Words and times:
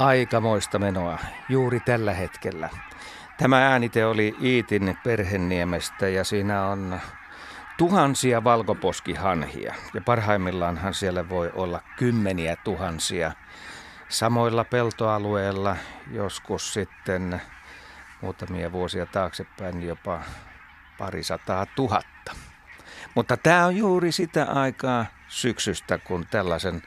Aikamoista 0.00 0.78
menoa 0.78 1.18
juuri 1.48 1.80
tällä 1.80 2.12
hetkellä. 2.12 2.68
Tämä 3.38 3.66
äänite 3.66 4.06
oli 4.06 4.36
Iitin 4.42 4.98
perheniemestä 5.04 6.08
ja 6.08 6.24
siinä 6.24 6.64
on 6.66 7.00
tuhansia 7.78 8.44
valkoposkihanhia 8.44 9.74
ja 9.94 10.00
parhaimmillaanhan 10.00 10.94
siellä 10.94 11.28
voi 11.28 11.50
olla 11.54 11.82
kymmeniä 11.96 12.56
tuhansia. 12.56 13.32
Samoilla 14.08 14.64
peltoalueilla 14.64 15.76
joskus 16.12 16.72
sitten 16.74 17.42
muutamia 18.20 18.72
vuosia 18.72 19.06
taaksepäin 19.06 19.82
jopa 19.82 20.20
parisataa 20.98 21.66
tuhatta. 21.66 22.32
Mutta 23.14 23.36
tämä 23.36 23.66
on 23.66 23.76
juuri 23.76 24.12
sitä 24.12 24.44
aikaa 24.44 25.06
syksystä, 25.28 25.98
kun 25.98 26.26
tällaisen 26.30 26.82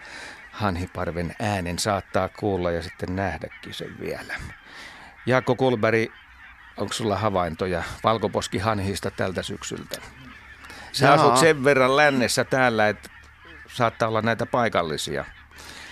hanhiparven 0.54 1.36
äänen 1.40 1.80
saattaa 1.80 2.30
kuulla 2.30 2.72
ja 2.72 2.82
sitten 2.82 3.16
nähdäkin 3.16 3.74
sen 3.74 4.00
vielä. 4.00 4.36
Jaakko 5.26 5.56
Kulberi, 5.56 6.12
onko 6.78 6.94
sulla 6.94 7.18
havaintoja 7.18 7.84
valkoposkihanhista 8.04 9.12
tältä 9.12 9.44
syksyltä? 9.44 10.02
Sä 10.92 11.06
Jaa. 11.06 11.14
asut 11.14 11.38
sen 11.38 11.64
verran 11.64 11.98
lännessä 11.98 12.44
täällä, 12.44 12.90
että 12.90 13.10
saattaa 13.68 14.08
olla 14.08 14.22
näitä 14.22 14.46
paikallisia 14.46 15.26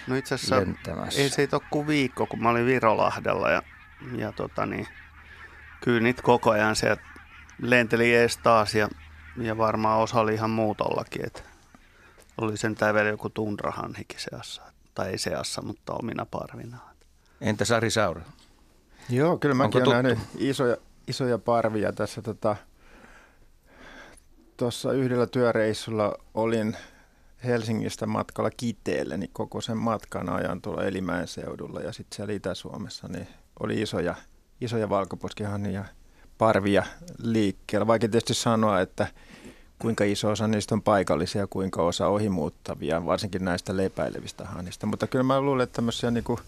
No 0.07 0.15
itse 0.15 0.35
asiassa 0.35 0.55
ei 1.15 1.29
se 1.29 1.49
ole 1.53 1.61
kuin 1.69 1.87
viikko, 1.87 2.25
kun 2.25 2.43
mä 2.43 2.49
olin 2.49 2.65
Virolahdella 2.65 3.49
ja, 3.49 3.63
ja 4.15 4.31
tota 4.31 4.65
niin, 4.65 4.87
kyllä 5.83 5.99
niitä 5.99 6.21
koko 6.21 6.51
ajan 6.51 6.75
se 6.75 6.97
lenteli 7.61 8.15
ees 8.15 8.37
taas 8.37 8.75
ja, 8.75 8.89
ja 9.37 9.57
varmaan 9.57 9.99
osa 9.99 10.19
oli 10.19 10.33
ihan 10.33 10.49
muutollakin, 10.49 11.25
että 11.25 11.41
oli 12.37 12.57
sen 12.57 12.75
vielä 12.93 13.09
joku 13.09 13.29
tundrahanhikin 13.29 14.19
seassa, 14.19 14.61
tai 14.95 15.09
ei 15.09 15.17
seassa, 15.17 15.61
mutta 15.61 15.93
omina 15.93 16.25
parvinaan. 16.25 16.95
Entä 17.41 17.65
Sari 17.65 17.91
Saura? 17.91 18.21
Joo, 19.09 19.37
kyllä 19.37 19.55
mäkin 19.55 19.87
olen 19.87 20.03
nähnyt 20.03 20.19
isoja, 20.37 20.77
isoja 21.07 21.37
parvia 21.37 21.93
tässä 21.93 22.21
tota, 22.21 22.55
tuossa 24.57 24.93
yhdellä 24.93 25.27
työreissulla 25.27 26.15
olin 26.33 26.77
Helsingistä 27.43 28.05
matkalla 28.05 28.51
Kiteelle, 28.57 29.17
niin 29.17 29.29
koko 29.33 29.61
sen 29.61 29.77
matkan 29.77 30.29
ajan 30.29 30.61
tuolla 30.61 30.83
Elimäen 30.83 31.27
seudulla 31.27 31.79
ja 31.79 31.91
sitten 31.91 32.15
siellä 32.15 32.33
Itä-Suomessa 32.33 33.07
niin 33.07 33.27
oli 33.59 33.81
isoja, 33.81 34.15
isoja 34.61 34.89
valkoposkihannia 34.89 35.85
parvia 36.37 36.83
liikkeellä. 37.17 37.87
Vaikka 37.87 38.07
tietysti 38.07 38.33
sanoa, 38.33 38.81
että 38.81 39.07
kuinka 39.81 40.03
iso 40.03 40.29
osa 40.29 40.47
niistä 40.47 40.75
on 40.75 40.81
paikallisia, 40.81 41.47
kuinka 41.47 41.81
osa 41.81 42.07
ohimuuttavia, 42.07 43.05
varsinkin 43.05 43.45
näistä 43.45 43.77
lepäilevistä 43.77 44.45
hanista. 44.45 44.87
Mutta 44.87 45.07
kyllä 45.07 45.23
mä 45.23 45.41
luulen, 45.41 45.63
että 45.63 45.75
tämmöisiä 45.75 46.11
niin 46.11 46.23
kuin 46.23 46.39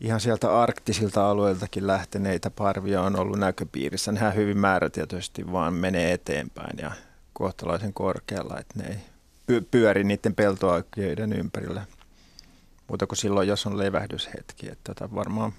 ihan 0.00 0.20
sieltä 0.20 0.60
arktisilta 0.60 1.30
alueiltakin 1.30 1.86
lähteneitä 1.86 2.50
parvia 2.50 3.02
on 3.02 3.16
ollut 3.16 3.38
näköpiirissä. 3.38 4.12
Nehän 4.12 4.34
hyvin 4.34 4.58
määrätietoisesti 4.58 5.52
vaan 5.52 5.74
menee 5.74 6.12
eteenpäin 6.12 6.78
ja 6.78 6.92
kohtalaisen 7.32 7.92
korkealla, 7.92 8.58
että 8.58 8.78
ne 8.78 8.88
ei 8.88 9.60
pyöri 9.70 10.04
niiden 10.04 10.34
peltoaikeiden 10.34 11.32
ympärillä. 11.32 11.84
Muuta 12.88 13.06
kuin 13.06 13.18
silloin, 13.18 13.48
jos 13.48 13.66
on 13.66 13.78
levähdyshetki. 13.78 14.68
Että 14.68 14.94
tota 14.94 15.14
varmaan 15.14 15.52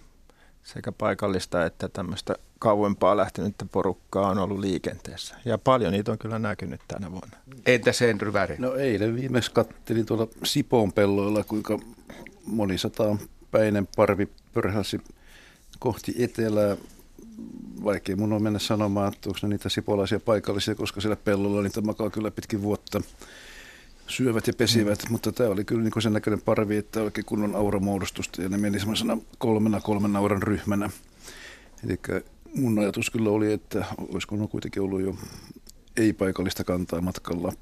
sekä 0.64 0.92
paikallista 0.92 1.66
että 1.66 1.90
tämmöistä 1.90 2.36
kauempaa 2.60 3.18
lähtenyttä 3.18 3.66
porukkaa 3.72 4.30
on 4.30 4.38
ollut 4.38 4.60
liikenteessä. 4.60 5.36
Ja 5.46 5.58
paljon 5.58 5.94
niitä 5.94 6.12
on 6.12 6.18
kyllä 6.18 6.40
näkynyt 6.40 6.82
tänä 6.88 7.12
vuonna. 7.12 7.38
Entä 7.66 7.92
sen 7.92 8.22
ryväri? 8.22 8.56
No 8.60 8.76
eilen 8.76 9.16
viimeksi 9.16 9.52
kattelin 9.52 10.06
tuolla 10.06 10.28
Sipoon 10.44 10.94
pelloilla, 10.94 11.44
kuinka 11.44 11.80
monisataan 12.46 13.20
päinen 13.52 13.88
parvi 13.96 14.30
pörhäsi 14.54 15.02
kohti 15.80 16.16
etelää. 16.20 16.78
Vaikea 17.84 18.16
mun 18.16 18.34
on 18.34 18.44
mennä 18.44 18.60
sanomaan, 18.60 19.14
että 19.14 19.30
onko 19.30 19.40
ne 19.42 19.50
niitä 19.50 19.70
sipolaisia 19.70 20.20
paikallisia, 20.20 20.76
koska 20.76 21.02
siellä 21.02 21.16
pellolla 21.16 21.62
niitä 21.62 21.82
makaa 21.82 22.10
kyllä 22.10 22.32
pitkin 22.32 22.62
vuotta 22.62 23.02
syövät 24.10 24.48
ja 24.48 24.54
pesivät, 24.54 25.04
mm. 25.04 25.12
mutta 25.12 25.32
tämä 25.32 25.50
oli 25.50 25.64
kyllä 25.64 25.84
niin 25.84 26.02
sen 26.02 26.14
näköinen 26.14 26.42
parvi, 26.42 26.78
että 26.78 27.02
oikein 27.02 27.26
kunnon 27.26 27.56
auramuodostusta 27.56 28.42
ja 28.42 28.50
ne 28.50 28.58
meni 28.58 28.80
semmoisena 28.80 29.18
kolmena 29.38 29.82
kolmen 29.82 30.16
auran 30.16 30.44
ryhmänä. 30.44 30.90
Eli 31.84 32.00
mun 32.56 32.80
ajatus 32.80 33.10
kyllä 33.10 33.30
oli, 33.30 33.54
että 33.54 33.86
olisiko 33.98 34.36
ne 34.36 34.48
kuitenkin 34.48 34.82
ollut 34.82 35.02
jo 35.02 35.16
ei-paikallista 35.98 36.64
kantaa 36.64 37.02
matkalla 37.02 37.54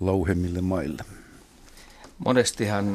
lauhemmille 0.00 0.60
maille. 0.60 1.04
Monestihan 2.18 2.94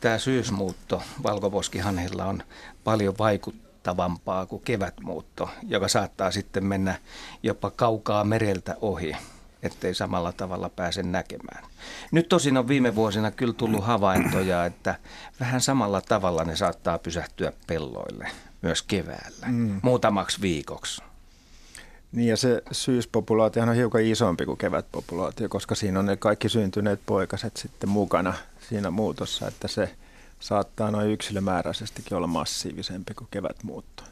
tämä 0.00 0.18
syysmuutto 0.18 1.02
valkoposkihanhilla 1.22 2.24
on 2.24 2.42
paljon 2.84 3.14
vaikuttavampaa 3.18 4.46
kuin 4.46 4.62
kevätmuutto, 4.62 5.50
joka 5.68 5.88
saattaa 5.88 6.30
sitten 6.30 6.64
mennä 6.64 6.98
jopa 7.42 7.70
kaukaa 7.70 8.24
mereltä 8.24 8.76
ohi 8.80 9.16
ettei 9.66 9.94
samalla 9.94 10.32
tavalla 10.32 10.68
pääse 10.68 11.02
näkemään. 11.02 11.64
Nyt 12.12 12.28
tosin 12.28 12.56
on 12.56 12.68
viime 12.68 12.94
vuosina 12.94 13.30
kyllä 13.30 13.52
tullut 13.52 13.84
havaintoja, 13.84 14.64
että 14.64 14.94
vähän 15.40 15.60
samalla 15.60 16.00
tavalla 16.00 16.44
ne 16.44 16.56
saattaa 16.56 16.98
pysähtyä 16.98 17.52
pelloille 17.66 18.30
myös 18.62 18.82
keväällä, 18.82 19.46
mm. 19.46 19.80
muutamaksi 19.82 20.40
viikoksi. 20.40 21.02
Niin 22.12 22.28
ja 22.28 22.36
se 22.36 22.62
syyspopulaatio 22.72 23.62
on 23.62 23.74
hiukan 23.74 24.02
isompi 24.02 24.46
kuin 24.46 24.58
kevätpopulaatio, 24.58 25.48
koska 25.48 25.74
siinä 25.74 25.98
on 25.98 26.06
ne 26.06 26.16
kaikki 26.16 26.48
syntyneet 26.48 27.00
poikaset 27.06 27.56
sitten 27.56 27.90
mukana 27.90 28.34
siinä 28.68 28.90
muutossa, 28.90 29.48
että 29.48 29.68
se 29.68 29.94
saattaa 30.40 30.90
noin 30.90 31.10
yksilömääräisestikin 31.10 32.16
olla 32.16 32.26
massiivisempi 32.26 33.14
kuin 33.14 33.28
kevätmuutto. 33.30 34.02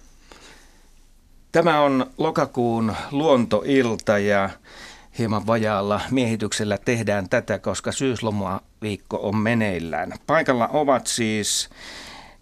Tämä 1.53 1.81
on 1.81 2.07
lokakuun 2.19 2.95
luontoilta 3.11 4.19
ja 4.19 4.51
hieman 5.19 5.47
vajaalla 5.47 6.01
miehityksellä 6.11 6.79
tehdään 6.79 7.29
tätä, 7.29 7.59
koska 7.59 7.93
syyslomaviikko 7.93 9.21
on 9.23 9.37
meneillään. 9.37 10.13
Paikalla 10.27 10.69
ovat 10.69 11.07
siis 11.07 11.71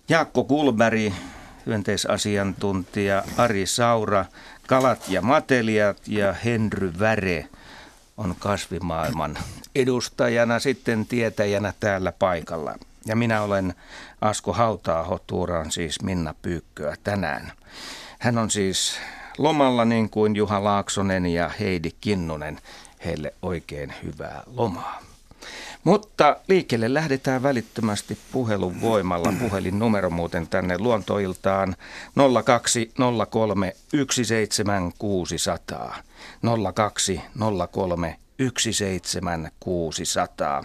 Jaakko 0.08 0.44
Kulberi, 0.44 1.12
hyönteisasiantuntija 1.66 3.22
Ari 3.36 3.66
Saura, 3.66 4.24
kalat 4.66 5.08
ja 5.08 5.22
matelijat 5.22 6.08
ja 6.08 6.32
Henry 6.32 6.92
Väre 6.98 7.48
on 8.16 8.34
kasvimaailman 8.38 9.38
edustajana, 9.74 10.58
sitten 10.58 11.06
tietäjänä 11.06 11.72
täällä 11.80 12.12
paikalla. 12.12 12.74
Ja 13.06 13.16
minä 13.16 13.42
olen 13.42 13.74
Asko 14.20 14.52
Hautaaho, 14.52 15.20
tuuraan 15.26 15.70
siis 15.70 16.02
Minna 16.02 16.34
Pyykköä 16.42 16.96
tänään. 17.04 17.52
Hän 18.18 18.38
on 18.38 18.50
siis 18.50 18.98
lomalla 19.38 19.84
niin 19.84 20.10
kuin 20.10 20.36
Juha 20.36 20.64
Laaksonen 20.64 21.26
ja 21.26 21.50
Heidi 21.60 21.90
Kinnunen. 22.00 22.58
Heille 23.04 23.34
oikein 23.42 23.92
hyvää 24.02 24.42
lomaa. 24.46 25.02
Mutta 25.84 26.36
liikkeelle 26.48 26.94
lähdetään 26.94 27.42
välittömästi 27.42 28.18
puhelun 28.32 28.80
voimalla. 28.80 29.32
Puhelin 29.38 29.78
numero 29.78 30.10
muuten 30.10 30.48
tänne 30.48 30.78
luontoiltaan 30.78 31.76
0203 32.44 33.76
17600. 34.10 35.96
0203 36.74 38.18
17600. 38.38 40.64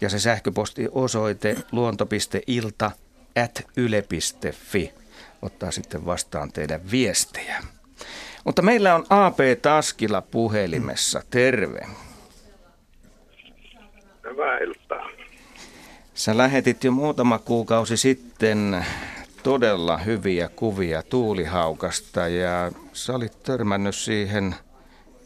Ja 0.00 0.08
se 0.08 0.18
sähköpostiosoite 0.18 1.56
luonto.ilta 1.72 2.90
at 3.44 3.62
yle.fi 3.76 4.92
ottaa 5.42 5.70
sitten 5.70 6.06
vastaan 6.06 6.52
teidän 6.52 6.90
viestejä. 6.90 7.62
Mutta 8.44 8.62
meillä 8.62 8.94
on 8.94 9.06
AP 9.10 9.38
Taskila 9.62 10.22
puhelimessa. 10.22 11.22
Terve. 11.30 11.86
Hyvää 14.30 14.58
iltaa. 14.58 15.08
Sä 16.14 16.36
lähetit 16.36 16.84
jo 16.84 16.92
muutama 16.92 17.38
kuukausi 17.38 17.96
sitten 17.96 18.86
todella 19.42 19.98
hyviä 19.98 20.48
kuvia 20.56 21.02
tuulihaukasta 21.02 22.28
ja 22.28 22.72
sä 22.92 23.12
olit 23.12 23.42
törmännyt 23.42 23.94
siihen 23.94 24.54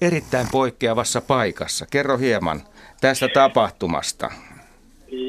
erittäin 0.01 0.47
poikkeavassa 0.53 1.21
paikassa. 1.21 1.87
Kerro 1.91 2.19
hieman 2.19 2.63
tästä 3.01 3.29
tapahtumasta. 3.29 4.31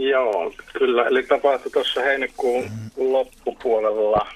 Joo, 0.09 0.53
kyllä. 0.73 1.07
Eli 1.07 1.23
tapahtui 1.23 1.71
tuossa 1.71 2.01
heinäkuun 2.01 2.65
loppupuolella 2.97 4.27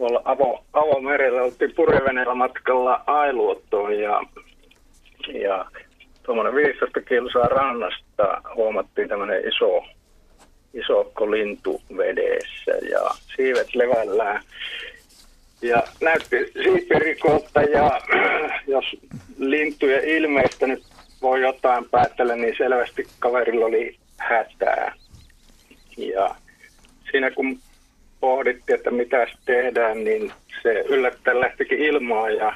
tuolla 0.00 0.22
avo, 0.24 0.64
avomerellä 0.72 1.42
oltiin 1.42 1.74
purjeveneellä 1.76 2.34
matkalla 2.34 3.02
Ailuottoon 3.06 3.98
ja, 3.98 4.22
ja 5.42 5.66
tuommoinen 6.22 6.54
15 6.54 7.00
kilsaa 7.00 7.46
rannasta 7.46 8.42
huomattiin 8.54 9.08
tämmöinen 9.08 9.48
iso, 9.48 9.84
isokko 10.74 11.30
lintu 11.30 11.82
vedessä 11.96 12.72
ja 12.90 13.10
siivet 13.36 13.74
levällään. 13.74 14.42
Ja 15.62 15.82
näytti 16.00 16.36
siipirikolta 16.62 17.62
ja 17.62 18.00
jos 18.74 18.84
lintujen 19.38 20.04
ilmeistä 20.04 20.66
nyt 20.66 20.82
voi 21.22 21.40
jotain 21.40 21.84
päättellä, 21.90 22.36
niin 22.36 22.54
selvästi 22.58 23.06
kaverilla 23.18 23.66
oli 23.66 23.96
hätää. 24.16 24.94
Ja 25.96 26.34
siinä 27.10 27.30
kun 27.30 27.58
pohdittiin, 28.20 28.76
että 28.76 28.90
mitä 28.90 29.26
tehdään, 29.44 30.04
niin 30.04 30.32
se 30.62 30.84
yllättäen 30.88 31.40
lähtikin 31.40 31.78
ilmaan 31.78 32.36
ja 32.36 32.52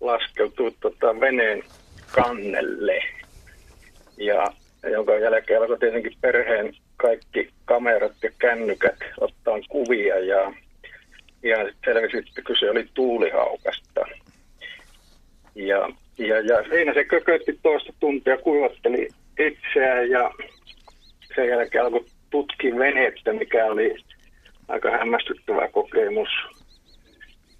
laskeutui 0.00 0.72
tota 0.80 1.20
veneen 1.20 1.62
kannelle. 2.12 3.02
Ja 4.16 4.46
jonka 4.90 5.18
jälkeen 5.18 5.60
alkoi 5.60 5.78
tietenkin 5.78 6.16
perheen 6.20 6.74
kaikki 6.96 7.50
kamerat 7.64 8.12
ja 8.22 8.30
kännykät 8.38 8.96
ottaa 9.20 9.58
kuvia 9.68 10.18
ja 10.18 10.52
ja 11.42 11.56
selvisi, 11.84 12.16
että 12.18 12.42
kyse 12.42 12.70
oli 12.70 12.88
tuulihaukasta. 12.94 14.00
Ja, 15.54 15.88
ja, 16.18 16.40
ja 16.40 16.64
siinä 16.70 16.94
se 16.94 17.04
kökötti 17.04 17.58
toista 17.62 17.92
tuntia, 18.00 18.36
kuivatteli 18.36 19.08
itseään 19.38 20.10
ja 20.10 20.30
sen 21.36 21.48
jälkeen 21.48 21.84
alkoi 21.84 22.04
tutkia 22.30 22.76
venettä, 22.78 23.32
mikä 23.32 23.64
oli 23.64 23.94
aika 24.68 24.90
hämmästyttävä 24.90 25.68
kokemus. 25.68 26.28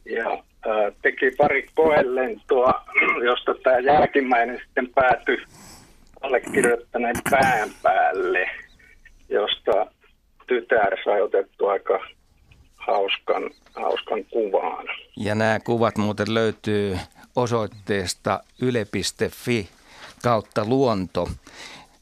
Ja 0.04 0.30
ää, 0.30 0.92
teki 1.02 1.30
pari 1.38 1.66
koelentoa, 1.74 2.84
josta 3.28 3.54
tämä 3.62 3.78
jälkimmäinen 3.78 4.60
sitten 4.66 4.88
päätyi 4.94 5.38
allekirjoittaneen 6.20 7.16
pään 7.30 7.68
päälle, 7.82 8.50
josta 9.28 9.86
tytär 10.46 10.96
sai 11.04 11.22
otettu 11.22 11.66
aika 11.66 12.00
hauskan, 12.76 13.50
hauskan 13.74 14.24
kuvaan. 14.24 14.86
Ja 15.16 15.34
nämä 15.34 15.60
kuvat 15.60 15.96
muuten 15.96 16.34
löytyy 16.34 16.98
osoitteesta 17.36 18.40
yle.fi 18.62 19.68
kautta 20.22 20.64
luonto. 20.64 21.28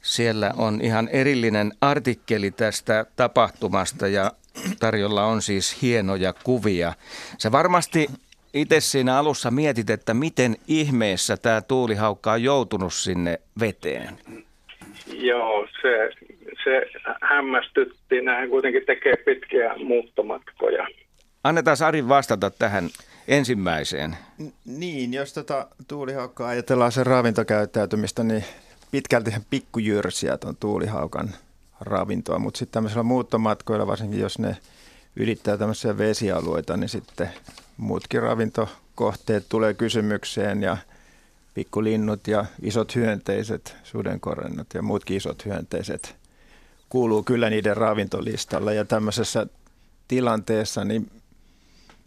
Siellä 0.03 0.53
on 0.56 0.81
ihan 0.82 1.08
erillinen 1.08 1.73
artikkeli 1.81 2.50
tästä 2.50 3.06
tapahtumasta 3.17 4.08
ja 4.08 4.31
tarjolla 4.81 5.25
on 5.25 5.43
siis 5.43 5.82
hienoja 5.82 6.32
kuvia. 6.32 6.93
Sä 7.38 7.53
varmasti 7.53 8.06
itse 8.55 8.81
siinä 8.81 9.19
alussa 9.19 9.50
mietit, 9.50 9.91
että 9.91 10.14
miten 10.14 10.56
ihmeessä 10.69 11.37
tämä 11.37 11.61
tuulihaukka 11.61 12.32
on 12.32 12.43
joutunut 12.43 12.94
sinne 12.94 13.41
veteen. 13.61 14.19
Joo, 15.12 15.67
se, 15.82 16.11
se 16.64 16.82
hämmästytti. 17.23 18.20
Näin 18.20 18.50
kuitenkin 18.50 18.82
tekee 18.87 19.17
pitkiä 19.17 19.75
muuttomatkoja. 19.76 20.88
Annetaan 21.44 21.76
Arin 21.87 22.08
vastata 22.08 22.50
tähän 22.50 22.88
ensimmäiseen. 23.29 24.17
Niin, 24.64 25.14
jos 25.14 25.32
tota 25.32 25.67
tuulihaukkaa 25.88 26.49
ajatellaan 26.49 26.93
sen 26.93 27.06
ravintokäyttäytymistä, 27.06 28.25
niin 28.25 28.44
pitkälti 28.91 29.31
pikkujyrsiä 29.50 30.37
tuon 30.37 30.56
tuulihaukan 30.56 31.29
ravintoa, 31.81 32.38
mutta 32.38 32.58
sitten 32.58 32.73
tämmöisillä 32.73 33.02
muuttomatkoilla, 33.02 33.87
varsinkin 33.87 34.20
jos 34.20 34.38
ne 34.38 34.56
ylittää 35.17 35.56
tämmöisiä 35.56 35.99
vesialueita, 35.99 36.76
niin 36.76 36.88
sitten 36.88 37.31
muutkin 37.76 38.23
ravintokohteet 38.23 39.46
tulee 39.49 39.75
kysymykseen 39.75 40.62
ja 40.62 40.76
pikkulinnut 41.55 42.28
ja 42.28 42.46
isot 42.62 42.94
hyönteiset, 42.94 43.76
sudenkorennot 43.84 44.67
ja 44.75 44.82
muutkin 44.82 45.17
isot 45.17 45.44
hyönteiset 45.44 46.17
kuuluu 46.88 47.23
kyllä 47.23 47.50
niiden 47.50 47.76
ravintolistalla 47.76 48.72
ja 48.72 48.84
tämmöisessä 48.84 49.46
tilanteessa 50.08 50.84
niin 50.84 51.11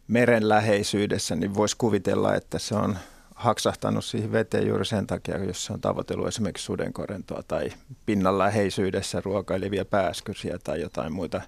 meren 0.07 0.50
läheisyydessä, 0.50 1.36
niin 1.36 1.54
voisi 1.56 1.75
kuvitella, 1.77 2.36
että 2.36 2.60
se 2.60 2.75
on 2.75 2.98
haksahtanut 3.39 4.06
siihen 4.06 4.31
veteen 4.31 4.68
juuri 4.68 4.86
sen 4.86 5.07
takia, 5.07 5.44
jos 5.44 5.65
se 5.65 5.74
on 5.74 5.81
tavoitellut 5.81 6.27
esimerkiksi 6.27 6.65
sudenkorentoa 6.65 7.44
tai 7.47 7.69
pinnan 8.06 8.38
läheisyydessä 8.38 9.21
ruokailevia 9.25 9.86
pääskysiä 9.86 10.59
tai 10.63 10.81
jotain 10.81 11.13
muita, 11.13 11.41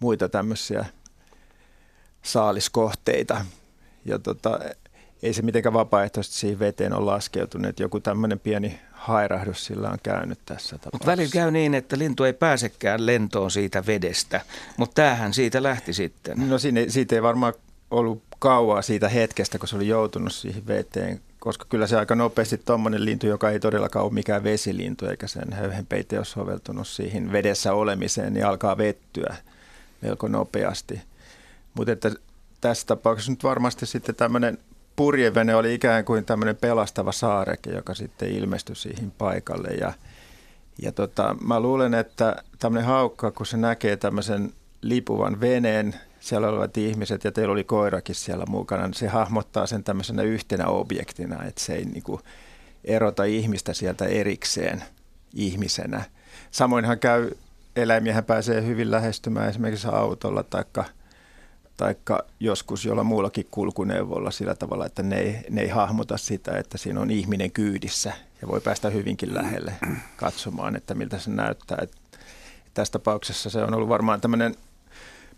muita 0.00 0.28
tämmöisiä 0.28 0.84
saaliskohteita. 2.22 3.44
Ja 4.04 4.18
tota, 4.18 4.60
ei 5.22 5.32
se 5.32 5.42
mitenkään 5.42 5.72
vapaaehtoisesti 5.72 6.36
siihen 6.36 6.58
veteen 6.58 6.92
ole 6.92 7.04
laskeutunut. 7.04 7.68
Että 7.68 7.82
joku 7.82 8.00
tämmöinen 8.00 8.40
pieni 8.40 8.80
hairahdus 8.92 9.64
sillä 9.64 9.90
on 9.90 9.98
käynyt 10.02 10.38
tässä 10.44 10.78
tapauksessa. 10.78 10.90
Mutta 10.92 11.06
välillä 11.06 11.32
käy 11.32 11.50
niin, 11.50 11.74
että 11.74 11.98
lintu 11.98 12.24
ei 12.24 12.32
pääsekään 12.32 13.06
lentoon 13.06 13.50
siitä 13.50 13.86
vedestä, 13.86 14.40
mutta 14.76 14.94
tämähän 15.02 15.34
siitä 15.34 15.62
lähti 15.62 15.92
sitten. 15.92 16.50
No 16.50 16.58
siinä, 16.58 16.80
siitä 16.88 17.14
ei 17.14 17.22
varmaan 17.22 17.54
ollut 17.90 18.22
kauaa 18.38 18.82
siitä 18.82 19.08
hetkestä, 19.08 19.58
kun 19.58 19.68
se 19.68 19.76
oli 19.76 19.88
joutunut 19.88 20.32
siihen 20.32 20.66
veteen, 20.66 21.20
koska 21.38 21.66
kyllä 21.68 21.86
se 21.86 21.96
aika 21.96 22.14
nopeasti 22.14 22.58
tuommoinen 22.58 23.04
lintu, 23.04 23.26
joka 23.26 23.50
ei 23.50 23.60
todellakaan 23.60 24.04
ole 24.04 24.12
mikään 24.12 24.44
vesilintu, 24.44 25.06
eikä 25.06 25.26
sen 25.26 25.52
höyhenpeite 25.52 26.16
ole 26.16 26.24
soveltunut 26.24 26.88
siihen 26.88 27.32
vedessä 27.32 27.72
olemiseen, 27.72 28.34
niin 28.34 28.46
alkaa 28.46 28.78
vettyä 28.78 29.36
melko 30.02 30.28
nopeasti. 30.28 31.00
Mutta 31.74 31.92
että 31.92 32.10
tässä 32.60 32.86
tapauksessa 32.86 33.32
nyt 33.32 33.44
varmasti 33.44 33.86
sitten 33.86 34.14
tämmöinen 34.14 34.58
purjevene 34.96 35.54
oli 35.54 35.74
ikään 35.74 36.04
kuin 36.04 36.24
tämmöinen 36.24 36.56
pelastava 36.56 37.12
saareke, 37.12 37.70
joka 37.70 37.94
sitten 37.94 38.32
ilmestyi 38.32 38.76
siihen 38.76 39.10
paikalle. 39.10 39.68
Ja, 39.68 39.92
ja 40.82 40.92
tota, 40.92 41.36
mä 41.46 41.60
luulen, 41.60 41.94
että 41.94 42.42
tämmöinen 42.58 42.86
haukka, 42.86 43.30
kun 43.30 43.46
se 43.46 43.56
näkee 43.56 43.96
tämmöisen 43.96 44.52
lipuvan 44.82 45.40
veneen, 45.40 45.94
siellä 46.26 46.48
olevat 46.48 46.76
ihmiset 46.76 47.24
ja 47.24 47.32
teillä 47.32 47.52
oli 47.52 47.64
koirakin 47.64 48.14
siellä 48.14 48.44
mukana, 48.48 48.86
niin 48.86 48.94
se 48.94 49.08
hahmottaa 49.08 49.66
sen 49.66 49.84
tämmöisenä 49.84 50.22
yhtenä 50.22 50.66
objektina, 50.66 51.44
että 51.44 51.60
se 51.60 51.74
ei 51.74 51.84
niin 51.84 52.02
kuin 52.02 52.20
erota 52.84 53.24
ihmistä 53.24 53.74
sieltä 53.74 54.04
erikseen 54.04 54.84
ihmisenä. 55.34 56.04
Samoinhan 56.50 56.98
käy, 56.98 57.30
eläimiähän 57.76 58.24
pääsee 58.24 58.62
hyvin 58.62 58.90
lähestymään 58.90 59.48
esimerkiksi 59.48 59.88
autolla 59.92 60.42
tai 60.42 60.64
taikka 61.76 62.24
joskus 62.40 62.84
jolla 62.84 63.04
muullakin 63.04 63.46
kulkuneuvolla 63.50 64.30
sillä 64.30 64.54
tavalla, 64.54 64.86
että 64.86 65.02
ne 65.02 65.16
ei, 65.18 65.38
ne 65.50 65.60
ei 65.60 65.68
hahmota 65.68 66.16
sitä, 66.16 66.58
että 66.58 66.78
siinä 66.78 67.00
on 67.00 67.10
ihminen 67.10 67.50
kyydissä 67.50 68.12
ja 68.42 68.48
voi 68.48 68.60
päästä 68.60 68.90
hyvinkin 68.90 69.34
lähelle 69.34 69.72
katsomaan, 70.16 70.76
että 70.76 70.94
miltä 70.94 71.18
se 71.18 71.30
näyttää. 71.30 71.78
Et 71.82 71.92
tässä 72.74 72.92
tapauksessa 72.92 73.50
se 73.50 73.62
on 73.62 73.74
ollut 73.74 73.88
varmaan 73.88 74.20
tämmöinen 74.20 74.56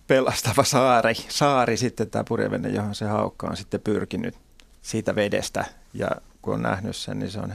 pelastava 0.08 0.64
saari, 0.64 1.14
saari 1.28 1.76
sitten 1.76 2.10
tämä 2.10 2.24
purjevene, 2.28 2.68
johon 2.68 2.94
se 2.94 3.04
haukka 3.04 3.46
on 3.46 3.56
sitten 3.56 3.80
pyrkinyt 3.80 4.34
siitä 4.82 5.14
vedestä 5.14 5.64
ja 5.94 6.10
kun 6.42 6.54
on 6.54 6.62
nähnyt 6.62 6.96
sen, 6.96 7.18
niin 7.18 7.30
se 7.30 7.38
on 7.38 7.52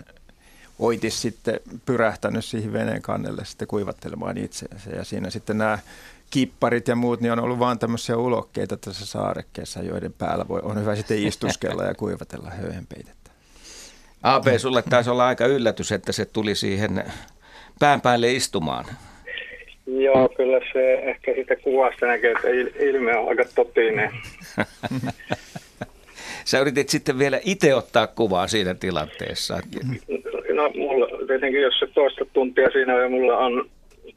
oitis 0.80 1.22
sitten 1.22 1.60
pyrähtänyt 1.86 2.46
siihen 2.46 2.74
veneen 2.74 3.02
kannelle 3.02 3.46
sitten 3.46 3.68
kuivattelemaan 3.68 4.38
itseänsä 4.38 4.90
ja 4.90 5.04
siinä 5.04 5.30
sitten 5.30 5.58
nämä 5.58 5.80
kipparit 6.30 6.88
ja 6.88 6.96
muut, 6.96 7.22
niin 7.22 7.32
on 7.32 7.40
ollut 7.40 7.60
vain 7.60 7.80
tämmöisiä 7.80 8.18
ulokkeita 8.18 8.78
tässä 8.78 9.06
saarekkeessa, 9.06 9.80
joiden 9.80 10.14
päällä 10.14 10.48
voi, 10.48 10.62
on 10.64 10.80
hyvä 10.80 10.96
sitten 10.96 11.24
istuskella 11.24 11.84
ja 11.84 11.96
kuivatella 11.96 12.50
höyhenpeitettä. 12.50 13.32
AP, 14.24 14.46
sulle 14.58 14.82
taisi 14.82 15.10
olla 15.10 15.28
aika 15.28 15.46
yllätys, 15.46 15.92
että 15.92 16.12
se 16.12 16.26
tuli 16.26 16.56
siihen 16.56 17.14
pään 17.80 18.02
päälle 18.02 18.34
istumaan. 18.34 18.86
Joo, 19.88 20.30
kyllä 20.30 20.60
se 20.74 20.94
ehkä 20.94 21.34
sitä 21.36 21.56
kuvasta 21.56 22.06
näkee, 22.06 22.32
että 22.32 22.48
ilme 22.80 23.18
on 23.18 23.30
aika 23.30 23.46
totinen. 23.56 24.10
Sä 26.46 26.60
yritit 26.60 26.90
sitten 26.90 27.20
vielä 27.20 27.40
itse 27.46 27.75
ottaa 27.75 28.08
kuvaa 28.08 28.48
siinä 28.48 28.74
tilanteessa. 28.74 29.60
No 30.54 30.72
mulla, 30.75 31.28
tietenkin 31.28 31.62
jos 31.62 31.80
se 31.80 31.88
toista 31.88 32.25
tuntia 32.34 32.70
siinä 32.70 33.02
ja 33.02 33.10
mulla 33.10 33.38
on 33.38 33.70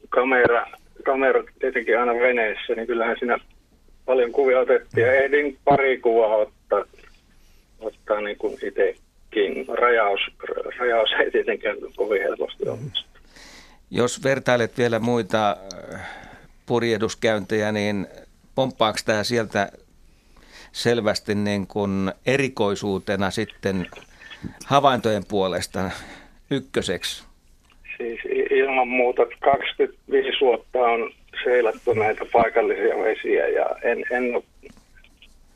kamera 0.09 0.67
kamerat 1.07 1.47
tietenkin 1.59 1.99
aina 2.01 2.15
veneessä, 2.15 2.75
niin 2.75 2.87
kyllähän 2.87 3.17
siinä 3.19 3.39
paljon 4.07 4.33
kuvia 4.33 4.61
otettiin 4.61 5.07
ja 5.07 5.13
ehdin 5.13 5.59
pari 5.65 5.99
kuvaa 5.99 6.37
ottaa, 6.37 6.85
ottaa 7.81 8.21
niin 8.21 8.39
kuin 8.39 8.55
itsekin. 8.55 9.67
Rajaus, 9.69 10.21
rajaus 10.79 11.11
ei 11.25 11.31
tietenkään 11.31 11.77
kovin 11.97 12.23
helposti 12.23 12.69
onnistu. 12.69 13.16
Jos 13.91 14.25
vertailet 14.25 14.79
vielä 14.79 14.99
muita 14.99 15.57
äh, 15.95 16.01
purjeduskäyntejä, 16.67 17.73
niin 17.73 18.07
pomppaako 18.55 18.99
tämä 19.05 19.25
sieltä 19.25 19.73
selvästi 20.73 21.35
niin 21.35 21.67
kuin 21.67 22.13
erikoisuutena 22.27 23.31
sitten 23.31 23.87
havaintojen 24.67 25.23
puolesta 25.29 25.91
ykköseksi? 26.51 27.25
Siis 27.97 28.21
ilman 28.51 28.89
muuta 28.89 29.23
25 29.41 30.41
vuotta 30.41 30.79
on 30.79 31.13
seilattu 31.45 31.93
näitä 31.93 32.25
paikallisia 32.33 32.99
vesiä 32.99 33.49
ja 33.49 33.67
en, 33.83 34.05
en 34.11 34.35
ole 34.35 34.45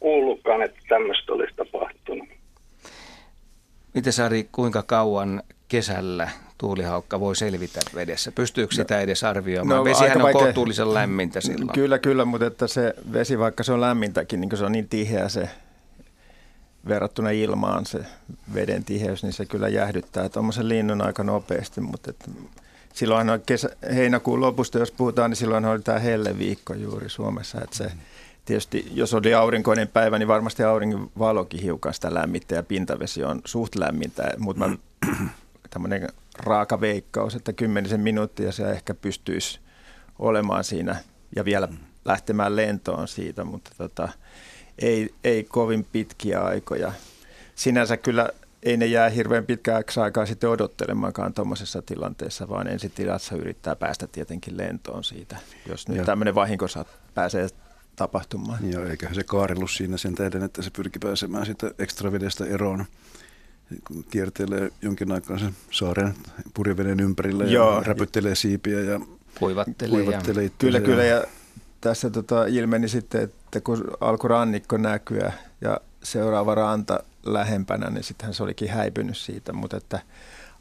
kuullutkaan, 0.01 0.63
että 0.63 0.81
tämmöistä 0.89 1.33
olisi 1.33 1.55
tapahtunut. 1.57 2.29
Miten 3.95 4.13
Sari, 4.13 4.49
kuinka 4.53 4.83
kauan 4.83 5.43
kesällä 5.69 6.29
tuulihaukka 6.61 7.21
voi 7.21 7.37
selvitä 7.37 7.81
vedessä? 7.95 8.33
Pystyykö 8.33 8.75
sitä 8.75 8.95
no, 8.95 9.00
edes 9.00 9.25
arvioimaan? 9.25 9.79
No, 9.79 9.85
Vesihän 9.85 10.17
on 10.17 10.23
vaikea. 10.23 10.43
kohtuullisen 10.43 10.95
lämmintä 10.95 11.40
silloin. 11.40 11.73
Kyllä, 11.73 11.99
kyllä, 11.99 12.25
mutta 12.25 12.47
että 12.47 12.67
se 12.67 12.95
vesi, 13.12 13.38
vaikka 13.38 13.62
se 13.62 13.73
on 13.73 13.81
lämmintäkin, 13.81 14.40
niin 14.40 14.57
se 14.57 14.64
on 14.64 14.73
niin 14.73 14.88
tiheä 14.88 15.29
se 15.29 15.49
verrattuna 16.88 17.31
ilmaan 17.31 17.87
se 17.87 17.99
veden 18.55 18.85
tiheys, 18.85 19.23
niin 19.23 19.33
se 19.33 19.47
kyllä 19.47 19.69
jäähdyttää 19.69 20.29
tuommoisen 20.29 20.69
linnun 20.69 21.02
aika 21.02 21.25
nopeasti, 21.25 21.81
mutta 21.81 22.11
että 22.11 22.31
silloin 22.95 23.31
on 23.31 23.40
kesä, 23.47 23.71
heinäkuun 23.95 24.40
lopusta, 24.40 24.79
jos 24.79 24.93
puhutaan, 24.93 25.31
niin 25.31 25.37
silloin 25.37 25.64
oli 25.64 25.83
tämä 25.83 25.99
helleviikko 25.99 26.75
juuri 26.75 27.09
Suomessa. 27.09 27.61
Että 27.64 27.76
se, 27.76 27.93
tietysti 28.45 28.90
jos 28.95 29.14
oli 29.14 29.35
aurinkoinen 29.35 29.88
päivä, 29.88 30.19
niin 30.19 30.29
varmasti 30.29 30.62
auringon 30.62 31.11
valokin 31.19 31.62
hiukan 31.62 31.95
sitä 31.95 32.14
lämmittää 32.14 32.57
ja 32.57 32.62
pintavesi 32.62 33.25
on 33.25 33.40
suht 33.45 33.75
lämmintä, 33.75 34.35
mutta 34.38 34.71
tämmöinen 35.71 36.09
raaka 36.42 36.80
veikkaus, 36.80 37.35
että 37.35 37.52
kymmenisen 37.52 38.00
minuuttia 38.00 38.52
se 38.52 38.70
ehkä 38.70 38.94
pystyisi 38.94 39.61
olemaan 40.18 40.64
siinä 40.64 40.97
ja 41.37 41.44
vielä 41.44 41.68
lähtemään 42.04 42.56
lentoon 42.56 43.09
siitä, 43.09 43.44
mutta 43.44 43.70
tota, 43.78 44.09
ei, 44.78 45.14
ei 45.25 45.44
kovin 45.44 45.87
pitkiä 45.92 46.40
aikoja. 46.40 46.92
Sinänsä 47.54 47.97
kyllä 47.97 48.28
ei 48.62 48.76
ne 48.76 48.87
jää 48.87 49.09
hirveän 49.09 49.47
pitkäksi 49.47 50.00
aikaa 50.00 50.26
sitten 50.26 50.50
odottelemaankaan 50.50 51.35
tuommoisessa 51.35 51.82
tilanteessa, 51.82 52.49
vaan 52.49 52.68
ensi 52.68 52.88
tilassa 52.88 53.37
yrittää 53.37 53.76
päästä 53.76 54.06
tietenkin 54.06 54.56
lentoon 54.56 55.04
siitä, 55.04 55.37
jos 55.68 55.88
nyt 55.88 56.04
tämmöinen 56.04 56.35
vahinko 56.35 56.68
saa, 56.68 56.85
pääsee 57.14 57.49
tapahtumaan. 57.97 58.73
Joo, 58.73 58.85
eiköhän 58.85 59.14
se 59.14 59.25
kaarillut 59.25 59.70
siinä 59.70 59.97
sen 59.97 60.14
tähden, 60.14 60.42
että 60.42 60.62
se 60.62 60.70
pyrki 60.70 60.99
pääsemään 60.99 61.47
sitä 61.47 61.70
ekstravedestä 61.78 62.44
eroon 62.44 62.85
kiertelee 64.11 64.71
jonkin 64.83 65.12
aikaa 65.12 65.39
sen 65.39 65.57
saaren 65.71 66.15
purjeveden 66.55 67.00
ympärillä 67.00 67.45
Joo. 67.45 67.77
ja 67.77 67.83
räpyttelee 67.83 68.35
siipiä 68.35 68.81
ja 68.81 69.00
kuivattelee. 69.39 69.91
kuivattelee 69.91 70.45
ja... 70.45 70.50
Kyllä, 70.59 70.81
kyllä. 70.81 71.05
Ja 71.05 71.25
tässä 71.81 72.11
tota 72.11 72.47
ilmeni 72.47 72.89
sitten, 72.89 73.23
että 73.23 73.61
kun 73.61 73.91
alkoi 74.00 74.31
rannikko 74.31 74.77
näkyä 74.77 75.33
ja 75.61 75.81
seuraava 76.03 76.55
ranta 76.55 77.00
lähempänä, 77.27 77.91
niin 77.91 78.05
sittenhän 78.05 78.35
se 78.35 78.43
olikin 78.43 78.71
häipynyt 78.71 79.17
siitä, 79.17 79.53
mutta 79.53 79.77
että 79.77 80.00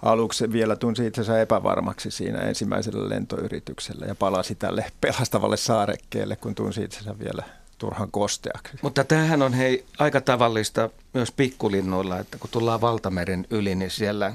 aluksi 0.02 0.52
vielä 0.52 0.76
tunsi 0.76 1.08
itsensä 1.08 1.42
epävarmaksi 1.42 2.12
siinä 2.12 2.40
ensimmäisellä 2.40 3.10
lentoyrityksellä 3.10 4.06
ja 4.06 4.16
palasi 4.16 4.56
tälle 4.56 4.86
pelastavalle 5.02 5.58
saarekkeelle, 5.58 6.36
kun 6.36 6.56
tunsi 6.56 6.84
itsensä 6.84 7.20
vielä 7.20 7.44
turhan 7.80 8.12
kosteaksi. 8.12 8.78
Mutta 8.82 9.04
tämähän 9.04 9.42
on 9.42 9.54
hei 9.54 9.86
aika 10.00 10.22
tavallista 10.22 10.90
myös 11.14 11.32
pikkulinnuilla, 11.32 12.20
että 12.20 12.38
kun 12.38 12.50
tullaan 12.50 12.82
valtameren 12.82 13.48
yli, 13.50 13.76
niin 13.76 13.92
siellä 13.92 14.34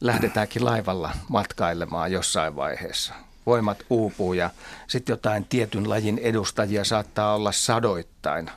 lähdetäänkin 0.00 0.64
laivalla 0.64 1.10
matkailemaan 1.28 2.12
jossain 2.12 2.56
vaiheessa. 2.56 3.14
Voimat 3.46 3.78
uupuu 3.90 4.32
ja 4.32 4.50
sitten 4.86 5.12
jotain 5.12 5.44
tietyn 5.44 5.90
lajin 5.90 6.18
edustajia 6.18 6.84
saattaa 6.84 7.34
olla 7.34 7.52
sadoittain 7.52 8.50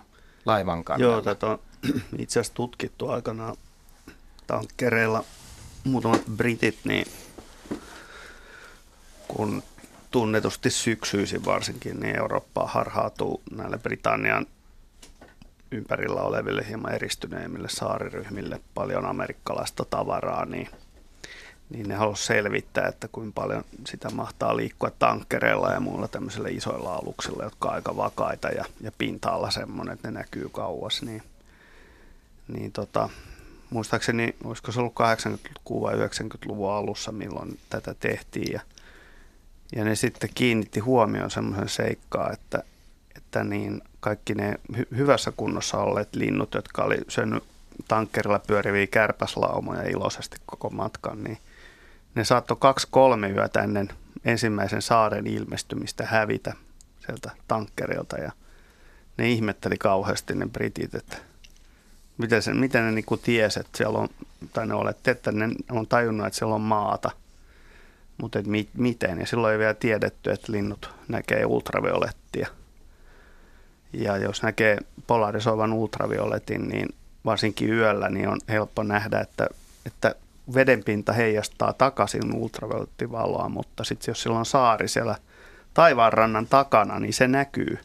laivan 0.46 0.84
kannalla. 0.84 1.14
Joo, 1.14 1.22
tätä 1.22 1.48
on 1.48 1.60
itse 2.18 2.40
asiassa 2.40 2.54
tutkittu 2.54 3.10
aikanaan 3.10 3.56
tankkereilla 4.48 5.24
muutamat 5.84 6.22
britit, 6.36 6.80
niin 6.84 7.08
kun 9.28 9.64
tunnetusti 10.12 10.70
syksyisin 10.70 11.46
varsinkin, 11.46 12.00
niin 12.00 12.18
Eurooppaa 12.20 12.68
harhautuu 12.68 13.42
näille 13.52 13.78
Britannian 13.78 14.46
ympärillä 15.72 16.22
oleville 16.22 16.68
hieman 16.68 16.94
eristyneimmille 16.94 17.70
saariryhmille 17.70 18.62
paljon 18.74 19.06
amerikkalaista 19.06 19.86
tavaraa, 19.86 20.46
niin, 20.46 20.70
niin 21.70 21.88
ne 21.88 21.96
haluaisi 21.96 22.26
selvittää, 22.26 22.88
että 22.88 23.08
kuinka 23.08 23.42
paljon 23.42 23.64
sitä 23.88 24.10
mahtaa 24.10 24.58
liikkua 24.58 24.92
tankkereilla 25.00 25.72
ja 25.72 25.80
muilla 25.80 26.08
tämmöisillä 26.08 26.50
isoilla 26.50 26.96
aluksilla, 26.96 27.44
jotka 27.44 27.70
on 27.70 27.76
aika 27.76 27.98
vakaita 27.98 28.48
ja, 28.48 28.66
ja 28.82 28.92
pinta-alla 28.98 29.52
semmoinen, 29.52 29.94
että 29.94 30.12
ne 30.12 30.20
näkyy 30.20 30.50
kauas, 30.50 31.02
niin, 31.02 31.24
niin 32.48 32.72
tota, 32.72 33.10
muistaakseni, 33.70 34.36
olisiko 34.44 34.72
se 34.72 34.80
ollut 34.80 34.94
80-luvun 34.94 35.82
vai 35.82 35.96
90-luvun 35.96 36.72
alussa, 36.72 37.12
milloin 37.12 37.60
tätä 37.70 37.94
tehtiin 37.94 38.54
ja– 38.54 38.62
ja 39.76 39.84
ne 39.84 39.96
sitten 39.96 40.30
kiinnitti 40.36 40.80
huomioon 40.80 41.32
semmoisen 41.32 41.70
seikkaa, 41.70 42.32
että, 42.32 42.64
että 43.16 43.44
niin 43.44 43.82
kaikki 44.00 44.36
ne 44.36 44.56
hy- 44.74 44.98
hyvässä 44.98 45.32
kunnossa 45.38 45.78
olleet 45.78 46.16
linnut, 46.16 46.54
jotka 46.54 46.84
oli 46.84 46.98
syönyt 47.08 47.44
tankkerilla 47.88 48.40
pyöriviä 48.40 48.88
kärpäslaumoja 48.88 49.90
iloisesti 49.90 50.38
koko 50.46 50.70
matkan, 50.70 51.24
niin 51.24 51.38
ne 52.16 52.24
saattoi 52.24 52.58
kaksi-kolme 52.60 53.30
yötä 53.30 53.62
ennen 53.62 53.90
ensimmäisen 54.26 54.82
saaren 54.82 55.28
ilmestymistä 55.28 56.06
hävitä 56.06 56.54
sieltä 57.06 57.32
tankkerilta. 57.48 58.18
Ja 58.18 58.32
ne 59.18 59.30
ihmetteli 59.30 59.78
kauheasti 59.78 60.36
ne 60.36 60.48
britit, 60.48 60.96
että 60.96 61.18
miten, 62.18 62.42
se, 62.42 62.54
miten 62.54 62.86
ne 62.86 62.92
niinku 62.92 63.18
tiesi, 63.18 63.60
että 63.60 63.78
siellä 63.78 64.00
on, 64.00 64.10
tai 64.54 64.68
ne 64.68 64.74
olette, 64.74 65.12
että 65.12 65.32
ne 65.32 65.50
on 65.72 65.88
tajunnut, 65.88 66.28
että 66.28 66.40
siellä 66.40 66.56
on 66.56 66.62
maata– 66.62 67.12
mutta 68.18 68.40
et 68.40 68.48
mi- 68.48 68.70
miten. 68.74 69.20
Ja 69.20 69.26
silloin 69.26 69.54
ei 69.54 69.60
vielä 69.60 69.74
tiedetty, 69.74 70.32
että 70.32 70.52
linnut 70.52 70.90
näkee 71.08 71.46
ultraviolettia. 71.46 72.48
Ja 73.94 74.18
jos 74.18 74.44
näkee 74.44 74.78
polarisoivan 75.08 75.74
ultravioletin, 75.74 76.68
niin 76.68 76.90
varsinkin 77.26 77.70
yöllä 77.70 78.10
niin 78.10 78.30
on 78.30 78.40
helppo 78.50 78.84
nähdä, 78.84 79.20
että, 79.20 79.48
että 79.86 80.16
vedenpinta 80.56 81.14
heijastaa 81.14 81.74
takaisin 81.74 82.36
ultraviolettivaloa, 82.36 83.50
mutta 83.50 83.84
sitten 83.84 84.12
jos 84.12 84.24
sillä 84.24 84.40
on 84.40 84.46
saari 84.46 84.88
siellä 84.88 85.16
taivaanrannan 85.74 86.48
takana, 86.48 87.00
niin 87.00 87.14
se 87.14 87.28
näkyy 87.28 87.80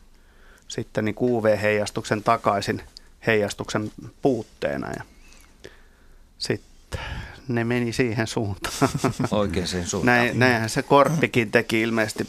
sitten 0.68 1.04
niin 1.04 1.16
UV-heijastuksen 1.20 2.22
takaisin 2.22 2.82
heijastuksen 3.26 3.92
puutteena. 4.22 4.90
Ja 4.96 5.02
sitten 6.38 7.00
ne 7.48 7.64
meni 7.64 7.92
siihen 7.92 8.26
suuntaan. 8.26 8.88
Oikein 9.30 9.66
sen 9.66 9.86
suuntaan. 9.86 10.16
Näin, 10.18 10.38
näinhän 10.38 10.70
se 10.70 10.82
Korppikin 10.82 11.50
teki 11.50 11.80
ilmeisesti 11.80 12.26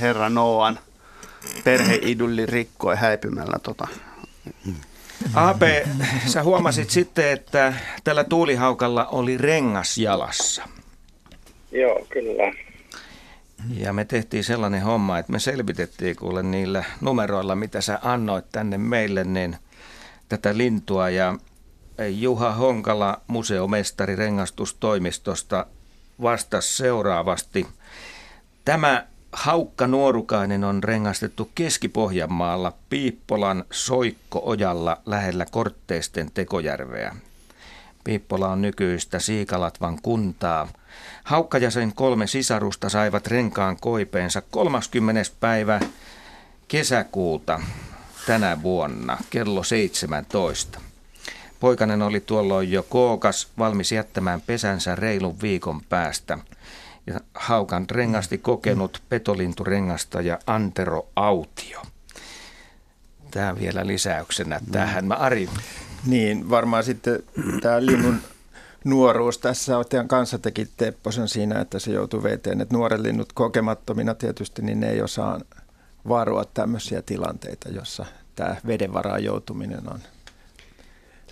herra 0.00 0.28
Noan 0.28 0.78
perheidulli 1.64 2.46
rikkoi 2.46 2.96
häipymällä 2.96 3.58
tota. 3.62 3.88
AP, 5.34 5.62
sä 6.26 6.42
huomasit 6.42 6.90
sitten, 6.90 7.28
että 7.32 7.74
tällä 8.04 8.24
tuulihaukalla 8.24 9.06
oli 9.06 9.38
rengas 9.38 9.98
jalassa. 9.98 10.68
Joo, 11.72 12.06
kyllä. 12.08 12.52
Ja 13.76 13.92
me 13.92 14.04
tehtiin 14.04 14.44
sellainen 14.44 14.82
homma, 14.82 15.18
että 15.18 15.32
me 15.32 15.38
selvitettiin 15.38 16.16
kuule 16.16 16.42
niillä 16.42 16.84
numeroilla, 17.00 17.54
mitä 17.54 17.80
sä 17.80 17.98
annoit 18.02 18.44
tänne 18.52 18.78
meille, 18.78 19.24
niin 19.24 19.56
tätä 20.28 20.56
lintua. 20.56 21.10
Ja 21.10 21.38
Juha 22.08 22.52
Honkala, 22.52 23.20
museomestari 23.26 24.16
rengastustoimistosta, 24.16 25.66
vastasi 26.22 26.76
seuraavasti. 26.76 27.66
Tämä 28.64 29.06
haukka 29.32 29.86
nuorukainen 29.86 30.64
on 30.64 30.84
rengastettu 30.84 31.50
Keski-Pohjanmaalla 31.54 32.72
Piippolan 32.90 33.64
Soikko-ojalla 33.70 35.00
lähellä 35.06 35.46
Kortteisten 35.50 36.30
tekojärveä. 36.34 37.16
Piippola 38.04 38.48
on 38.48 38.62
nykyistä 38.62 39.18
Siikalatvan 39.18 39.98
kuntaa. 40.02 40.68
Haukka 41.24 41.58
ja 41.58 41.70
sen 41.70 41.92
kolme 41.94 42.26
sisarusta 42.26 42.88
saivat 42.88 43.26
renkaan 43.26 43.76
koipeensa 43.80 44.42
30. 44.50 45.30
päivä 45.40 45.80
kesäkuuta 46.68 47.60
tänä 48.26 48.62
vuonna 48.62 49.18
kello 49.30 49.62
17. 49.62 50.89
Poikanen 51.60 52.02
oli 52.02 52.20
tuolloin 52.20 52.72
jo 52.72 52.82
kookas, 52.82 53.48
valmis 53.58 53.92
jättämään 53.92 54.40
pesänsä 54.40 54.94
reilun 54.94 55.40
viikon 55.42 55.80
päästä. 55.88 56.38
Ja 57.06 57.20
haukan 57.34 57.86
rengasti 57.90 58.38
kokenut 58.38 59.02
petolinturengastaja 59.08 60.38
Antero 60.46 61.06
Autio. 61.16 61.82
Tämä 63.30 63.58
vielä 63.58 63.86
lisäyksenä 63.86 64.60
tähän. 64.72 65.04
Mä 65.04 65.14
Ari. 65.14 65.48
Niin, 66.06 66.50
varmaan 66.50 66.84
sitten 66.84 67.22
tämä 67.62 67.86
linnun 67.86 68.18
nuoruus 68.84 69.38
tässä 69.38 69.76
teidän 69.88 70.08
kanssa 70.08 70.38
teki 70.38 70.68
Tepposen 70.76 71.28
siinä, 71.28 71.60
että 71.60 71.78
se 71.78 71.92
joutui 71.92 72.22
veteen. 72.22 72.60
Että 72.60 72.74
nuoret 72.74 73.00
linnut 73.00 73.32
kokemattomina 73.32 74.14
tietysti, 74.14 74.62
niin 74.62 74.80
ne 74.80 74.90
ei 74.90 75.02
osaa 75.02 75.40
varoa 76.08 76.44
tämmöisiä 76.44 77.02
tilanteita, 77.02 77.68
jossa 77.68 78.06
tämä 78.36 78.56
vedenvaraan 78.66 79.24
joutuminen 79.24 79.92
on 79.92 80.00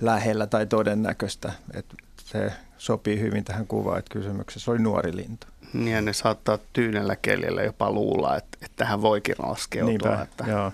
lähellä 0.01 0.47
tai 0.47 0.67
todennäköistä. 0.67 1.53
Että 1.75 1.95
se 2.25 2.53
sopii 2.79 3.21
hyvin 3.21 3.45
tähän 3.45 3.67
kuvaan, 3.67 3.99
että 3.99 4.13
kysymyksessä 4.13 4.71
oli 4.71 4.79
nuori 4.79 5.17
lintu. 5.17 5.47
Niin 5.73 5.95
ja 5.95 6.03
ne 6.03 6.13
saattaa 6.13 6.59
tyynellä 6.73 7.17
keljellä 7.17 7.63
jopa 7.63 7.93
luulla, 7.93 8.37
että, 8.37 8.59
että 8.63 8.77
tähän 8.77 9.03
voikin 9.03 9.35
laskeutua. 9.39 9.91
Niinpä, 9.91 10.23
että... 10.23 10.45
joo. 10.49 10.73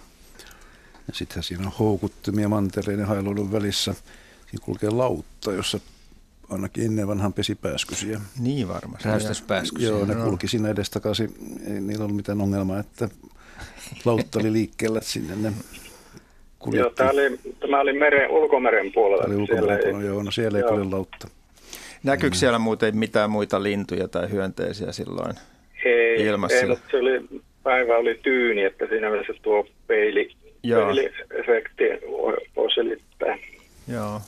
Ja 1.09 1.15
sittenhän 1.15 1.43
siinä 1.43 1.67
on 1.67 1.73
houkuttimia 1.79 2.49
mantereiden 2.49 3.07
hailuudun 3.07 3.53
välissä. 3.53 3.95
Siinä 4.51 4.65
kulkee 4.65 4.91
lautta, 4.91 5.53
jossa 5.53 5.81
ainakin 6.51 6.85
ennen 6.85 7.09
vanhan 7.09 7.33
pesi 7.33 7.55
pääskysiä. 7.55 8.21
Niin 8.39 8.69
varmasti. 8.69 9.09
Räystäspääskysiä. 9.09 9.89
Joo, 9.89 10.05
ne 10.05 10.15
kulki 10.15 10.49
siinä 10.49 10.69
edestakaisin. 10.69 11.35
Ei 11.67 11.81
niillä 11.81 12.05
ollut 12.05 12.17
mitään 12.17 12.41
ongelmaa, 12.41 12.79
että 12.79 13.09
lautta 14.05 14.39
oli 14.39 14.53
liikkeellä 14.53 15.01
sinne 15.03 15.37
ne 15.37 15.53
Joo, 16.73 16.91
tämä 16.91 17.11
oli, 17.11 17.39
tämä 17.61 17.81
oli 17.81 17.93
meren, 17.93 18.31
ulkomeren 18.31 18.93
puolella. 18.93 19.23
Tämä 19.23 19.35
oli 19.35 19.43
ulkomeren 19.43 19.79
puolella, 19.79 20.01
ei, 20.01 20.07
joo, 20.07 20.23
no 20.23 20.31
siellä 20.31 20.59
ei 20.59 20.65
kulje 20.65 20.85
lautta. 20.85 21.29
Näkyykö 22.03 22.37
siellä 22.37 22.59
muuten 22.59 22.97
mitään 22.97 23.31
muita 23.31 23.63
lintuja 23.63 24.09
tai 24.09 24.31
hyönteisiä 24.31 24.93
silloin? 24.93 25.35
ei, 25.85 26.27
ilmassa? 26.27 26.57
Ei, 26.57 26.77
se 26.91 26.97
oli, 26.97 27.41
päivä 27.63 27.97
oli 27.97 28.21
tyyni, 28.23 28.65
että 28.65 28.87
siinä 28.87 29.11
mielessä 29.11 29.33
tuo 29.43 29.67
peili, 29.87 30.31
peiliefekti 30.69 31.85
voi, 32.11 32.37
voi 32.57 32.73
selittää. 32.73 33.39
Joo. 33.93 34.21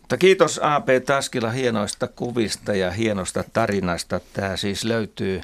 Mutta 0.00 0.16
kiitos 0.18 0.60
AP 0.62 0.88
Taskila 1.06 1.50
hienoista 1.50 2.08
kuvista 2.08 2.74
ja 2.74 2.90
hienosta 2.90 3.44
tarinasta. 3.52 4.20
Tämä 4.32 4.56
siis 4.56 4.84
löytyy 4.84 5.40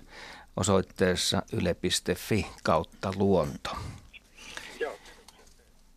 osoitteessa 0.56 1.42
yle.fi 1.52 2.46
kautta 2.64 3.12
luonto. 3.16 3.70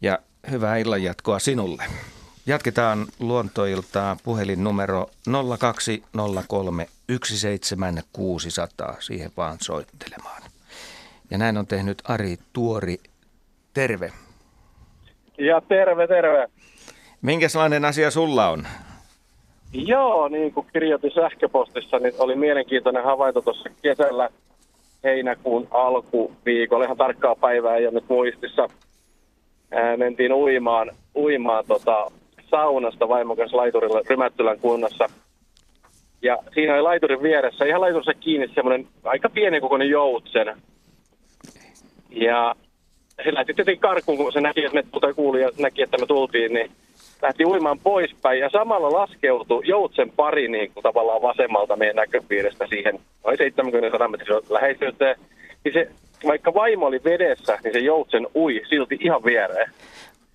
Ja 0.02 0.20
hyvää 0.52 0.78
illanjatkoa 0.78 1.40
sinulle. 1.40 1.84
Jatketaan 2.46 3.06
luontoiltaa 3.20 4.18
puhelinnumero 4.24 5.10
0203 5.60 6.88
17600. 7.08 8.96
Siihen 9.00 9.32
vaan 9.38 9.58
soittelemaan. 9.62 10.42
Ja 11.32 11.38
näin 11.38 11.58
on 11.58 11.68
tehnyt 11.68 12.02
Ari 12.04 12.38
Tuori. 12.54 12.98
Terve. 13.74 14.12
Ja 15.38 15.62
terve, 15.62 16.08
terve. 16.08 16.48
Minkälainen 17.22 17.86
asia 17.86 18.12
sulla 18.12 18.50
on? 18.50 18.68
Joo, 19.74 20.28
niin 20.28 20.54
kuin 20.54 20.68
kirjoitin 20.74 21.12
sähköpostissa, 21.16 22.00
niin 22.00 22.14
oli 22.20 22.36
mielenkiintoinen 22.36 23.04
havainto 23.04 23.42
tuossa 23.42 23.70
kesällä 23.82 24.30
heinäkuun 25.04 25.68
alkuviikolla. 25.72 26.86
Ihan 26.86 26.98
tarkkaa 26.98 27.36
päivää 27.36 27.76
ei 27.76 27.88
ole 27.88 27.94
nyt 27.94 28.10
muistissa. 28.10 28.68
Ää, 29.72 29.98
mentiin 29.98 30.34
uimaan, 30.34 30.92
uimaan 31.16 31.66
tota, 31.68 32.12
saunasta 32.50 33.10
vaimon 33.10 33.38
kanssa 33.38 33.58
laiturilla 33.58 34.02
Rymättylän 34.10 34.60
kunnassa. 34.60 35.10
Ja 36.22 36.38
siinä 36.54 36.74
oli 36.74 36.82
laiturin 36.82 37.24
vieressä, 37.24 37.66
ihan 37.66 37.82
laiturissa 37.82 38.14
kiinni 38.14 38.48
semmoinen 38.48 38.88
aika 39.04 39.30
pieni 39.30 39.62
kokoinen 39.62 39.90
joutsen. 39.90 40.58
Ja 42.10 42.56
se 43.24 43.34
lähti 43.34 43.54
tietenkin 43.54 43.82
karkuun, 43.82 44.18
kun 44.18 44.34
se 44.34 44.42
näki, 44.42 44.66
että 44.66 44.84
me 45.02 45.14
kuuli 45.14 45.42
ja 45.42 45.50
näki, 45.60 45.82
että 45.82 45.98
me 45.98 46.06
tultiin, 46.06 46.54
niin 46.54 46.72
lähti 47.22 47.46
uimaan 47.46 47.80
poispäin 47.80 48.40
ja 48.40 48.50
samalla 48.50 48.92
laskeutui 48.92 49.62
joutsen 49.66 50.12
pari 50.16 50.48
niin 50.48 50.72
kuin 50.74 50.84
tavallaan 50.84 51.22
vasemmalta 51.22 51.76
meidän 51.76 51.96
näköpiiristä 51.96 52.68
siihen 52.68 53.00
noin 53.26 53.38
70 53.38 54.08
metrin 54.08 54.38
läheisyyteen. 54.50 55.16
Niin 55.64 55.74
se, 55.74 55.88
vaikka 56.28 56.54
vaimo 56.54 56.86
oli 56.86 57.02
vedessä, 57.04 57.60
niin 57.64 57.74
se 57.74 57.80
joutsen 57.80 58.28
ui 58.36 58.62
silti 58.70 58.98
ihan 59.00 59.24
viereen. 59.24 59.72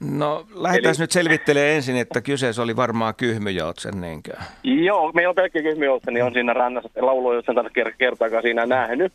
No 0.01 0.47
lähdetään 0.55 0.95
Eli... 0.95 1.01
nyt 1.01 1.11
selvittelemään 1.11 1.73
ensin, 1.73 1.97
että 1.97 2.21
kyseessä 2.21 2.63
oli 2.63 2.77
varmaan 2.77 3.15
kyhmyjoutsen, 3.15 4.01
niinkö? 4.01 4.33
Joo, 4.65 5.13
meillä 5.13 5.29
on 5.29 5.35
pelkkä 5.35 5.63
kyhmyjoutsen, 5.63 6.15
niin 6.15 6.25
on 6.25 6.33
siinä 6.33 6.53
rannassa. 6.53 6.91
Laulujoutsen 7.01 7.55
taas 7.55 7.73
kertaakaan 7.99 8.43
siinä 8.43 8.67
nähnyt. 8.67 9.13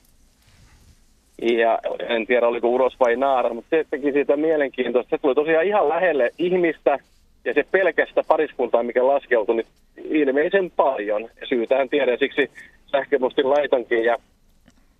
Ja 1.41 1.79
en 2.08 2.27
tiedä, 2.27 2.47
oliko 2.47 2.67
uros 2.67 2.99
vai 2.99 3.15
naara, 3.15 3.53
mutta 3.53 3.69
se 3.69 3.86
teki 3.89 4.12
siitä 4.12 4.38
mielenkiintoista. 4.38 5.10
Se 5.10 5.21
tuli 5.21 5.36
tosiaan 5.36 5.65
ihan 5.65 5.89
lähelle 5.89 6.32
ihmistä, 6.38 6.97
ja 7.45 7.53
se 7.53 7.65
pelkästä 7.71 8.23
pariskuntaa, 8.27 8.84
mikä 8.84 9.08
laskeutui, 9.08 9.55
niin 9.55 9.67
ilmeisen 10.10 10.71
paljon. 10.75 11.21
Ja 11.21 11.47
syytähän 11.47 11.89
tiedän, 11.89 12.17
siksi 12.19 12.51
sähköpostin 12.91 13.49
laitonkin. 13.49 14.03
Ja, 14.03 14.17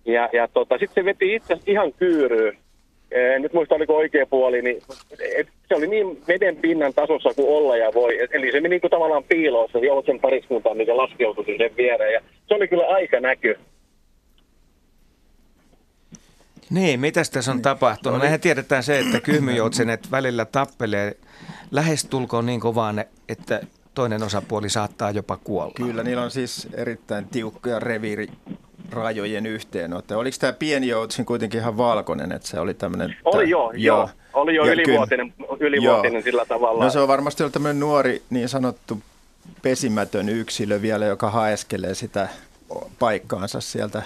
ja, 0.04 0.28
ja 0.32 0.48
tota, 0.48 0.78
sitten 0.78 0.94
se 0.94 1.04
veti 1.04 1.34
itse 1.34 1.58
ihan 1.66 1.92
kyyryyn. 1.92 2.58
En 3.10 3.42
nyt 3.42 3.52
muista, 3.52 3.74
oliko 3.74 3.96
oikea 3.96 4.26
puoli, 4.26 4.62
niin 4.62 4.82
et, 5.36 5.48
se 5.68 5.74
oli 5.74 5.86
niin 5.86 6.22
veden 6.28 6.56
pinnan 6.56 6.94
tasossa 6.94 7.30
kuin 7.36 7.48
olla 7.48 7.76
ja 7.76 7.90
voi. 7.94 8.28
Eli 8.30 8.52
se 8.52 8.60
meni 8.60 8.68
niin 8.68 8.80
kuin 8.80 8.90
tavallaan 8.90 9.24
piiloon 9.24 9.68
se 9.72 9.78
joutsen 9.78 10.20
pariskuntaan, 10.20 10.76
mikä 10.76 10.96
laskeutui 10.96 11.44
sen 11.44 11.76
viereen. 11.76 12.12
Ja 12.12 12.20
se 12.48 12.54
oli 12.54 12.68
kyllä 12.68 12.86
aika 12.86 13.20
näky. 13.20 13.58
Niin, 16.70 17.00
mitä 17.00 17.22
tässä 17.32 17.50
on 17.50 17.56
niin. 17.56 17.62
tapahtunut? 17.62 18.16
Oli... 18.16 18.24
Mehän 18.24 18.40
tiedetään 18.40 18.82
se, 18.82 18.98
että 18.98 19.20
kyhmyjoutsenet 19.20 20.10
välillä 20.10 20.44
tappelee 20.44 21.16
lähestulkoon 21.70 22.46
niin 22.46 22.60
kovaan, 22.60 23.04
että 23.28 23.60
toinen 23.94 24.22
osapuoli 24.22 24.68
saattaa 24.68 25.10
jopa 25.10 25.36
kuolla. 25.36 25.74
Kyllä, 25.74 26.02
niillä 26.02 26.22
on 26.22 26.30
siis 26.30 26.68
erittäin 26.74 27.28
tiukkoja 27.28 27.78
reviirirajojen 28.90 29.46
yhteenotto. 29.46 30.18
Oliko 30.18 30.36
tämä 30.40 30.52
pieni 30.52 30.88
joutsin 30.88 31.26
kuitenkin 31.26 31.60
ihan 31.60 31.76
valkoinen, 31.76 32.32
että 32.32 32.48
se 32.48 32.60
oli 32.60 32.74
tämmöinen... 32.74 33.16
Oli 33.24 33.50
joo, 33.50 33.72
joo. 33.72 33.96
joo. 33.96 34.10
Oli 34.32 34.54
jo 34.54 34.66
ylivuotinen, 34.66 35.34
ylivuotinen 35.60 36.12
joo. 36.12 36.22
sillä 36.22 36.44
tavalla. 36.44 36.84
No 36.84 36.90
se 36.90 36.98
on 36.98 37.08
varmasti 37.08 37.42
ollut 37.42 37.52
tämmöinen 37.52 37.80
nuori 37.80 38.22
niin 38.30 38.48
sanottu 38.48 39.02
pesimätön 39.62 40.28
yksilö 40.28 40.82
vielä, 40.82 41.06
joka 41.06 41.30
haeskelee 41.30 41.94
sitä 41.94 42.28
paikkaansa 42.98 43.60
sieltä 43.60 44.02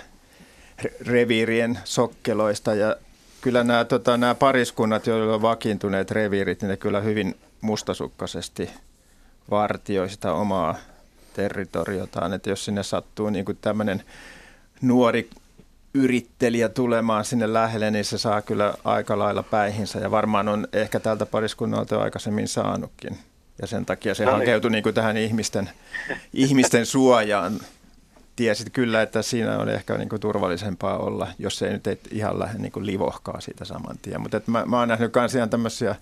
reviirien 1.06 1.78
sokkeloista 1.84 2.74
ja 2.74 2.96
kyllä 3.40 3.64
nämä, 3.64 3.84
tota, 3.84 4.16
nämä 4.16 4.34
pariskunnat, 4.34 5.06
joilla 5.06 5.34
on 5.34 5.42
vakiintuneet 5.42 6.10
reviirit, 6.10 6.62
niin 6.62 6.68
ne 6.68 6.76
kyllä 6.76 7.00
hyvin 7.00 7.34
mustasukkaisesti 7.60 8.70
vartioi 9.50 10.08
sitä 10.08 10.32
omaa 10.32 10.74
territoriotaan. 11.34 12.32
Että 12.32 12.50
jos 12.50 12.64
sinne 12.64 12.82
sattuu 12.82 13.30
niin 13.30 13.44
kuin 13.44 13.58
tämmöinen 13.60 14.02
nuori 14.84 15.30
yrittelijä 15.94 16.68
tulemaan 16.68 17.24
sinne 17.24 17.52
lähelle, 17.52 17.90
niin 17.90 18.04
se 18.04 18.18
saa 18.18 18.42
kyllä 18.42 18.74
aika 18.84 19.18
lailla 19.18 19.42
päihinsä 19.42 19.98
ja 19.98 20.10
varmaan 20.10 20.48
on 20.48 20.68
ehkä 20.72 21.00
tältä 21.00 21.26
pariskunnalta 21.26 22.02
aikaisemmin 22.02 22.48
saanutkin. 22.48 23.18
Ja 23.60 23.66
sen 23.66 23.86
takia 23.86 24.14
se 24.14 24.24
no 24.24 24.30
niin. 24.30 24.38
hakeutui 24.38 24.70
niin 24.70 24.82
kuin 24.82 24.94
tähän 24.94 25.16
ihmisten, 25.16 25.70
ihmisten 26.32 26.86
suojaan 26.86 27.60
tiesit 28.36 28.70
kyllä, 28.70 29.02
että 29.02 29.22
siinä 29.22 29.58
on 29.58 29.68
ehkä 29.68 29.98
niin 29.98 30.08
kuin 30.08 30.20
turvallisempaa 30.20 30.98
olla, 30.98 31.28
jos 31.38 31.62
ei 31.62 31.72
nyt 31.72 31.84
ihan 32.10 32.38
lähde 32.38 32.58
niin 32.58 32.72
kuin 32.72 32.86
livohkaa 32.86 33.40
siitä 33.40 33.64
saman 33.64 33.98
tien. 34.02 34.20
Mutta 34.20 34.40
mä, 34.46 34.64
mä 34.66 34.78
oon 34.78 34.88
nähnyt 34.88 35.14
myös 35.14 35.34
ihan 35.34 35.50
tämmöisiä 35.50 35.94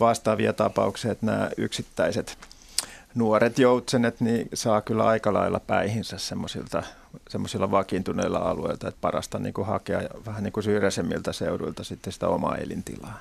vastaavia 0.00 0.52
tapauksia, 0.52 1.12
että 1.12 1.26
nämä 1.26 1.50
yksittäiset 1.56 2.38
nuoret 3.16 3.58
joutsenet 3.58 4.20
niin 4.20 4.48
saa 4.54 4.80
kyllä 4.80 5.06
aika 5.06 5.32
lailla 5.32 5.60
päihinsä 5.60 6.18
semmoisilta 6.18 6.82
semmoisilla 7.28 7.70
vakiintuneilla 7.70 8.38
alueilla, 8.38 8.88
että 8.88 9.00
parasta 9.00 9.38
niin 9.38 9.54
kuin 9.54 9.66
hakea 9.66 10.00
vähän 10.26 10.42
niin 10.42 10.52
kuin 10.52 10.64
syrjäisemmiltä 10.64 11.32
seuduilta 11.32 11.84
sitten 11.84 12.12
sitä 12.12 12.28
omaa 12.28 12.56
elintilaa. 12.56 13.18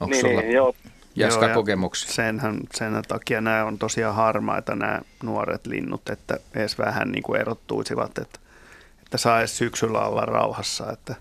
Onko 0.00 0.10
niin, 0.10 0.20
sulla 0.20 0.40
niin, 0.40 0.52
joo. 0.52 0.74
Jaska 1.16 1.48
kokemuksia? 1.48 2.12
Senhän, 2.12 2.60
sen 2.74 3.02
takia 3.08 3.40
nämä 3.40 3.64
on 3.64 3.78
tosiaan 3.78 4.14
harmaita 4.14 4.74
nämä 4.76 5.00
nuoret 5.22 5.66
linnut, 5.66 6.08
että 6.10 6.38
edes 6.54 6.78
vähän 6.78 7.12
niin 7.12 7.22
kuin 7.22 7.40
erottuisivat, 7.40 8.18
että, 8.18 8.38
että 9.02 9.18
saa 9.18 9.38
edes 9.38 9.58
syksyllä 9.58 10.00
olla 10.00 10.24
rauhassa, 10.24 10.92
että, 10.92 11.14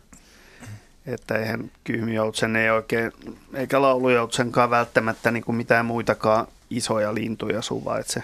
että 1.05 1.37
eihän 1.37 1.71
kyhmijoutsen 1.83 2.55
ei 2.55 2.69
oikein, 2.69 3.11
eikä 3.53 3.81
laulujoutsenkaan 3.81 4.69
välttämättä 4.69 5.31
niin 5.31 5.43
kuin 5.43 5.55
mitään 5.55 5.85
muitakaan 5.85 6.47
isoja 6.71 7.13
lintuja 7.13 7.61
suvaitse 7.61 8.23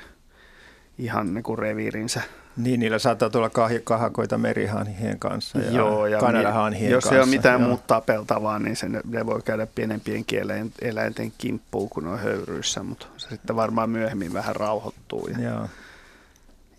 ihan 0.97 1.33
niin 1.33 1.43
kuin 1.43 1.60
reviirinsä 1.60 2.21
niin, 2.57 2.79
niillä 2.79 2.99
saattaa 2.99 3.29
tulla 3.29 3.47
kah- 3.47 3.81
kahakoita 3.83 4.38
merihanhien 4.38 5.19
kanssa 5.19 5.60
ja, 5.60 5.71
Joo, 5.71 6.05
ja 6.05 6.19
kanadahanhien 6.19 6.91
jos 6.91 7.03
kanssa. 7.03 7.15
Jos 7.15 7.27
ei 7.27 7.29
ole 7.29 7.38
mitään 7.38 7.62
muuta 7.62 7.83
tapeltavaa, 7.88 8.60
niin 8.60 8.75
se, 8.75 8.89
ne 8.89 9.25
voi 9.25 9.41
käydä 9.41 9.67
pienempien 9.75 10.25
kieleen, 10.25 10.71
eläinten 10.81 11.33
kimppuun, 11.38 11.89
kun 11.89 12.07
on 12.07 12.19
höyryissä, 12.19 12.83
mutta 12.83 13.07
se 13.17 13.29
sitten 13.29 13.55
varmaan 13.55 13.89
myöhemmin 13.89 14.33
vähän 14.33 14.55
rauhoittuu. 14.55 15.27
Ja, 15.27 15.49
Joo. 15.49 15.67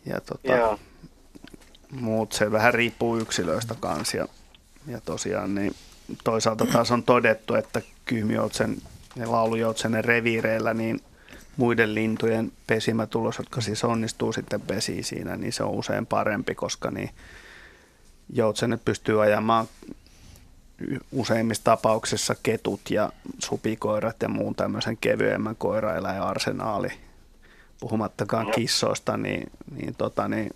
ja 0.06 0.20
tota, 0.20 0.56
Joo. 0.56 0.78
muut 1.90 2.32
se 2.32 2.52
vähän 2.52 2.74
riippuu 2.74 3.18
yksilöistä 3.18 3.74
kanssa. 3.80 4.16
Ja, 4.16 4.28
ja 4.86 5.00
tosiaan 5.00 5.54
niin 5.54 5.74
toisaalta 6.24 6.66
taas 6.66 6.90
on 6.90 7.02
todettu, 7.02 7.54
että 7.54 7.82
kyhmijoutsen 8.04 8.76
ja 9.16 9.32
laulujoutsen 9.32 10.04
reviireillä, 10.04 10.74
niin 10.74 11.00
muiden 11.58 11.94
lintujen 11.94 12.52
pesimätulos, 12.66 13.38
jotka 13.38 13.60
siis 13.60 13.84
onnistuu 13.84 14.32
sitten 14.32 14.60
pesiä 14.60 15.02
siinä, 15.02 15.36
niin 15.36 15.52
se 15.52 15.62
on 15.62 15.70
usein 15.70 16.06
parempi, 16.06 16.54
koska 16.54 16.90
niin 16.90 17.10
joutsenet 18.32 18.84
pystyy 18.84 19.22
ajamaan 19.22 19.66
useimmissa 21.12 21.64
tapauksissa 21.64 22.34
ketut 22.42 22.80
ja 22.90 23.12
supikoirat 23.38 24.16
ja 24.22 24.28
muun 24.28 24.54
tämmöisen 24.54 24.96
kevyemmän 24.96 25.56
koiraeläin 25.56 26.22
arsenaali, 26.22 26.88
puhumattakaan 27.80 28.50
kissoista, 28.50 29.16
niin, 29.16 29.50
niin, 29.70 29.94
tota, 29.94 30.28
niin 30.28 30.50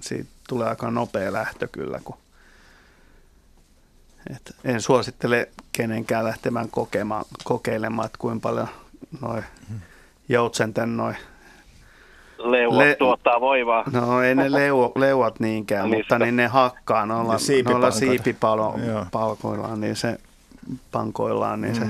siitä 0.00 0.30
tulee 0.48 0.68
aika 0.68 0.90
nopea 0.90 1.32
lähtö 1.32 1.68
kyllä, 1.72 2.00
kun 2.04 2.16
et 4.34 4.56
en 4.64 4.80
suosittele 4.80 5.48
kenenkään 5.72 6.24
lähtemään 6.24 6.70
kokemaan, 6.70 7.24
kokeilemaan, 7.44 8.06
että 8.06 8.18
kuinka 8.18 8.48
paljon 8.48 8.68
noin 9.20 9.44
joutsenten 10.30 10.96
noin 10.96 11.16
Leuat 12.38 12.78
Le- 12.78 12.96
tuottaa 12.98 13.40
voimaa. 13.40 13.84
No 13.92 14.22
ei 14.22 14.34
ne 14.34 14.48
leu- 14.48 14.92
leuat 15.00 15.40
niinkään, 15.40 15.88
mutta 15.88 16.18
niin 16.18 16.36
ne 16.36 16.46
hakkaa 16.46 17.06
noilla, 17.06 17.36
noilla 17.64 17.90
siipipalkoillaan, 17.90 19.80
niin 19.80 19.96
se 19.96 20.18
pankoillaan, 20.92 21.60
niin 21.60 21.74
mm. 21.74 21.80
se 21.80 21.86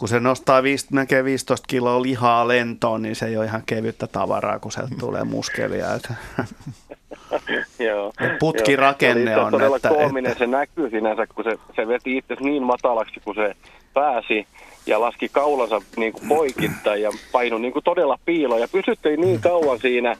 kun 0.00 0.08
se 0.08 0.20
nostaa 0.20 0.62
viist, 0.62 0.90
näkee 0.90 1.24
15 1.24 1.66
kiloa 1.68 2.02
lihaa 2.02 2.48
lentoon, 2.48 3.02
niin 3.02 3.16
se 3.16 3.26
ei 3.26 3.36
ole 3.36 3.44
ihan 3.44 3.62
kevyttä 3.66 4.06
tavaraa, 4.06 4.58
kun 4.58 4.72
sieltä 4.72 4.94
tulee 5.00 5.24
muskelia. 5.24 5.86
Joo. 7.78 8.12
Putkirakenne 8.38 9.32
Joo. 9.32 9.44
on. 9.44 9.52
todella 9.52 9.76
että, 9.76 9.88
koominen 9.88 10.32
että... 10.32 10.44
se 10.44 10.50
näkyy 10.50 10.90
sinänsä, 10.90 11.26
kun 11.26 11.44
se, 11.44 11.58
se 11.76 11.88
veti 11.88 12.16
itse 12.16 12.36
niin 12.40 12.62
matalaksi, 12.62 13.20
kun 13.24 13.34
se 13.34 13.56
pääsi 13.94 14.46
ja 14.90 15.00
laski 15.00 15.28
kaulansa 15.28 15.82
niin 15.96 16.12
kuin 16.12 16.28
poikittain 16.28 17.02
ja 17.02 17.10
painui 17.32 17.60
niin 17.60 17.72
kuin 17.72 17.84
todella 17.84 18.18
piiloon. 18.24 18.60
Ja 18.60 18.68
pysytteli 18.68 19.16
niin 19.16 19.40
kauan 19.40 19.78
siinä 19.78 20.16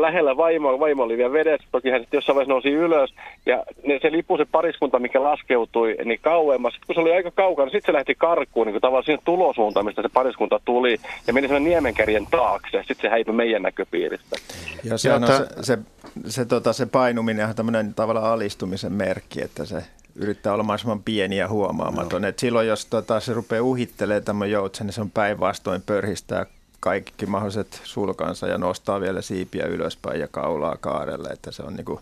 lähellä 0.00 0.36
vaimoa, 0.36 0.80
vaimo 0.80 1.02
oli 1.02 1.16
vielä 1.16 1.32
vedessä, 1.32 1.68
toki 1.72 1.90
hän 1.90 2.00
sitten 2.00 2.18
jossain 2.18 2.34
vaiheessa 2.34 2.52
nousi 2.52 2.68
ylös, 2.68 3.14
ja 3.46 3.64
ne, 3.86 3.98
se 4.02 4.12
lipu 4.12 4.36
se 4.36 4.44
pariskunta, 4.52 4.98
mikä 4.98 5.22
laskeutui, 5.22 5.96
niin 6.04 6.20
kauemmas, 6.22 6.72
sitten 6.72 6.86
kun 6.86 6.94
se 6.94 7.00
oli 7.00 7.12
aika 7.12 7.30
kaukana, 7.30 7.66
niin 7.66 7.72
sitten 7.72 7.92
se 7.92 7.96
lähti 7.96 8.14
karkuun, 8.14 8.66
niin 8.66 8.74
kuin 8.74 8.80
tavallaan 8.80 9.04
siihen 9.04 9.20
tulosuuntaan, 9.24 9.86
mistä 9.86 10.02
se 10.02 10.08
pariskunta 10.08 10.60
tuli, 10.64 10.96
ja 11.26 11.32
meni 11.32 11.48
sen 11.48 11.64
niemenkärjen 11.64 12.26
taakse, 12.30 12.78
sitten 12.78 13.02
se 13.02 13.08
häipyi 13.08 13.34
meidän 13.34 13.62
näköpiiristä. 13.62 14.36
Ja 14.84 14.98
se, 14.98 15.12
on, 15.12 15.26
se, 15.26 15.46
se, 15.62 15.78
se, 16.26 16.44
tota, 16.44 16.72
se 16.72 16.86
painuminen 16.86 17.48
on 17.48 17.54
tämmöinen 17.54 17.94
tavallaan 17.94 18.32
alistumisen 18.32 18.92
merkki, 18.92 19.42
että 19.42 19.64
se 19.64 19.82
yrittää 20.20 20.52
olla 20.52 20.62
mahdollisimman 20.62 21.02
pieni 21.02 21.36
ja 21.38 21.48
huomaamaton. 21.48 22.22
No. 22.22 22.28
Et 22.28 22.38
silloin, 22.38 22.68
jos 22.68 22.86
tota, 22.86 23.20
se 23.20 23.32
rupeaa 23.32 23.62
uhittelemaan 23.62 24.24
tämän 24.24 24.50
joutsen, 24.50 24.86
niin 24.86 24.94
se 24.94 25.00
on 25.00 25.10
päinvastoin 25.10 25.82
pörhistää 25.82 26.46
kaikki 26.80 27.26
mahdolliset 27.26 27.80
sulkansa 27.84 28.46
ja 28.46 28.58
nostaa 28.58 29.00
vielä 29.00 29.22
siipiä 29.22 29.66
ylöspäin 29.66 30.20
ja 30.20 30.28
kaulaa 30.28 30.76
kaarelle, 30.76 31.28
että 31.28 31.50
se 31.50 31.62
on 31.62 31.74
niin 31.74 31.84
kuin 31.84 32.00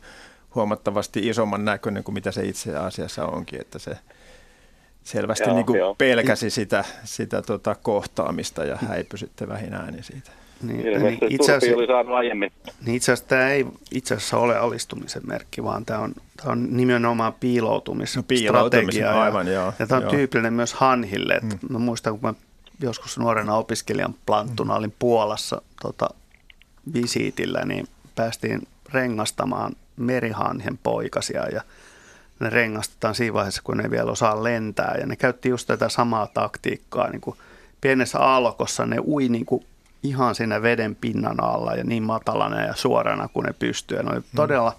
huomattavasti 0.54 1.28
isomman 1.28 1.64
näköinen 1.64 2.04
kuin 2.04 2.14
mitä 2.14 2.32
se 2.32 2.44
itse 2.44 2.76
asiassa 2.76 3.26
onkin, 3.26 3.60
että 3.60 3.78
se 3.78 3.96
selvästi 5.04 5.44
joo, 5.44 5.54
niin 5.54 5.66
kuin 5.66 5.78
pelkäsi 5.98 6.50
sitä, 6.50 6.84
sitä 7.04 7.42
tota 7.42 7.76
kohtaamista 7.82 8.64
ja 8.64 8.76
häipyi 8.76 9.18
sitten 9.18 9.48
vähin 9.48 9.74
ääni 9.74 10.02
siitä. 10.02 10.30
Niin, 10.62 11.02
niin, 11.02 11.18
itse 11.28 11.54
asiassa, 11.54 11.76
oli 11.76 11.86
saanut 11.86 12.14
aiemmin. 12.14 12.52
Niin 12.86 12.96
itse 12.96 13.12
asiassa 13.12 13.28
tämä 13.28 13.50
ei 13.50 13.66
itse 13.90 14.14
asiassa 14.14 14.38
ole 14.38 14.58
alistumisen 14.58 15.22
merkki, 15.26 15.64
vaan 15.64 15.84
tämä 15.84 16.00
on, 16.00 16.14
tämä 16.42 16.52
on 16.52 16.66
nimenomaan 16.70 17.32
piiloutumisstrategia. 17.32 19.12
No, 19.12 19.20
aivan, 19.20 19.48
joo. 19.48 19.72
Ja 19.78 19.86
tämä 19.86 19.96
on 19.96 20.02
joo. 20.02 20.10
tyypillinen 20.10 20.52
myös 20.52 20.74
hanhille. 20.74 21.34
Että 21.34 21.56
hmm. 21.60 21.72
Mä 21.72 21.78
muistan, 21.78 22.12
kun 22.18 22.30
mä 22.30 22.34
joskus 22.80 23.18
nuorena 23.18 23.54
opiskelijan 23.54 24.14
planttuna 24.26 24.74
olin 24.74 24.94
Puolassa 24.98 25.62
tota, 25.82 26.08
visiitillä, 26.94 27.64
niin 27.64 27.86
päästiin 28.14 28.68
rengastamaan 28.92 29.72
merihanhen 29.96 30.78
poikasia 30.82 31.48
ja 31.48 31.62
ne 32.40 32.50
rengastetaan 32.50 33.14
siinä 33.14 33.34
vaiheessa, 33.34 33.62
kun 33.64 33.76
ne 33.76 33.90
vielä 33.90 34.10
osaa 34.10 34.44
lentää. 34.44 34.94
Ja 35.00 35.06
ne 35.06 35.16
käytti 35.16 35.48
just 35.48 35.66
tätä 35.66 35.88
samaa 35.88 36.26
taktiikkaa, 36.26 37.10
niin 37.10 37.20
kuin 37.20 37.36
pienessä 37.80 38.18
aallokossa 38.18 38.86
ne 38.86 38.96
ui 39.06 39.28
niin 39.28 39.46
kuin 39.46 39.64
ihan 40.02 40.34
siinä 40.34 40.62
veden 40.62 40.94
pinnan 40.94 41.44
alla 41.44 41.74
ja 41.74 41.84
niin 41.84 42.02
matalana 42.02 42.62
ja 42.62 42.74
suorana 42.74 43.28
kuin 43.28 43.46
ne 43.46 43.54
pystyy. 43.58 44.02
ne 44.02 44.10
oli 44.10 44.22
todella 44.36 44.76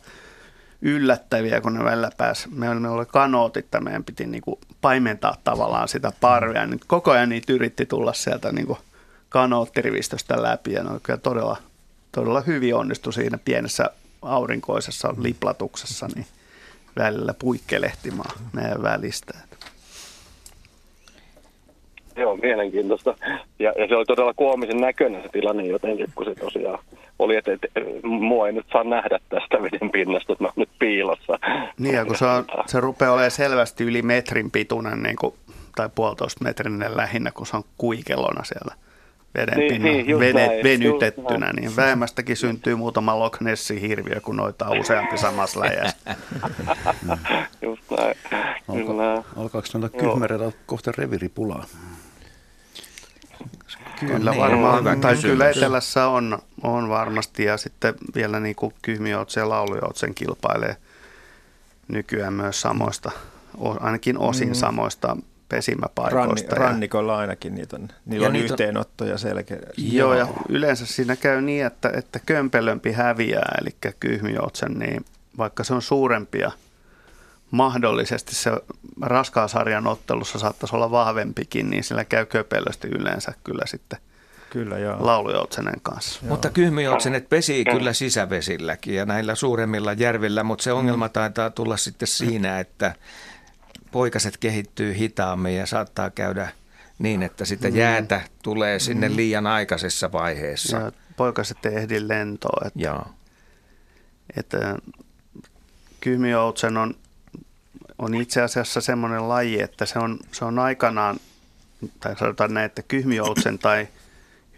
yllättäviä, 0.82 1.62
kun 1.62 1.74
ne 1.74 1.84
välillä 1.84 2.12
pääsi. 2.18 2.50
Meillä 2.50 2.92
oli 2.92 3.06
kanootit, 3.06 3.66
että 3.66 3.80
meidän 3.80 4.04
piti 4.04 4.26
niin 4.26 4.42
kuin 4.42 4.60
paimentaa 4.82 5.36
tavallaan 5.44 5.88
sitä 5.88 6.12
parvia. 6.22 6.66
Nyt 6.66 6.86
koko 6.86 7.12
ajan 7.12 7.30
niitä 7.30 7.54
yritti 7.54 7.86
tulla 7.86 8.14
sieltä 8.14 8.52
niin 8.52 8.68
kuin 8.68 8.80
kanoottirivistöstä 9.30 10.44
läpi 10.44 10.74
ja 10.74 10.84
ne 10.84 10.90
oli 10.90 11.18
todella, 11.24 11.58
todella 12.12 12.42
hyvin 12.42 12.76
onnistu 12.76 13.12
siinä 13.12 13.38
pienessä 13.46 13.90
aurinkoisessa 14.22 15.14
liplatuksessa 15.18 16.08
niin 16.16 16.28
välillä 16.98 17.34
puikkelehtimaan 17.34 18.36
meidän 18.54 18.84
välistä. 18.84 19.34
Joo, 22.20 22.38
mielenkiintoista. 22.38 23.16
Ja, 23.60 23.74
ja 23.78 23.88
se 23.88 23.96
oli 23.96 24.06
todella 24.06 24.34
koomisen 24.34 24.78
näköinen 24.78 25.24
se 25.24 25.30
tilanne 25.30 25.66
jotenkin, 25.66 26.08
kun 26.16 26.26
se 26.26 26.36
tosiaan 26.36 26.80
oli, 27.20 27.36
että, 27.36 27.54
että 27.54 27.68
mua 28.04 28.48
ei 28.48 28.54
nyt 28.54 28.66
saa 28.72 28.84
nähdä 28.84 29.20
tästä 29.30 29.64
veden 29.64 29.92
pinnasta, 29.92 30.34
että 30.34 30.44
mä 30.44 30.48
oon 30.48 30.54
nyt 30.56 30.70
piilossa. 30.80 31.40
Niin, 31.80 31.96
ja 31.96 32.06
kun 32.06 32.16
se, 32.16 32.26
on, 32.26 32.46
se 32.66 32.80
rupeaa 32.80 33.12
olemaan 33.12 33.32
selvästi 33.32 33.84
yli 33.84 34.02
metrin 34.02 34.52
pituinen 34.52 35.04
niin 35.04 35.16
kuin, 35.16 35.34
tai 35.76 35.90
puolitoista 35.96 36.44
metrinen 36.44 36.98
lähinnä, 36.98 37.32
kun 37.32 37.46
se 37.46 37.58
on 37.58 37.64
kuikelona 37.78 38.44
siellä 38.44 38.76
veden 39.36 39.58
niin, 39.58 39.72
pinnan 39.72 39.92
niin, 39.92 40.20
vene, 40.20 40.48
näin, 40.48 40.64
venytettynä, 40.64 41.54
niin 41.54 41.76
vähemmästäkin 41.76 42.38
syntyy 42.38 42.76
muutama 42.76 43.20
Loch 43.20 43.42
Nessin 43.42 43.82
hirviö, 43.82 44.22
kun 44.22 44.36
noita 44.36 44.66
on 44.66 44.80
useampi 44.80 45.18
samassa 45.18 45.60
läjässä. 45.66 46.16
just 47.62 47.84
näin. 47.98 48.16
Alka, 48.68 49.24
alkaako 49.36 49.68
noita 49.74 50.58
kohta 50.66 50.92
reviripulaa? 50.98 51.66
Kyllä 54.00 54.32
niin, 54.32 54.42
varmaan, 54.42 54.80
hyvä 54.80 54.96
tai 54.96 55.18
kyllä 55.18 55.50
Etelässä 55.50 56.08
on, 56.08 56.40
on 56.64 56.90
varmasti 56.90 57.44
ja 57.44 57.58
sitten 57.58 57.94
vielä 58.16 58.40
niin 58.40 58.56
kuin 58.56 58.74
Kyhmijoutsen 58.82 59.42
ja 59.42 59.50
Laulujoutsen 59.50 60.16
kilpailee 60.16 60.76
nykyään 61.88 62.34
myös 62.34 62.62
samoista, 62.62 63.12
ainakin 63.80 64.18
osin 64.18 64.48
mm. 64.48 64.54
samoista 64.54 65.18
pesimäpaikoista. 65.50 66.56
Ranni, 66.56 66.70
rannikolla 66.70 67.18
ainakin 67.18 67.56
niitä 67.56 67.76
on, 67.76 67.88
niillä 68.06 68.26
ja 68.26 68.30
on 68.30 68.36
yhteenottoja 68.36 69.18
selkeä. 69.18 69.58
Joo, 69.78 70.14
ja 70.14 70.28
yleensä 70.50 70.86
siinä 70.86 71.16
käy 71.16 71.42
niin, 71.42 71.66
että, 71.66 71.92
että 71.94 72.20
kömpelömpi 72.26 72.92
häviää, 72.92 73.58
eli 73.62 73.94
Kyhmijoutsen, 74.00 74.74
niin 74.74 75.06
vaikka 75.38 75.64
se 75.64 75.74
on 75.74 75.82
suurempia– 75.82 76.52
mahdollisesti 77.52 78.36
se 78.36 78.52
raskaasarjan 79.02 79.88
ottelussa 79.88 80.40
saattaisi 80.40 80.76
olla 80.76 80.92
vahvempikin, 80.92 81.70
niin 81.70 81.84
sillä 81.84 82.06
käy 82.06 82.26
köpelösti 82.26 82.88
yleensä 82.88 83.34
kyllä 83.44 83.66
sitten 83.66 84.00
Kyllä, 84.50 84.78
joo. 84.78 84.98
laulujoutsenen 85.00 85.82
kanssa. 85.84 86.20
Joo. 86.24 86.30
Mutta 86.30 86.50
kyhmijoutsenet 86.50 87.30
pesii 87.30 87.66
kyllä 87.66 87.94
sisävesilläkin 87.94 88.96
ja 88.96 89.06
näillä 89.06 89.36
suuremmilla 89.36 89.94
järvillä, 89.94 90.44
mutta 90.44 90.64
se 90.64 90.74
ongelma 90.74 91.08
mm. 91.08 91.12
taitaa 91.12 91.50
tulla 91.50 91.78
sitten 91.78 92.08
siinä, 92.08 92.60
että 92.60 92.96
poikaset 93.92 94.38
kehittyy 94.38 94.98
hitaammin 94.98 95.56
ja 95.56 95.66
saattaa 95.66 96.10
käydä 96.10 96.50
niin, 97.00 97.24
että 97.24 97.46
sitä 97.46 97.70
mm. 97.70 97.76
jäätä 97.76 98.22
tulee 98.44 98.80
sinne 98.80 99.10
mm. 99.10 99.16
liian 99.16 99.48
aikaisessa 99.48 100.12
vaiheessa. 100.12 100.78
Ja 100.78 100.92
poikaset 101.18 101.66
ei 101.66 101.76
ehdi 101.76 102.08
lentoon. 102.08 102.68
Että, 102.68 102.80
Joo. 102.80 103.06
että 104.38 104.76
kyhmijoutsen 106.02 106.78
on 106.78 106.96
on 108.00 108.16
itse 108.16 108.42
asiassa 108.42 108.82
semmoinen 108.82 109.30
laji, 109.30 109.62
että 109.62 109.86
se 109.86 110.00
on, 110.00 110.20
se 110.32 110.46
on 110.46 110.60
aikanaan, 110.60 111.20
tai 112.00 112.16
sanotaan 112.18 112.54
näin, 112.54 112.66
että 112.66 112.82
kyhmijoutsen 112.82 113.60
tai 113.60 113.88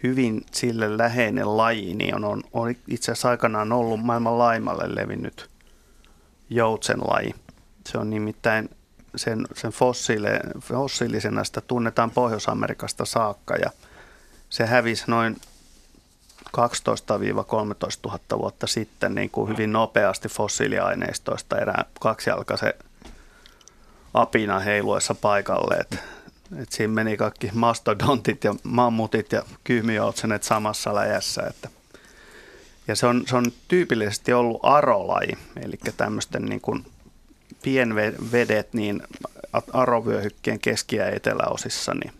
hyvin 0.02 0.46
sille 0.52 0.98
läheinen 0.98 1.56
laji, 1.56 1.94
niin 1.94 2.14
on, 2.14 2.24
on, 2.24 2.42
on 2.52 2.74
itse 2.88 3.12
asiassa 3.12 3.28
aikanaan 3.28 3.72
ollut 3.72 4.00
maailman 4.00 4.38
laimalle 4.38 4.94
levinnyt 4.94 5.50
joutsen 6.50 7.00
laji. 7.00 7.34
Se 7.88 7.98
on 7.98 8.10
nimittäin 8.10 8.70
sen, 9.16 9.46
sen 9.54 9.70
fossiile, 9.70 10.40
fossiilisena 10.60 11.44
sitä 11.44 11.60
tunnetaan 11.60 12.10
Pohjois-Amerikasta 12.10 13.04
saakka 13.04 13.56
ja 13.56 13.70
se 14.50 14.66
hävisi 14.66 15.04
noin 15.06 15.36
12-13 16.48 16.50
000 18.04 18.18
vuotta 18.38 18.66
sitten 18.66 19.14
niin 19.14 19.30
kuin 19.30 19.48
hyvin 19.48 19.72
nopeasti 19.72 20.28
fossiiliaineistoista 20.28 21.58
erään 21.58 21.84
kaksijalkaisen 22.00 22.74
apina 24.14 24.58
heiluessa 24.58 25.14
paikalle. 25.14 25.74
Et, 25.74 25.98
et 26.58 26.72
siinä 26.72 26.94
meni 26.94 27.16
kaikki 27.16 27.50
mastodontit 27.54 28.44
ja 28.44 28.54
mammutit 28.62 29.32
ja 29.32 29.42
kyhmijoutsenet 29.64 30.42
samassa 30.42 30.94
läjässä. 30.94 31.42
Että. 31.42 31.68
Ja 32.88 32.96
se 32.96 33.06
on, 33.06 33.22
se 33.26 33.36
on 33.36 33.44
tyypillisesti 33.68 34.32
ollut 34.32 34.60
arolaji, 34.62 35.38
eli 35.62 35.78
tämmöisten 35.96 36.44
niin 36.44 36.60
kuin 36.60 36.84
pienvedet 37.62 38.74
niin 38.74 39.02
arovyöhykkeen 39.72 40.60
keski- 40.60 40.96
ja 40.96 41.10
eteläosissa, 41.10 41.94
niin 41.94 42.12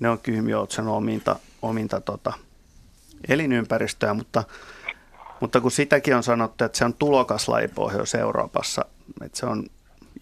ne 0.00 0.08
on 0.08 0.18
kyhmijoutsen 0.18 0.88
ominta, 0.88 1.36
ominta 1.62 2.00
tota, 2.00 2.32
elinympäristöä, 3.28 4.14
mutta, 4.14 4.44
mutta 5.40 5.60
kun 5.60 5.70
sitäkin 5.70 6.16
on 6.16 6.22
sanottu, 6.22 6.64
että 6.64 6.78
se 6.78 6.84
on 6.84 6.94
tulokaslaji 6.94 7.68
Pohjois-Euroopassa, 7.68 8.84
että 9.24 9.38
se 9.38 9.46
on 9.46 9.66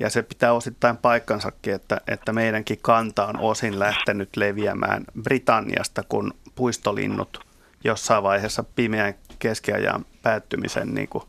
ja 0.02 0.10
se 0.10 0.22
pitää 0.22 0.52
osittain 0.52 0.96
paikkansakin, 0.96 1.74
että, 1.74 2.00
että 2.08 2.32
meidänkin 2.32 2.78
kanta 2.82 3.26
on 3.26 3.40
osin 3.40 3.78
lähtenyt 3.78 4.36
leviämään 4.36 5.04
Britanniasta, 5.22 6.02
kun 6.08 6.34
puistolinnut 6.54 7.46
jossain 7.84 8.22
vaiheessa 8.22 8.64
pimeän 8.76 9.14
keskiajan 9.38 10.04
päättymisen 10.22 10.94
niin 10.94 11.08
kuin 11.08 11.24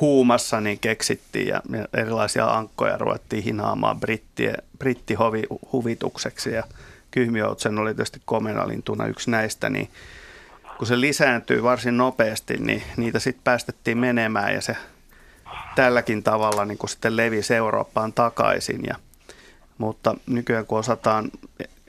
huumassa 0.00 0.60
niin 0.60 0.78
keksittiin 0.78 1.48
ja 1.48 1.62
erilaisia 1.92 2.46
ankkoja 2.46 2.98
ruvettiin 2.98 3.44
hinaamaan 3.44 4.00
brittie, 4.00 4.54
brittihuvitukseksi 4.78 6.52
ja 6.52 6.62
kyhmijoutsen 7.10 7.78
oli 7.78 7.94
tietysti 7.94 8.22
komenalintuna 8.24 9.06
yksi 9.06 9.30
näistä, 9.30 9.70
niin 9.70 9.90
kun 10.78 10.86
se 10.86 11.00
lisääntyy 11.00 11.62
varsin 11.62 11.96
nopeasti, 11.96 12.56
niin 12.56 12.82
niitä 12.96 13.18
sitten 13.18 13.44
päästettiin 13.44 13.98
menemään 13.98 14.54
ja 14.54 14.60
se 14.60 14.76
tälläkin 15.74 16.22
tavalla 16.22 16.64
niin 16.64 16.78
kuin 16.78 16.90
sitten 16.90 17.16
levisi 17.16 17.54
Eurooppaan 17.54 18.12
takaisin. 18.12 18.80
Ja, 18.86 18.94
mutta 19.78 20.14
nykyään 20.26 20.66
kun 20.66 20.78
osataan 20.78 21.30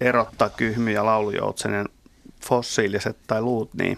erottaa 0.01 0.49
kyhmy- 0.49 0.91
ja 0.91 1.05
laulujoutsenen 1.05 1.89
fossiiliset 2.45 3.17
tai 3.27 3.41
luut, 3.41 3.73
niin 3.73 3.97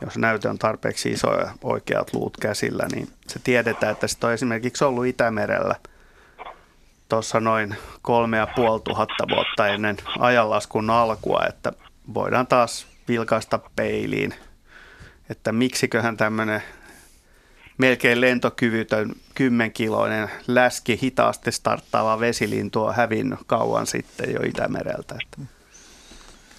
jos 0.00 0.18
näytö 0.18 0.50
on 0.50 0.58
tarpeeksi 0.58 1.10
iso 1.10 1.40
ja 1.40 1.50
oikeat 1.62 2.14
luut 2.14 2.36
käsillä, 2.36 2.86
niin 2.92 3.08
se 3.28 3.38
tiedetään, 3.44 3.92
että 3.92 4.06
se 4.06 4.26
on 4.26 4.32
esimerkiksi 4.32 4.84
ollut 4.84 5.06
Itämerellä 5.06 5.74
tuossa 7.08 7.40
noin 7.40 7.76
kolme 8.02 8.36
ja 8.36 8.48
tuhatta 8.84 9.24
vuotta 9.30 9.68
ennen 9.68 9.96
ajanlaskun 10.18 10.90
alkua, 10.90 11.44
että 11.48 11.72
voidaan 12.14 12.46
taas 12.46 12.86
vilkaista 13.08 13.60
peiliin, 13.76 14.34
että 15.30 15.52
miksiköhän 15.52 16.16
tämmöinen 16.16 16.62
melkein 17.78 18.20
lentokyvytön 18.20 19.12
kymmenkiloinen 19.34 20.30
läski 20.46 20.98
hitaasti 21.02 21.52
starttaava 21.52 22.20
vesilintu 22.20 22.84
on 22.84 22.94
hävinnyt 22.94 23.38
kauan 23.46 23.86
sitten 23.86 24.32
jo 24.32 24.40
Itämereltä. 24.40 25.14
Että 25.22 25.52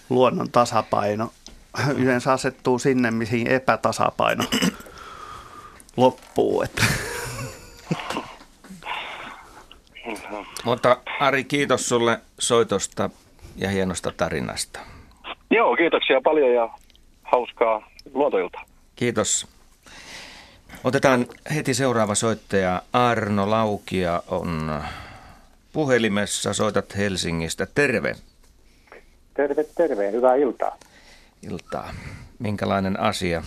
luonnon 0.09 0.51
tasapaino 0.51 1.31
yleensä 2.01 2.31
asettuu 2.31 2.79
sinne, 2.79 3.11
mihin 3.11 3.47
epätasapaino 3.47 4.43
loppuu. 5.97 6.61
Että. 6.61 6.83
Mutta 10.65 10.97
Ari, 11.19 11.43
kiitos 11.43 11.89
sulle 11.89 12.19
soitosta 12.39 13.09
ja 13.55 13.69
hienosta 13.69 14.11
tarinasta. 14.11 14.79
Joo, 15.51 15.75
kiitoksia 15.75 16.21
paljon 16.23 16.53
ja 16.53 16.69
hauskaa 17.23 17.89
luontoilta. 18.13 18.59
Kiitos. 18.95 19.56
Otetaan 20.83 21.25
heti 21.55 21.73
seuraava 21.73 22.15
soittaja. 22.15 22.81
Arno 22.93 23.49
Laukia 23.49 24.23
on 24.27 24.71
puhelimessa. 25.73 26.53
Soitat 26.53 26.97
Helsingistä. 26.97 27.67
Terve. 27.75 28.15
Terve, 29.33 29.65
terve. 29.77 30.11
Hyvää 30.11 30.35
iltaa. 30.35 30.77
Iltaa. 31.43 31.93
Minkälainen 32.39 32.99
asia 32.99 33.43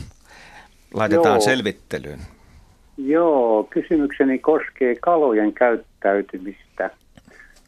laitetaan 0.95 1.35
Joo. 1.35 1.41
selvittelyyn? 1.41 2.21
Joo, 2.97 3.65
kysymykseni 3.65 4.39
koskee 4.39 4.95
kalojen 5.01 5.53
käyttäytymistä. 5.53 6.91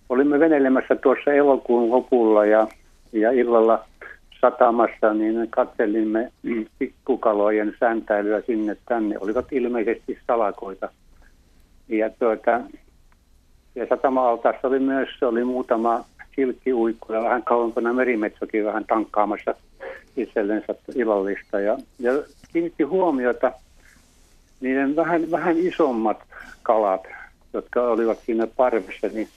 Olimme 0.09 0.41
veneilemässä 0.41 0.97
tuossa 0.97 1.33
elokuun 1.33 1.91
lopulla 1.91 2.45
ja, 2.45 2.67
ja 3.13 3.31
illalla 3.31 3.85
satamassa, 4.43 5.15
niin 5.15 5.51
katselimme 5.51 6.33
pikkukalojen 6.79 7.75
säntäilyä 7.81 8.43
sinne 8.47 8.77
tänne. 8.89 9.17
Olivat 9.21 9.53
ilmeisesti 9.53 10.19
salakoita. 10.27 10.89
Ja, 11.89 12.11
tuota, 12.11 12.61
ja 13.75 13.87
satama-altaassa 13.87 14.69
oli 14.69 14.79
myös 14.79 15.09
oli 15.23 15.45
muutama 15.45 16.05
silkkiuikku 16.37 17.13
ja 17.13 17.23
vähän 17.23 17.43
kauempana 17.43 17.93
merimetsokin 17.93 18.65
vähän 18.65 18.85
tankkaamassa 18.85 19.55
itsellensä 20.17 20.75
illallista. 20.95 21.61
Ja, 21.61 21.79
ja 21.99 22.13
kiinnitti 22.53 22.83
huomiota 22.83 23.53
niiden 24.61 24.97
vähän, 24.97 25.31
vähän 25.31 25.57
isommat 25.59 26.19
kalat, 26.63 27.03
jotka 27.53 27.83
olivat 27.83 28.19
siinä 28.27 28.47
parvessa, 28.47 29.09
niin 29.13 29.29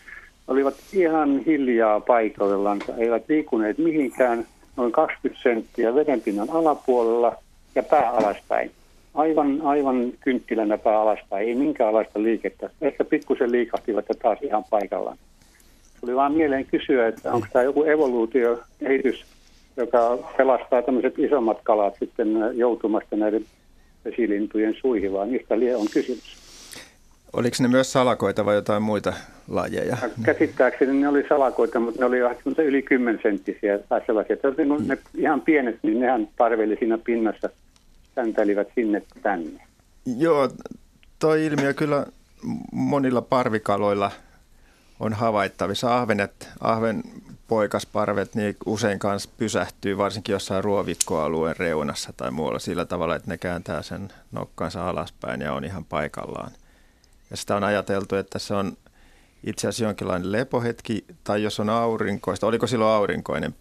olivat 0.48 0.76
ihan 0.94 1.40
hiljaa 1.40 2.00
paikoillaan, 2.00 2.82
eivät 2.98 3.24
liikuneet 3.30 3.78
mihinkään, 3.78 4.46
noin 4.78 4.92
20 4.92 5.44
senttiä 5.44 5.96
vedenpinnan 5.96 6.50
alapuolella 6.50 7.36
ja 7.76 7.84
pää 7.84 8.12
alaspäin. 8.12 8.72
Aivan, 9.14 9.62
aivan 9.62 10.12
kynttilänä 10.20 10.78
pää 10.78 11.02
alaspäin, 11.02 11.48
ei 11.48 11.56
minkäänlaista 11.56 12.24
liikettä. 12.24 12.70
Ehkä 12.82 13.04
pikkusen 13.04 13.52
liikahtivat 13.52 14.06
ja 14.10 14.16
taas 14.16 14.40
ihan 14.42 14.64
paikallaan. 14.70 15.18
Tuli 16.02 16.16
vaan 16.16 16.34
mieleen 16.34 16.66
kysyä, 16.66 17.08
että 17.08 17.34
onko 17.34 17.48
tämä 17.54 17.64
joku 17.64 17.84
evoluutiokehitys, 17.84 19.26
joka 19.78 20.18
pelastaa 20.38 20.82
tämmöiset 20.82 21.20
isommat 21.20 21.60
kalat 21.64 21.96
sitten 22.00 22.28
joutumasta 22.54 23.16
näiden 23.16 23.46
vesilintujen 24.06 24.76
suihin, 24.82 25.14
vaan 25.14 25.30
mistä 25.30 25.60
lie 25.60 25.76
on 25.76 25.88
kysymys. 25.94 26.45
Oliko 27.36 27.56
ne 27.60 27.68
myös 27.68 27.92
salakoita 27.92 28.46
vai 28.46 28.56
jotain 28.56 28.84
muita 28.84 29.14
lajeja? 29.48 29.98
Käsittääkseni 30.24 31.02
ne 31.02 31.08
oli 31.08 31.26
salakoita, 31.30 31.80
mutta 31.80 32.00
ne 32.00 32.06
oli 32.06 32.18
yli 32.64 32.82
10 32.82 33.20
senttisiä 33.24 33.80
tai 33.80 34.02
sellaisia. 34.06 34.34
Että 34.34 34.48
ne 34.86 34.98
ihan 35.16 35.42
pienet, 35.42 35.80
niin 35.84 36.00
nehän 36.00 36.28
parveli 36.38 36.76
siinä 36.80 36.98
pinnassa, 36.98 37.50
säntäilivät 38.16 38.68
sinne 38.76 39.02
tänne. 39.24 39.62
Joo, 40.18 40.50
toi 41.20 41.46
ilmiö 41.46 41.74
kyllä 41.74 42.06
monilla 42.72 43.22
parvikaloilla 43.22 44.12
on 45.00 45.14
havaittavissa. 45.14 45.98
Ahvenet, 45.98 46.50
ahven 46.62 47.04
poikasparvet 47.48 48.36
niin 48.36 48.56
usein 48.66 49.00
kanssa 49.00 49.30
pysähtyy, 49.38 49.98
varsinkin 49.98 50.34
jossain 50.34 50.64
ruovikkoalueen 50.64 51.58
reunassa 51.58 52.14
tai 52.18 52.32
muualla 52.32 52.60
sillä 52.60 52.86
tavalla, 52.86 53.16
että 53.16 53.32
ne 53.32 53.38
kääntää 53.38 53.82
sen 53.82 54.10
nokkansa 54.32 54.90
alaspäin 54.90 55.42
ja 55.42 55.54
on 55.54 55.66
ihan 55.66 55.86
paikallaan. 55.86 56.52
Ja 57.30 57.38
sitä 57.38 57.56
on 57.56 57.64
ajateltu, 57.64 58.16
että 58.16 58.40
se 58.40 58.54
on 58.54 58.78
itse 59.44 59.68
asiassa 59.68 59.84
jonkinlainen 59.84 60.32
lepohetki, 60.32 61.06
tai 61.24 61.44
jos 61.44 61.60
on 61.60 61.70
aurinkoista. 61.70 62.48
Oliko 62.48 62.68
silloin 62.68 62.92
aurinkoinen 62.92 63.56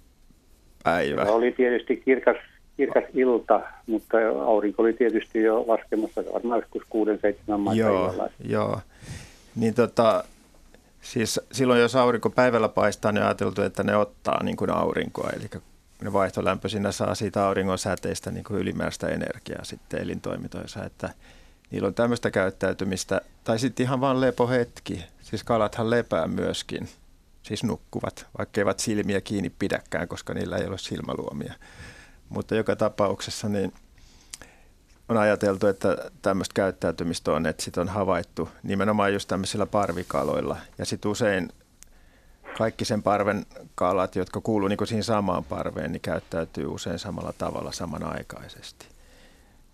päivä? 0.85 1.24
Se 1.24 1.31
oli 1.31 1.53
tietysti 1.53 1.96
kirkas, 1.96 2.37
kirkas 2.77 3.05
ilta, 3.14 3.61
mutta 3.87 4.16
aurinko 4.46 4.83
oli 4.83 4.92
tietysti 4.92 5.42
jo 5.42 5.64
laskemassa 5.66 6.22
varmaan 6.33 6.61
joskus 6.61 6.83
6-7 7.55 7.59
maita 7.59 7.81
Joo, 7.81 8.29
joo. 8.44 8.81
Niin 9.57 9.74
tota, 9.74 10.24
siis 11.00 11.40
silloin 11.53 11.81
jos 11.81 11.96
aurinko 11.96 12.31
päivällä 12.31 12.68
paistaa, 12.68 13.12
niin 13.12 13.22
on 13.22 13.27
ajateltu, 13.27 13.62
että 13.62 13.83
ne 13.83 13.96
ottaa 13.96 14.42
niin 14.42 14.57
kuin 14.57 14.70
aurinkoa, 14.70 15.31
eli 15.37 15.62
ne 16.03 16.12
vaihtolämpö 16.12 16.68
siinä 16.68 16.92
saa 16.92 17.14
siitä 17.14 17.46
auringon 17.46 17.79
säteistä 17.79 18.31
niin 18.31 18.44
kuin 18.44 18.61
ylimääräistä 18.61 19.09
energiaa 19.09 19.64
sitten 19.64 20.00
elintoimintoissa, 20.00 20.85
että 20.85 21.11
niillä 21.70 21.88
on 21.88 21.94
tämmöistä 21.94 22.31
käyttäytymistä, 22.31 23.20
tai 23.44 23.59
sitten 23.59 23.85
ihan 23.85 24.00
vaan 24.00 24.20
lepohetki, 24.20 25.05
siis 25.22 25.44
kalathan 25.44 25.90
lepää 25.90 26.27
myöskin, 26.27 26.88
siis 27.42 27.64
nukkuvat, 27.64 28.27
vaikka 28.38 28.61
eivät 28.61 28.81
silmiä 28.81 29.20
kiinni 29.20 29.50
pidäkään, 29.50 30.09
koska 30.09 30.35
niillä 30.35 30.57
ei 30.57 30.66
ole 30.66 30.79
silmäluomia. 30.79 31.55
Mutta 32.29 32.55
joka 32.55 32.77
tapauksessa 32.77 33.48
niin 33.48 33.72
on 35.09 35.16
ajateltu, 35.16 35.66
että 35.66 35.96
tämmöistä 36.22 36.53
käyttäytymistä 36.55 37.33
on, 37.33 37.46
että 37.46 37.62
sit 37.62 37.79
on 37.79 37.88
havaittu 37.88 38.48
nimenomaan 38.62 39.12
just 39.12 39.29
tämmöisillä 39.29 39.66
parvikaloilla. 39.66 40.57
Ja 40.79 40.87
sitten 40.87 41.11
usein 41.11 41.53
kaikki 42.59 42.85
sen 42.85 43.03
parven 43.03 43.46
kalat, 43.74 44.16
jotka 44.16 44.40
kuuluu 44.40 44.68
niin 44.68 44.87
siihen 44.87 45.05
samaan 45.05 45.44
parveen, 45.44 45.92
niin 45.92 46.00
käyttäytyy 46.00 46.66
usein 46.66 46.98
samalla 46.98 47.33
tavalla 47.38 47.72
samanaikaisesti. 47.72 48.93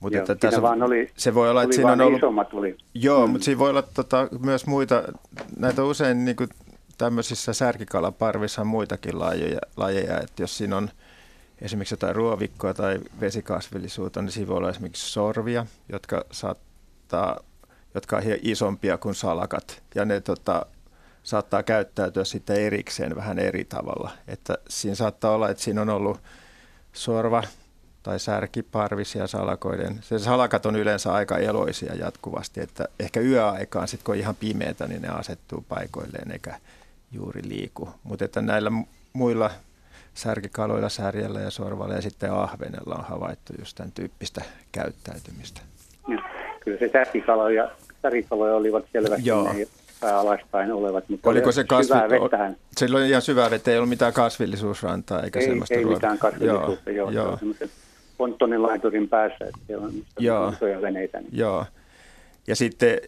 Mutta 0.00 0.18
että 0.18 0.34
tässä, 0.34 0.62
vaan 0.62 0.82
oli, 0.82 1.10
se 1.16 1.34
voi 1.34 1.50
olla, 1.50 1.62
että 1.62 1.76
siinä 1.76 1.92
on 1.92 2.00
ollut, 2.00 2.18
isommat 2.18 2.54
oli. 2.54 2.76
Joo, 2.94 3.26
mm. 3.26 3.32
mutta 3.32 3.44
siinä 3.44 3.58
voi 3.58 3.70
olla 3.70 3.82
tota, 3.82 4.28
myös 4.40 4.66
muita, 4.66 5.02
näitä 5.58 5.84
usein 5.84 6.24
niin 6.24 6.36
kuin 6.36 6.48
tämmöisissä 6.98 7.52
särkikalaparvissa 7.52 8.60
on 8.60 8.66
muitakin 8.66 9.18
lajeja, 9.18 9.60
lajeja, 9.76 10.20
että 10.20 10.42
jos 10.42 10.58
siinä 10.58 10.76
on 10.76 10.90
esimerkiksi 11.60 11.92
jotain 11.92 12.16
ruovikkoa 12.16 12.74
tai 12.74 12.98
vesikasvillisuutta, 13.20 14.22
niin 14.22 14.32
siinä 14.32 14.48
voi 14.48 14.56
olla 14.56 14.70
esimerkiksi 14.70 15.10
sorvia, 15.10 15.66
jotka 15.88 16.24
saattaa, 16.30 17.40
jotka 17.94 18.16
on 18.16 18.22
isompia 18.42 18.98
kuin 18.98 19.14
salakat, 19.14 19.82
ja 19.94 20.04
ne 20.04 20.20
tota, 20.20 20.66
saattaa 21.22 21.62
käyttäytyä 21.62 22.24
sitten 22.24 22.56
erikseen 22.56 23.16
vähän 23.16 23.38
eri 23.38 23.64
tavalla. 23.64 24.10
Että 24.28 24.58
siinä 24.68 24.94
saattaa 24.94 25.34
olla, 25.34 25.48
että 25.50 25.62
siinä 25.62 25.82
on 25.82 25.88
ollut 25.88 26.20
sorva 26.92 27.42
tai 28.02 28.20
särkiparvisia 28.20 29.26
salakoiden. 29.26 29.98
Se 30.02 30.18
salakat 30.18 30.66
on 30.66 30.76
yleensä 30.76 31.12
aika 31.12 31.38
eloisia 31.38 31.94
jatkuvasti, 31.94 32.60
että 32.60 32.88
ehkä 33.00 33.20
yöaikaan 33.20 33.88
sitten 33.88 34.04
kun 34.04 34.14
on 34.14 34.18
ihan 34.18 34.36
pimeätä, 34.36 34.86
niin 34.86 35.02
ne 35.02 35.08
asettuu 35.08 35.64
paikoilleen 35.68 36.30
eikä 36.30 36.54
juuri 37.12 37.42
liiku. 37.48 37.88
Mutta 38.04 38.24
että 38.24 38.42
näillä 38.42 38.72
muilla 39.12 39.50
särkikaloilla, 40.14 40.88
särjellä 40.88 41.40
ja 41.40 41.50
sorvalla 41.50 41.94
ja 41.94 42.02
sitten 42.02 42.32
ahvenella 42.32 42.94
on 42.94 43.04
havaittu 43.04 43.52
just 43.58 43.76
tämän 43.76 43.92
tyyppistä 43.92 44.42
käyttäytymistä. 44.72 45.60
Kyllä 46.60 46.78
se 46.78 46.90
särkikalo 46.92 47.48
ja 47.48 47.70
särkikaloja 48.02 48.54
olivat 48.54 48.84
selvästi 48.92 49.28
Joo. 49.28 49.52
ne 50.66 50.72
olevat, 50.72 51.08
mutta 51.08 51.30
Oliko 51.30 51.52
se 51.52 51.64
kasvi... 51.64 51.84
syvää 51.84 52.08
vettähän. 52.10 52.56
Se 52.76 52.86
oli 52.90 53.08
ihan 53.08 53.22
syvää 53.22 53.50
vettä, 53.50 53.70
ei 53.70 53.76
ollut 53.76 53.88
mitään 53.88 54.12
kasvillisuusrantaa 54.12 55.22
eikä 55.22 55.38
ei, 55.38 55.46
semmoista 55.46 55.74
Ei 55.74 55.82
ruoda. 55.82 55.96
mitään 55.96 56.18
kasvillisuutta, 56.18 56.90
joo. 56.90 57.10
joo, 57.10 57.38
joo. 57.40 57.68
Ponttonin 58.20 58.62
laiturin 58.62 59.08
päässä, 59.08 59.44
että 59.44 59.60
siellä 59.66 59.86
on 59.86 59.92
joo. 60.18 60.48
isoja 60.48 60.82
veneitä. 60.82 61.20
Niin. 61.20 61.38
Joo. 61.38 61.66
Ja 62.46 62.56
sitten 62.56 62.98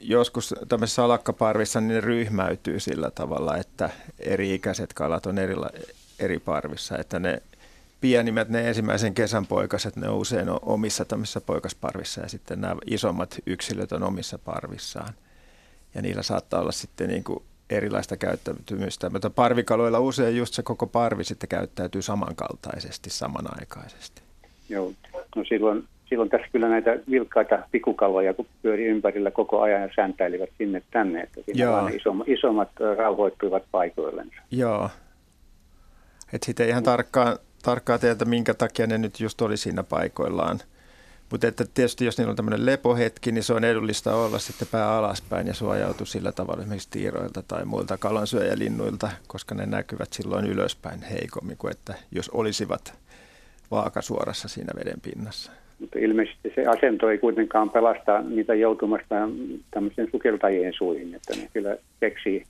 joskus 0.00 0.54
tämmöisessä 0.68 1.02
salakkaparvissa 1.02 1.80
niin 1.80 1.94
ne 1.94 2.00
ryhmäytyy 2.00 2.80
sillä 2.80 3.10
tavalla, 3.10 3.56
että 3.56 3.90
eri-ikäiset 4.18 4.92
kalat 4.92 5.26
on 5.26 5.38
erila, 5.38 5.70
eri 6.18 6.38
parvissa, 6.38 6.98
että 6.98 7.18
ne 7.18 7.42
pienimmät, 8.00 8.48
ne 8.48 8.68
ensimmäisen 8.68 9.14
kesän 9.14 9.46
poikaset, 9.46 9.96
ne 9.96 10.08
on 10.08 10.16
usein 10.16 10.48
omissa 10.62 11.04
tämmöisissä 11.04 11.40
poikasparvissa 11.40 12.20
ja 12.20 12.28
sitten 12.28 12.60
nämä 12.60 12.76
isommat 12.86 13.38
yksilöt 13.46 13.92
on 13.92 14.02
omissa 14.02 14.38
parvissaan. 14.38 15.14
Ja 15.94 16.02
niillä 16.02 16.22
saattaa 16.22 16.60
olla 16.60 16.72
sitten 16.72 17.08
niin 17.08 17.24
kuin 17.24 17.42
erilaista 17.70 18.16
käyttäytymistä, 18.16 19.10
mutta 19.10 19.30
parvikaloilla 19.30 20.00
usein 20.00 20.36
just 20.36 20.54
se 20.54 20.62
koko 20.62 20.86
parvi 20.86 21.24
sitten 21.24 21.48
käyttäytyy 21.48 22.02
samankaltaisesti 22.02 23.10
samanaikaisesti. 23.10 24.27
Joo. 24.68 24.92
No 25.36 25.44
silloin, 25.44 25.84
silloin 26.08 26.30
tässä 26.30 26.48
kyllä 26.52 26.68
näitä 26.68 26.98
vilkkaita 27.10 27.58
pikukaloja 27.70 28.34
kun 28.34 28.46
pyöri 28.62 28.86
ympärillä 28.86 29.30
koko 29.30 29.60
ajan 29.60 29.82
ja 29.82 29.88
säntäilivät 29.96 30.50
sinne 30.58 30.82
tänne, 30.90 31.20
että 31.20 31.40
siinä 31.44 31.90
isommat, 31.94 32.28
isommat 32.28 32.68
rauhoittuivat 32.96 33.62
paikoillensa. 33.70 34.36
Joo. 34.50 34.90
Että 36.32 36.46
sitten 36.46 36.68
ihan 36.68 36.82
tarkkaan, 36.82 37.38
tarkkaan 37.62 38.00
teiltä, 38.00 38.24
minkä 38.24 38.54
takia 38.54 38.86
ne 38.86 38.98
nyt 38.98 39.20
just 39.20 39.40
oli 39.40 39.56
siinä 39.56 39.82
paikoillaan. 39.82 40.60
Mutta 41.30 41.46
että 41.46 41.64
tietysti 41.74 42.04
jos 42.04 42.18
niillä 42.18 42.30
on 42.30 42.36
tämmöinen 42.36 42.66
lepohetki, 42.66 43.32
niin 43.32 43.44
se 43.44 43.52
on 43.52 43.64
edullista 43.64 44.16
olla 44.16 44.38
sitten 44.38 44.68
pää 44.70 44.96
alaspäin 44.96 45.46
ja 45.46 45.54
suojautua 45.54 46.06
sillä 46.06 46.32
tavalla 46.32 46.60
esimerkiksi 46.60 46.90
tiiroilta 46.90 47.42
tai 47.48 47.64
muilta 47.64 47.98
kalansyöjälinnuilta, 47.98 49.10
koska 49.26 49.54
ne 49.54 49.66
näkyvät 49.66 50.12
silloin 50.12 50.46
ylöspäin 50.46 51.02
heikommin 51.02 51.56
kuin 51.56 51.70
että 51.70 51.94
jos 52.12 52.28
olisivat 52.28 52.94
vaakasuorassa 53.70 54.48
siinä 54.48 54.72
veden 54.76 55.00
pinnassa. 55.00 55.52
Mutta 55.80 55.98
ilmeisesti 55.98 56.52
se 56.54 56.66
asento 56.66 57.10
ei 57.10 57.18
kuitenkaan 57.18 57.70
pelasta 57.70 58.20
niitä 58.22 58.54
joutumasta 58.54 59.14
tämmöisen 59.70 60.08
sukeltajien 60.10 60.72
suihin, 60.72 61.14
että 61.14 61.36
ne 61.36 61.48
kyllä 61.52 61.76
keksii 62.00 62.44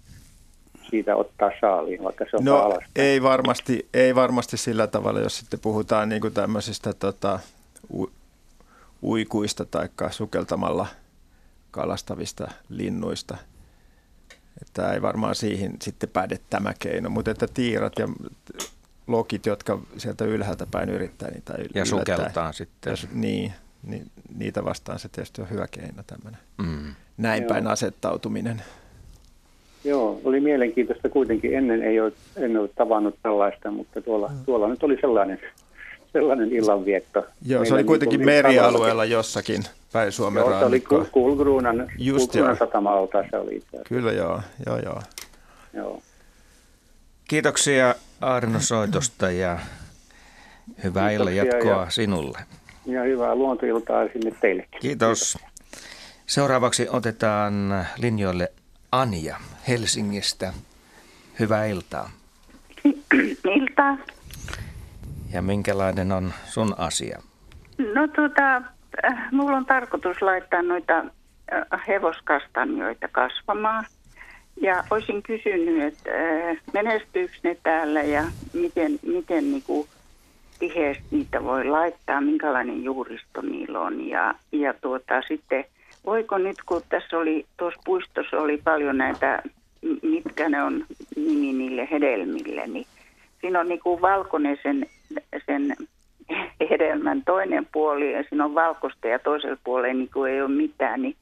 siitä 0.90 1.16
ottaa 1.16 1.50
saaliin, 1.60 2.04
vaikka 2.04 2.24
se 2.30 2.36
on 2.36 2.44
no, 2.44 2.78
ei 2.96 3.22
varmasti, 3.22 3.88
ei 3.94 4.14
varmasti 4.14 4.56
sillä 4.56 4.86
tavalla, 4.86 5.20
jos 5.20 5.38
sitten 5.38 5.60
puhutaan 5.60 6.08
niin 6.08 6.20
kuin 6.20 6.34
tämmöisistä 6.34 6.92
tota, 6.92 7.40
u- 7.92 8.12
uikuista 9.02 9.64
tai 9.64 9.88
sukeltamalla 10.10 10.86
kalastavista 11.70 12.50
linnuista. 12.68 13.36
Että 14.62 14.92
ei 14.92 15.02
varmaan 15.02 15.34
siihen 15.34 15.72
sitten 15.82 16.08
päde 16.08 16.38
tämä 16.50 16.72
keino, 16.78 17.10
mutta 17.10 17.30
että 17.30 17.46
tiirat 17.54 17.92
ja 17.98 18.08
lokit, 19.08 19.46
jotka 19.46 19.78
sieltä 19.96 20.24
ylhäältä 20.24 20.66
päin 20.70 20.88
yrittää 20.88 21.30
niitä 21.30 21.54
Ja 21.74 21.84
sukeltaa 21.84 22.52
sitten. 22.52 22.90
Jos, 22.90 23.08
niin, 23.12 23.52
niin, 23.86 24.06
niitä 24.38 24.64
vastaan 24.64 24.98
se 24.98 25.08
tietysti 25.08 25.42
on 25.42 25.50
hyvä 25.50 25.66
keino 25.70 26.02
tämmöinen 26.06 26.40
mm. 26.58 26.94
näin 27.16 27.44
päin 27.44 27.66
asettautuminen. 27.66 28.62
Joo, 29.84 30.20
oli 30.24 30.40
mielenkiintoista 30.40 31.08
kuitenkin. 31.08 31.54
Ennen 31.54 31.82
ei 31.82 32.00
ole, 32.00 32.12
en 32.36 32.56
ole 32.56 32.68
tavannut 32.68 33.14
tällaista, 33.22 33.70
mutta 33.70 34.00
tuolla, 34.00 34.28
mm. 34.28 34.44
tuolla 34.44 34.68
nyt 34.68 34.82
oli 34.82 34.98
sellainen, 35.00 35.40
sellainen 36.12 36.52
illanvietto. 36.52 37.26
Joo, 37.46 37.64
se 37.64 37.74
oli 37.74 37.84
kuitenkin 37.84 38.18
niin 38.18 38.26
merialueella 38.26 39.04
jossakin 39.04 39.62
päin 39.92 40.12
Suomen 40.12 40.40
joo, 40.40 40.50
rannikkoa. 40.50 40.98
se 40.98 41.02
oli 41.02 41.10
Kulgruunan, 41.10 41.90
Kulgruunan 41.98 42.56
satama 42.56 42.90
se 43.30 43.36
oli 43.36 43.56
itse 43.56 43.78
Kyllä 43.88 44.12
joo, 44.12 44.40
joo 44.66 44.78
joo. 44.84 45.02
joo. 45.74 46.02
Kiitoksia 47.28 47.94
Arno 48.20 48.60
soitosta 48.60 49.30
ja 49.30 49.58
hyvää 50.84 51.10
illan 51.10 51.36
jatkoa 51.36 51.84
ja, 51.84 51.90
sinulle. 51.90 52.38
Ja 52.86 53.02
hyvää 53.02 53.34
luontoiltaa 53.34 54.08
sinne 54.12 54.30
teillekin. 54.40 54.80
Kiitos. 54.80 55.32
Kiitos. 55.32 55.48
Seuraavaksi 56.26 56.86
otetaan 56.90 57.86
linjoille 57.98 58.52
Anja 58.92 59.36
Helsingistä. 59.68 60.52
Hyvää 61.40 61.66
iltaa. 61.66 62.10
Iltaa. 63.56 63.98
Ja 65.32 65.42
minkälainen 65.42 66.12
on 66.12 66.32
sun 66.44 66.74
asia? 66.78 67.22
No 67.94 68.08
tuota, 68.08 68.56
äh, 69.04 69.32
mulla 69.32 69.56
on 69.56 69.66
tarkoitus 69.66 70.22
laittaa 70.22 70.62
noita 70.62 70.98
äh, 70.98 71.80
hevoskastanjoita 71.88 73.08
kasvamaan. 73.08 73.84
Ja 74.60 74.84
olisin 74.90 75.22
kysynyt, 75.22 75.82
että 75.82 76.10
äh, 76.10 76.56
menestyykö 76.72 77.34
ne 77.42 77.56
täällä 77.62 78.02
ja 78.02 78.24
miten, 78.52 78.98
miten 79.02 79.50
niinku 79.50 79.88
tiheästi 80.58 81.04
niitä 81.10 81.44
voi 81.44 81.64
laittaa, 81.64 82.20
minkälainen 82.20 82.84
juuristo 82.84 83.40
niillä 83.42 83.80
on. 83.80 84.08
Ja, 84.08 84.34
ja 84.52 84.74
tuota, 84.74 85.22
sitten 85.28 85.64
voiko 86.06 86.38
nyt, 86.38 86.56
kun 86.66 86.82
tässä 86.88 87.18
oli, 87.18 87.46
tuossa 87.56 87.80
puistossa 87.84 88.36
oli 88.36 88.60
paljon 88.64 88.98
näitä, 88.98 89.42
mitkä 90.02 90.48
ne 90.48 90.62
on 90.62 90.84
nimi 91.16 91.52
niille 91.52 91.88
hedelmille, 91.90 92.66
niin 92.66 92.86
siinä 93.40 93.60
on 93.60 93.68
niin 93.68 93.80
kuin 93.80 94.02
valkoinen 94.02 94.58
sen, 94.62 94.86
sen 95.46 95.76
hedelmän 96.70 97.22
toinen 97.26 97.66
puoli 97.72 98.12
ja 98.12 98.24
siinä 98.28 98.44
on 98.44 98.54
valkoista 98.54 99.08
ja 99.08 99.18
toisella 99.18 99.58
puolella 99.64 99.94
niin 99.94 100.10
kuin 100.12 100.32
ei 100.32 100.42
ole 100.42 100.50
mitään, 100.50 101.02
niin 101.02 101.16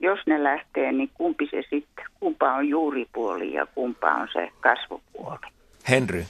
jos 0.00 0.18
ne 0.26 0.42
lähtee, 0.42 0.92
niin 0.92 1.10
kumpi 1.14 1.48
se 1.50 1.62
sitten, 1.70 2.04
kumpa 2.20 2.54
on 2.54 2.68
juuripuoli 2.68 3.52
ja 3.52 3.66
kumpa 3.66 4.14
on 4.14 4.28
se 4.32 4.50
kasvupuoli? 4.60 5.46
Henry. 5.88 6.24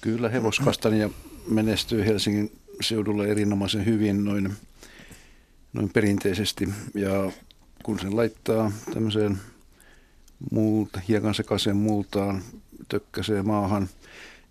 Kyllä 0.00 0.28
hevoskastania 0.28 1.10
menestyy 1.48 2.06
Helsingin 2.06 2.52
seudulla 2.80 3.26
erinomaisen 3.26 3.86
hyvin 3.86 4.24
noin 4.24 4.52
noin 5.72 5.90
perinteisesti. 5.92 6.68
Ja 6.94 7.32
kun 7.82 7.98
sen 7.98 8.16
laittaa 8.16 8.72
tämmöiseen 8.94 9.38
multa, 10.50 11.00
hiekan 11.08 11.34
sekaiseen 11.34 11.76
multaan, 11.76 12.42
tökkäseen 12.88 13.46
maahan, 13.46 13.88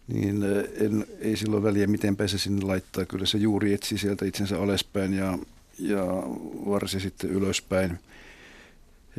niin 0.07 0.43
eh, 0.43 0.85
en, 0.85 1.05
ei 1.19 1.37
silloin 1.37 1.63
väliä, 1.63 1.87
miten 1.87 2.17
se 2.25 2.37
sinne 2.37 2.65
laittaa. 2.65 3.05
Kyllä 3.05 3.25
se 3.25 3.37
juuri 3.37 3.73
etsi 3.73 3.97
sieltä 3.97 4.25
itsensä 4.25 4.61
alaspäin 4.61 5.13
ja, 5.13 5.37
ja 5.79 6.05
varsi 6.69 6.99
sitten 6.99 7.29
ylöspäin. 7.29 7.99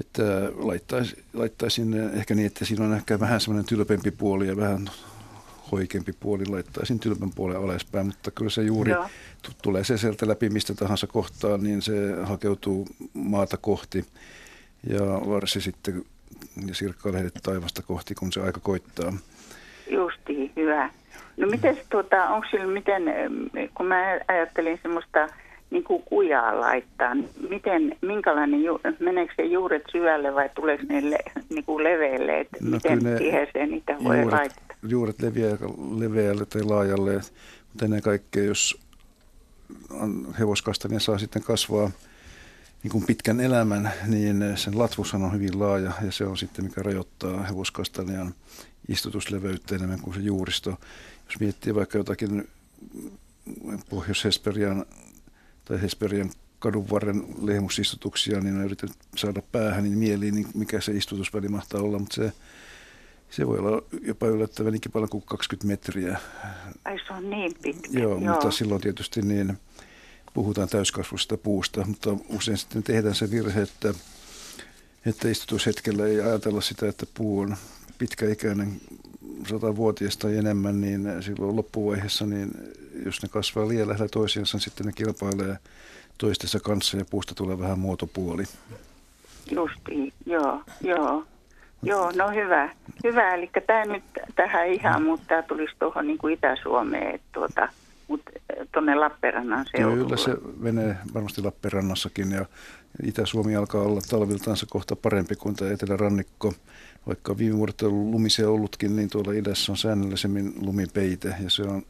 Että 0.01 0.23
laittaisi, 0.57 1.25
laittaisin 1.35 2.11
ehkä 2.15 2.35
niin, 2.35 2.47
että 2.47 2.65
siinä 2.65 2.85
on 2.85 2.95
ehkä 2.95 3.21
vähän 3.21 3.41
semmoinen 3.41 3.69
tylpempi 3.69 4.11
puoli 4.11 4.47
ja 4.47 4.57
vähän 4.57 4.91
hoikempi 5.73 6.13
puoli 6.21 6.47
laittaisin 6.47 7.01
tylpän 7.01 7.31
puolen 7.35 7.57
alaspäin, 7.57 8.07
mutta 8.07 8.31
kyllä 8.31 8.51
se 8.51 8.63
juuri 8.63 8.91
Joo. 8.91 9.05
t- 9.43 9.63
tulee 9.63 9.85
se 9.85 9.99
sieltä 9.99 10.29
läpi 10.29 10.49
mistä 10.51 10.75
tahansa 10.75 11.07
kohtaa, 11.07 11.59
niin 11.59 11.83
se 11.83 11.93
hakeutuu 12.23 12.87
maata 13.15 13.57
kohti 13.57 14.05
ja 14.87 15.01
varsi 15.05 15.61
sitten 15.61 16.05
ja 16.67 16.75
sirkkailee 16.75 17.31
taivasta 17.43 17.83
kohti, 17.83 18.15
kun 18.15 18.33
se 18.33 18.41
aika 18.41 18.61
koittaa. 18.61 19.13
Justi, 19.91 20.53
hyvä. 20.57 20.91
No 21.37 21.47
miten 21.47 21.79
tuota, 21.91 22.29
onko 22.29 22.47
sillä 22.51 22.67
miten, 22.67 23.03
kun 23.75 23.87
mä 23.87 24.19
ajattelin 24.29 24.79
semmoista 24.83 25.29
niin 25.71 25.85
kuin 25.85 26.03
kujaa 26.03 26.61
laittaa, 26.61 27.15
miten, 27.49 27.97
minkälainen, 28.03 28.61
meneekö 29.01 29.33
se 29.37 29.43
juuret 29.43 29.83
syvälle 29.93 30.35
vai 30.35 30.51
tuleeko 30.55 30.83
ne 30.89 31.11
le, 31.11 31.19
niin 31.49 31.65
kuin 31.65 31.85
leveälle, 31.85 32.41
että 32.41 32.57
no, 32.61 32.71
miten 32.71 33.19
tiheeseen 33.19 33.71
niitä 33.71 33.97
voi 34.05 34.17
juuret, 34.17 34.39
laittaa? 34.39 34.77
juuret 34.89 35.23
leviää 35.23 35.57
leveälle 35.99 36.47
tai 36.47 36.63
laajalle, 36.63 37.15
mutta 37.69 37.85
ennen 37.85 38.03
kaikkea 38.03 38.45
jos 38.45 38.81
hevoskastania 40.39 41.01
saa 41.01 41.19
sitten 41.19 41.43
kasvaa 41.43 41.91
niin 42.83 42.93
kuin 42.93 43.07
pitkän 43.07 43.41
elämän, 43.41 43.93
niin 44.07 44.45
sen 44.55 44.79
latvushan 44.79 45.23
on 45.23 45.33
hyvin 45.33 45.61
laaja 45.61 45.93
ja 46.05 46.13
se 46.13 46.25
on 46.25 46.37
sitten 46.37 46.65
mikä 46.65 46.83
rajoittaa 46.83 47.43
hevoskastanian 47.43 48.35
istutusleveyttä 48.89 49.75
enemmän 49.75 50.01
kuin 50.01 50.15
se 50.15 50.21
juuristo. 50.21 50.71
Jos 51.27 51.41
miettii 51.41 51.75
vaikka 51.75 51.99
jotakin 51.99 52.49
Pohjois-Hesperian 53.91 54.87
tai 55.69 55.83
Hesperian 55.83 56.31
kadun 56.59 56.91
varren 56.91 57.25
lehmusistutuksia, 57.43 58.41
niin 58.41 58.65
yritän 58.65 58.89
saada 59.17 59.43
päähän 59.53 59.85
niin 59.85 59.99
mieliin, 59.99 60.35
niin 60.35 60.47
mikä 60.55 60.81
se 60.81 60.93
istutusväli 60.93 61.49
mahtaa 61.49 61.81
olla, 61.81 61.99
mutta 61.99 62.15
se 62.15 62.33
se 63.31 63.47
voi 63.47 63.59
olla 63.59 63.83
jopa 64.03 64.27
yllättävänkin 64.27 64.93
paljon 64.93 65.09
kuin 65.09 65.23
20 65.27 65.67
metriä. 65.67 66.21
Ai 66.85 66.99
se 67.07 67.13
on 67.13 67.31
niin 67.31 67.55
pitkä. 67.63 68.01
Joo, 68.01 68.11
Joo. 68.11 68.21
mutta 68.21 68.51
silloin 68.51 68.81
tietysti 68.81 69.23
niin 69.23 69.59
puhutaan 70.35 70.69
täyskasvusta 70.69 71.37
puusta, 71.37 71.85
mutta 71.85 72.17
usein 72.29 72.59
sitten 72.59 72.83
tehdään 72.83 73.15
se 73.15 73.31
virhe, 73.31 73.63
että, 73.63 73.95
että 75.07 75.29
istutushetkellä 75.29 76.07
ei 76.07 76.21
ajatella 76.21 76.61
sitä, 76.61 76.89
että 76.89 77.07
puu 77.15 77.41
on 77.41 77.57
pitkäikäinen, 77.99 78.81
satavuotias 79.49 80.17
tai 80.17 80.37
enemmän, 80.37 80.81
niin 80.81 81.03
silloin 81.21 81.57
loppuvaiheessa, 81.57 82.27
niin 82.27 82.51
jos 83.05 83.23
ne 83.23 83.29
kasvaa 83.29 83.69
liian 83.69 83.89
lähellä 83.89 84.09
toisiinsa, 84.09 84.57
niin 84.57 84.63
sitten 84.63 84.87
ne 84.87 84.93
kilpailee 84.93 85.57
toistensa 86.19 86.61
kanssa 86.61 86.97
ja 86.97 87.05
puusta 87.11 87.35
tulee 87.35 87.59
vähän 87.59 87.79
muotopuoli. 87.79 88.45
Justiin, 89.51 90.13
joo, 90.27 90.63
joo. 90.81 91.25
Joo, 91.83 92.13
no 92.17 92.31
hyvä. 92.31 92.71
Hyvä, 93.05 93.35
eli 93.35 93.51
tämä 93.67 93.85
nyt 93.85 94.05
tähän 94.37 94.69
ihan, 94.69 95.03
mutta 95.03 95.27
tämä 95.29 95.43
tulisi 95.43 95.75
tuohon 95.79 96.07
niin 96.07 96.19
kuin 96.19 96.35
Itä-Suomeen, 96.35 97.21
tuota, 97.33 97.69
mutta 98.09 98.31
tuonne 98.73 98.95
Lappeenrannan 98.95 99.67
seudulle. 99.71 100.05
Kyllä 100.05 100.17
se 100.17 100.37
menee 100.57 100.97
varmasti 101.15 101.43
Lappeenrannassakin 101.43 102.31
ja 102.31 102.47
Itä-Suomi 103.03 103.57
alkaa 103.57 103.83
olla 103.83 104.01
talviltaansa 104.11 104.67
kohta 104.71 104.97
parempi 104.97 105.37
kuin 105.37 105.57
tämä 105.57 105.71
Etelärannikko. 105.71 106.53
Vaikka 107.07 107.39
viime 107.39 107.57
vuodet 107.57 107.83
on 107.83 108.11
lumisia 108.11 108.51
ollutkin, 108.51 108.97
niin 108.97 109.11
tuolla 109.11 109.33
idässä 109.33 109.73
on 109.73 109.79
säännöllisemmin 109.79 110.53
lumipeite 110.61 111.35
ja 111.45 111.51
se 111.51 111.63
on 111.63 111.83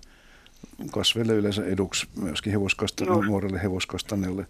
kasveille 0.91 1.33
yleensä 1.33 1.65
eduksi 1.65 2.09
myöskin 2.21 2.53
hevoskastan, 2.53 3.09
nuorelle 3.27 3.63
hevoskastanelle. 3.63 4.47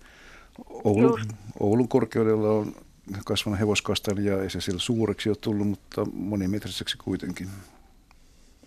Oulun, 0.84 1.20
Oulun 1.60 1.88
korkeudella 1.88 2.50
on 2.50 2.72
kasvanut 3.24 3.60
hevoskastan 3.60 4.24
ja 4.24 4.42
ei 4.42 4.50
se 4.50 4.60
sillä 4.60 4.78
suureksi 4.78 5.28
ole 5.28 5.36
tullut, 5.40 5.68
mutta 5.68 6.06
monimetriseksi 6.12 6.98
kuitenkin. 7.04 7.48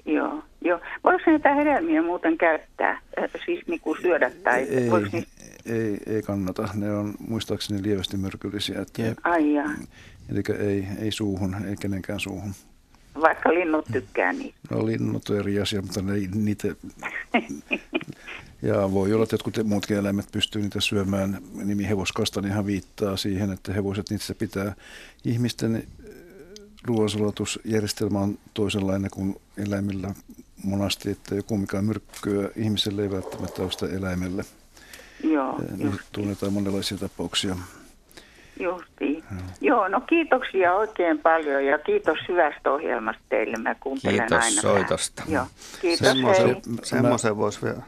Joo, 0.05 0.43
joo. 0.61 0.79
Voiko 1.03 1.23
näitä 1.25 1.55
hedelmiä 1.55 2.01
muuten 2.01 2.37
käyttää, 2.37 3.01
siis 3.45 3.67
niin 3.67 3.79
kuin 3.79 4.01
syödä 4.01 4.31
tai 4.43 4.61
ei, 4.61 4.89
niin... 5.11 5.25
ei, 5.65 5.97
ei 6.15 6.21
kannata. 6.21 6.69
Ne 6.73 6.93
on 6.93 7.13
muistaakseni 7.27 7.83
lievästi 7.83 8.17
myrkyllisiä. 8.17 8.81
Että, 8.81 9.21
Ai 9.23 9.55
Eli 10.29 10.43
ei, 10.59 10.87
ei 10.99 11.11
suuhun, 11.11 11.55
ei 11.65 11.75
kenenkään 11.75 12.19
suuhun. 12.19 12.53
Vaikka 13.21 13.53
linnut 13.53 13.85
tykkää 13.91 14.33
niitä. 14.33 14.57
No 14.69 14.85
linnut 14.85 15.29
on 15.29 15.37
eri 15.37 15.59
asia, 15.59 15.81
mutta 15.81 16.01
ne, 16.01 16.13
niitä... 16.35 16.67
ja 18.61 18.91
voi 18.91 19.13
olla, 19.13 19.23
että 19.23 19.33
jotkut 19.33 19.57
muutkin 19.63 19.97
eläimet 19.97 20.31
pystyy 20.31 20.61
niitä 20.61 20.81
syömään. 20.81 21.41
Nimi 21.53 21.87
hevoskastanihan 21.87 22.65
viittaa 22.65 23.17
siihen, 23.17 23.51
että 23.51 23.73
hevoset 23.73 24.09
niissä 24.09 24.35
pitää 24.35 24.75
ihmisten 25.25 25.87
ruoansulatusjärjestelmä 26.83 28.19
on 28.19 28.37
toisenlainen 28.53 29.11
kuin 29.11 29.35
eläimillä 29.57 30.15
monasti, 30.63 31.11
että 31.11 31.35
joku 31.35 31.57
mikä 31.57 31.81
myrkkyä 31.81 32.49
ihmiselle 32.55 33.01
ei 33.01 33.11
välttämättä 33.11 33.61
ole 33.61 33.71
sitä 33.71 33.87
eläimelle. 33.87 34.45
Joo, 35.23 35.59
niin 35.77 35.99
tunnetaan 36.11 36.53
monenlaisia 36.53 36.97
tapauksia. 36.97 37.55
Justiin. 38.63 39.23
Joo. 39.31 39.41
Joo, 39.61 39.87
no 39.87 40.01
kiitoksia 40.01 40.73
oikein 40.73 41.19
paljon 41.19 41.65
ja 41.65 41.79
kiitos 41.79 42.17
hyvästä 42.27 42.71
ohjelmasta 42.71 43.23
teille. 43.29 43.57
Mä 43.57 43.75
kuuntelen 43.75 44.15
kiitos 44.15 44.45
aina 44.45 44.61
soitosta. 44.61 45.23
Joo, 45.27 45.45
kiitos. 45.81 46.07
Semmoisen, 46.07 46.61
semmoisen 46.83 47.37
voisi 47.37 47.61
vielä. 47.61 47.81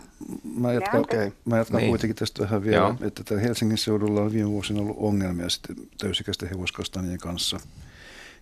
Mä 0.60 0.74
jatkan, 0.74 1.02
okay. 1.02 1.32
mä 1.46 1.58
jatkan 1.58 1.80
niin. 1.80 1.90
kuitenkin 1.90 2.16
tästä 2.16 2.44
vähän 2.44 2.64
vielä, 2.64 2.78
Joo. 2.78 2.96
että 3.02 3.24
täällä 3.24 3.44
Helsingin 3.44 3.78
seudulla 3.78 4.22
on 4.22 4.34
viime 4.34 4.50
vuosina 4.50 4.82
ollut 4.82 4.98
ongelmia 5.00 5.50
sitten 5.50 5.76
täysikäisten 5.98 6.50
hevoskastanien 6.50 7.20
kanssa. 7.20 7.60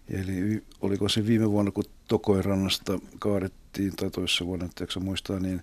Eli 0.09 0.63
oliko 0.81 1.09
se 1.09 1.27
viime 1.27 1.51
vuonna, 1.51 1.71
kun 1.71 1.83
Tokoirannasta 2.07 2.99
kaadettiin, 3.19 3.95
tai 3.95 4.09
toisessa 4.09 4.45
vuonna, 4.45 4.65
että 4.65 4.99
muistaa, 4.99 5.39
niin 5.39 5.61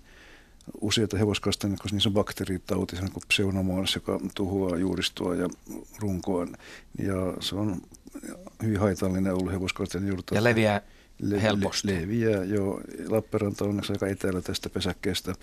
useita 0.81 1.17
hevoskastania, 1.17 1.77
koska 1.81 1.95
niissä 1.95 2.09
on 2.09 2.13
bakteeritauti, 2.13 2.95
se 2.95 3.01
on 3.01 3.11
kuin 3.11 3.23
pseudomonas, 3.27 3.95
joka 3.95 4.19
tuhoaa 4.35 4.77
juuristoa 4.77 5.35
ja 5.35 5.49
runkoa. 5.99 6.47
Ja 6.97 7.33
se 7.39 7.55
on 7.55 7.81
hyvin 8.63 8.79
haitallinen 8.79 9.33
ollut 9.33 9.51
hevoskastania. 9.51 10.13
Ja 10.31 10.43
leviää 10.43 10.81
le- 11.21 11.41
helposti. 11.41 11.87
Le- 11.87 12.01
leviää, 12.01 12.43
joo. 12.43 12.81
Lappeenranta 13.07 13.65
on 13.65 13.81
aika 13.89 14.07
etäällä 14.07 14.41
tästä 14.41 14.69
pesäkkeestä. 14.69 15.35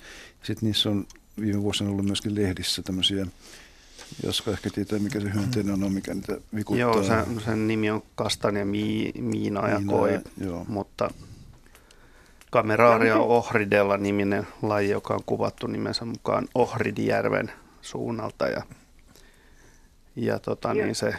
Sitten 0.42 0.66
niissä 0.66 0.90
on 0.90 1.06
viime 1.40 1.62
vuosina 1.62 1.90
ollut 1.90 2.06
myöskin 2.06 2.34
lehdissä 2.34 2.82
tämmöisiä 2.82 3.26
Jaska 4.22 4.50
ehkä 4.50 4.70
tietää, 4.70 4.98
mikä 4.98 5.20
se 5.20 5.34
hyönteinen 5.34 5.84
on, 5.84 5.92
mikä 5.92 6.14
niitä 6.14 6.40
vikuttaa. 6.54 6.80
Joo, 6.80 7.02
sen, 7.02 7.40
sen 7.44 7.66
nimi 7.66 7.90
on 7.90 8.02
kastania 8.14 8.66
mi, 8.66 9.12
miina 9.18 9.68
ja 9.68 9.82
koi, 9.86 10.20
joo. 10.40 10.64
mutta 10.68 11.10
Kameraaria 12.50 13.16
ohridella 13.16 13.96
niminen 13.96 14.46
laji, 14.62 14.90
joka 14.90 15.14
on 15.14 15.24
kuvattu 15.26 15.66
nimensä 15.66 16.04
mukaan 16.04 16.48
Ohridijärven 16.54 17.52
suunnalta 17.82 18.46
ja, 18.46 18.62
ja 20.16 20.38
tota, 20.38 20.74
niin 20.74 20.94
se, 20.94 21.14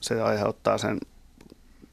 se 0.00 0.22
aiheuttaa 0.22 0.78
sen 0.78 1.00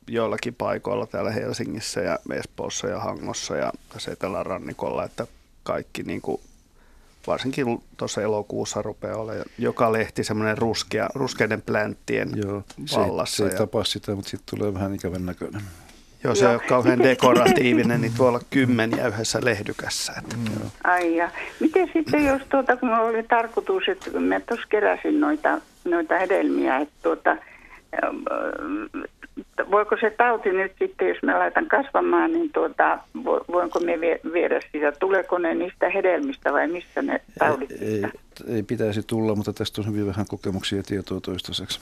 joillakin 0.08 0.56
paikoilla 0.56 1.08
täällä 1.08 1.32
Helsingissä 1.32 2.02
ja 2.02 2.20
Espoossa 2.34 2.88
ja 2.88 3.00
Hangossa 3.00 3.56
ja 3.56 3.74
tässä 3.94 4.12
etelärannikolla, 4.12 5.04
että 5.04 5.28
kaikki 5.64 6.04
niin 6.04 6.22
kuin 6.22 6.42
varsinkin 7.28 7.84
tuossa 7.98 8.22
elokuussa 8.22 8.82
rupeaa 8.82 9.18
olemaan 9.18 9.46
joka 9.58 9.92
lehti 9.92 10.24
semmoinen 10.24 10.58
ruskea, 10.58 11.10
ruskeiden 11.16 11.62
plänttien 11.62 12.32
Joo, 12.36 12.64
vallassa. 12.96 13.36
Se, 13.36 13.44
se 13.44 13.50
ei 13.50 13.52
ja... 13.52 13.58
tapa 13.58 13.84
sitä, 13.84 14.16
mutta 14.16 14.30
sitten 14.30 14.58
tulee 14.60 14.74
vähän 14.74 14.96
ikävän 14.96 15.26
näköinen. 15.26 15.62
Joo, 16.24 16.36
se 16.36 16.46
Joo. 16.46 16.54
on 16.54 16.60
kauhean 16.70 17.00
dekoratiivinen, 17.00 18.02
niin 18.02 18.14
tuolla 18.18 18.40
kymmeniä 18.50 19.08
yhdessä 19.08 19.40
lehdykässä. 19.44 20.14
Että. 20.18 20.36
Mm. 20.36 20.70
Ai 20.84 21.16
ja. 21.16 21.30
Miten 21.60 21.90
sitten, 21.94 22.26
jos 22.26 22.42
tuota, 22.50 22.78
kun 22.78 22.94
oli 22.94 23.24
tarkoitus, 23.24 23.84
että 23.88 24.20
mä 24.20 24.40
tuossa 24.40 24.68
keräsin 24.70 25.20
noita, 25.20 25.62
noita 25.86 26.18
hedelmiä, 26.18 26.78
että 26.78 26.94
tuota, 27.04 27.38
voiko 29.72 29.98
se 30.02 30.10
tauti 30.10 30.50
nyt 30.50 30.72
sitten, 30.80 31.10
jos 31.10 31.18
mä 31.24 31.40
laitan 31.40 31.66
kasvamaan, 31.66 32.32
niin 32.32 32.52
tuota, 32.52 33.00
voinko 33.52 33.80
me 33.80 34.00
viedä 34.34 34.60
sitä, 34.72 34.92
tuleeko 34.92 35.38
ne 35.38 35.54
niistä 35.54 35.90
hedelmistä 35.90 36.54
vai 36.54 36.68
missä 36.68 37.02
ne 37.02 37.22
taudit 37.40 37.72
ei, 37.72 37.88
ei, 37.88 38.56
ei 38.56 38.64
pitäisi 38.64 39.04
tulla, 39.04 39.36
mutta 39.36 39.54
tästä 39.54 39.82
on 39.82 39.88
hyvin 39.88 40.08
vähän 40.08 40.26
kokemuksia 40.30 40.78
ja 40.78 40.84
tietoa 40.84 41.20
toistaiseksi. 41.22 41.80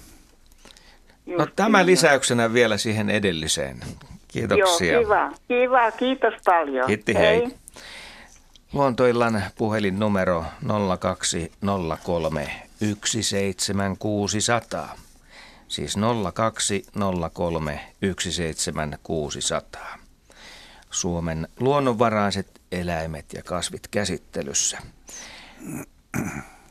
Just 1.26 1.40
no 1.40 1.48
tämä 1.56 1.86
lisäyksenä 1.86 2.54
vielä 2.54 2.78
siihen 2.78 3.10
edelliseen. 3.10 3.78
Kiitoksia. 4.38 4.94
Joo, 4.94 5.02
kiva. 5.04 5.32
Kiva, 5.48 5.92
kiitos 5.92 6.34
paljon. 6.46 6.88
Kiitti, 6.88 7.14
hei. 7.14 7.24
hei. 7.24 7.48
Luontoillan 8.74 9.44
puhelinnumero 9.58 10.46
0203 11.00 12.48
17600. 13.04 14.96
Siis 15.68 15.96
0203 16.34 17.80
17600. 18.02 19.98
Suomen 20.90 21.48
luonnonvaraiset 21.60 22.62
eläimet 22.72 23.26
ja 23.34 23.44
kasvit 23.44 23.88
käsittelyssä. 23.92 24.78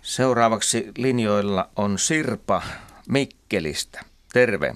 Seuraavaksi 0.02 0.92
linjoilla 0.98 1.68
on 1.76 1.98
Sirpa 1.98 2.62
Mikkelistä. 3.08 4.00
Terve. 4.32 4.74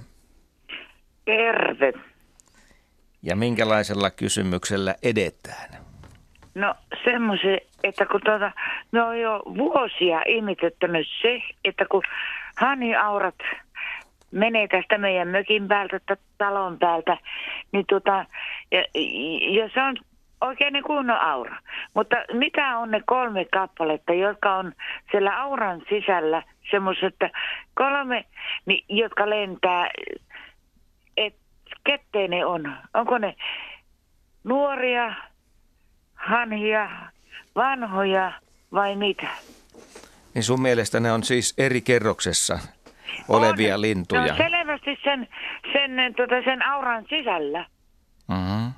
Terve. 1.25 2.10
Ja 3.23 3.37
minkälaisella 3.37 4.11
kysymyksellä 4.11 4.95
edetään? 5.03 5.81
No 6.55 6.75
semmoisen, 7.05 7.61
että 7.85 8.07
kun 8.07 8.21
tuota, 8.25 8.53
me 8.93 9.03
on 9.03 9.21
jo 9.21 9.43
vuosia 9.59 10.23
ihmetyttänyt 10.27 11.07
se, 11.23 11.43
että 11.65 11.85
kun 11.91 12.03
haniaurat 12.61 13.35
menee 14.31 14.69
tästä 14.69 14.99
meidän 14.99 15.29
mökin 15.29 15.69
päältä, 15.69 16.17
talon 16.39 16.79
päältä, 16.79 17.17
niin 17.73 17.85
tuota, 17.89 18.25
ja, 18.71 18.85
ja 19.51 19.71
se 19.75 19.83
on 19.83 19.97
oikein 20.41 20.73
niin 20.73 20.85
kunnon 20.85 21.21
aura. 21.21 21.57
Mutta 21.95 22.17
mitä 22.33 22.79
on 22.79 22.91
ne 22.91 23.03
kolme 23.07 23.45
kappaletta, 23.45 24.13
jotka 24.13 24.57
on 24.57 24.73
siellä 25.11 25.43
auran 25.43 25.83
sisällä, 25.89 26.43
semmoiset 26.71 27.17
kolme, 27.75 28.25
niin, 28.67 28.85
jotka 28.89 29.31
lentää, 29.31 29.91
ketteen 31.85 32.31
ne 32.31 32.47
on? 32.47 32.77
Onko 32.95 33.19
ne 33.19 33.37
nuoria, 34.45 35.15
hanhia, 36.15 36.91
vanhoja 37.57 38.33
vai 38.73 38.97
mitä? 38.97 39.29
Niin 40.35 40.43
sun 40.43 40.63
mielestä 40.63 41.01
ne 41.01 41.13
on 41.13 41.25
siis 41.25 41.55
eri 41.59 41.81
kerroksessa 41.81 42.59
olevia 43.29 43.75
on, 43.75 43.81
lintuja? 43.81 44.23
Ne 44.23 44.31
on 44.31 44.37
selvästi 44.37 44.99
sen, 45.05 45.29
sen, 45.73 46.15
tota, 46.17 46.35
sen 46.45 46.67
auran 46.67 47.05
sisällä. 47.09 47.67
Mm-hmm. 48.29 48.73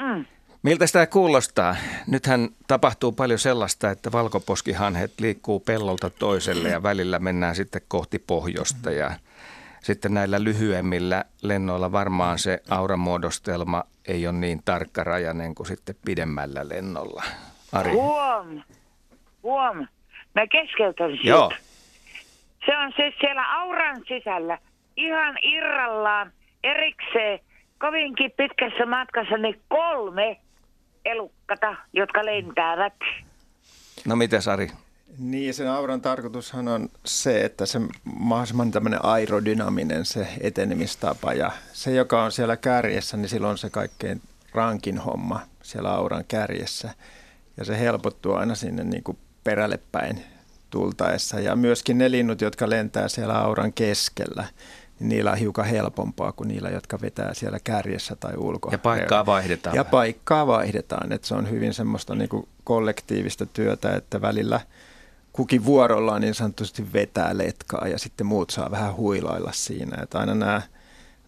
Mm. 0.00 0.24
Miltä 0.62 0.86
sitä 0.86 1.06
kuulostaa? 1.06 1.76
Nythän 2.06 2.48
tapahtuu 2.66 3.12
paljon 3.12 3.38
sellaista, 3.38 3.90
että 3.90 4.12
valkoposkihanhet 4.12 5.20
liikkuu 5.20 5.60
pellolta 5.60 6.10
toiselle 6.10 6.68
ja 6.68 6.82
välillä 6.82 7.18
mennään 7.18 7.56
sitten 7.56 7.82
kohti 7.88 8.18
pohjoista 8.18 8.90
ja 8.90 9.10
sitten 9.88 10.14
näillä 10.14 10.44
lyhyemmillä 10.44 11.24
lennoilla 11.42 11.92
varmaan 11.92 12.38
se 12.38 12.60
auramuodostelma 12.70 13.84
ei 14.08 14.26
ole 14.26 14.36
niin 14.36 14.60
tarkkarajainen 14.64 15.54
kuin 15.54 15.66
sitten 15.66 15.94
pidemmällä 16.04 16.68
lennolla. 16.68 17.22
Ari. 17.72 17.92
Huom, 17.92 18.62
huom. 19.42 19.86
Mä 20.34 20.46
keskeytän 20.46 21.10
siitä. 21.10 21.28
Joo. 21.28 21.52
Se 22.66 22.78
on 22.78 22.92
siis 22.96 23.14
siellä 23.20 23.60
auran 23.60 24.02
sisällä 24.08 24.58
ihan 24.96 25.38
irrallaan 25.42 26.32
erikseen 26.64 27.40
kovinkin 27.78 28.30
pitkässä 28.36 28.86
matkassa 28.86 29.36
niin 29.36 29.60
kolme 29.68 30.40
elukkata, 31.04 31.76
jotka 31.92 32.24
lentävät. 32.24 32.94
No 34.06 34.16
miten 34.16 34.42
Sari? 34.42 34.68
Niin, 35.18 35.54
sen 35.54 35.70
auran 35.70 36.00
tarkoitushan 36.00 36.68
on 36.68 36.88
se, 37.04 37.44
että 37.44 37.66
se 37.66 37.80
mahdollisimman 38.18 38.70
tämmöinen 38.70 39.04
aerodynaminen 39.04 40.04
se 40.04 40.28
etenemistapa 40.40 41.32
ja 41.32 41.50
se, 41.72 41.94
joka 41.94 42.22
on 42.22 42.32
siellä 42.32 42.56
kärjessä, 42.56 43.16
niin 43.16 43.28
silloin 43.28 43.50
on 43.50 43.58
se 43.58 43.70
kaikkein 43.70 44.22
rankin 44.52 44.98
homma 44.98 45.40
siellä 45.62 45.90
auran 45.90 46.24
kärjessä 46.28 46.90
ja 47.56 47.64
se 47.64 47.80
helpottuu 47.80 48.34
aina 48.34 48.54
sinne 48.54 48.84
niin 48.84 49.02
kuin 49.02 49.18
perälle 49.44 49.80
päin 49.92 50.24
tultaessa 50.70 51.40
ja 51.40 51.56
myöskin 51.56 51.98
ne 51.98 52.10
linnut, 52.10 52.40
jotka 52.40 52.70
lentää 52.70 53.08
siellä 53.08 53.38
auran 53.38 53.72
keskellä, 53.72 54.44
niin 55.00 55.08
niillä 55.08 55.30
on 55.30 55.38
hiukan 55.38 55.64
helpompaa 55.64 56.32
kuin 56.32 56.48
niillä, 56.48 56.68
jotka 56.68 57.00
vetää 57.00 57.34
siellä 57.34 57.58
kärjessä 57.64 58.16
tai 58.16 58.32
ulkoa. 58.36 58.72
Ja 58.72 58.78
paikkaa 58.78 59.26
vaihdetaan. 59.26 59.76
Ja 59.76 59.84
paikkaa 59.84 60.46
vaihdetaan, 60.46 61.12
että 61.12 61.28
se 61.28 61.34
on 61.34 61.50
hyvin 61.50 61.74
semmoista 61.74 62.14
niin 62.14 62.28
kuin 62.28 62.48
kollektiivista 62.64 63.46
työtä, 63.46 63.94
että 63.94 64.20
välillä– 64.20 64.60
kukin 65.38 65.64
vuorollaan 65.64 66.20
niin 66.20 66.34
sanotusti 66.34 66.92
vetää 66.92 67.38
letkaa 67.38 67.88
ja 67.88 67.98
sitten 67.98 68.26
muut 68.26 68.50
saa 68.50 68.70
vähän 68.70 68.96
huilailla 68.96 69.52
siinä. 69.52 70.02
Että 70.02 70.18
aina 70.18 70.34
nämä, 70.34 70.62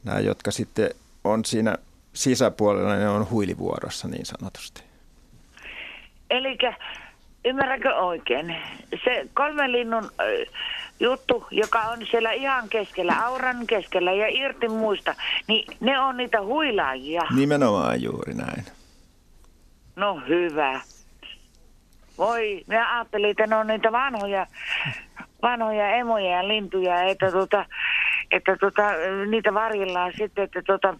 nämä, 0.04 0.20
jotka 0.20 0.50
sitten 0.50 0.90
on 1.24 1.44
siinä 1.44 1.76
sisäpuolella 2.12 2.96
ne 2.96 3.08
on 3.08 3.30
huilivuorossa 3.30 4.08
niin 4.08 4.26
sanotusti. 4.26 4.82
Eli 6.30 6.58
ymmärränkö 7.44 7.94
oikein? 7.94 8.56
Se 9.04 9.28
kolmen 9.34 9.72
linnun 9.72 10.10
juttu, 11.00 11.46
joka 11.50 11.80
on 11.80 11.98
siellä 12.10 12.32
ihan 12.32 12.68
keskellä, 12.68 13.26
auran 13.26 13.66
keskellä 13.66 14.12
ja 14.12 14.26
irti 14.28 14.68
muista, 14.68 15.14
niin 15.46 15.76
ne 15.80 16.00
on 16.00 16.16
niitä 16.16 16.42
huilaajia. 16.42 17.22
Nimenomaan 17.36 18.02
juuri 18.02 18.34
näin. 18.34 18.64
No 19.96 20.22
hyvä. 20.28 20.80
Voi, 22.20 22.64
minä 22.66 22.96
ajattelin, 22.96 23.30
että 23.30 23.46
ne 23.46 23.56
on 23.56 23.66
niitä 23.66 23.92
vanhoja, 23.92 24.46
vanhoja 25.42 25.90
emoja 25.90 26.30
ja 26.30 26.48
lintuja, 26.48 27.02
että, 27.02 27.30
tota, 27.30 27.66
että 28.30 28.56
tota, 28.56 28.82
niitä 29.30 29.54
varjellaan 29.54 30.12
sitten, 30.18 30.44
että 30.44 30.62
tota, 30.66 30.96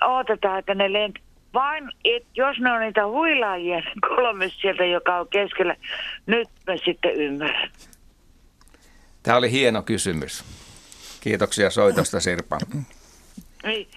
odotetaan, 0.00 0.58
että 0.58 0.74
ne 0.74 0.92
lent. 0.92 1.18
Vain, 1.54 1.90
että 2.04 2.28
jos 2.34 2.58
ne 2.58 2.72
on 2.72 2.80
niitä 2.80 3.06
huilaajia, 3.06 3.76
niin 3.76 4.00
kolme 4.00 4.48
sieltä, 4.48 4.84
joka 4.84 5.20
on 5.20 5.28
keskellä, 5.28 5.76
nyt 6.26 6.48
mä 6.66 6.76
sitten 6.84 7.14
ymmärrän. 7.14 7.70
Tämä 9.22 9.36
oli 9.36 9.50
hieno 9.50 9.82
kysymys. 9.82 10.44
Kiitoksia 11.20 11.70
soitosta, 11.70 12.20
Sirpa. 12.20 12.58
Niin. 13.64 13.88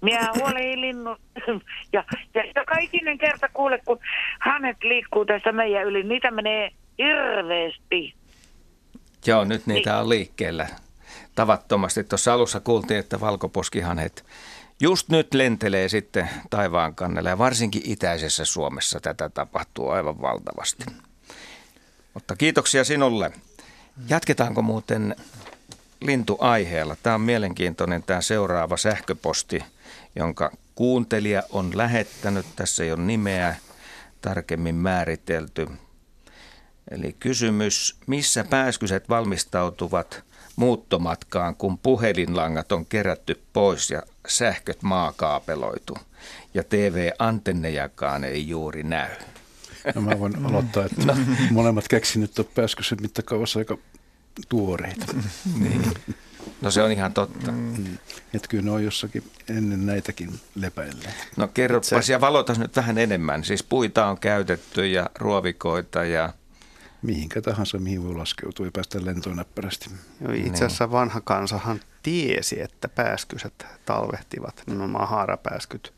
Minä 0.00 0.28
huolin 0.38 0.80
linnun. 0.80 1.16
Ja, 1.92 2.04
ja 2.34 2.42
joka 2.56 2.78
ikinen 2.80 3.18
kerta 3.18 3.48
kuule, 3.48 3.80
kun 3.84 3.98
hänet 4.40 4.76
liikkuu 4.82 5.24
tässä 5.24 5.52
meidän 5.52 5.86
yli, 5.86 6.02
niitä 6.02 6.30
menee 6.30 6.70
hirveästi. 6.98 8.14
Joo, 9.26 9.44
nyt 9.44 9.66
niitä 9.66 9.90
niin. 9.90 10.00
on 10.00 10.08
liikkeellä 10.08 10.68
tavattomasti. 11.34 12.04
Tuossa 12.04 12.34
alussa 12.34 12.60
kuultiin, 12.60 13.00
että 13.00 13.20
valkoposkihanet 13.20 14.24
just 14.80 15.08
nyt 15.08 15.34
lentelee 15.34 15.88
sitten 15.88 16.30
taivaan 16.50 16.94
kannella 16.94 17.28
ja 17.28 17.38
varsinkin 17.38 17.82
itäisessä 17.84 18.44
Suomessa 18.44 19.00
tätä 19.00 19.28
tapahtuu 19.28 19.88
aivan 19.90 20.20
valtavasti. 20.20 20.84
Mutta 22.14 22.36
kiitoksia 22.36 22.84
sinulle. 22.84 23.32
Jatketaanko 24.08 24.62
muuten 24.62 25.16
lintuaiheella? 26.00 26.96
Tämä 27.02 27.14
on 27.14 27.20
mielenkiintoinen 27.20 28.02
tämä 28.02 28.20
seuraava 28.20 28.76
sähköposti, 28.76 29.64
jonka 30.16 30.52
kuuntelija 30.74 31.42
on 31.50 31.70
lähettänyt. 31.76 32.46
Tässä 32.56 32.84
ei 32.84 32.92
ole 32.92 33.02
nimeä 33.02 33.56
tarkemmin 34.20 34.74
määritelty. 34.74 35.68
Eli 36.90 37.16
kysymys, 37.20 37.96
missä 38.06 38.44
pääskyset 38.44 39.08
valmistautuvat 39.08 40.24
muuttomatkaan, 40.56 41.54
kun 41.54 41.78
puhelinlangat 41.78 42.72
on 42.72 42.86
kerätty 42.86 43.42
pois 43.52 43.90
ja 43.90 44.02
sähköt 44.28 44.82
maakaapeloitu 44.82 45.98
ja 46.54 46.64
TV-antennejakaan 46.64 48.24
ei 48.24 48.48
juuri 48.48 48.82
näy? 48.82 49.10
No 49.94 50.00
mä 50.00 50.18
voin 50.18 50.46
aloittaa, 50.46 50.84
että 50.84 51.16
molemmat 51.50 51.88
keksinyt 51.88 52.38
on 52.38 52.44
pääskyset 52.54 53.00
mittakaavassa 53.00 53.58
aika 53.58 53.78
tuoreita. 54.48 55.06
niin. 55.60 55.82
No 56.60 56.70
se 56.70 56.82
on 56.82 56.92
ihan 56.92 57.12
totta. 57.12 57.52
Mm. 57.52 57.98
Että 58.34 58.48
kyllä 58.48 58.64
ne 58.64 58.70
on 58.70 58.84
jossakin 58.84 59.24
ennen 59.48 59.86
näitäkin 59.86 60.40
lepäilleet. 60.54 61.14
No 61.36 61.48
kerropas 61.48 62.06
se... 62.06 62.12
ja 62.12 62.20
valotas 62.20 62.58
nyt 62.58 62.76
vähän 62.76 62.98
enemmän. 62.98 63.44
Siis 63.44 63.62
puita 63.62 64.06
on 64.06 64.18
käytetty 64.18 64.86
ja 64.86 65.10
ruovikoita 65.18 66.04
ja... 66.04 66.32
Mihinkä 67.02 67.42
tahansa, 67.42 67.78
mihin 67.78 68.04
voi 68.04 68.14
laskeutua 68.14 68.66
ja 68.66 68.72
päästä 68.72 69.04
lentoon 69.04 69.36
näppärästi. 69.36 69.90
Joo, 70.20 70.32
itse 70.32 70.42
niin. 70.42 70.54
asiassa 70.54 70.90
vanha 70.90 71.20
kansahan 71.20 71.80
tiesi, 72.02 72.60
että 72.60 72.88
pääskyset 72.88 73.66
talvehtivat, 73.84 74.62
nimenomaan 74.66 75.08
haarapääskyt 75.08 75.92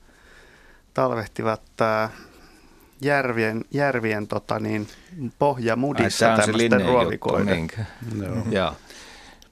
talvehtivat 0.95 1.63
äh, 1.81 2.11
järvien, 3.01 3.65
järvien 3.71 4.29
tota 4.29 4.59
niin, 4.59 4.89
pohjamudissa 5.39 6.37
tämmöisten 6.37 6.85
ruovikoiden. 6.87 7.69
Joo. 8.23 8.47
Joo. 8.51 8.77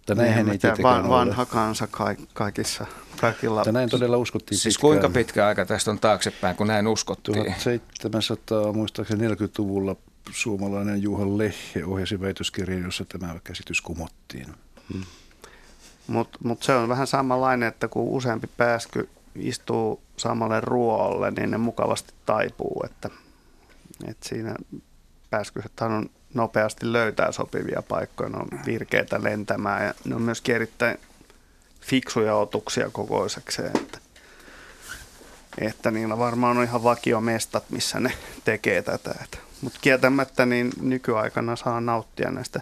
Mutta 0.01 0.15
näinhän 0.15 0.49
ei 0.49 0.59
van, 0.83 1.09
vanha 1.09 1.47
kansa 1.47 1.89
kaikissa, 2.33 2.87
kaikilla. 3.21 3.61
Mutta 3.61 3.73
näin 3.73 3.89
todella 3.89 4.17
uskottiin 4.17 4.59
Siis 4.59 4.75
pitkään. 4.75 4.89
kuinka 4.89 5.09
pitkä 5.09 5.47
aika 5.47 5.67
tästä 5.67 5.91
on 5.91 5.99
taaksepäin, 5.99 6.57
kun 6.57 6.67
näin 6.67 6.87
uskottiin? 6.87 7.37
1700, 7.37 8.73
muistaakseni 8.73 9.29
40-luvulla 9.29 9.97
suomalainen 10.31 11.03
Juha 11.03 11.39
Lehhe 11.39 11.85
ohjasi 11.85 12.21
väitöskirjan, 12.21 12.83
jossa 12.83 13.05
tämä 13.05 13.41
käsitys 13.45 13.81
kumottiin. 13.81 14.47
Hmm. 14.93 15.05
Mutta 16.07 16.39
mut 16.45 16.63
se 16.63 16.75
on 16.75 16.89
vähän 16.89 17.07
samanlainen, 17.07 17.69
että 17.69 17.89
kun 17.89 18.09
useampi 18.09 18.47
pääsky 18.57 19.09
istuu 19.35 20.03
samalle 20.17 20.61
ruoalle, 20.61 21.31
niin 21.31 21.51
ne 21.51 21.59
mukavasti 21.59 22.13
taipuu. 22.27 22.83
Että, 22.85 23.11
että 24.09 24.29
siinä 24.29 24.55
pääskysethän 25.31 25.93
on 25.93 26.11
nopeasti 26.35 26.93
löytää 26.93 27.33
sopivia 27.33 27.83
paikkoja, 27.89 28.29
ne 28.29 28.37
on 28.37 28.49
virkeitä 28.67 29.23
lentämään 29.23 29.85
ja 29.87 29.95
ne 30.05 30.15
on 30.15 30.23
myös 30.23 30.43
erittäin 30.49 30.99
fiksuja 31.81 32.35
otuksia 32.35 32.91
kokoisekseen, 32.91 33.77
että, 33.77 33.99
että 35.59 35.91
niillä 35.91 36.19
varmaan 36.19 36.59
on 36.59 36.65
ihan 36.65 36.83
vakiomestat, 36.83 37.65
missä 37.71 38.01
ne 38.01 38.13
tekee 38.45 38.83
tätä. 38.83 39.15
Mutta 39.61 39.79
kieltämättä 39.83 40.47
niin 40.47 40.71
nykyaikana 40.81 41.57
saa 41.57 41.81
nauttia 41.81 42.31
näistä, 42.31 42.61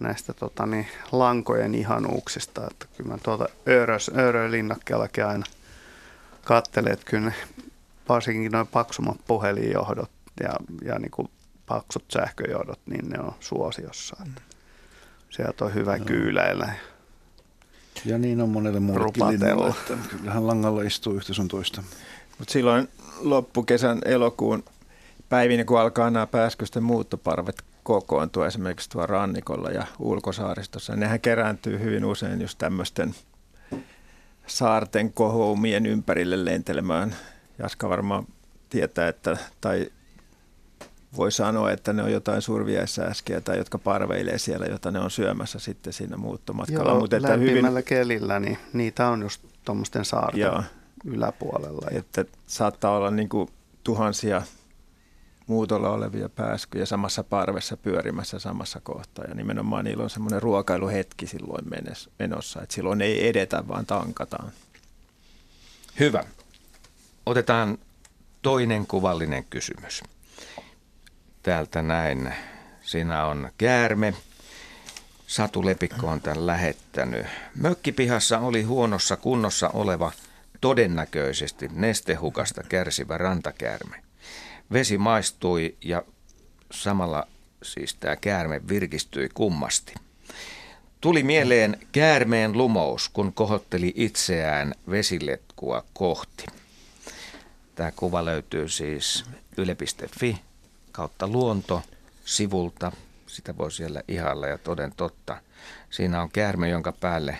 näistä 0.00 0.32
tota 0.32 0.66
niin, 0.66 0.86
lankojen 1.12 1.74
ihanuuksista. 1.74 2.66
Että 2.70 2.86
kyllä 2.96 3.10
mä 3.10 3.18
tuolta 3.22 3.48
Öörö, 4.18 4.50
linnakkeellakin 4.50 5.26
aina 5.26 5.46
katselen, 6.44 6.92
että 6.92 7.10
kyllä 7.10 7.28
ne, 7.28 7.34
varsinkin 8.08 8.52
noin 8.52 8.66
paksummat 8.66 9.16
puhelinjohdot 9.26 10.10
ja, 10.42 10.50
ja 10.84 10.98
niin 10.98 11.10
kuin 11.10 11.30
paksut 11.68 12.04
sähköjohdot, 12.12 12.80
niin 12.86 13.08
ne 13.08 13.20
on 13.20 13.32
suosiossa. 13.40 14.16
Että 14.26 14.42
sieltä 15.30 15.64
on 15.64 15.74
hyvä 15.74 15.98
no. 15.98 16.04
kyyläillä. 16.04 16.72
Ja 18.04 18.18
niin 18.18 18.40
on 18.40 18.48
monelle 18.48 18.80
muullekin 18.80 19.28
linjalle, 19.28 19.68
että 19.68 19.94
kyllähän 20.10 20.46
langalla 20.46 20.82
istuu 20.82 21.14
yhtä 21.14 21.34
sun 21.34 21.48
toista. 21.48 21.82
Mutta 22.38 22.52
silloin 22.52 22.88
loppukesän 23.20 23.98
elokuun 24.04 24.64
päivinä, 25.28 25.64
kun 25.64 25.80
alkaa 25.80 26.10
nämä 26.10 26.26
pääskysten 26.26 26.82
muuttoparvet 26.82 27.64
kokoontua 27.82 28.46
esimerkiksi 28.46 28.90
tuolla 28.90 29.06
rannikolla 29.06 29.70
ja 29.70 29.86
ulkosaaristossa, 29.98 30.92
niin 30.92 31.00
nehän 31.00 31.20
kerääntyy 31.20 31.80
hyvin 31.80 32.04
usein 32.04 32.40
just 32.40 32.58
tämmöisten 32.58 33.14
saarten 34.46 35.12
kohoumien 35.12 35.86
ympärille 35.86 36.44
lentelemään. 36.44 37.14
Jaska 37.58 37.88
varmaan 37.88 38.26
tietää, 38.70 39.08
että, 39.08 39.36
tai 39.60 39.90
voi 41.16 41.32
sanoa, 41.32 41.70
että 41.70 41.92
ne 41.92 42.02
on 42.02 42.12
jotain 42.12 42.42
surviaissääskiä 42.42 43.40
tai 43.40 43.58
jotka 43.58 43.78
parveilee 43.78 44.38
siellä, 44.38 44.66
jota 44.66 44.90
ne 44.90 45.00
on 45.00 45.10
syömässä 45.10 45.58
sitten 45.58 45.92
siinä 45.92 46.16
muuttomatkalla. 46.16 46.90
Joo, 46.90 47.00
Mutta 47.00 47.16
että 47.16 47.36
hyvin... 47.36 47.66
kelillä, 47.84 48.40
niin 48.40 48.58
niitä 48.72 49.08
on 49.08 49.22
just 49.22 49.42
tuommoisten 49.64 50.04
saarten 50.04 50.40
Joo. 50.40 50.62
yläpuolella. 51.04 51.86
Että 51.90 52.24
saattaa 52.46 52.96
olla 52.96 53.10
niin 53.10 53.28
kuin 53.28 53.48
tuhansia 53.84 54.42
muutolla 55.46 55.90
olevia 55.90 56.28
pääskyjä 56.28 56.86
samassa 56.86 57.24
parvessa 57.24 57.76
pyörimässä 57.76 58.38
samassa 58.38 58.80
kohtaa. 58.80 59.24
Ja 59.28 59.34
nimenomaan 59.34 59.84
niillä 59.84 60.02
on 60.02 60.10
semmoinen 60.10 60.42
ruokailuhetki 60.42 61.26
silloin 61.26 61.64
menossa, 62.18 62.62
että 62.62 62.74
silloin 62.74 63.00
ei 63.00 63.28
edetä, 63.28 63.68
vaan 63.68 63.86
tankataan. 63.86 64.52
Hyvä. 66.00 66.24
Otetaan 67.26 67.78
toinen 68.42 68.86
kuvallinen 68.86 69.44
kysymys 69.44 70.02
täältä 71.48 71.82
näin. 71.82 72.34
Siinä 72.82 73.26
on 73.26 73.50
käärme. 73.58 74.14
Satu 75.26 75.64
Lepikko 75.64 76.06
on 76.06 76.20
tämän 76.20 76.46
lähettänyt. 76.46 77.26
Mökkipihassa 77.54 78.38
oli 78.38 78.62
huonossa 78.62 79.16
kunnossa 79.16 79.68
oleva 79.68 80.12
todennäköisesti 80.60 81.68
nestehukasta 81.72 82.62
kärsivä 82.62 83.18
rantakäärme. 83.18 83.96
Vesi 84.72 84.98
maistui 84.98 85.76
ja 85.84 86.02
samalla 86.70 87.26
siis 87.62 87.94
tämä 87.94 88.16
käärme 88.16 88.60
virkistyi 88.68 89.28
kummasti. 89.34 89.94
Tuli 91.00 91.22
mieleen 91.22 91.78
käärmeen 91.92 92.58
lumous, 92.58 93.08
kun 93.08 93.32
kohotteli 93.32 93.92
itseään 93.96 94.74
vesiletkua 94.90 95.84
kohti. 95.92 96.46
Tämä 97.74 97.92
kuva 97.96 98.24
löytyy 98.24 98.68
siis 98.68 99.24
yle.fi 99.56 100.47
kautta 100.98 101.28
luonto 101.28 101.82
sivulta. 102.24 102.92
Sitä 103.26 103.56
voi 103.56 103.72
siellä 103.72 104.02
ihalla 104.08 104.46
ja 104.46 104.58
toden 104.58 104.92
totta. 104.96 105.40
Siinä 105.90 106.22
on 106.22 106.30
käärme, 106.30 106.68
jonka 106.68 106.92
päälle 106.92 107.38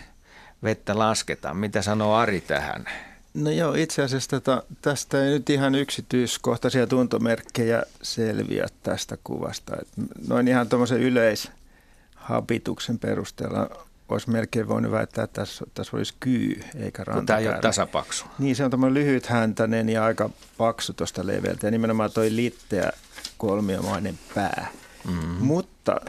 vettä 0.63 0.99
lasketaan. 0.99 1.57
Mitä 1.57 1.81
sanoo 1.81 2.15
Ari 2.15 2.41
tähän? 2.41 2.85
No 3.33 3.51
joo, 3.51 3.73
itse 3.73 4.03
asiassa 4.03 4.29
tätä, 4.29 4.63
tästä 4.81 5.23
ei 5.23 5.29
nyt 5.29 5.49
ihan 5.49 5.75
yksityiskohtaisia 5.75 6.87
tuntomerkkejä 6.87 7.83
selviä 8.01 8.67
tästä 8.83 9.17
kuvasta. 9.23 9.75
Et 9.81 9.87
noin 10.27 10.47
ihan 10.47 10.69
tuommoisen 10.69 11.01
yleishabituksen 11.01 12.99
perusteella 12.99 13.85
olisi 14.09 14.29
melkein 14.29 14.67
voinut 14.67 14.91
väittää, 14.91 15.23
että 15.23 15.41
tässä, 15.41 15.65
tässä 15.73 15.97
olisi 15.97 16.13
kyy 16.19 16.61
eikä 16.75 17.03
rantakäärme. 17.03 17.25
Tämä 17.25 17.39
ei 17.39 17.47
ole 17.47 17.61
tasapaksu. 17.61 18.25
Niin, 18.39 18.55
se 18.55 18.63
on 18.65 18.71
tämmöinen 18.71 18.93
lyhythäntäinen 18.93 19.89
ja 19.89 20.05
aika 20.05 20.29
paksu 20.57 20.93
tuosta 20.93 21.27
leveltä. 21.27 21.67
Ja 21.67 21.71
nimenomaan 21.71 22.11
toi 22.11 22.35
litteä 22.35 22.91
kolmiomainen 23.39 24.19
pää. 24.35 24.71
Mm-hmm. 25.07 25.45
Mutta 25.45 26.01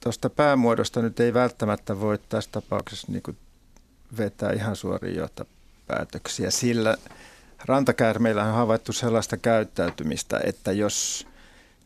tuosta 0.00 0.30
päämuodosta 0.30 1.02
nyt 1.02 1.20
ei 1.20 1.34
välttämättä 1.34 2.00
voi 2.00 2.18
tässä 2.28 2.50
tapauksessa 2.52 3.12
niin 3.12 3.38
vetää 4.18 4.52
ihan 4.52 4.76
suoria 4.76 5.18
johtopäätöksiä, 5.18 6.50
sillä 6.50 6.96
rantakäärmeillä 7.64 8.44
on 8.44 8.54
havaittu 8.54 8.92
sellaista 8.92 9.36
käyttäytymistä, 9.36 10.40
että 10.44 10.72
jos 10.72 11.26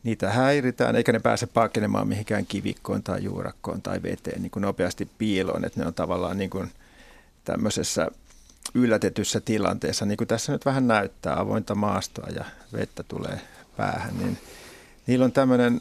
niitä 0.03 0.29
häiritään, 0.29 0.95
eikä 0.95 1.11
ne 1.11 1.19
pääse 1.19 1.47
pakenemaan 1.47 2.07
mihinkään 2.07 2.45
kivikkoon 2.45 3.03
tai 3.03 3.23
juurakkoon 3.23 3.81
tai 3.81 4.01
veteen 4.03 4.41
niin 4.41 4.51
kuin 4.51 4.61
nopeasti 4.61 5.09
piiloon, 5.17 5.65
että 5.65 5.79
ne 5.79 5.85
on 5.85 5.93
tavallaan 5.93 6.37
niin 6.37 6.49
kuin 6.49 6.71
tämmöisessä 7.45 8.07
yllätetyssä 8.73 9.39
tilanteessa, 9.39 10.05
niin 10.05 10.17
kuin 10.17 10.27
tässä 10.27 10.51
nyt 10.51 10.65
vähän 10.65 10.87
näyttää, 10.87 11.39
avointa 11.39 11.75
maastoa 11.75 12.27
ja 12.35 12.45
vettä 12.73 13.03
tulee 13.03 13.41
päähän, 13.77 14.17
niin 14.17 14.37
niillä 15.07 15.25
on 15.25 15.31
tämmöinen 15.31 15.79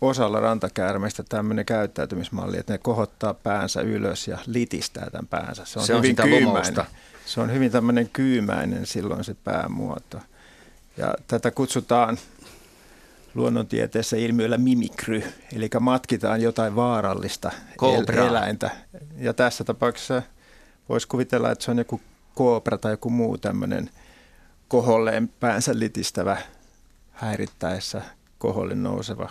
osalla 0.00 0.40
rantakäärmeistä 0.40 1.22
tämmöinen 1.28 1.66
käyttäytymismalli, 1.66 2.58
että 2.58 2.72
ne 2.72 2.78
kohottaa 2.78 3.34
päänsä 3.34 3.80
ylös 3.80 4.28
ja 4.28 4.38
litistää 4.46 5.10
tämän 5.10 5.26
päänsä. 5.26 5.64
Se 5.64 5.78
on, 5.78 5.86
se 5.86 5.94
on 5.94 6.02
hyvin 6.02 6.16
kyymäinen. 6.16 6.84
Se 7.26 7.40
on 7.40 7.52
hyvin 7.52 7.70
tämmöinen 7.70 8.08
kyymäinen 8.12 8.86
silloin 8.86 9.24
se 9.24 9.36
päämuoto. 9.44 10.20
Ja 10.96 11.14
tätä 11.26 11.50
kutsutaan 11.50 12.18
luonnontieteessä 13.34 14.16
ilmiöllä 14.16 14.58
mimikry, 14.58 15.22
eli 15.52 15.70
matkitaan 15.80 16.40
jotain 16.40 16.76
vaarallista 16.76 17.50
el- 17.82 18.26
eläintä. 18.26 18.70
Ja 19.18 19.34
tässä 19.34 19.64
tapauksessa 19.64 20.22
voisi 20.88 21.08
kuvitella, 21.08 21.50
että 21.50 21.64
se 21.64 21.70
on 21.70 21.78
joku 21.78 22.00
koopra 22.34 22.78
tai 22.78 22.92
joku 22.92 23.10
muu 23.10 23.38
tämmöinen 23.38 23.90
koholleen 24.68 25.28
päänsä 25.28 25.72
litistävä 25.74 26.36
häirittäessä 27.10 28.02
koholle 28.40 28.74
nouseva 28.74 29.30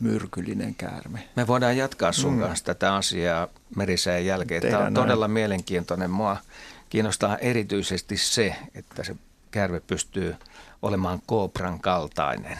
myrkyllinen 0.00 0.74
käärme. 0.74 1.28
Me 1.36 1.46
voidaan 1.46 1.76
jatkaa 1.76 2.12
sun 2.12 2.34
mm. 2.34 2.40
kanssa 2.40 2.64
tätä 2.64 2.94
asiaa 2.94 3.48
merisään 3.76 4.26
jälkeen. 4.26 4.62
Tehdään 4.62 4.80
Tämä 4.80 4.86
on 4.86 4.92
näin. 4.94 5.04
todella 5.04 5.28
mielenkiintoinen. 5.28 6.10
Mua 6.10 6.36
kiinnostaa 6.88 7.38
erityisesti 7.38 8.16
se, 8.16 8.56
että 8.74 9.04
se 9.04 9.16
käärme 9.50 9.80
pystyy 9.80 10.36
olemaan 10.82 11.22
koopran 11.26 11.80
kaltainen. 11.80 12.58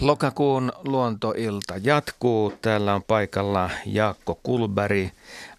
Lokakuun 0.00 0.72
luontoilta 0.84 1.74
jatkuu. 1.82 2.52
Täällä 2.62 2.94
on 2.94 3.02
paikalla 3.02 3.70
Jaakko 3.86 4.40
Kulberi, 4.42 5.12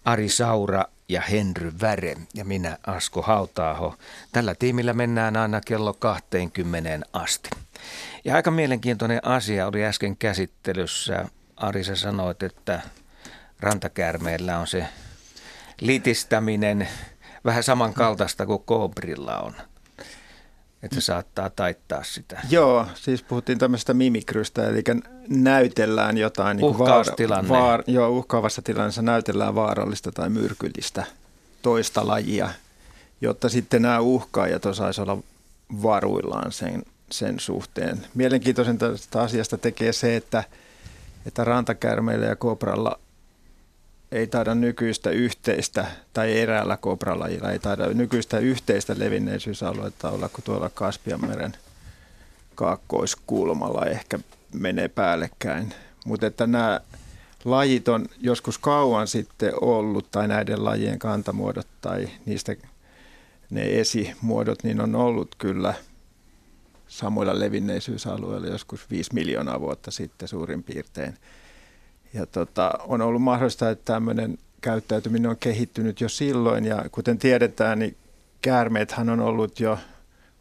Ari 0.04 0.28
Saura 0.28 0.84
ja 1.08 1.20
Henry 1.20 1.72
Väre 1.80 2.16
ja 2.34 2.44
minä 2.44 2.78
Asko 2.86 3.22
Hautaaho. 3.22 3.94
Tällä 4.32 4.54
tiimillä 4.54 4.92
mennään 4.92 5.36
aina 5.36 5.60
kello 5.60 5.94
20 5.94 7.06
asti. 7.12 7.50
Ja 8.24 8.34
aika 8.34 8.50
mielenkiintoinen 8.50 9.26
asia 9.26 9.66
oli 9.66 9.84
äsken 9.84 10.16
käsittelyssä. 10.16 11.24
Ari, 11.56 11.84
sä 11.84 11.96
sanoit, 11.96 12.42
että 12.42 12.80
rantakäärmeellä 13.60 14.58
on 14.58 14.66
se 14.66 14.86
litistäminen 15.80 16.88
vähän 17.44 17.62
samankaltaista 17.62 18.46
kuin 18.46 18.62
koobrilla 18.64 19.38
on. 19.38 19.54
Että 20.84 20.94
se 20.94 21.00
saattaa 21.00 21.50
taittaa 21.50 22.02
sitä. 22.04 22.40
Joo, 22.50 22.86
siis 22.94 23.22
puhuttiin 23.22 23.58
tämmöisestä 23.58 23.94
mimikrystä, 23.94 24.68
eli 24.68 24.82
näytellään 25.28 26.18
jotain. 26.18 26.56
Niin 26.56 26.64
Uhkaustilanne. 26.64 27.48
Vaar, 27.48 27.62
vaar, 27.62 27.84
joo, 27.86 28.08
uhkaavassa 28.08 28.62
tilanteessa 28.62 29.02
näytellään 29.02 29.54
vaarallista 29.54 30.12
tai 30.12 30.30
myrkyllistä 30.30 31.04
toista 31.62 32.06
lajia, 32.06 32.48
jotta 33.20 33.48
sitten 33.48 33.82
nämä 33.82 34.00
uhkaajat 34.00 34.66
osaisi 34.66 35.00
olla 35.00 35.18
varuillaan 35.82 36.52
sen, 36.52 36.82
sen 37.10 37.40
suhteen. 37.40 38.06
Mielenkiintoisen 38.14 38.78
tästä 38.78 39.20
asiasta 39.20 39.58
tekee 39.58 39.92
se, 39.92 40.16
että, 40.16 40.44
että 41.26 41.44
rantakärmeillä 41.44 42.26
ja 42.26 42.36
kobralla 42.36 42.98
ei 44.12 44.26
taida 44.26 44.54
nykyistä 44.54 45.10
yhteistä, 45.10 45.86
tai 46.12 46.38
eräällä 46.38 46.76
kobralajilla 46.76 47.50
ei 47.50 47.58
taida 47.58 47.86
nykyistä 47.86 48.38
yhteistä 48.38 48.94
levinneisyysaluetta 48.98 50.10
olla 50.10 50.28
kuin 50.28 50.44
tuolla 50.44 50.70
Kaspianmeren 50.70 51.56
kaakkoiskulmalla 52.54 53.86
ehkä 53.86 54.18
menee 54.52 54.88
päällekkäin. 54.88 55.74
Mutta 56.04 56.26
että 56.26 56.46
nämä 56.46 56.80
lajit 57.44 57.88
on 57.88 58.06
joskus 58.20 58.58
kauan 58.58 59.06
sitten 59.06 59.52
ollut, 59.60 60.10
tai 60.10 60.28
näiden 60.28 60.64
lajien 60.64 60.98
kantamuodot 60.98 61.66
tai 61.80 62.08
niistä 62.26 62.56
ne 63.50 63.80
esimuodot, 63.80 64.62
niin 64.62 64.80
on 64.80 64.94
ollut 64.94 65.34
kyllä 65.38 65.74
samoilla 66.88 67.38
levinneisyysalueilla 67.38 68.46
joskus 68.46 68.90
5 68.90 69.14
miljoonaa 69.14 69.60
vuotta 69.60 69.90
sitten 69.90 70.28
suurin 70.28 70.62
piirtein. 70.62 71.18
Ja 72.14 72.26
tota, 72.26 72.70
on 72.88 73.00
ollut 73.00 73.22
mahdollista, 73.22 73.70
että 73.70 73.92
tämmöinen 73.92 74.38
käyttäytyminen 74.60 75.30
on 75.30 75.36
kehittynyt 75.36 76.00
jo 76.00 76.08
silloin, 76.08 76.64
ja 76.64 76.84
kuten 76.92 77.18
tiedetään, 77.18 77.78
niin 77.78 77.96
käärmeethän 78.42 79.10
on 79.10 79.20
ollut 79.20 79.60
jo 79.60 79.78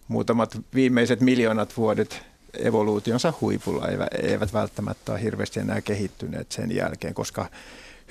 muutamat 0.07 0.57
viimeiset 0.73 1.21
miljoonat 1.21 1.77
vuodet 1.77 2.21
evoluutionsa 2.53 3.33
huipulla, 3.41 3.87
eivät 4.21 4.53
välttämättä 4.53 5.11
ole 5.11 5.21
hirveästi 5.21 5.59
enää 5.59 5.81
kehittyneet 5.81 6.51
sen 6.51 6.75
jälkeen, 6.75 7.13
koska 7.13 7.49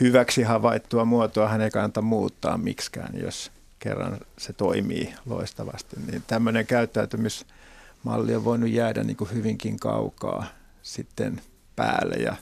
hyväksi 0.01 0.43
havaittua 0.43 1.05
muotoa 1.05 1.49
hän 1.49 1.61
ei 1.61 1.71
kannata 1.71 2.03
muuttaa 2.03 2.59
miksikään, 2.59 3.21
jos 3.21 3.51
kerran 3.79 4.19
se 4.39 4.53
toimii 4.53 5.15
loistavasti. 5.27 5.97
Niin 6.11 6.23
tämmöinen 6.27 6.67
käyttäytymismalli 6.67 8.35
on 8.35 8.45
voinut 8.45 8.71
jäädä 8.71 9.05
niin 9.05 9.17
kuin 9.17 9.33
hyvinkin 9.33 9.79
kaukaa 9.79 10.47
sitten 10.83 11.41
päälle. 11.77 12.15
Ja 12.15 12.37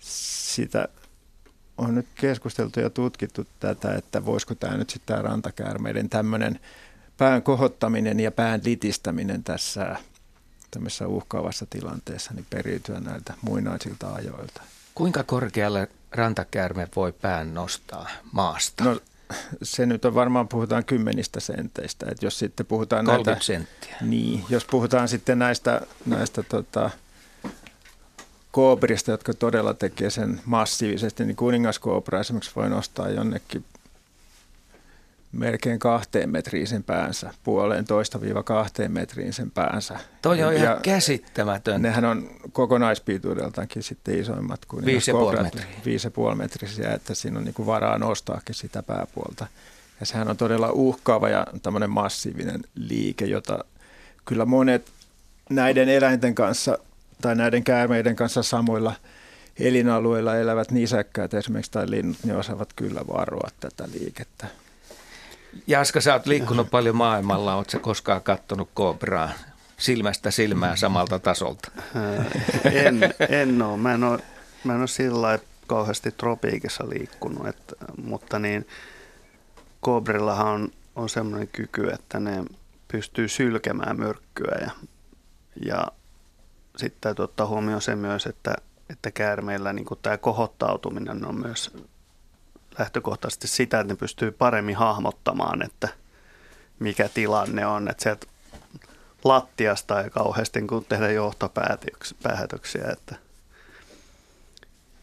sitä 0.00 0.88
on 1.78 1.94
nyt 1.94 2.06
keskusteltu 2.14 2.80
ja 2.80 2.90
tutkittu 2.90 3.46
tätä, 3.60 3.94
että 3.94 4.24
voisiko 4.24 4.54
tämä 4.54 4.76
nyt 4.76 4.90
sitten 4.90 5.16
tämä 5.16 5.28
rantakäärmeiden 5.28 6.08
tämmöinen 6.08 6.60
pään 7.18 7.42
kohottaminen 7.42 8.20
ja 8.20 8.30
pään 8.30 8.60
litistäminen 8.64 9.44
tässä 9.44 9.96
tämmöisessä 10.70 11.06
uhkaavassa 11.06 11.66
tilanteessa 11.70 12.34
niin 12.34 12.46
periytyä 12.50 13.00
näiltä 13.00 13.34
muinaisilta 13.42 14.14
ajoilta. 14.14 14.62
Kuinka 14.94 15.22
korkealle 15.22 15.88
rantakäärme 16.12 16.88
voi 16.96 17.12
pään 17.12 17.54
nostaa 17.54 18.08
maasta? 18.32 18.84
No 18.84 19.00
se 19.62 19.86
nyt 19.86 20.04
on 20.04 20.14
varmaan 20.14 20.48
puhutaan 20.48 20.84
kymmenistä 20.84 21.40
senteistä. 21.40 22.06
Että 22.10 22.26
jos 22.26 22.38
sitten 22.38 22.66
puhutaan 22.66 23.06
30 23.06 23.30
näitä, 23.30 23.44
senttiä. 23.44 23.96
Niin, 24.00 24.44
jos 24.48 24.64
puhutaan 24.64 25.08
sitten 25.08 25.38
näistä, 25.38 25.80
näistä 26.06 26.42
tota, 26.42 26.90
koobrista, 28.52 29.10
jotka 29.10 29.34
todella 29.34 29.74
tekee 29.74 30.10
sen 30.10 30.40
massiivisesti, 30.44 31.24
niin 31.24 31.36
kuningaskoopra 31.36 32.20
esimerkiksi 32.20 32.50
voi 32.56 32.70
nostaa 32.70 33.08
jonnekin 33.08 33.64
melkein 35.32 35.78
kahteen 35.78 36.30
metriin 36.30 36.66
sen 36.66 36.84
päänsä, 36.84 37.34
puoleen 37.44 37.84
toista 37.84 38.20
viiva 38.20 38.42
kahteen 38.42 38.92
metriin 38.92 39.32
sen 39.32 39.50
päänsä. 39.50 39.98
Toi 40.22 40.42
on 40.42 40.54
ja 40.54 40.62
ihan 40.62 40.82
käsittämätön. 40.82 41.82
Nehän 41.82 42.04
on 42.04 42.30
kokonaispituudeltaankin 42.52 43.82
sitten 43.82 44.18
isoimmat 44.18 44.64
kuin 44.64 44.84
viisi 44.84 45.10
ja 45.10 45.14
puoli 45.14 45.42
metriä. 45.42 45.64
Viisi 45.84 46.06
ja 46.06 46.10
puoli 46.10 46.34
metrisiä, 46.34 46.92
että 46.92 47.14
siinä 47.14 47.38
on 47.38 47.44
niin 47.44 47.66
varaa 47.66 47.98
nostaakin 47.98 48.54
sitä 48.54 48.82
pääpuolta. 48.82 49.46
Ja 50.00 50.06
sehän 50.06 50.28
on 50.30 50.36
todella 50.36 50.72
uhkaava 50.72 51.28
ja 51.28 51.46
tämmöinen 51.62 51.90
massiivinen 51.90 52.60
liike, 52.74 53.24
jota 53.24 53.64
kyllä 54.24 54.44
monet 54.44 54.90
näiden 55.50 55.88
eläinten 55.88 56.34
kanssa 56.34 56.78
tai 57.20 57.34
näiden 57.34 57.64
käärmeiden 57.64 58.16
kanssa 58.16 58.42
samoilla 58.42 58.92
elinalueilla 59.60 60.36
elävät 60.36 60.70
nisäkkäät 60.70 61.34
esimerkiksi 61.34 61.72
tai 61.72 61.90
linnut, 61.90 62.16
niin 62.24 62.36
osaavat 62.36 62.72
kyllä 62.72 63.00
varoa 63.08 63.48
tätä 63.60 63.84
liikettä. 63.92 64.46
Jaska, 65.66 66.00
sä 66.00 66.12
oot 66.12 66.26
liikkunut 66.26 66.70
paljon 66.70 66.96
maailmalla. 66.96 67.54
Oletko 67.54 67.78
koskaan 67.78 68.22
kattonut 68.22 68.70
kobraa 68.74 69.30
silmästä 69.76 70.30
silmää 70.30 70.76
samalta 70.76 71.18
tasolta? 71.18 71.70
En, 72.72 73.14
en 73.28 73.62
ole. 73.62 73.76
Mä 73.76 73.94
en 73.94 74.04
ole, 74.04 74.20
mä 74.64 74.72
en 74.72 74.80
ole 74.80 74.88
sillä 74.88 75.38
kauheasti 75.66 76.10
tropiikissa 76.10 76.88
liikkunut, 76.88 77.46
että, 77.46 77.76
mutta 78.02 78.38
niin 78.38 78.66
kobrillahan 79.80 80.46
on, 80.46 80.68
on 80.96 81.08
semmoinen 81.08 81.48
kyky, 81.48 81.90
että 81.90 82.20
ne 82.20 82.44
pystyy 82.92 83.28
sylkemään 83.28 83.98
myrkkyä 83.98 84.58
ja, 84.60 84.70
ja 85.66 85.86
sitten 86.80 87.00
täytyy 87.00 87.24
ottaa 87.24 87.46
huomioon 87.46 87.82
se 87.82 87.96
myös, 87.96 88.26
että, 88.26 88.54
että 88.90 89.10
käärmeillä 89.10 89.72
niin 89.72 89.86
tämä 90.02 90.18
kohottautuminen 90.18 91.26
on 91.26 91.40
myös 91.40 91.70
lähtökohtaisesti 92.78 93.48
sitä, 93.48 93.80
että 93.80 93.92
ne 93.92 93.96
pystyy 93.96 94.30
paremmin 94.30 94.76
hahmottamaan, 94.76 95.62
että 95.62 95.88
mikä 96.78 97.08
tilanne 97.08 97.66
on. 97.66 97.88
Että 97.88 98.02
sieltä 98.02 98.26
lattiasta 99.24 100.00
ja 100.00 100.10
kauheasti 100.10 100.62
kun 100.62 100.84
tehdä 100.84 101.10
johtopäätöksiä. 101.10 102.88
Että, 102.92 103.16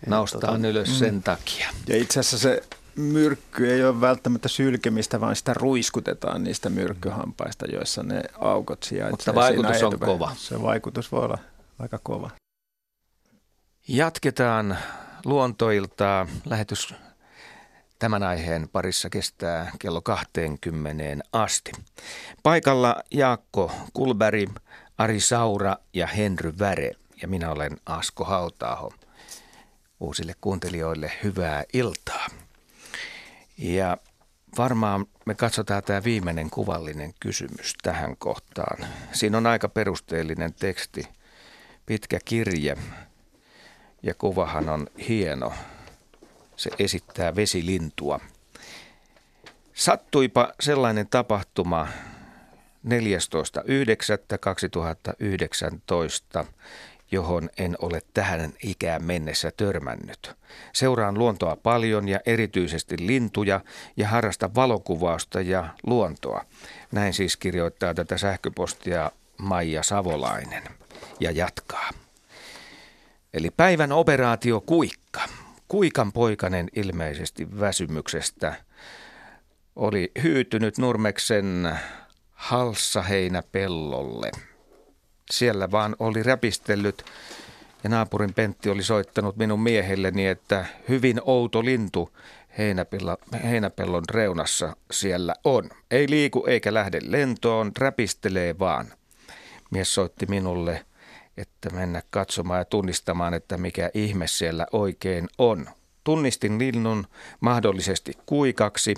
Naustaan 0.07 0.55
tota, 0.55 0.67
ylös 0.67 0.99
sen 0.99 1.13
mm. 1.13 1.23
takia. 1.23 1.69
Ja 1.87 1.97
itse 1.97 2.19
asiassa 2.19 2.37
se 2.37 2.63
myrkky 2.95 3.71
ei 3.71 3.83
ole 3.85 4.01
välttämättä 4.01 4.47
sylkemistä, 4.47 5.21
vaan 5.21 5.35
sitä 5.35 5.53
ruiskutetaan 5.53 6.43
niistä 6.43 6.69
myrkkyhampaista, 6.69 7.65
joissa 7.65 8.03
ne 8.03 8.23
aukot 8.39 8.83
sijaitsevat. 8.83 9.11
Mutta 9.11 9.35
vaikutus 9.35 9.83
on 9.83 9.99
kova. 9.99 10.31
Se 10.37 10.61
vaikutus 10.61 11.11
voi 11.11 11.23
olla 11.23 11.37
aika 11.79 11.99
kova. 12.03 12.29
Jatketaan 13.87 14.77
luontoiltaa. 15.25 16.27
Lähetys 16.45 16.93
tämän 17.99 18.23
aiheen 18.23 18.69
parissa 18.69 19.09
kestää 19.09 19.71
kello 19.79 20.01
20 20.01 21.03
asti. 21.33 21.71
Paikalla 22.43 22.95
Jaakko 23.11 23.71
Kulberi, 23.93 24.47
Ari 24.97 25.19
Saura 25.19 25.75
ja 25.93 26.07
Henry 26.07 26.53
Väre 26.59 26.91
ja 27.21 27.27
minä 27.27 27.51
olen 27.51 27.77
Asko 27.85 28.23
Hautaaho. 28.23 28.93
Uusille 29.99 30.35
kuuntelijoille 30.41 31.11
hyvää 31.23 31.63
iltaa. 31.73 32.27
Ja 33.57 33.97
varmaan 34.57 35.05
me 35.25 35.35
katsotaan 35.35 35.83
tämä 35.83 36.03
viimeinen 36.03 36.49
kuvallinen 36.49 37.13
kysymys 37.19 37.73
tähän 37.83 38.17
kohtaan. 38.17 38.87
Siinä 39.11 39.37
on 39.37 39.47
aika 39.47 39.69
perusteellinen 39.69 40.53
teksti, 40.53 41.07
pitkä 41.87 42.19
kirje 42.25 42.77
ja 44.03 44.13
kuvahan 44.13 44.69
on 44.69 44.87
hieno. 45.07 45.53
Se 46.55 46.69
esittää 46.79 47.35
vesilintua. 47.35 48.19
Sattuipa 49.73 50.53
sellainen 50.59 51.07
tapahtuma 51.07 51.87
14.9.2019 56.41 56.45
johon 57.11 57.49
en 57.57 57.75
ole 57.79 58.01
tähän 58.13 58.53
ikään 58.63 59.03
mennessä 59.03 59.51
törmännyt. 59.57 60.31
Seuraan 60.73 61.17
luontoa 61.17 61.55
paljon 61.55 62.07
ja 62.07 62.19
erityisesti 62.25 62.95
lintuja 62.99 63.61
ja 63.97 64.07
harrasta 64.07 64.49
valokuvausta 64.55 65.41
ja 65.41 65.69
luontoa. 65.85 66.45
Näin 66.91 67.13
siis 67.13 67.37
kirjoittaa 67.37 67.93
tätä 67.93 68.17
sähköpostia 68.17 69.11
Maija 69.37 69.83
Savolainen 69.83 70.63
ja 71.19 71.31
jatkaa. 71.31 71.89
Eli 73.33 73.49
päivän 73.49 73.91
operaatio 73.91 74.61
Kuikka. 74.61 75.21
Kuikan 75.67 76.11
poikanen 76.11 76.69
ilmeisesti 76.75 77.59
väsymyksestä 77.59 78.55
oli 79.75 80.11
hyytynyt 80.23 80.77
Nurmeksen 80.77 81.77
halssaheinäpellolle– 82.31 84.31
siellä 85.31 85.71
vaan 85.71 85.95
oli 85.99 86.23
räpistellyt 86.23 87.05
ja 87.83 87.89
naapurin 87.89 88.33
Pentti 88.33 88.69
oli 88.69 88.83
soittanut 88.83 89.37
minun 89.37 89.59
miehelleni, 89.59 90.27
että 90.27 90.65
hyvin 90.89 91.21
outo 91.25 91.65
lintu 91.65 92.09
heinäpellon 93.43 94.03
reunassa 94.11 94.75
siellä 94.91 95.33
on. 95.43 95.69
Ei 95.91 96.09
liiku 96.09 96.45
eikä 96.47 96.73
lähde 96.73 96.99
lentoon, 97.01 97.71
räpistelee 97.77 98.59
vaan. 98.59 98.87
Mies 99.71 99.95
soitti 99.95 100.25
minulle, 100.25 100.85
että 101.37 101.69
mennä 101.69 102.01
katsomaan 102.09 102.59
ja 102.59 102.65
tunnistamaan, 102.65 103.33
että 103.33 103.57
mikä 103.57 103.91
ihme 103.93 104.27
siellä 104.27 104.67
oikein 104.71 105.27
on. 105.37 105.69
Tunnistin 106.03 106.59
linnun 106.59 107.07
mahdollisesti 107.39 108.13
kuikaksi, 108.25 108.93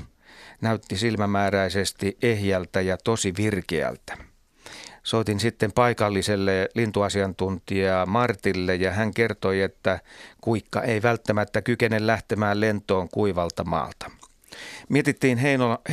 näytti 0.61 0.97
silmämääräisesti 0.97 2.17
ehjältä 2.21 2.81
ja 2.81 2.97
tosi 2.97 3.33
virkeältä. 3.37 4.17
Soitin 5.03 5.39
sitten 5.39 5.71
paikalliselle 5.71 6.69
lintuasiantuntija 6.75 8.05
Martille 8.05 8.75
ja 8.75 8.91
hän 8.91 9.13
kertoi, 9.13 9.61
että 9.61 9.99
kuikka 10.41 10.81
ei 10.81 11.01
välttämättä 11.01 11.61
kykene 11.61 12.07
lähtemään 12.07 12.59
lentoon 12.59 13.09
kuivalta 13.09 13.63
maalta. 13.63 14.11
Mietittiin 14.89 15.37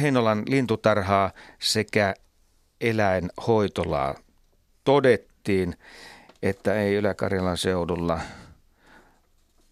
Heinolan 0.00 0.42
lintutarhaa 0.48 1.32
sekä 1.58 2.14
eläinhoitolaa. 2.80 4.14
Todettiin, 4.86 5.74
että 6.42 6.74
ei 6.74 6.94
Ylä-Karjalan 6.94 7.56
seudulla 7.56 8.20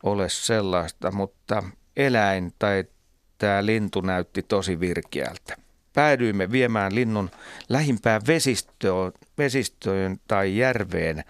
ole 0.03 0.29
sellaista, 0.29 1.11
mutta 1.11 1.63
eläin 1.97 2.53
tai 2.59 2.85
tämä 3.39 3.67
lintu 3.67 4.01
näytti 4.01 4.43
tosi 4.43 4.81
virkeältä 4.81 5.57
päädyimme 5.95 6.51
viemään 6.51 6.95
linnun 6.95 7.31
lähimpään 7.69 8.23
vesistöön, 8.27 9.13
vesistöön 9.39 10.21
tai 10.29 10.57
järveen, 10.57 11.25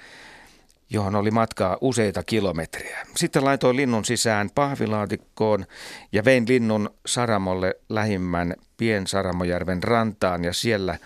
johon 0.91 1.15
oli 1.15 1.31
matkaa 1.31 1.79
useita 1.81 2.23
kilometriä. 2.23 3.07
Sitten 3.17 3.45
laitoin 3.45 3.77
linnun 3.77 4.05
sisään 4.05 4.51
pahvilaatikkoon 4.55 5.67
ja 6.13 6.25
vein 6.25 6.45
linnun 6.49 6.91
Saramolle 7.07 7.75
lähimmän 7.89 8.55
Piensaramojärven 8.77 9.83
rantaan 9.83 10.45
ja 10.45 10.53
siellä 10.53 10.99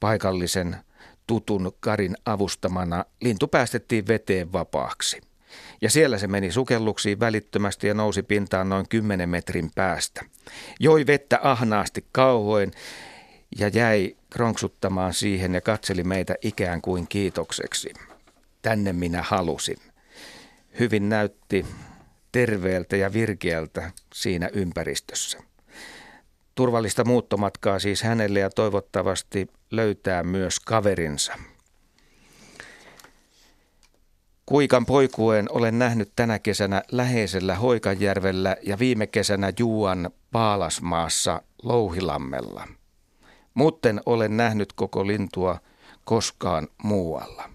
paikallisen 0.00 0.76
tutun 1.26 1.72
Karin 1.80 2.16
avustamana 2.24 3.04
lintu 3.20 3.48
päästettiin 3.48 4.06
veteen 4.06 4.52
vapaaksi. 4.52 5.20
Ja 5.80 5.90
siellä 5.90 6.18
se 6.18 6.26
meni 6.26 6.52
sukelluksiin 6.52 7.20
välittömästi 7.20 7.86
ja 7.86 7.94
nousi 7.94 8.22
pintaan 8.22 8.68
noin 8.68 8.88
10 8.88 9.28
metrin 9.28 9.70
päästä. 9.74 10.24
Joi 10.80 11.06
vettä 11.06 11.40
ahnaasti 11.42 12.06
kauhoin 12.12 12.72
ja 13.58 13.68
jäi 13.68 14.16
kronksuttamaan 14.30 15.14
siihen 15.14 15.54
ja 15.54 15.60
katseli 15.60 16.04
meitä 16.04 16.34
ikään 16.42 16.82
kuin 16.82 17.08
kiitokseksi. 17.08 17.92
Tänne 18.62 18.92
minä 18.92 19.22
halusin. 19.22 19.78
Hyvin 20.78 21.08
näytti 21.08 21.66
terveeltä 22.32 22.96
ja 22.96 23.12
virkeältä 23.12 23.90
siinä 24.14 24.50
ympäristössä. 24.52 25.38
Turvallista 26.54 27.04
muuttomatkaa 27.04 27.78
siis 27.78 28.02
hänelle 28.02 28.40
ja 28.40 28.50
toivottavasti 28.50 29.48
löytää 29.72 30.22
myös 30.22 30.60
kaverinsa. 30.60 31.32
Kuikan 34.46 34.86
poikueen 34.86 35.46
olen 35.50 35.78
nähnyt 35.78 36.12
tänä 36.16 36.38
kesänä 36.38 36.82
läheisellä 36.92 37.54
Hoikajärvellä 37.54 38.56
ja 38.62 38.78
viime 38.78 39.06
kesänä 39.06 39.52
Juuan 39.58 40.10
Paalasmaassa 40.32 41.42
Louhilammella. 41.62 42.68
Muuten 43.54 44.00
olen 44.06 44.36
nähnyt 44.36 44.72
koko 44.72 45.06
lintua 45.06 45.60
koskaan 46.04 46.68
muualla. 46.82 47.50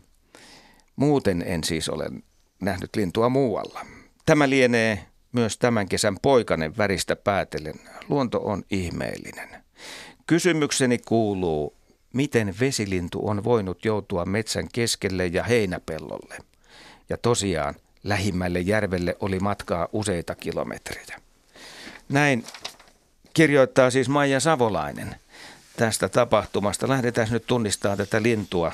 Muuten 0.95 1.43
en 1.47 1.63
siis 1.63 1.89
ole 1.89 2.09
nähnyt 2.61 2.95
lintua 2.95 3.29
muualla. 3.29 3.85
Tämä 4.25 4.49
lienee 4.49 5.05
myös 5.31 5.57
tämän 5.57 5.89
kesän 5.89 6.17
poikanen 6.21 6.77
väristä 6.77 7.15
päätellen. 7.15 7.79
Luonto 8.09 8.39
on 8.39 8.63
ihmeellinen. 8.71 9.49
Kysymykseni 10.27 10.97
kuuluu, 10.97 11.76
miten 12.17 12.55
vesilintu 12.59 13.27
on 13.27 13.43
voinut 13.43 13.85
joutua 13.85 14.25
metsän 14.25 14.67
keskelle 14.73 15.25
ja 15.25 15.43
heinäpellolle? 15.43 16.37
Ja 17.09 17.17
tosiaan 17.17 17.75
lähimmälle 18.03 18.59
järvelle 18.59 19.17
oli 19.19 19.39
matkaa 19.39 19.87
useita 19.93 20.35
kilometrejä. 20.35 21.21
Näin 22.09 22.45
kirjoittaa 23.33 23.89
siis 23.89 24.09
Maija 24.09 24.39
Savolainen 24.39 25.15
tästä 25.75 26.09
tapahtumasta. 26.09 26.89
Lähdetään 26.89 27.27
nyt 27.31 27.47
tunnistamaan 27.47 27.97
tätä 27.97 28.23
lintua. 28.23 28.71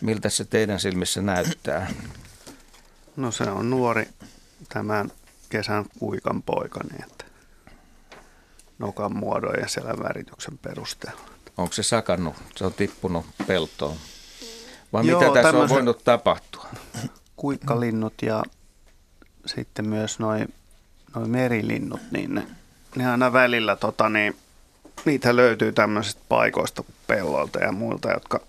Miltä 0.00 0.28
se 0.28 0.44
teidän 0.44 0.80
silmissä 0.80 1.22
näyttää? 1.22 1.90
No 3.16 3.30
se 3.30 3.44
on 3.44 3.70
nuori 3.70 4.08
tämän 4.68 5.10
kesän 5.48 5.84
kuikan 5.98 6.42
poika, 6.42 6.80
niin 6.90 7.04
että 7.04 7.24
nokan 8.78 9.16
muodon 9.16 9.60
ja 9.60 9.68
selän 9.68 9.98
värityksen 10.02 10.58
perusteella. 10.58 11.35
Onko 11.58 11.72
se 11.72 11.82
sakannut? 11.82 12.34
Se 12.56 12.64
on 12.64 12.74
tippunut 12.74 13.26
peltoon. 13.46 13.96
Vai 14.92 15.06
Joo, 15.06 15.20
mitä 15.20 15.42
tässä 15.42 15.58
on 15.58 15.68
voinut 15.68 16.04
tapahtua? 16.04 16.66
kuikkalinnut 17.36 18.14
ja 18.22 18.42
sitten 19.46 19.88
myös 19.88 20.18
noin 20.18 20.54
noi 21.14 21.28
merilinnut, 21.28 22.00
niin 22.10 22.34
ne, 22.34 22.46
ne 22.96 23.10
aina 23.10 23.32
välillä, 23.32 23.76
tota, 23.76 24.08
niin, 24.08 24.36
niitä 25.04 25.36
löytyy 25.36 25.72
tämmöisistä 25.72 26.20
paikoista 26.28 26.84
pelloilta 27.06 27.58
ja 27.58 27.72
muilta, 27.72 28.12
jotka 28.12 28.40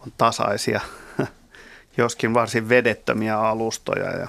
on 0.00 0.12
tasaisia, 0.18 0.80
joskin 1.96 2.34
varsin 2.34 2.68
vedettömiä 2.68 3.40
alustoja. 3.40 4.10
Ja 4.10 4.28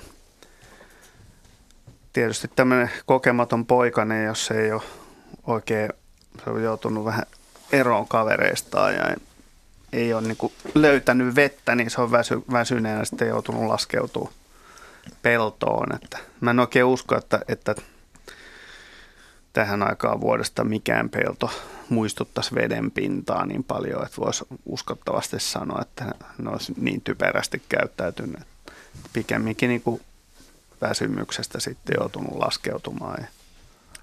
tietysti 2.14 2.48
tämmöinen 2.56 2.92
kokematon 3.06 3.66
poikainen, 3.66 4.26
jos 4.26 4.46
se 4.46 4.62
ei 4.62 4.72
ole 4.72 4.82
oikein, 5.48 5.90
se 6.44 6.50
on 6.50 6.64
joutunut 6.64 7.06
vähän 7.06 7.26
eroon 7.72 8.08
kavereistaan 8.08 8.94
ja 8.96 9.16
ei 9.94 10.14
ole 10.14 10.22
niin 10.22 10.52
löytänyt 10.76 11.36
vettä, 11.36 11.76
niin 11.76 11.90
se 11.90 12.02
on 12.02 12.12
väsy, 12.12 12.42
väsyneenä 12.52 13.06
sitten 13.06 13.28
joutunut 13.28 13.68
laskeutumaan 13.68 14.34
peltoon. 15.22 15.96
Että 15.96 16.18
mä 16.42 16.52
en 16.52 16.60
oikein 16.60 16.86
usko, 16.86 17.18
että, 17.18 17.40
että 17.48 17.76
tähän 19.54 19.90
aikaan 19.90 20.22
vuodesta 20.22 20.64
mikään 20.64 21.10
pelto 21.10 21.52
muistuttaisi 21.90 22.56
veden 22.56 22.92
pintaa 22.92 23.46
niin 23.46 23.64
paljon, 23.64 24.06
että 24.06 24.22
voisi 24.22 24.46
uskottavasti 24.66 25.40
sanoa, 25.40 25.82
että 25.82 26.06
ne 26.38 26.50
olisi 26.50 26.74
niin 26.78 27.02
typerästi 27.02 27.62
käyttäytyneet. 27.70 28.48
Pikemminkin 29.14 29.70
niin 29.70 29.82
kuin 29.82 30.02
väsymyksestä 30.82 31.60
sitten 31.60 31.96
joutunut 32.00 32.36
laskeutumaan. 32.36 33.28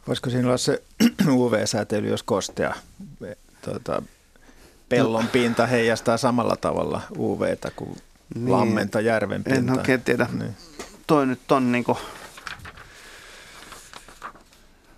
Voisiko 0.08 0.30
siinä 0.30 0.48
olla 0.48 0.56
se 0.56 0.82
UV-säätely, 1.28 2.08
jos 2.08 2.22
kostea 2.22 2.74
tuota, 3.70 4.02
pellon 4.88 5.28
pinta 5.28 5.66
heijastaa 5.66 6.16
samalla 6.16 6.56
tavalla 6.56 7.00
UVtä 7.18 7.70
kuin 7.76 7.96
niin, 8.34 8.52
lammen 8.52 8.90
tai 8.90 9.04
järven 9.04 9.44
pinta? 9.44 9.58
En 9.58 9.78
oikein 9.78 10.02
tiedä. 10.02 10.26
Niin. 10.38 10.56
Toi 11.06 11.26
nyt 11.26 11.52
on 11.52 11.72
niin 11.72 11.84
kuin 11.84 11.98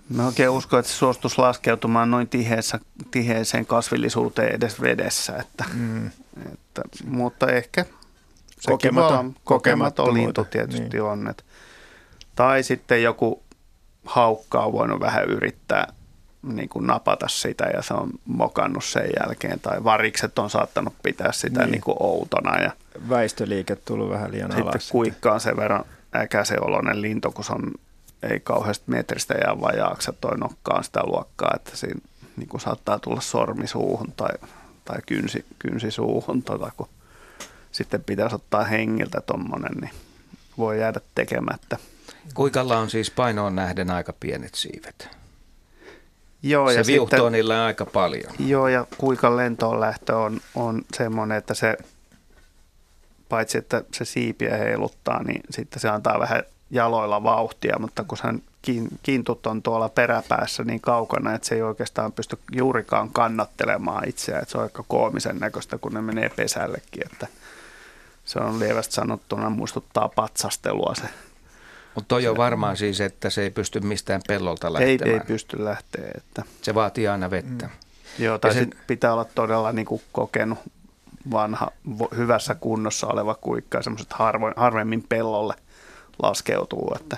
Mä 0.08 0.26
oikein 0.26 0.50
uskon, 0.50 0.80
että 0.80 0.92
se 0.92 0.98
suostus 0.98 1.38
laskeutumaan 1.38 2.10
noin 2.10 2.28
tiheessä, 2.28 2.80
tiheeseen 3.10 3.66
kasvillisuuteen 3.66 4.54
edes 4.54 4.80
vedessä. 4.80 5.36
Että, 5.36 5.64
mm. 5.74 6.06
että, 6.52 6.82
mutta 7.04 7.46
ehkä 7.52 7.84
kokematon, 8.66 9.34
kokematon 9.44 10.14
lintu 10.14 10.44
tietysti 10.44 10.88
niin. 10.88 11.02
on. 11.02 11.28
Että, 11.28 11.44
tai 12.34 12.62
sitten 12.62 13.02
joku 13.02 13.42
haukka 14.04 14.60
on 14.64 14.72
voinut 14.72 15.00
vähän 15.00 15.24
yrittää 15.24 15.92
niin 16.42 16.68
kuin 16.68 16.86
napata 16.86 17.28
sitä 17.28 17.64
ja 17.64 17.82
se 17.82 17.94
on 17.94 18.10
mokannut 18.24 18.84
sen 18.84 19.10
jälkeen. 19.20 19.60
Tai 19.60 19.84
varikset 19.84 20.38
on 20.38 20.50
saattanut 20.50 20.94
pitää 21.02 21.32
sitä 21.32 21.60
niin. 21.60 21.70
Niin 21.70 21.80
kuin 21.80 21.96
outona. 22.00 22.62
Ja 22.62 22.72
Väistöliike 23.08 23.76
tullut 23.76 24.10
vähän 24.10 24.32
liian 24.32 24.50
sitten 24.50 24.64
alas. 24.64 24.74
Sitten 24.74 24.92
kuikka 24.92 25.32
on 25.32 25.40
sen 25.40 25.56
verran 25.56 25.84
äkäseoloinen 26.16 27.02
lintu, 27.02 27.32
kun 27.32 27.44
se 27.44 27.52
on 27.52 27.72
ei 28.22 28.40
kauheasti 28.40 28.84
metristä 28.86 29.34
jää 29.34 29.60
vajaaksi, 29.60 30.10
toi 30.20 30.38
nokkaan 30.38 30.84
sitä 30.84 31.00
luokkaa, 31.04 31.52
että 31.56 31.76
siinä 31.76 32.00
niin 32.36 32.48
kuin 32.48 32.60
saattaa 32.60 32.98
tulla 32.98 33.20
sormi 33.20 33.66
suuhun 33.66 34.12
tai, 34.16 34.48
tai 34.84 34.98
kynsi, 35.06 35.44
kynsi 35.58 35.90
suuhun, 35.90 36.42
tota, 36.42 36.72
kun 36.76 36.88
sitten 37.72 38.04
pitäisi 38.04 38.34
ottaa 38.34 38.64
hengiltä 38.64 39.20
tuommoinen, 39.20 39.72
niin 39.80 39.90
voi 40.58 40.80
jäädä 40.80 41.00
tekemättä. 41.14 41.76
Kuikalla 42.34 42.78
on 42.78 42.90
siis 42.90 43.10
painoon 43.10 43.56
nähden 43.56 43.90
aika 43.90 44.12
pienet 44.20 44.54
siivet. 44.54 45.17
Joo, 46.42 46.68
se 46.68 46.74
ja 46.74 46.86
viuhtoo 46.86 47.18
sitten, 47.18 47.32
niillä 47.32 47.64
aika 47.64 47.86
paljon. 47.86 48.32
Joo, 48.38 48.68
ja 48.68 48.86
kuikan 48.98 49.36
lentoon 49.36 49.80
lähtö 49.80 50.16
on, 50.16 50.40
on 50.54 50.82
semmoinen, 50.96 51.38
että 51.38 51.54
se 51.54 51.76
paitsi 53.28 53.58
että 53.58 53.82
se 53.94 54.04
siipiä 54.04 54.56
heiluttaa, 54.56 55.22
niin 55.22 55.40
sitten 55.50 55.80
se 55.80 55.88
antaa 55.88 56.20
vähän 56.20 56.42
jaloilla 56.70 57.22
vauhtia, 57.22 57.76
mutta 57.78 58.04
kun 58.04 58.18
sen 58.18 58.42
kintut 59.02 59.46
on 59.46 59.62
tuolla 59.62 59.88
peräpäässä 59.88 60.64
niin 60.64 60.80
kaukana, 60.80 61.34
että 61.34 61.48
se 61.48 61.54
ei 61.54 61.62
oikeastaan 61.62 62.12
pysty 62.12 62.38
juurikaan 62.52 63.10
kannattelemaan 63.10 64.08
itseään. 64.08 64.42
Että 64.42 64.52
se 64.52 64.58
on 64.58 64.64
aika 64.64 64.84
koomisen 64.88 65.38
näköistä, 65.38 65.78
kun 65.78 65.94
ne 65.94 66.00
menee 66.00 66.28
pesällekin. 66.28 67.06
Että 67.12 67.26
se 68.24 68.38
on 68.38 68.60
lievästi 68.60 68.94
sanottuna 68.94 69.50
muistuttaa 69.50 70.08
patsastelua 70.08 70.94
se. 70.94 71.08
Mutta 71.98 72.08
toi 72.08 72.26
on 72.26 72.36
varmaan 72.36 72.76
siis, 72.76 73.00
että 73.00 73.30
se 73.30 73.42
ei 73.42 73.50
pysty 73.50 73.80
mistään 73.80 74.20
pellolta 74.28 74.72
lähtemään. 74.72 75.08
Ei, 75.08 75.12
ei 75.12 75.20
pysty 75.20 75.64
lähteä. 75.64 76.10
Että. 76.16 76.42
Se 76.62 76.74
vaatii 76.74 77.08
aina 77.08 77.30
vettä. 77.30 77.66
Mm. 77.66 78.24
Joo, 78.24 78.38
tai 78.38 78.54
sen... 78.54 78.70
pitää 78.86 79.12
olla 79.12 79.24
todella 79.24 79.72
niin 79.72 79.86
kuin 79.86 80.02
kokenut 80.12 80.58
vanha, 81.30 81.70
hyvässä 82.16 82.54
kunnossa 82.54 83.06
oleva 83.06 83.34
kuikka, 83.34 83.82
semmoiset 83.82 84.12
harvemmin 84.56 85.04
pellolle– 85.08 85.54
laskeutuu. 86.22 86.92
Että, 87.00 87.16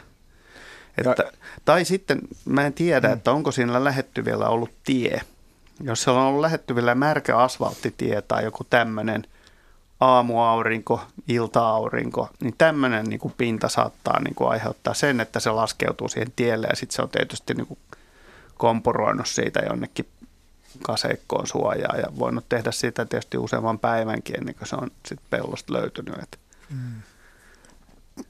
että, 0.99 1.23
ja, 1.23 1.33
tai 1.65 1.85
sitten 1.85 2.19
mä 2.45 2.67
en 2.67 2.73
tiedä, 2.73 3.09
mm. 3.09 3.15
että 3.15 3.33
onko 3.33 3.53
siinä 3.53 3.85
lähettyvillä 3.85 4.49
ollut 4.49 4.71
tie. 4.85 5.21
Jos 5.83 6.03
siellä 6.03 6.21
on 6.21 6.27
ollut 6.27 6.41
lähettyvillä 6.41 6.95
märkä 6.95 7.37
asfalttitie 7.37 8.23
tai 8.23 8.45
joku 8.45 8.65
tämmöinen 8.65 9.27
aamuaurinko, 10.01 11.01
ilta-aurinko, 11.29 12.29
niin 12.41 12.55
tämmöinen 12.59 13.07
niin 13.07 13.21
kuin 13.21 13.35
pinta 13.37 13.69
saattaa 13.69 14.21
niin 14.21 14.35
kuin 14.35 14.51
aiheuttaa 14.51 14.95
sen, 14.95 15.21
että 15.21 15.41
se 15.41 15.51
laskeutuu 15.51 16.09
siihen 16.09 16.33
tielle 16.37 16.67
ja 16.71 16.77
sitten 16.77 16.97
se 16.97 17.03
on 17.03 17.09
tietysti 17.09 17.55
niin 17.55 17.67
kuin 17.67 17.79
kompuroinut 18.59 19.27
siitä 19.29 19.61
jonnekin 19.61 20.07
kaseikkoon 20.83 21.47
suojaa 21.47 21.97
ja 21.97 22.07
voinut 22.19 22.49
tehdä 22.49 22.71
sitä 22.71 23.05
tietysti 23.05 23.39
useamman 23.39 23.79
päivänkin 23.79 24.39
ennen 24.39 24.55
kuin 24.55 24.69
se 24.69 24.77
on 24.77 24.91
sitten 25.07 25.27
pellosta 25.31 25.73
löytynyt. 25.73 26.15
Että 26.23 26.39
mm. 26.71 27.03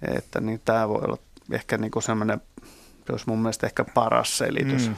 Että 0.03 0.41
niin 0.41 0.61
tämä 0.65 0.89
voi 0.89 1.03
olla 1.05 1.19
ehkä 1.51 1.79
niin 1.79 1.91
kuin 1.91 2.03
semmoinen, 2.03 2.43
se 3.07 3.13
olisi 3.13 3.25
mun 3.29 3.39
mielestä 3.39 3.67
ehkä 3.67 3.85
paras 3.85 4.39
selitys, 4.39 4.89
mm. 4.89 4.95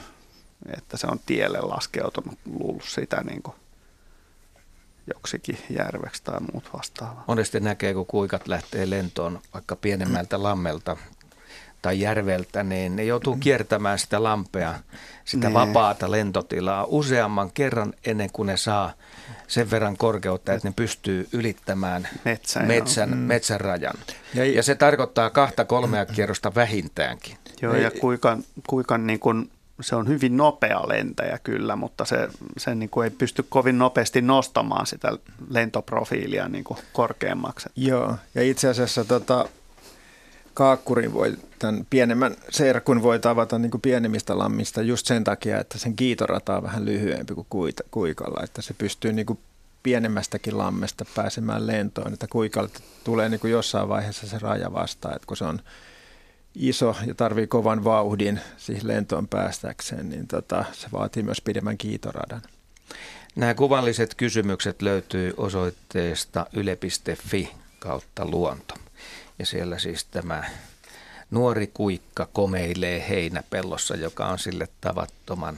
että 0.77 0.97
se 0.97 1.07
on 1.07 1.19
tielle 1.25 1.59
laskeutunut, 1.61 2.39
luullut 2.45 2.83
sitä 2.83 3.21
niin 3.21 3.43
kuin 3.43 3.55
joksikin 5.13 5.57
järveksi 5.69 6.23
tai 6.23 6.39
muut 6.39 6.69
vastaavaa. 6.73 7.23
Monesti 7.27 7.59
näkee, 7.59 7.93
kun 7.93 8.05
kuikat 8.05 8.47
lähtee 8.47 8.89
lentoon 8.89 9.39
vaikka 9.53 9.75
pienemmältä 9.75 10.43
lammelta 10.43 10.97
tai 11.81 11.99
järveltä, 11.99 12.63
niin 12.63 12.95
ne 12.95 13.03
joutuu 13.03 13.37
kiertämään 13.39 13.99
sitä 13.99 14.23
lampea, 14.23 14.73
sitä 15.25 15.47
niin. 15.47 15.53
vapaata 15.53 16.11
lentotilaa 16.11 16.85
useamman 16.85 17.51
kerran 17.51 17.93
ennen 18.05 18.29
kuin 18.31 18.47
ne 18.47 18.57
saa 18.57 18.93
sen 19.47 19.71
verran 19.71 19.97
korkeutta, 19.97 20.53
että 20.53 20.67
ne 20.67 20.73
pystyy 20.75 21.27
ylittämään 21.33 22.07
Metsän, 22.25 22.67
metsän, 22.67 23.09
mm. 23.09 23.17
metsän 23.17 23.61
rajan. 23.61 23.95
Ja, 24.33 24.45
ja 24.45 24.63
se 24.63 24.75
tarkoittaa 24.75 25.29
kahta 25.29 25.65
kolmea 25.65 26.05
kierrosta 26.05 26.55
vähintäänkin. 26.55 27.37
Joo, 27.61 27.75
ja 27.75 27.91
kuikan, 27.91 28.43
kuikan 28.67 29.07
niin 29.07 29.19
kuin, 29.19 29.51
se 29.81 29.95
on 29.95 30.07
hyvin 30.07 30.37
nopea 30.37 30.87
lentäjä 30.87 31.39
kyllä, 31.43 31.75
mutta 31.75 32.05
se, 32.05 32.29
se 32.57 32.75
niin 32.75 32.89
kuin 32.89 33.05
ei 33.05 33.11
pysty 33.11 33.45
kovin 33.49 33.77
nopeasti 33.77 34.21
nostamaan 34.21 34.87
sitä 34.87 35.17
lentoprofiilia 35.49 36.49
niin 36.49 36.63
kuin 36.63 36.79
korkeammaksi. 36.93 37.69
Joo, 37.75 38.15
ja 38.35 38.43
itse 38.43 38.67
asiassa 38.69 39.05
tota, 39.05 39.49
kaakkurin 40.53 41.13
voi, 41.13 41.37
tämän 41.59 41.87
pienemmän 41.89 42.35
serkun 42.49 43.03
voi 43.03 43.19
tavata 43.19 43.59
niin 43.59 43.71
kuin 43.71 43.81
pienemmistä 43.81 44.37
lammista 44.37 44.81
just 44.81 45.07
sen 45.07 45.23
takia, 45.23 45.59
että 45.59 45.77
sen 45.77 45.95
kiitorata 45.95 46.57
on 46.57 46.63
vähän 46.63 46.85
lyhyempi 46.85 47.33
kuin 47.33 47.47
kuita, 47.49 47.83
kuikalla, 47.91 48.43
että 48.43 48.61
se 48.61 48.73
pystyy 48.73 49.13
niin 49.13 49.25
kuin 49.25 49.39
pienemmästäkin 49.83 50.57
lammesta 50.57 51.05
pääsemään 51.15 51.67
lentoon, 51.67 52.13
että 52.13 52.27
kuikalla 52.29 52.69
tulee 53.03 53.29
niin 53.29 53.39
kuin 53.39 53.51
jossain 53.51 53.89
vaiheessa 53.89 54.27
se 54.27 54.39
raja 54.39 54.73
vastaan, 54.73 55.15
että 55.15 55.27
kun 55.27 55.37
se 55.37 55.45
on 55.45 55.59
iso 56.55 56.95
ja 57.05 57.15
tarvii 57.15 57.47
kovan 57.47 57.83
vauhdin 57.83 58.39
siihen 58.57 58.87
lentoon 58.87 59.27
päästäkseen, 59.27 60.09
niin 60.09 60.27
tota, 60.27 60.65
se 60.71 60.87
vaatii 60.91 61.23
myös 61.23 61.41
pidemmän 61.41 61.77
kiitoradan. 61.77 62.41
Nämä 63.35 63.53
kuvalliset 63.53 64.15
kysymykset 64.15 64.81
löytyy 64.81 65.33
osoitteesta 65.37 66.45
yle.fi 66.53 67.51
kautta 67.79 68.25
luonto. 68.25 68.73
Ja 69.39 69.45
siellä 69.45 69.79
siis 69.79 70.05
tämä 70.05 70.43
nuori 71.31 71.67
kuikka 71.73 72.27
komeilee 72.33 73.05
heinäpellossa, 73.09 73.95
joka 73.95 74.25
on 74.25 74.39
sille 74.39 74.67
tavattoman 74.81 75.57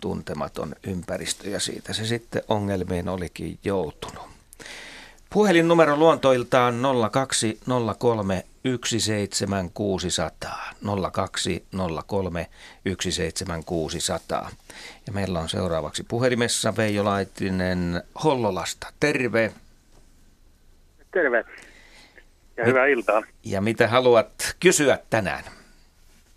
tuntematon 0.00 0.74
ympäristö 0.82 1.50
ja 1.50 1.60
siitä 1.60 1.92
se 1.92 2.06
sitten 2.06 2.42
ongelmiin 2.48 3.08
olikin 3.08 3.58
joutunut. 3.64 4.22
Puhelinnumero 5.30 5.96
luontoiltaan 5.96 6.74
0203 7.12 8.44
17600. 8.64 10.56
0203 11.12 12.46
17600. 13.00 14.50
Ja 15.06 15.12
meillä 15.12 15.40
on 15.40 15.48
seuraavaksi 15.48 16.04
puhelimessa 16.08 16.76
Veijo 16.76 17.04
Laitinen 17.04 18.02
Hollolasta. 18.24 18.86
Terve. 19.00 19.52
Terve 21.10 21.44
ja 22.56 22.64
hyvää 22.64 22.86
iltaa. 22.86 23.22
Ja 23.44 23.60
mitä 23.60 23.88
haluat 23.88 24.56
kysyä 24.60 24.98
tänään? 25.10 25.44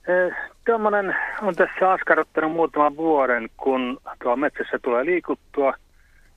Eh, 0.07 0.53
Tuommoinen 0.65 1.15
on 1.41 1.55
tässä 1.55 1.91
askarruttanut 1.91 2.51
muutaman 2.51 2.97
vuoden, 2.97 3.49
kun 3.57 3.99
tuo 4.23 4.35
metsässä 4.35 4.79
tulee 4.79 5.05
liikuttua. 5.05 5.73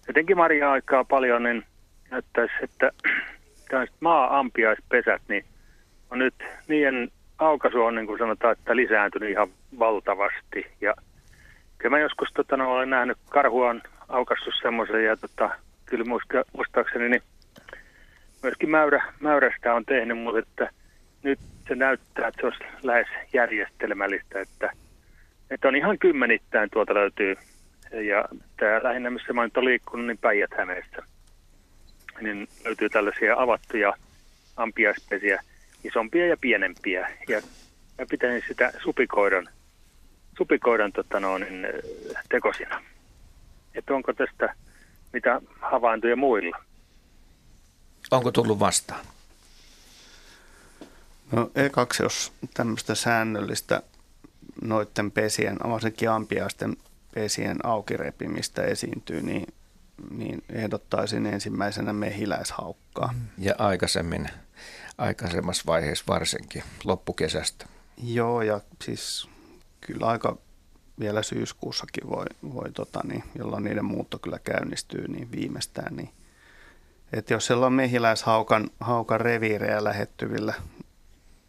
Jotenkin 0.08 0.36
marja-aikaa 0.36 1.04
paljon, 1.04 1.42
niin 1.42 1.64
näyttäisi, 2.10 2.52
että 2.62 2.90
maa-ampiaispesät, 4.00 5.22
niin 5.28 5.44
on 6.10 6.18
nyt 6.18 6.34
niiden 6.68 7.08
aukaisu 7.38 7.82
on 7.82 7.94
niin 7.94 8.06
kuin 8.06 8.18
sanotaan, 8.18 8.52
että 8.52 8.76
lisääntynyt 8.76 9.30
ihan 9.30 9.48
valtavasti. 9.78 10.66
Ja 10.80 10.94
kyllä 11.78 11.96
mä 11.96 12.02
joskus 12.02 12.28
tota, 12.34 12.56
no, 12.56 12.72
olen 12.72 12.90
nähnyt 12.90 13.18
karhuan 13.28 13.82
aukassut 14.08 14.54
semmoisen 14.62 15.04
ja 15.04 15.16
tota, 15.16 15.50
kyllä 15.86 16.04
muistaakseni 16.52 17.08
niin 17.08 17.22
myöskin 18.42 18.70
mäyrä, 18.70 19.12
mäyrästä 19.20 19.74
on 19.74 19.84
tehnyt, 19.84 20.18
mutta 20.18 20.38
että 20.38 20.70
nyt 21.22 21.38
se 21.68 21.74
näyttää, 21.74 22.28
että 22.28 22.40
se 22.40 22.46
olisi 22.46 22.64
lähes 22.82 23.08
järjestelmällistä, 23.32 24.40
että, 24.40 24.70
että 25.50 25.68
on 25.68 25.76
ihan 25.76 25.98
kymmenittäin 25.98 26.70
tuolta 26.70 26.94
löytyy. 26.94 27.36
Ja 27.92 28.24
tämä 28.56 28.80
lähinnä, 28.82 29.10
missä 29.10 29.32
mä 29.32 29.44
nyt 29.44 29.56
olen 29.56 29.68
liikkunut, 29.68 30.06
niin 30.06 30.18
päijät 30.18 30.50
niin 32.20 32.48
löytyy 32.64 32.88
tällaisia 32.88 33.34
avattuja 33.38 33.92
ampiaispesiä, 34.56 35.42
isompia 35.86 36.26
ja 36.26 36.36
pienempiä. 36.36 37.10
Ja 37.28 37.42
mä 37.98 38.06
pitäisin 38.10 38.48
sitä 38.48 38.72
supikoidan, 38.82 39.48
supikoidan 40.38 40.92
tota 40.92 41.20
no, 41.20 41.38
niin, 41.38 41.66
tekosina. 42.28 42.82
että 43.74 43.94
onko 43.94 44.12
tästä 44.12 44.54
mitä 45.12 45.40
havaintoja 45.60 46.16
muilla. 46.16 46.58
Onko 48.10 48.32
tullut 48.32 48.60
vastaan? 48.60 49.06
No 51.32 51.50
ekaksi, 51.54 52.02
jos 52.02 52.32
tämmöistä 52.54 52.94
säännöllistä 52.94 53.82
noiden 54.62 55.10
pesien, 55.10 55.56
varsinkin 55.68 56.10
ampiaisten 56.10 56.76
pesien 57.14 57.66
aukirepimistä 57.66 58.62
esiintyy, 58.62 59.22
niin, 59.22 59.46
niin 60.10 60.44
ehdottaisin 60.48 61.26
ensimmäisenä 61.26 61.92
mehiläishaukkaa. 61.92 63.14
Ja 63.38 63.54
aikaisemmin, 63.58 64.28
aikaisemmassa 64.98 65.64
vaiheessa 65.66 66.04
varsinkin, 66.08 66.62
loppukesästä. 66.84 67.66
Joo, 68.04 68.42
ja 68.42 68.60
siis 68.82 69.28
kyllä 69.80 70.06
aika 70.06 70.36
vielä 71.00 71.22
syyskuussakin 71.22 72.10
voi, 72.10 72.24
voi 72.54 72.72
tota, 72.72 73.00
niin, 73.04 73.24
jolloin 73.38 73.64
niiden 73.64 73.84
muutto 73.84 74.18
kyllä 74.18 74.38
käynnistyy, 74.38 75.08
niin 75.08 75.32
viimeistään. 75.32 75.96
Niin, 75.96 76.10
että 77.12 77.34
jos 77.34 77.46
siellä 77.46 77.66
on 77.66 77.72
mehiläishaukan 77.72 78.70
haukan 78.80 79.20
reviirejä 79.20 79.84
lähettyvillä 79.84 80.54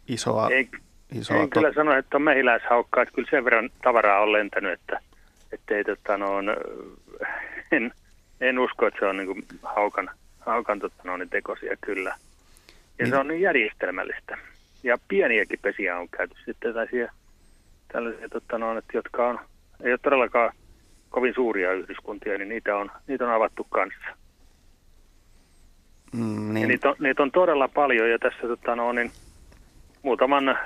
isoa... 0.08 0.48
Ei, 0.50 0.68
isoa 1.12 1.36
en 1.36 1.42
tot... 1.42 1.50
kyllä 1.50 1.72
sano, 1.74 1.98
että 1.98 2.16
on 2.16 2.22
mehiläishaukkaa, 2.22 3.02
että 3.02 3.14
kyllä 3.14 3.30
sen 3.30 3.44
verran 3.44 3.70
tavaraa 3.82 4.20
on 4.20 4.32
lentänyt, 4.32 4.72
että, 4.72 5.00
että 5.52 5.74
ei, 5.74 5.84
tota, 5.84 6.16
no, 6.16 6.36
on, 6.36 6.56
en, 7.72 7.92
en 8.40 8.58
usko, 8.58 8.86
että 8.86 9.00
se 9.00 9.06
on 9.06 9.16
niin 9.16 9.46
haukan, 9.62 10.10
haukan 10.38 10.78
tota, 10.78 11.02
no, 11.04 11.16
niin 11.16 11.30
tekosia 11.30 11.76
kyllä. 11.80 12.14
Ja 12.98 13.04
niin. 13.04 13.10
se 13.10 13.16
on 13.16 13.28
niin 13.28 13.40
järjestelmällistä. 13.40 14.38
Ja 14.82 14.98
pieniäkin 15.08 15.58
pesiä 15.62 15.98
on 15.98 16.08
käyty 16.08 16.34
sitten 16.34 16.74
tällaisia, 16.74 17.12
tällaisia 17.92 18.28
tota, 18.28 18.58
no, 18.58 18.78
että 18.78 18.96
jotka 18.96 19.28
on, 19.28 19.40
ei 19.82 19.92
ole 19.92 19.98
todellakaan 20.02 20.52
kovin 21.10 21.34
suuria 21.34 21.72
yhdyskuntia, 21.72 22.38
niin 22.38 22.48
niitä 22.48 22.76
on, 22.76 22.90
niitä 23.06 23.24
on 23.24 23.32
avattu 23.32 23.66
kanssa. 23.70 24.06
Mm, 26.12 26.54
niin. 26.54 26.62
ja 26.62 26.68
niitä, 26.68 26.88
on, 26.88 26.96
niitä 26.98 27.22
on 27.22 27.30
todella 27.30 27.68
paljon 27.68 28.10
ja 28.10 28.18
tässä 28.18 28.40
tota, 28.42 28.76
no, 28.76 28.92
niin, 28.92 29.10
muutaman 30.02 30.58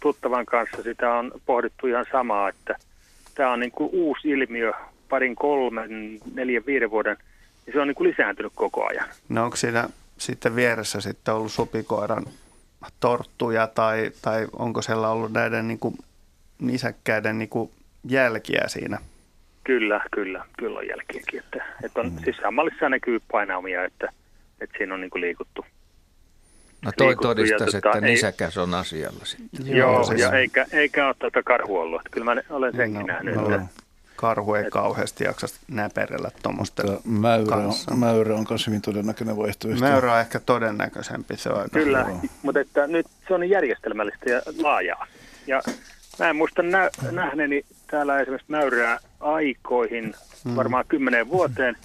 tuttavan 0.00 0.46
kanssa 0.46 0.82
sitä 0.82 1.14
on 1.14 1.32
pohdittu 1.46 1.86
ihan 1.86 2.06
samaa, 2.12 2.48
että 2.48 2.76
tämä 3.34 3.52
on 3.52 3.60
niin 3.60 3.72
kuin 3.72 3.90
uusi 3.92 4.28
ilmiö 4.28 4.72
parin, 5.08 5.36
kolmen, 5.36 6.20
neljän, 6.34 6.66
viiden 6.66 6.90
vuoden, 6.90 7.16
niin 7.66 7.74
se 7.74 7.80
on 7.80 7.88
niin 7.88 7.94
kuin 7.94 8.10
lisääntynyt 8.10 8.52
koko 8.54 8.86
ajan. 8.86 9.08
No 9.28 9.44
onko 9.44 9.56
siinä 9.56 9.88
sitten 10.18 10.56
vieressä 10.56 11.00
sitten 11.00 11.34
ollut 11.34 11.52
supikoiran 11.52 12.26
torttuja 13.00 13.66
tai, 13.66 14.10
tai 14.22 14.46
onko 14.52 14.82
siellä 14.82 15.08
ollut 15.08 15.32
näiden 15.32 15.68
niin 15.68 15.78
kuin 15.78 15.98
nisäkkäiden 16.58 17.38
niin 17.38 17.48
kuin 17.48 17.70
jälkiä 18.08 18.64
siinä? 18.66 18.98
Kyllä, 19.64 20.00
kyllä, 20.10 20.44
kyllä 20.58 20.78
on 20.78 20.88
jälkiäkin. 20.88 21.40
Että, 21.40 21.64
että 21.84 22.00
on, 22.00 22.12
mm. 22.12 22.18
Siis 22.24 22.36
samallissa 22.36 22.88
näkyy 22.88 23.20
painaumia, 23.32 23.84
että, 23.84 24.12
että 24.60 24.78
siinä 24.78 24.94
on 24.94 25.00
niin 25.00 25.10
kuin 25.10 25.20
liikuttu. 25.20 25.66
No 26.82 26.92
toi 26.96 27.16
todistaisi, 27.16 27.76
että 27.76 27.90
tota, 27.92 28.00
nisäkäs 28.00 28.58
on 28.58 28.74
asialla 28.74 29.24
sitten. 29.24 29.76
Joo, 29.76 29.92
Joo 29.92 30.04
siis... 30.04 30.20
ja 30.20 30.32
eikä, 30.32 30.66
eikä 30.72 31.06
ole 31.06 31.14
tuota 31.18 31.42
karhu 31.42 31.78
ollut. 31.78 32.02
Kyllä 32.10 32.34
mä 32.34 32.42
olen 32.50 32.76
senkin 32.76 33.00
no, 33.00 33.06
nähnyt. 33.06 33.34
No, 33.34 33.54
että, 33.54 33.66
karhu 34.16 34.54
ei 34.54 34.64
et, 34.64 34.70
kauheasti 34.70 35.24
jaksa 35.24 35.46
näperellä 35.68 36.30
tuommoista 36.42 36.82
mäyrä 37.04 37.46
kanssa. 37.46 37.92
On, 37.92 37.98
mäyrä 37.98 38.34
on 38.34 38.46
myös 38.48 38.66
hyvin 38.66 38.82
todennäköinen 38.82 39.36
vaihtoehto. 39.36 39.80
Mäyrä 39.80 40.12
on 40.12 40.20
ehkä 40.20 40.40
todennäköisempi. 40.40 41.36
Se 41.36 41.48
on 41.48 41.56
aika 41.56 41.78
Kyllä, 41.78 42.04
hyvä. 42.04 42.18
mutta 42.42 42.60
että 42.60 42.86
nyt 42.86 43.06
se 43.28 43.34
on 43.34 43.40
niin 43.40 43.50
järjestelmällistä 43.50 44.30
ja 44.30 44.42
laajaa. 44.62 45.06
Ja 45.46 45.62
mä 46.18 46.30
en 46.30 46.36
muista 46.36 46.62
nä- 46.62 46.90
nähneeni 47.10 47.64
täällä 47.86 48.20
esimerkiksi 48.20 48.50
mäyrää 48.50 48.98
aikoihin, 49.20 50.14
hmm. 50.44 50.56
varmaan 50.56 50.84
kymmenen 50.88 51.28
vuoteen, 51.28 51.76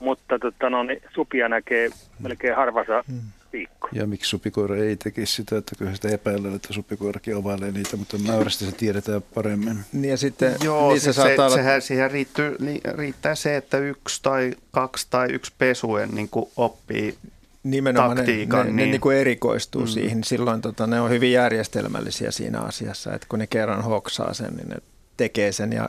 mutta 0.00 0.38
tota, 0.38 0.70
no, 0.70 0.82
niin 0.82 1.02
supia 1.14 1.48
näkee 1.48 1.90
melkein 2.20 2.56
harvassa 2.56 3.04
hmm 3.08 3.20
viikko. 3.52 3.88
Ja 3.92 4.06
miksi 4.06 4.28
supikoira 4.28 4.76
ei 4.76 4.96
tekisi 4.96 5.32
sitä, 5.32 5.58
että 5.58 5.76
kyllä 5.78 5.94
sitä 5.94 6.08
epäillään, 6.08 6.54
että 6.54 6.72
supikoirakin 6.72 7.36
ovailee 7.36 7.72
niitä, 7.72 7.96
mutta 7.96 8.18
mäyrästi 8.18 8.64
se 8.64 8.72
tiedetään 8.72 9.22
paremmin. 9.34 9.78
Niin 9.92 10.10
ja 10.10 10.16
sitten 10.16 10.56
Joo, 10.64 10.90
niin 10.90 11.00
se, 11.00 11.12
se, 11.12 11.22
olla... 11.38 11.50
sehän, 11.50 11.82
siihen 11.82 12.10
riittyy, 12.10 12.56
riittää 12.94 13.34
se, 13.34 13.56
että 13.56 13.78
yksi 13.78 14.22
tai 14.22 14.54
kaksi 14.70 15.06
tai 15.10 15.28
yksi 15.32 15.52
pesuen 15.58 16.10
niin 16.10 16.28
kuin 16.28 16.50
oppii 16.56 17.18
Nimenomaan 17.62 18.16
taktiikan. 18.16 18.58
Ne, 18.58 18.64
ne, 18.64 18.76
niin. 18.76 18.86
ne 18.86 18.90
niin 18.90 19.00
kuin 19.00 19.16
erikoistuu 19.16 19.82
mm. 19.82 19.88
siihen. 19.88 20.24
Silloin 20.24 20.60
tota, 20.60 20.86
ne 20.86 21.00
on 21.00 21.10
hyvin 21.10 21.32
järjestelmällisiä 21.32 22.30
siinä 22.30 22.60
asiassa, 22.60 23.14
että 23.14 23.26
kun 23.30 23.38
ne 23.38 23.46
kerran 23.46 23.84
hoksaa 23.84 24.34
sen, 24.34 24.56
niin 24.56 24.68
ne 24.68 24.76
tekee 25.16 25.52
sen 25.52 25.72
ja 25.72 25.88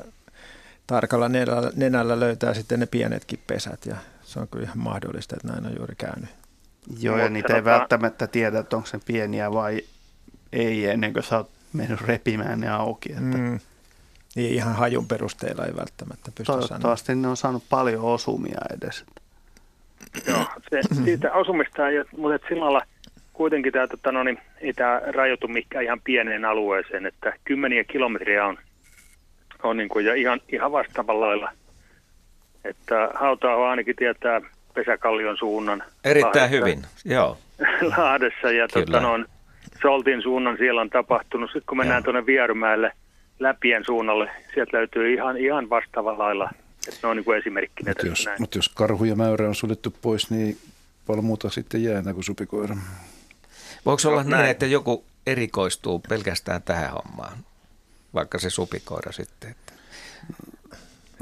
tarkalla 0.87 1.29
nenällä, 1.29 1.71
nenällä 1.75 2.19
löytää 2.19 2.53
sitten 2.53 2.79
ne 2.79 2.85
pienetkin 2.85 3.39
pesät 3.47 3.85
ja 3.85 3.95
se 4.23 4.39
on 4.39 4.47
kyllä 4.47 4.63
ihan 4.63 4.77
mahdollista, 4.79 5.35
että 5.35 5.47
näin 5.47 5.65
on 5.65 5.77
juuri 5.77 5.95
käynyt. 5.95 6.29
Joo, 6.99 7.17
ja 7.17 7.29
niitä 7.29 7.55
ei 7.55 7.63
välttämättä 7.63 8.27
tiedä, 8.27 8.59
että 8.59 8.75
onko 8.75 8.87
se 8.87 8.99
pieniä 9.05 9.53
vai 9.53 9.81
ei, 10.53 10.85
ennen 10.85 11.13
kuin 11.13 11.23
sä 11.23 11.37
oot 11.37 11.49
mennyt 11.73 12.01
repimään 12.01 12.59
ne 12.59 12.69
auki. 12.69 13.09
Että. 13.09 13.37
Mm. 13.37 13.59
Niin 14.35 14.53
ihan 14.53 14.75
hajun 14.75 15.07
perusteella 15.07 15.65
ei 15.65 15.75
välttämättä 15.75 16.31
pysty 16.35 16.51
Toivottavasti 16.51 17.05
sanomaan. 17.05 17.21
ne 17.21 17.27
on 17.27 17.37
saanut 17.37 17.63
paljon 17.69 18.03
osumia 18.03 18.61
edes. 18.77 19.05
Joo, 20.27 20.45
se, 20.69 20.81
siitä 21.03 21.33
osumista 21.33 21.89
ei 21.89 22.03
mutta 22.17 22.35
et 22.35 22.41
sillä 22.49 22.63
lailla 22.63 22.81
kuitenkin 23.33 23.73
tämä, 23.73 23.87
tota, 23.87 24.11
no, 24.11 24.23
niin, 24.23 24.39
ei 24.61 24.73
tämä 24.73 25.01
rajoitu 25.05 25.47
mikään 25.47 25.83
ihan 25.83 26.01
pieneen 26.03 26.45
alueeseen, 26.45 27.05
että 27.05 27.33
kymmeniä 27.43 27.83
kilometriä 27.83 28.45
on, 28.45 28.57
on 29.63 29.77
niin 29.77 29.89
kuin, 29.89 30.05
ja 30.05 30.15
ihan, 30.15 30.41
ihan 30.49 30.71
vastaavalla 30.71 31.27
lailla. 31.27 31.51
Että 32.63 33.09
hautaa 33.13 33.69
ainakin 33.69 33.95
tietää 33.95 34.41
Pesäkallion 34.73 35.37
suunnan. 35.37 35.83
Erittäin 36.03 36.35
Lahdessa, 36.35 36.65
hyvin, 36.65 36.85
joo. 37.05 37.37
Lahdessa 37.97 38.51
ja 38.51 38.67
tota, 38.67 38.99
noin, 38.99 39.25
Soltin 39.81 40.21
suunnan 40.21 40.57
siellä 40.57 40.81
on 40.81 40.89
tapahtunut. 40.89 41.49
Sitten 41.49 41.65
kun 41.69 41.77
mennään 41.77 42.03
tuonne 42.03 42.25
Vierumäelle 42.25 42.91
Läpien 43.39 43.85
suunnalle, 43.85 44.31
sieltä 44.53 44.77
löytyy 44.77 45.13
ihan, 45.13 45.37
ihan 45.37 45.69
vastaavalla 45.69 46.23
lailla. 46.23 46.49
Että 46.87 46.99
ne 47.03 47.09
on 47.09 47.17
niin 47.17 47.25
kuin 47.25 47.37
esimerkkinä 47.37 47.91
mutta 47.91 48.07
jos, 48.07 48.29
mutta 48.39 48.57
jos 48.57 48.69
karhu 48.69 49.03
ja 49.03 49.15
mäyrä 49.15 49.47
on 49.47 49.55
suljettu 49.55 49.95
pois, 50.01 50.31
niin 50.31 50.57
paljon 51.07 51.25
muuta 51.25 51.49
sitten 51.49 51.83
jää 51.83 52.13
kuin 52.13 52.23
supikoira. 52.23 52.75
Voiko 53.85 54.01
olla 54.05 54.23
no, 54.23 54.37
niin, 54.37 54.49
että 54.49 54.65
joku 54.65 55.05
erikoistuu 55.27 55.99
pelkästään 56.09 56.61
tähän 56.61 56.91
hommaan, 56.91 57.37
vaikka 58.13 58.39
se 58.39 58.49
supikoira 58.49 59.11
sitten? 59.11 59.51
Että... 59.51 59.73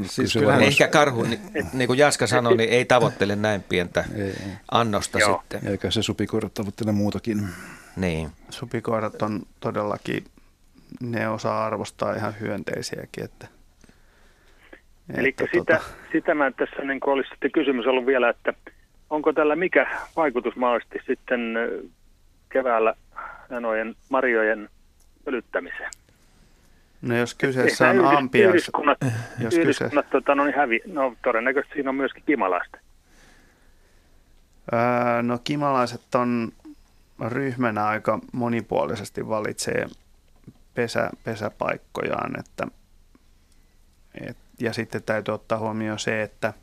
Siis 0.04 0.34
kyllähän 0.34 0.64
ehkä 0.64 0.88
karhu, 0.88 1.24
niin, 1.24 1.40
niin 1.74 1.88
kuin 1.88 2.00
Jaska 2.00 2.28
sanoi, 2.28 2.58
niin 2.58 2.70
ei 2.70 2.86
tavoittele 2.86 3.36
näin 3.36 3.64
pientä 3.64 4.06
ei, 4.16 4.34
annosta 4.72 5.20
Joo. 5.20 5.40
sitten. 5.40 5.72
Eikä 5.72 5.92
se 5.92 6.02
supikoirat 6.02 6.54
tavoittele 6.54 6.92
muutakin. 6.92 7.48
Niin. 7.96 8.30
Supikoirat 8.50 9.22
on 9.22 9.42
todellakin, 9.60 10.24
ne 11.02 11.30
osaa 11.30 11.66
arvostaa 11.66 12.16
ihan 12.16 12.34
hyönteisiäkin. 12.40 13.24
Että, 13.24 13.48
Eli 15.18 15.30
että 15.30 15.46
sitä, 15.54 15.74
tota... 15.74 15.90
sitä 16.12 16.36
mä 16.36 16.52
tässä 16.52 16.84
niin 16.84 17.00
olisi 17.06 17.30
sitten 17.30 17.52
kysymys 17.52 17.88
ollut 17.88 18.06
vielä, 18.06 18.30
että 18.30 18.54
onko 19.10 19.34
tällä 19.34 19.56
mikä 19.56 19.98
vaikutus 20.16 20.56
mahdollisesti 20.56 21.00
sitten 21.08 21.58
keväällä 22.50 22.94
nojen 23.60 23.96
marjojen 24.10 24.70
pölyttämiseen? 25.26 25.92
No 27.02 27.18
jos 27.18 27.34
kyseessä 27.34 27.90
on 27.90 28.06
ampiais... 28.06 28.50
Yhdyskunnat, 28.50 28.98
jos 29.40 29.54
yhdyskunnat 29.54 30.06
kyse... 30.06 30.12
tota, 30.12 30.36
no, 30.36 30.46
niin 30.46 30.56
hävi, 30.56 30.80
no 30.86 31.16
todennäköisesti 31.24 31.74
siinä 31.74 31.90
on 31.90 31.96
myöskin 31.96 32.24
kimalaiset. 32.26 32.78
Öö, 34.74 35.22
no 35.22 35.40
kimalaiset 35.44 36.16
on 36.16 36.52
ryhmänä 37.28 37.86
aika 37.86 38.20
monipuolisesti 38.34 39.28
valitsee 39.28 39.88
pesä, 40.74 41.10
pesäpaikkojaan, 41.24 42.40
että, 42.40 42.68
et, 44.22 44.38
ja 44.60 44.74
sitten 44.74 45.04
täytyy 45.04 45.34
ottaa 45.34 45.58
huomioon 45.58 46.00
se, 46.00 46.22
että 46.22 46.54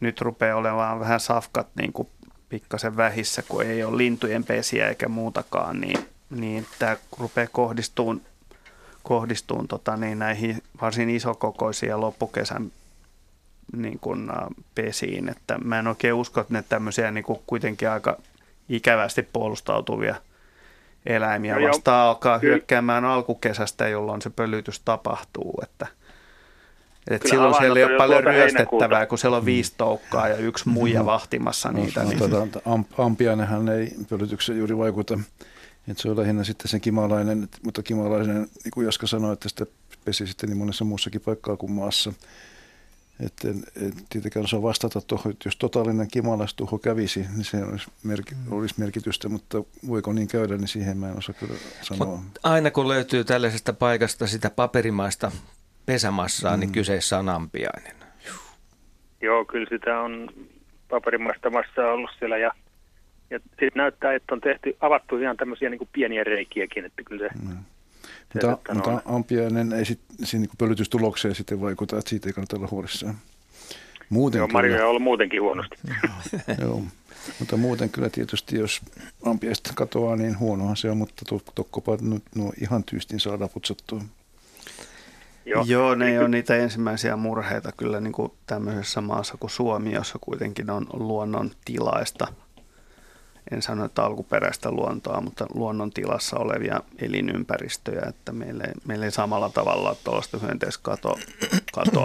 nyt 0.00 0.20
rupeaa 0.20 0.56
olemaan 0.56 1.00
vähän 1.00 1.20
safkat 1.20 1.68
niin 1.80 1.92
kuin 1.92 2.08
pikkasen 2.48 2.96
vähissä, 2.96 3.42
kun 3.48 3.62
ei 3.62 3.84
ole 3.84 3.96
lintujen 3.96 4.44
pesiä 4.44 4.88
eikä 4.88 5.08
muutakaan, 5.08 5.80
niin, 5.80 5.98
niin 6.30 6.66
tämä 6.78 6.96
rupeaa 7.18 7.48
kohdistumaan 7.52 8.20
kohdistuu 9.04 9.66
tota, 9.68 9.96
niin 9.96 10.18
näihin 10.18 10.62
varsin 10.82 11.10
isokokoisiin 11.10 11.90
ja 11.90 12.00
loppukesän 12.00 12.72
niin 13.76 13.98
kuin, 13.98 14.30
pesiin. 14.74 15.28
Että 15.28 15.58
mä 15.58 15.78
en 15.78 15.86
oikein 15.86 16.14
usko, 16.14 16.40
että 16.40 16.52
ne 16.52 16.64
tämmöisiä 16.68 17.10
niin 17.10 17.24
kuin, 17.24 17.40
kuitenkin 17.46 17.90
aika 17.90 18.16
ikävästi 18.68 19.22
puolustautuvia 19.32 20.14
eläimiä 21.06 21.58
no 21.58 21.68
vastaan 21.68 22.08
alkaa 22.08 22.38
kyllä. 22.38 22.52
hyökkäämään 22.52 23.04
alkukesästä, 23.04 23.88
jolloin 23.88 24.22
se 24.22 24.30
pölytys 24.30 24.80
tapahtuu. 24.80 25.60
Että, 25.62 25.86
et 27.10 27.22
silloin 27.22 27.54
siellä 27.54 27.78
ei 27.78 27.84
ole 27.84 27.96
paljon 27.96 28.24
ryöstettävää, 28.24 29.06
kun 29.06 29.18
siellä 29.18 29.36
on 29.36 29.44
viisi 29.44 29.74
toukkaa 29.76 30.28
ja 30.28 30.36
yksi 30.36 30.68
muija 30.68 31.00
mm. 31.00 31.06
vahtimassa 31.06 31.72
niitä. 31.72 32.04
No, 32.04 32.10
niin. 32.10 32.86
Ampiainenhan 32.98 33.68
ei 33.68 33.92
pölytykseen 34.08 34.58
juuri 34.58 34.78
vaikuta. 34.78 35.18
Et 35.88 35.98
se 35.98 36.10
on 36.10 36.16
lähinnä 36.16 36.44
sitten 36.44 36.68
sen 36.68 36.80
kimalainen, 36.80 37.48
mutta 37.62 37.82
kimalainen, 37.82 38.36
niin 38.36 38.70
kuin 38.74 38.84
Jaska 38.84 39.06
sanoi, 39.06 39.32
että 39.32 39.48
sitä 39.48 39.66
pesi 40.04 40.26
sitten 40.26 40.48
niin 40.48 40.58
monessa 40.58 40.84
muussakin 40.84 41.20
paikkaa 41.20 41.56
kuin 41.56 41.72
maassa. 41.72 42.12
että 43.26 43.48
en, 43.48 43.64
en 43.82 43.92
tietenkään 44.08 44.44
osaa 44.44 44.62
vastata 44.62 45.00
tuohon, 45.00 45.32
että 45.32 45.48
jos 45.48 45.56
totaalinen 45.56 46.08
kimalastuho 46.08 46.78
kävisi, 46.78 47.20
niin 47.20 47.44
se 47.44 47.64
olisi, 47.64 47.90
merki, 48.02 48.34
mm. 48.34 48.52
olisi 48.52 48.74
merkitystä, 48.78 49.28
mutta 49.28 49.62
voiko 49.88 50.12
niin 50.12 50.28
käydä, 50.28 50.56
niin 50.56 50.68
siihen 50.68 50.98
mä 50.98 51.08
en 51.08 51.18
osaa 51.18 51.34
kyllä 51.38 51.54
sanoa. 51.82 52.16
Mut 52.16 52.38
aina 52.42 52.70
kun 52.70 52.88
löytyy 52.88 53.24
tällaisesta 53.24 53.72
paikasta 53.72 54.26
sitä 54.26 54.50
paperimaista 54.50 55.32
pesämassaa, 55.86 56.50
niin 56.50 56.58
mm. 56.58 56.60
niin 56.60 56.72
kyseessä 56.72 57.18
on 57.18 57.28
ampiainen. 57.28 57.96
Joo, 59.20 59.44
kyllä 59.44 59.66
sitä 59.70 60.00
on 60.00 60.28
paperimaista 60.88 61.50
massaa 61.50 61.92
ollut 61.92 62.10
siellä 62.18 62.38
ja, 62.38 62.52
ja 63.34 63.40
sitten 63.48 63.70
näyttää, 63.74 64.14
että 64.14 64.34
on 64.34 64.40
tehty, 64.40 64.76
avattu 64.80 65.16
ihan 65.16 65.36
tämmöisiä 65.36 65.70
niin 65.70 65.88
pieniä 65.92 66.24
reikiäkin, 66.24 66.84
että 66.84 67.02
kyllä 67.02 67.28
se... 67.28 67.34
Mm 67.48 67.58
mutta, 68.34 68.74
mutta 68.74 69.02
ampiainen 69.04 69.72
ei 69.72 69.84
sit, 69.84 70.00
siinä 70.24 70.46
niin 70.46 70.56
pölytystulokseen 70.58 71.34
sitten 71.34 71.60
vaikuta, 71.60 71.98
että 71.98 72.10
siitä 72.10 72.28
ei 72.28 72.32
kannata 72.32 72.56
olla 72.56 72.68
huolissaan. 72.70 73.14
Muuten 74.08 74.38
Joo, 74.38 74.48
Mario 74.48 74.82
on 74.82 74.90
ollut 74.90 75.02
muutenkin 75.02 75.42
huonosti. 75.42 75.76
Joo, 76.60 76.82
mutta 77.38 77.56
muuten 77.56 77.90
kyllä 77.90 78.10
tietysti, 78.10 78.58
jos 78.58 78.80
ampiaista 79.26 79.70
katoaa, 79.74 80.16
niin 80.16 80.38
huonohan 80.38 80.76
se 80.76 80.90
on, 80.90 80.96
mutta 80.96 81.24
tokkopa 81.54 81.98
nyt 82.00 82.22
nuo 82.34 82.52
ihan 82.60 82.84
tyystin 82.84 83.20
saadaan 83.20 83.50
putsattua. 83.54 84.00
Joo, 85.46 85.64
Joo 85.66 85.94
ne 85.94 86.20
on 86.20 86.30
niitä 86.30 86.56
ensimmäisiä 86.56 87.16
murheita 87.16 87.72
kyllä 87.76 88.00
niin 88.00 88.12
kuin 88.12 88.32
tämmöisessä 88.46 89.00
maassa 89.00 89.36
kuin 89.40 89.50
Suomi, 89.50 89.92
jossa 89.92 90.18
kuitenkin 90.20 90.70
on 90.70 90.86
luonnon 90.92 91.50
tilaista– 91.64 92.26
en 93.52 93.62
sano, 93.62 93.84
että 93.84 94.04
alkuperäistä 94.04 94.70
luontoa, 94.70 95.20
mutta 95.20 95.46
luonnon 95.54 95.90
tilassa 95.90 96.38
olevia 96.38 96.80
elinympäristöjä, 96.98 98.02
että 98.08 98.32
meillä 98.32 98.64
ei, 98.64 98.72
meillä 98.86 99.04
ei 99.04 99.10
samalla 99.10 99.48
tavalla 99.48 99.96
tuollaista 100.04 100.38
hyönteiskatoa 100.38 101.18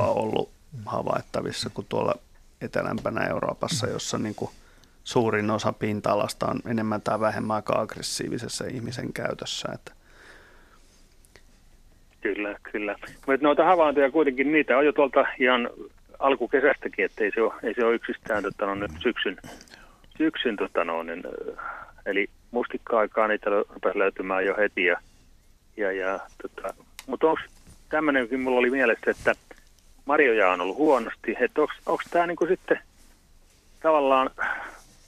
ollut 0.07 0.51
havaittavissa 0.85 1.69
kuin 1.69 1.87
tuolla 1.89 2.15
etelämpänä 2.61 3.27
Euroopassa, 3.27 3.87
jossa 3.87 4.17
niin 4.17 4.35
kuin 4.35 4.51
suurin 5.03 5.51
osa 5.51 5.73
pinta-alasta 5.73 6.47
on 6.47 6.59
enemmän 6.65 7.01
tai 7.01 7.19
vähemmän 7.19 7.55
aika 7.55 7.79
aggressiivisessa 7.79 8.65
ihmisen 8.65 9.13
käytössä. 9.13 9.69
Että 9.73 9.91
Kyllä, 12.21 12.55
kyllä. 12.71 12.95
Mutta 13.27 13.45
noita 13.45 13.63
havaintoja 13.63 14.11
kuitenkin, 14.11 14.51
niitä 14.51 14.77
on 14.77 14.85
jo 14.85 14.93
tuolta 14.93 15.25
ihan 15.39 15.69
alkukesästäkin, 16.19 17.05
että 17.05 17.23
ei 17.23 17.31
se 17.35 17.41
ole, 17.41 17.53
ei 17.63 17.73
se 17.73 17.85
ole 17.85 17.95
yksistään 17.95 18.45
että 18.45 18.65
on 18.65 18.79
nyt 18.79 18.91
syksyn 18.99 19.37
syksyn, 20.19 20.55
tota 20.55 20.83
no, 20.83 21.03
niin, 21.03 21.23
eli 22.05 22.29
mustikka-aikaa 22.51 23.27
niitä 23.27 23.49
rupesi 23.49 23.99
löytymään 23.99 24.45
jo 24.45 24.55
heti. 24.57 24.85
Ja, 24.85 24.97
ja, 25.77 25.91
ja, 25.91 26.19
tota, 26.41 26.73
mutta 27.07 27.27
onko 27.27 27.41
tämmöinenkin 27.89 28.39
mulla 28.39 28.59
oli 28.59 28.69
mielessä, 28.69 29.11
että 29.11 29.35
marjoja 30.05 30.49
on 30.49 30.61
ollut 30.61 30.77
huonosti, 30.77 31.35
että 31.39 31.61
onko 31.61 32.03
tämä 32.11 32.27
niinku 32.27 32.45
sitten 32.45 32.79
tavallaan 33.81 34.29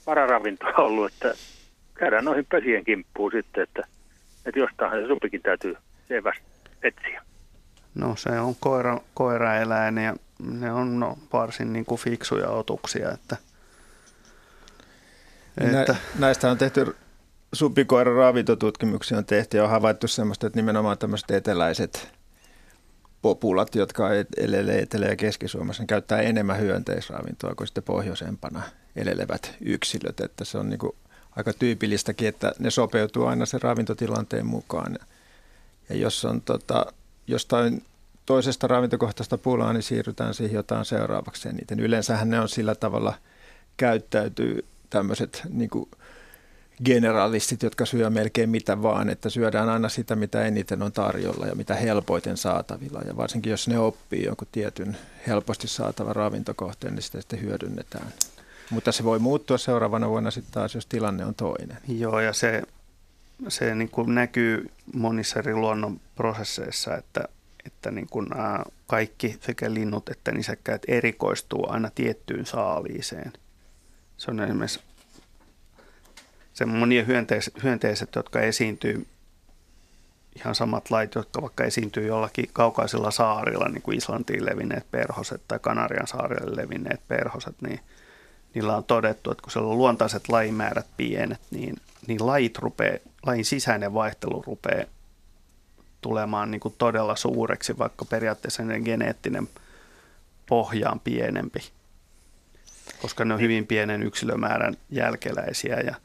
vararavintoa 0.07 0.73
ollut, 0.77 1.13
että 1.13 1.33
käydään 1.93 2.25
noihin 2.25 2.45
pesien 2.45 2.83
kimppuun 2.83 3.31
sitten, 3.31 3.63
että, 3.63 3.87
että 4.45 4.59
jostain 4.59 5.01
se 5.01 5.07
supikin 5.07 5.41
täytyy 5.41 5.77
selvästi 6.07 6.43
etsiä. 6.83 7.21
No 7.95 8.15
se 8.15 8.39
on 8.39 8.55
koira, 8.59 8.99
koiraeläin 9.13 9.97
ja 9.97 10.15
ne 10.39 10.71
on 10.71 10.99
no, 10.99 11.17
varsin 11.33 11.73
niin 11.73 11.85
kuin 11.85 12.01
fiksuja 12.01 12.49
otuksia, 12.49 13.11
että– 13.11 13.37
että... 15.57 15.95
Näistä 16.19 16.51
on 16.51 16.57
tehty 16.57 16.95
supikoiran 17.53 18.15
ravintotutkimuksia 18.15 19.17
on 19.17 19.25
tehty 19.25 19.57
ja 19.57 19.63
on 19.63 19.69
havaittu 19.69 20.07
semmoista, 20.07 20.47
että 20.47 20.59
nimenomaan 20.59 20.97
tämmöiset 20.97 21.31
eteläiset 21.31 22.11
populat, 23.21 23.75
jotka 23.75 24.09
elelee 24.37 24.79
Etelä- 24.81 25.05
ja 25.05 25.15
Keski-Suomessa, 25.15 25.85
käyttää 25.85 26.21
enemmän 26.21 26.59
hyönteisravintoa 26.59 27.55
kuin 27.55 27.67
sitten 27.67 27.83
pohjoisempana 27.83 28.61
elelevät 28.95 29.55
yksilöt. 29.61 30.19
Että 30.19 30.45
se 30.45 30.57
on 30.57 30.69
niin 30.69 30.79
kuin 30.79 30.95
aika 31.35 31.53
tyypillistäkin, 31.53 32.27
että 32.27 32.51
ne 32.59 32.71
sopeutuu 32.71 33.25
aina 33.25 33.45
sen 33.45 33.61
ravintotilanteen 33.61 34.45
mukaan. 34.45 34.99
Ja 35.89 35.97
jos 35.97 36.25
on 36.25 36.41
tota, 36.41 36.85
jostain 37.27 37.83
toisesta 38.25 38.67
ravintokohtaista 38.67 39.37
pulaa, 39.37 39.73
niin 39.73 39.83
siirrytään 39.83 40.33
siihen 40.33 40.55
jotain 40.55 40.85
seuraavaksi 40.85 41.49
eniten. 41.49 41.79
Yleensähän 41.79 42.29
ne 42.29 42.39
on 42.39 42.49
sillä 42.49 42.75
tavalla 42.75 43.13
käyttäytyy 43.77 44.65
tämmöiset 44.91 45.41
niin 45.49 45.69
generalistit, 46.85 47.63
jotka 47.63 47.85
syö 47.85 48.09
melkein 48.09 48.49
mitä 48.49 48.81
vaan, 48.81 49.09
että 49.09 49.29
syödään 49.29 49.69
aina 49.69 49.89
sitä, 49.89 50.15
mitä 50.15 50.45
eniten 50.45 50.81
on 50.81 50.91
tarjolla 50.91 51.47
ja 51.47 51.55
mitä 51.55 51.75
helpoiten 51.75 52.37
saatavilla. 52.37 53.01
Ja 53.07 53.17
varsinkin 53.17 53.51
jos 53.51 53.67
ne 53.67 53.79
oppii 53.79 54.25
jonkun 54.25 54.47
tietyn 54.51 54.97
helposti 55.27 55.67
saatavan 55.67 56.15
ravintokohteen, 56.15 56.95
niin 56.95 57.03
sitä 57.03 57.21
sitten 57.21 57.41
hyödynnetään. 57.41 58.07
Mutta 58.69 58.91
se 58.91 59.03
voi 59.03 59.19
muuttua 59.19 59.57
seuraavana 59.57 60.09
vuonna 60.09 60.31
sitten 60.31 60.53
taas, 60.53 60.75
jos 60.75 60.85
tilanne 60.85 61.25
on 61.25 61.35
toinen. 61.35 61.77
Joo, 61.87 62.19
ja 62.19 62.33
se, 62.33 62.61
se 63.47 63.75
niin 63.75 63.89
kuin 63.89 64.15
näkyy 64.15 64.69
monissa 64.93 65.39
eri 65.39 65.55
luonnon 65.55 65.99
prosesseissa, 66.15 66.97
että, 66.97 67.23
että 67.65 67.91
niin 67.91 68.07
kuin, 68.09 68.27
kaikki 68.87 69.37
sekä 69.41 69.73
linnut 69.73 70.09
että 70.09 70.31
nisäkkäät 70.31 70.81
erikoistuu 70.87 71.65
aina 71.69 71.91
tiettyyn 71.95 72.45
saaliiseen. 72.45 73.33
Se 74.21 74.31
on 74.31 74.39
esimerkiksi 74.39 74.79
se 76.53 76.65
monia 76.65 77.05
hyönteis, 77.05 77.51
hyönteiset, 77.63 78.15
jotka 78.15 78.39
esiintyy, 78.39 79.07
ihan 80.35 80.55
samat 80.55 80.91
lait, 80.91 81.15
jotka 81.15 81.41
vaikka 81.41 81.63
esiintyy 81.63 82.07
jollakin 82.07 82.49
kaukaisilla 82.53 83.11
saarilla, 83.11 83.69
niin 83.69 83.81
kuin 83.81 83.97
Islantiin 83.97 84.45
levinneet 84.45 84.91
perhoset 84.91 85.41
tai 85.47 85.59
Kanarian 85.59 86.07
saarille 86.07 86.61
levinneet 86.61 87.01
perhoset, 87.07 87.55
niin 87.61 87.79
niillä 88.53 88.77
on 88.77 88.83
todettu, 88.83 89.31
että 89.31 89.41
kun 89.41 89.51
siellä 89.51 89.69
on 89.69 89.77
luontaiset 89.77 90.29
lajimäärät 90.29 90.87
pienet, 90.97 91.41
niin, 91.51 91.77
niin 92.07 92.27
lajit 92.27 92.57
rupeaa, 92.57 92.97
lajin 93.25 93.45
sisäinen 93.45 93.93
vaihtelu 93.93 94.43
rupeaa 94.47 94.85
tulemaan 96.01 96.51
niin 96.51 96.61
kuin 96.61 96.75
todella 96.77 97.15
suureksi, 97.15 97.77
vaikka 97.77 98.05
periaatteessa 98.05 98.63
geneettinen 98.85 99.49
pohja 100.49 100.91
on 100.91 100.99
pienempi 100.99 101.71
koska 103.01 103.25
ne 103.25 103.33
on 103.33 103.41
hyvin 103.41 103.67
pienen 103.67 104.03
yksilömäärän 104.03 104.73
jälkeläisiä. 104.89 105.79
Ja, 105.79 105.95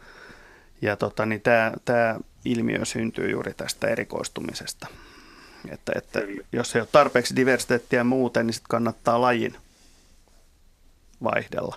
ja 0.83 0.97
tota, 0.97 1.27
niin 1.27 1.41
tämä, 1.41 1.73
tämä 1.85 2.17
ilmiö 2.45 2.85
syntyy 2.85 3.31
juuri 3.31 3.55
tästä 3.55 3.89
erikoistumisesta. 3.89 4.87
Että, 5.71 5.93
että 5.97 6.21
jos 6.53 6.77
ei 6.77 6.81
ole 6.81 6.89
tarpeeksi 6.93 7.37
diversiteettiä 7.37 8.05
muuten, 8.05 8.47
niin 8.47 8.55
sitten 8.55 8.69
kannattaa 8.69 9.21
lajin 9.21 9.57
vaihdella. 11.23 11.77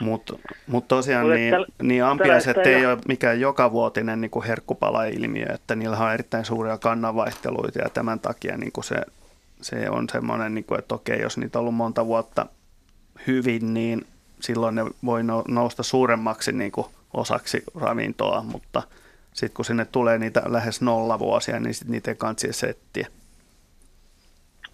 Mutta 0.00 0.38
mut 0.66 0.88
tosiaan 0.88 1.30
niin, 1.30 1.54
niin 1.82 2.04
ampiaiset 2.04 2.56
ei 2.56 2.86
ole 2.86 2.98
mikään 3.08 3.40
jokavuotinen 3.40 4.20
niin 4.20 4.30
kuin 4.30 4.44
herkkupala-ilmiö, 4.44 5.46
että 5.54 5.74
niillä 5.74 5.98
on 5.98 6.12
erittäin 6.12 6.44
suuria 6.44 6.78
kannanvaihteluita 6.78 7.78
ja 7.78 7.90
tämän 7.90 8.20
takia 8.20 8.56
niin 8.56 8.72
kuin 8.72 8.84
se, 8.84 8.96
se 9.60 9.90
on 9.90 10.08
semmoinen, 10.12 10.54
niin 10.54 10.64
kuin, 10.64 10.78
että 10.78 10.94
okei, 10.94 11.20
jos 11.20 11.38
niitä 11.38 11.58
on 11.58 11.60
ollut 11.60 11.74
monta 11.74 12.06
vuotta 12.06 12.46
hyvin, 13.26 13.74
niin 13.74 14.06
silloin 14.40 14.74
ne 14.74 14.82
voi 15.04 15.22
nousta 15.48 15.82
suuremmaksi 15.82 16.52
niin 16.52 16.72
kuin 16.72 16.86
osaksi 17.14 17.62
ravintoa, 17.80 18.42
mutta 18.42 18.82
sitten 19.32 19.56
kun 19.56 19.64
sinne 19.64 19.84
tulee 19.84 20.18
niitä 20.18 20.42
lähes 20.46 20.82
nolla 20.82 21.18
vuosia, 21.18 21.60
niin 21.60 21.74
sitten 21.74 21.92
niitä 21.92 22.14
kansi 22.14 22.52
settiä. 22.52 23.06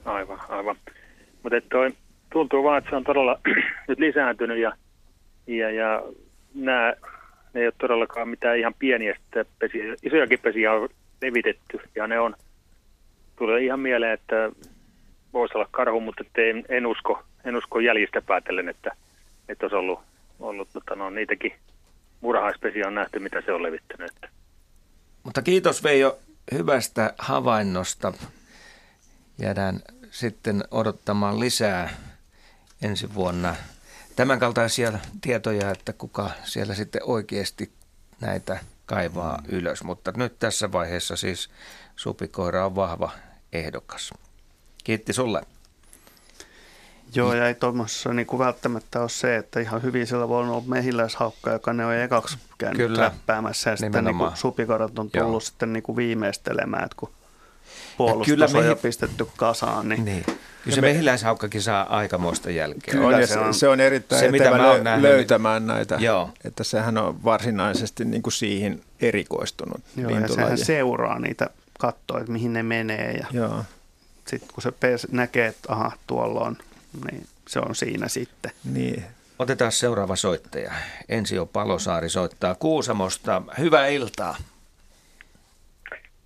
Aivan, 0.05 0.41
aivan. 0.49 0.77
Mutta 1.43 1.57
tuntuu 2.33 2.65
vaan, 2.65 2.79
että 2.79 2.91
se 2.91 2.97
on 2.97 3.05
todella 3.05 3.41
nyt 3.89 3.99
lisääntynyt 3.99 4.59
ja, 4.59 4.73
ja, 5.47 5.71
ja 5.71 6.03
nämä 6.55 6.95
ne 7.55 7.61
ei 7.61 7.67
ole 7.67 7.75
todellakaan 7.79 8.29
mitään 8.29 8.59
ihan 8.59 8.75
pieniä 8.79 9.17
pesiä. 9.59 9.95
Isojakin 10.03 10.39
pesiä 10.39 10.73
on 10.73 10.89
levitetty 11.23 11.81
ja 11.95 12.07
ne 12.07 12.21
on, 12.21 12.37
tulee 13.37 13.65
ihan 13.65 13.81
mieleen, 13.81 14.13
että 14.13 14.51
voisi 15.33 15.59
olla 15.59 15.69
karhu, 15.71 16.01
mutta 16.01 16.25
en, 16.37 16.65
en 16.69 16.87
usko, 16.87 17.23
en 17.45 17.57
usko 17.57 17.81
jäljistä 17.81 18.23
päätellen, 18.23 18.69
että, 18.69 18.91
että 19.49 19.67
olisi 19.67 19.77
ollut, 19.77 20.01
ollut 20.41 20.69
tota, 20.73 20.95
no, 20.95 21.11
niitäkin 21.11 21.53
murhaispesiä 22.21 22.87
on 22.87 22.95
nähty, 22.95 23.19
mitä 23.19 23.43
se 23.47 23.53
on 23.53 23.63
levittänyt. 23.63 24.13
Mutta 25.23 25.43
kiitos 25.43 25.85
Veijo 25.85 26.19
hyvästä 26.53 27.15
havainnosta. 27.19 28.13
Jäädään 29.39 29.81
sitten 30.11 30.65
odottamaan 30.71 31.41
lisää 31.41 31.91
ensi 32.83 33.15
vuonna 33.15 33.55
tämän 34.17 34.39
kaltaisia 34.39 34.93
tietoja, 35.21 35.71
että 35.71 35.93
kuka 35.93 36.31
siellä 36.45 36.75
sitten 36.75 37.03
oikeasti 37.05 37.73
näitä 38.21 38.61
kaivaa 38.87 39.43
ylös. 39.49 39.85
Mutta 39.85 40.13
nyt 40.17 40.39
tässä 40.39 40.73
vaiheessa 40.73 41.17
siis 41.17 41.51
supikoira 41.97 42.67
on 42.67 42.77
vahva 42.77 43.11
ehdokas. 43.53 44.15
Kiitti 44.85 45.13
sulle. 45.13 45.43
Joo, 47.15 47.35
ja 47.35 47.49
ei 47.49 47.55
tuommoisessa 47.55 48.15
niin 48.15 48.27
välttämättä 48.39 49.01
ole 49.01 49.09
se, 49.09 49.37
että 49.37 49.61
ihan 49.61 49.83
hyvin 49.83 50.07
sillä 50.07 50.29
voi 50.29 50.43
olla 50.43 50.63
mehiläishaukka, 50.67 51.53
joka 51.53 51.73
ne 51.73 51.87
on 51.87 51.95
ekaksi 51.95 52.39
käynyt 52.59 52.77
Kyllä. 52.77 53.03
läppäämässä, 53.03 53.71
ja 53.71 53.77
sitten 53.77 54.05
niin 54.05 54.17
supikorat 54.35 54.99
on 54.99 55.11
tullut 55.11 55.33
Joo. 55.33 55.41
sitten 55.41 55.73
niin 55.73 55.83
kuin 55.83 55.97
viimeistelemään, 55.97 56.85
että 56.85 56.97
kun 56.97 57.11
puolustus 57.97 58.27
Kyllä 58.27 58.45
on 58.45 58.53
mehi... 58.53 58.67
jo 58.67 58.77
pistetty 58.77 59.27
kasaan, 59.37 59.89
niin, 59.89 60.05
niin. 60.05 60.25
Kyllä 60.65 60.75
se 60.75 60.81
me... 60.81 60.87
mehiläishaukkakin 60.87 61.63
saa 61.63 61.97
aikamoista 61.97 62.51
jälkeä. 62.51 62.95
Kyllä, 62.95 63.17
on, 63.17 63.27
se, 63.27 63.39
on, 63.39 63.55
se 63.55 63.69
on 63.69 63.81
erittäin 63.81 64.21
se, 64.21 64.31
mitä 64.31 64.51
mä 64.51 64.57
lö- 64.57 64.83
nähnyt, 64.83 65.11
löytämään 65.11 65.67
näitä. 65.67 65.97
Joo. 66.01 66.31
Että 66.45 66.65
sehän 66.65 66.99
on 66.99 67.25
varsinaisesti 67.25 68.05
niin 68.05 68.23
kuin 68.23 68.33
siihen 68.33 68.81
erikoistunut 69.01 69.81
Joo, 69.97 70.11
ja 70.11 70.29
sehän 70.29 70.59
seuraa 70.59 71.19
niitä, 71.19 71.51
katsoa, 71.79 72.21
että 72.21 72.33
mihin 72.33 72.53
ne 72.53 72.63
menee. 72.63 73.13
Ja 73.13 73.27
Joo. 73.33 73.65
Sitten 74.27 74.49
kun 74.55 74.63
se 74.63 74.73
pes 74.73 75.07
näkee, 75.11 75.47
että 75.47 75.73
aha, 75.73 75.93
tuolla 76.07 76.41
on, 76.41 76.57
niin 77.11 77.27
se 77.49 77.59
on 77.59 77.75
siinä 77.75 78.09
sitten. 78.09 78.53
Niin. 78.73 79.05
Otetaan 79.39 79.73
seuraava 79.73 80.17
soittaja. 80.17 80.73
Ensio 81.09 81.47
Palosaari 81.47 82.09
soittaa 82.09 82.55
Kuusamosta. 82.55 83.43
Hyvää 83.59 83.87
iltaa. 83.87 84.37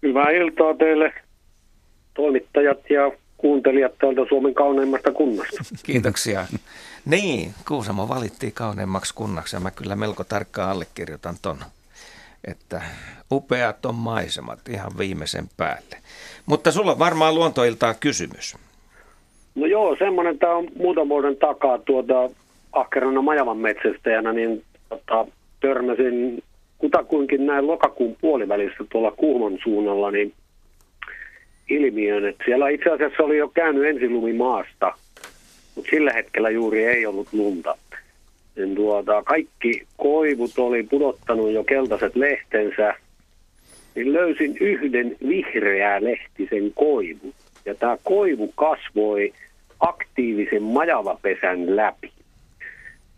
Hyvää 0.03 0.31
iltaa 0.31 0.74
teille 0.74 1.12
toimittajat 2.15 2.78
ja 2.91 3.12
kuuntelijat 3.36 3.99
täältä 3.99 4.20
Suomen 4.28 4.55
kauneimmasta 4.55 5.12
kunnasta. 5.12 5.65
Kiitoksia. 5.86 6.47
Niin, 7.05 7.55
Kuusamo 7.69 8.09
valittiin 8.09 8.53
kauneimmaksi 8.53 9.15
kunnaksi 9.15 9.57
ja 9.57 9.61
mä 9.61 9.70
kyllä 9.70 9.97
melko 9.97 10.24
tarkkaan 10.24 10.70
allekirjoitan 10.70 11.36
ton, 11.43 11.59
että 12.45 12.82
upeat 13.32 13.86
on 13.86 13.95
maisemat 13.95 14.69
ihan 14.69 14.99
viimeisen 14.99 15.49
päälle. 15.57 15.97
Mutta 16.47 16.73
sulla 16.73 16.93
on 16.93 16.99
varmaan 16.99 17.35
luontoiltaa 17.35 17.95
kysymys. 17.95 18.57
No 19.55 19.66
joo, 19.66 19.97
semmoinen, 19.98 20.39
tämä 20.39 20.55
on 20.55 20.68
muutaman 20.76 21.09
vuoden 21.09 21.36
takaa 21.36 21.78
tuota 21.78 22.31
ahkerana 22.72 23.22
majavan 23.22 23.56
metsästäjänä, 23.59 24.32
niin 24.32 24.62
tota, 24.89 25.26
törmäsin 25.60 26.43
kutakuinkin 26.78 27.47
näin 27.47 27.66
lokakuun 27.66 28.16
puolivälissä 28.20 28.85
tuolla 28.93 29.10
Kuhmon 29.10 29.59
suunnalla, 29.62 30.10
niin 30.10 30.32
ilmiön, 31.70 32.24
että 32.24 32.44
siellä 32.44 32.68
itse 32.68 32.90
asiassa 32.90 33.22
oli 33.22 33.36
jo 33.36 33.48
käynyt 33.48 33.85
ensilumi 33.85 34.32
maasta, 34.32 34.93
mutta 35.74 35.90
sillä 35.90 36.12
hetkellä 36.12 36.51
juuri 36.51 36.85
ei 36.85 37.06
ollut 37.06 37.28
lunta. 37.32 37.76
Niin 38.56 38.74
tuota, 38.74 39.22
kaikki 39.22 39.86
koivut 39.97 40.59
oli 40.59 40.82
pudottanut 40.82 41.52
jo 41.52 41.64
keltaiset 41.64 42.16
lehtensä, 42.16 42.94
niin 43.94 44.12
löysin 44.12 44.56
yhden 44.60 45.16
vihreää 45.28 46.05
lehtisen 46.05 46.72
koivun. 46.74 47.35
Ja 47.65 47.74
tämä 47.74 47.99
koivu 48.05 48.53
kasvoi 48.55 49.32
aktiivisen 49.81 50.62
majavapesän 50.62 51.77
läpi. 51.77 52.12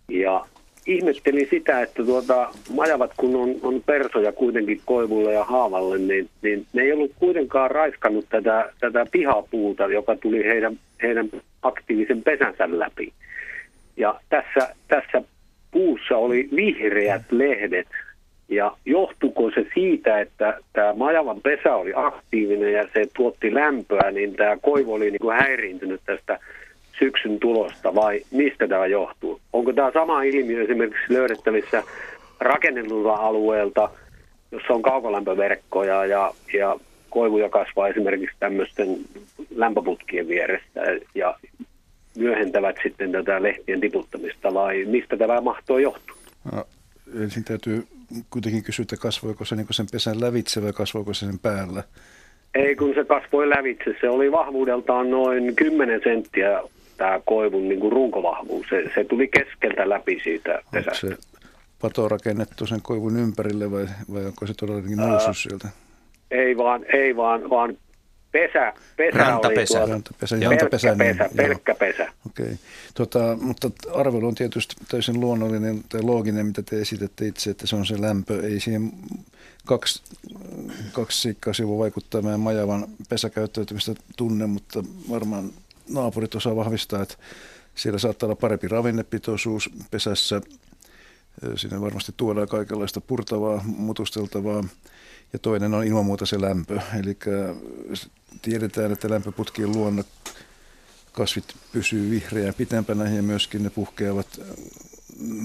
Ja 0.08 0.46
ihmettelin 0.86 1.46
sitä, 1.50 1.80
että 1.80 2.04
tuota, 2.04 2.48
majavat 2.74 3.10
kun 3.16 3.36
on, 3.36 3.54
on 3.62 3.82
persoja 3.86 4.32
kuitenkin 4.32 4.80
koivulle 4.84 5.32
ja 5.32 5.44
haavalle, 5.44 5.98
niin, 5.98 6.28
niin 6.42 6.66
ne 6.72 6.82
ei 6.82 6.92
ollut 6.92 7.12
kuitenkaan 7.18 7.70
raiskannut 7.70 8.26
tätä, 8.28 8.72
tätä 8.80 9.06
pihapuuta, 9.12 9.86
joka 9.86 10.16
tuli 10.16 10.44
heidän, 10.44 10.78
heidän 11.02 11.28
aktiivisen 11.62 12.22
pesänsä 12.22 12.68
läpi. 12.78 13.12
Ja 13.96 14.20
tässä, 14.28 14.74
tässä 14.88 15.22
puussa 15.70 16.16
oli 16.16 16.48
vihreät 16.56 17.22
lehdet, 17.30 17.88
ja 18.48 18.76
johtuko 18.84 19.50
se 19.50 19.66
siitä, 19.74 20.20
että 20.20 20.58
tämä 20.72 20.94
majavan 20.94 21.40
pesä 21.40 21.74
oli 21.74 21.92
aktiivinen 21.96 22.72
ja 22.72 22.88
se 22.94 23.06
tuotti 23.16 23.54
lämpöä, 23.54 24.10
niin 24.10 24.34
tämä 24.34 24.56
koivu 24.62 24.94
oli 24.94 25.10
niin 25.10 25.20
kuin 25.20 25.36
häiriintynyt 25.36 26.00
tästä 26.06 26.38
syksyn 26.98 27.38
tulosta 27.38 27.94
vai 27.94 28.20
mistä 28.30 28.68
tämä 28.68 28.86
johtuu? 28.86 29.40
Onko 29.52 29.72
tämä 29.72 29.90
sama 29.92 30.22
ilmiö 30.22 30.62
esimerkiksi 30.64 31.14
löydettävissä 31.14 31.82
rakennellulla 32.40 33.14
alueelta, 33.14 33.90
jossa 34.52 34.74
on 34.74 34.82
kaukolämpöverkkoja 34.82 36.04
ja, 36.04 36.32
ja 36.54 36.76
koivuja 37.10 37.48
kasvaa 37.48 37.88
esimerkiksi 37.88 38.36
tämmöisten 38.40 38.96
lämpöputkien 39.54 40.28
vieressä 40.28 40.80
ja 41.14 41.38
myöhentävät 42.16 42.76
sitten 42.82 43.12
tätä 43.12 43.42
lehtien 43.42 43.80
tiputtamista 43.80 44.54
vai 44.54 44.84
mistä 44.84 45.16
tämä 45.16 45.40
mahtoo 45.40 45.78
johtua? 45.78 46.16
No, 46.52 46.64
ensin 47.22 47.44
täytyy 47.44 47.86
kuitenkin 48.30 48.62
kysyä, 48.62 48.82
että 48.82 48.96
kasvoiko 48.96 49.44
se 49.44 49.56
niin 49.56 49.66
sen 49.70 49.86
pesän 49.92 50.20
lävitse 50.20 50.62
vai 50.62 50.72
kasvoiko 50.72 51.14
se 51.14 51.26
sen 51.26 51.38
päällä? 51.38 51.82
Ei, 52.54 52.76
kun 52.76 52.94
se 52.94 53.04
kasvoi 53.04 53.48
lävitse. 53.48 53.94
Se 54.00 54.08
oli 54.08 54.32
vahvuudeltaan 54.32 55.10
noin 55.10 55.56
10 55.56 56.00
senttiä 56.04 56.62
tämä 56.96 57.20
koivun 57.24 57.68
niin 57.68 57.80
kuin 57.80 57.92
runkovahvuus. 57.92 58.66
Se, 58.70 58.90
se 58.94 59.04
tuli 59.04 59.28
keskeltä 59.28 59.88
läpi 59.88 60.20
siitä 60.24 60.62
pesästä. 60.72 61.06
Onko 61.06 61.22
se 61.22 61.38
pato 61.82 62.08
rakennettu 62.08 62.66
sen 62.66 62.82
koivun 62.82 63.16
ympärille 63.16 63.70
vai, 63.70 63.86
vai 64.12 64.24
onko 64.26 64.46
se 64.46 64.54
todellakin 64.54 64.96
noussut 64.96 65.36
sieltä? 65.36 65.68
Ei 66.30 66.56
vaan, 66.56 66.84
ei 66.92 67.16
vaan, 67.16 67.50
vaan 67.50 67.76
pesä, 68.36 68.72
pesä 68.96 69.18
rantapesä. 69.18 69.82
oli 69.82 69.90
rantapesä, 69.90 70.36
pelkkä 70.38 70.68
pesä, 70.68 70.94
niin, 70.94 71.16
pelkkä 71.36 71.74
pesä. 71.74 72.12
Okei. 72.26 72.44
Okay. 72.44 72.56
Tota, 72.94 73.38
mutta 73.40 73.70
arvelu 73.94 74.26
on 74.26 74.34
tietysti 74.34 74.74
täysin 74.88 75.20
luonnollinen 75.20 75.84
tai 75.88 76.02
looginen, 76.02 76.46
mitä 76.46 76.62
te 76.62 76.80
esitätte 76.80 77.26
itse, 77.26 77.50
että 77.50 77.66
se 77.66 77.76
on 77.76 77.86
se 77.86 78.00
lämpö. 78.00 78.46
Ei 78.46 78.60
siihen 78.60 78.92
kaksi, 79.66 80.02
kaksi 80.92 81.20
siikkaa 81.20 81.54
sivu 81.54 81.78
vaikuttaa 81.78 82.22
meidän 82.22 82.40
majavan 82.40 82.86
pesäkäyttäytymistä 83.08 83.94
tunne, 84.16 84.46
mutta 84.46 84.84
varmaan 85.10 85.50
naapurit 85.88 86.34
osaa 86.34 86.56
vahvistaa, 86.56 87.02
että 87.02 87.16
siellä 87.74 87.98
saattaa 87.98 88.26
olla 88.26 88.36
parempi 88.36 88.68
ravinnepitoisuus 88.68 89.70
pesässä. 89.90 90.40
Sinne 91.56 91.80
varmasti 91.80 92.12
tuodaan 92.16 92.48
kaikenlaista 92.48 93.00
purtavaa, 93.00 93.64
mutusteltavaa. 93.64 94.64
Ja 95.32 95.38
toinen 95.38 95.74
on 95.74 95.84
ilman 95.84 96.06
muuta 96.06 96.26
se 96.26 96.40
lämpö. 96.40 96.80
Eli 97.00 97.16
tiedetään, 98.42 98.92
että 98.92 99.10
lämpöputkien 99.10 99.72
luonne 99.72 100.04
kasvit 101.12 101.44
pysyy 101.72 102.10
vihreää 102.10 102.52
pitempänä 102.52 103.10
ja 103.10 103.22
myöskin 103.22 103.62
ne 103.62 103.70
puhkeavat, 103.70 104.40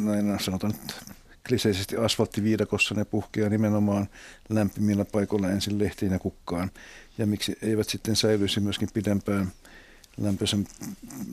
näin 0.04 0.40
sanotaan 0.40 0.74
kliseisesti 1.48 1.98
asfalttiviidakossa, 1.98 2.96
ne 2.96 3.06
puhkeaa 3.06 3.50
nimenomaan 3.50 4.10
lämpimillä 4.50 5.06
paikoilla 5.06 5.50
ensin 5.50 5.80
lehtiin 5.80 6.12
ja 6.12 6.20
kukkaan. 6.20 6.72
Ja 7.18 7.26
miksi 7.26 7.58
eivät 7.62 7.90
sitten 7.90 8.16
säilyisi 8.16 8.60
myöskin 8.60 8.90
pidempään– 8.94 9.52
lämpöisen, 10.18 10.68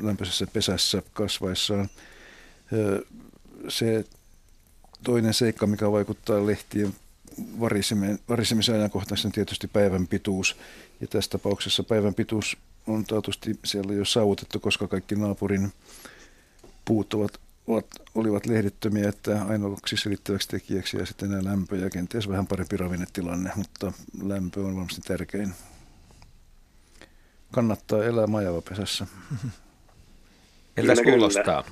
lämpöisessä 0.00 0.46
pesässä 0.46 1.02
kasvaessaan. 1.12 1.88
Se 3.68 4.04
toinen 5.04 5.34
seikka, 5.34 5.66
mikä 5.66 5.92
vaikuttaa 5.92 6.46
lehtien 6.46 6.94
varisemisen 8.28 8.74
ajankohtaisesti 8.74 9.28
on 9.28 9.32
tietysti 9.32 9.68
päivän 9.68 10.06
pituus. 10.06 10.56
Ja 11.00 11.06
tässä 11.06 11.30
tapauksessa 11.30 11.82
päivän 11.82 12.14
pituus 12.14 12.56
on 12.86 13.04
taatusti 13.04 13.58
siellä 13.64 13.92
jo 13.92 14.04
saavutettu, 14.04 14.60
koska 14.60 14.88
kaikki 14.88 15.14
naapurin 15.14 15.72
puut 16.84 17.14
ovat, 17.14 17.40
ovat, 17.66 17.86
olivat 18.14 18.46
lehdittömiä, 18.46 19.08
että 19.08 19.42
ainoaksi 19.48 19.96
selittäväksi 19.96 20.48
tekijäksi 20.48 20.96
ja 20.96 21.06
sitten 21.06 21.30
nämä 21.30 21.44
lämpö 21.44 21.76
ja 21.76 21.90
kenties 21.90 22.28
vähän 22.28 22.46
parempi 22.46 22.76
ravinnetilanne, 22.76 23.50
mutta 23.56 23.92
lämpö 24.22 24.60
on 24.60 24.76
varmasti 24.76 25.00
tärkein 25.00 25.54
kannattaa 27.52 28.04
elää 28.04 28.26
majavapesässä. 28.26 29.06
Miltä 30.76 31.02
kuulostaa? 31.02 31.64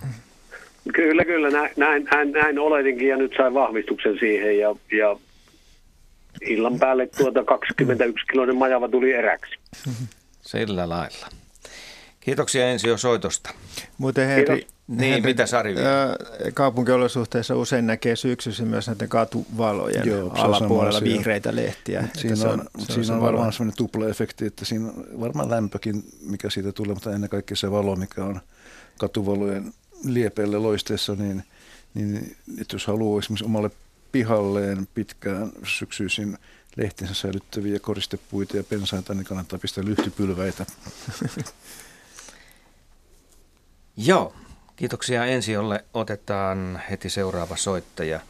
Kyllä, 0.94 1.24
kyllä. 1.24 1.50
Näin, 1.50 1.70
näin, 1.76 2.04
näin, 2.04 2.32
näin 2.32 2.58
oletinkin 2.58 3.08
ja 3.08 3.16
nyt 3.16 3.32
sain 3.36 3.54
vahvistuksen 3.54 4.18
siihen 4.18 4.58
ja, 4.58 4.76
ja 4.92 5.16
illan 6.40 6.78
päälle 6.78 7.06
tuota 7.06 7.44
21 7.44 8.26
kiloinen 8.26 8.56
majava 8.56 8.88
tuli 8.88 9.12
eräksi. 9.12 9.58
Sillä 10.40 10.88
lailla. 10.88 11.26
Kiitoksia 12.20 12.68
ensi 12.68 12.88
jo 12.88 12.96
soitosta. 12.98 13.50
Muuten 13.98 14.28
Henri, 14.28 14.66
niin, 14.88 15.12
Henri, 15.12 15.30
mitä 15.30 15.46
Sari 15.46 15.74
Kaupunkiolosuhteissa 16.54 17.56
usein 17.56 17.86
näkee 17.86 18.16
syksyssä 18.16 18.64
myös 18.64 18.86
näiden 18.86 19.08
katuvalojen 19.08 20.08
Joo, 20.08 20.30
alapuolella 20.34 21.00
vihreitä 21.00 21.56
lehtiä. 21.56 22.04
Siinä 22.14 22.50
on, 22.50 22.60
on, 22.60 22.66
se 22.78 22.92
siinä 22.92 23.12
on, 23.12 23.18
on 23.18 23.26
varmaan 23.26 23.52
sellainen 23.52 23.76
tupla-efekti, 23.76 24.46
että 24.46 24.64
siinä 24.64 24.88
on 24.88 25.20
varmaan 25.20 25.50
lämpökin, 25.50 26.04
mikä 26.20 26.50
siitä 26.50 26.72
tulee, 26.72 26.94
mutta 26.94 27.12
ennen 27.12 27.30
kaikkea 27.30 27.56
se 27.56 27.70
valo, 27.70 27.96
mikä 27.96 28.24
on 28.24 28.40
katuvalojen 28.98 29.72
liepeille 30.04 30.58
loisteessa, 30.58 31.14
niin, 31.14 31.42
niin 31.94 32.36
että 32.60 32.74
jos 32.74 32.86
haluaa 32.86 33.18
esimerkiksi 33.18 33.44
omalle 33.44 33.70
pihalleen 34.12 34.88
pitkään 34.94 35.52
syksyisin 35.64 36.38
lehtensä 36.76 37.14
säilyttäviä 37.14 37.78
koristepuita 37.78 38.56
ja 38.56 38.64
pensaita, 38.64 39.14
niin 39.14 39.24
kannattaa 39.24 39.58
pistää 39.58 39.84
lyhtypylväitä. 39.84 40.66
Joo, 43.96 44.34
kiitoksia 44.76 45.24
Ensiolle. 45.24 45.84
Otetaan 45.94 46.82
heti 46.90 47.10
seuraava 47.10 47.56
soittaja. 47.56 48.20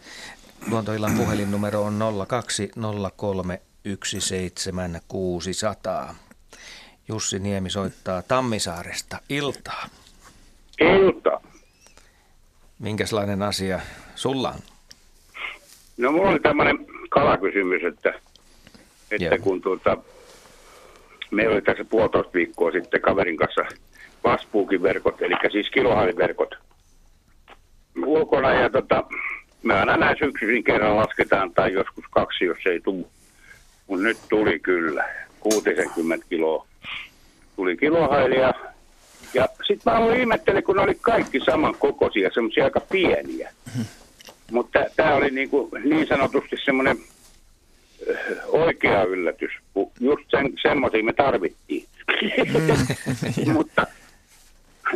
Luontoillan 0.70 1.16
puhelinnumero 1.16 1.82
on 1.82 1.98
0203 2.28 3.60
17600. 3.84 6.14
Jussi 7.08 7.38
Niemi 7.38 7.70
soittaa 7.70 8.22
Tammisaaresta. 8.22 9.18
Iltaa. 9.28 9.88
Ilta. 10.80 11.40
Minkälainen 12.78 13.42
asia 13.42 13.80
sulla 14.14 14.50
on? 14.50 14.75
No 15.96 16.12
mulla 16.12 16.30
oli 16.30 16.40
tämmöinen 16.40 16.86
kalakysymys, 17.08 17.84
että, 17.84 18.14
että 19.10 19.38
kun 19.38 19.60
tuota, 19.60 19.96
meillä 21.30 21.52
oli 21.52 21.62
tässä 21.62 21.84
puolitoista 21.84 22.32
viikkoa 22.32 22.72
sitten 22.72 23.00
kaverin 23.00 23.36
kanssa 23.36 23.64
vaspuukin 24.24 24.82
verkot, 24.82 25.22
eli 25.22 25.34
siis 25.52 25.70
kilohailiverkot 25.70 26.54
ulkona 28.04 28.52
ja 28.52 28.70
tota, 28.70 29.04
me 29.62 29.74
aina 29.74 29.96
näin 29.96 30.16
syksyisin 30.18 30.64
kerran 30.64 30.96
lasketaan 30.96 31.52
tai 31.52 31.72
joskus 31.72 32.04
kaksi, 32.10 32.44
jos 32.44 32.58
ei 32.66 32.80
tule. 32.80 33.06
Mutta 33.86 34.04
nyt 34.04 34.18
tuli 34.28 34.58
kyllä, 34.58 35.04
60 35.40 36.26
kiloa. 36.28 36.66
Tuli 37.56 37.76
kilohailia. 37.76 38.52
Ja 39.34 39.48
sitten 39.66 39.92
mä 39.92 39.98
aloin 39.98 40.20
ihmettele, 40.20 40.62
kun 40.62 40.76
ne 40.76 40.82
oli 40.82 40.94
kaikki 41.00 41.40
saman 41.40 41.74
kokoisia, 41.78 42.30
semmoisia 42.34 42.64
aika 42.64 42.80
pieniä. 42.80 43.52
Mutta 44.52 44.84
tämä 44.96 45.14
oli 45.14 45.30
niin, 45.30 45.50
kuin, 45.50 45.70
niin 45.84 46.06
sanotusti 46.06 46.56
semmoinen 46.64 46.96
oikea 48.46 49.04
yllätys. 49.04 49.50
Just 50.00 50.30
sen, 50.30 50.52
semmoisia 50.62 51.04
me 51.04 51.12
tarvittiin. 51.12 51.84
Mm. 53.46 53.52
mutta 53.52 53.86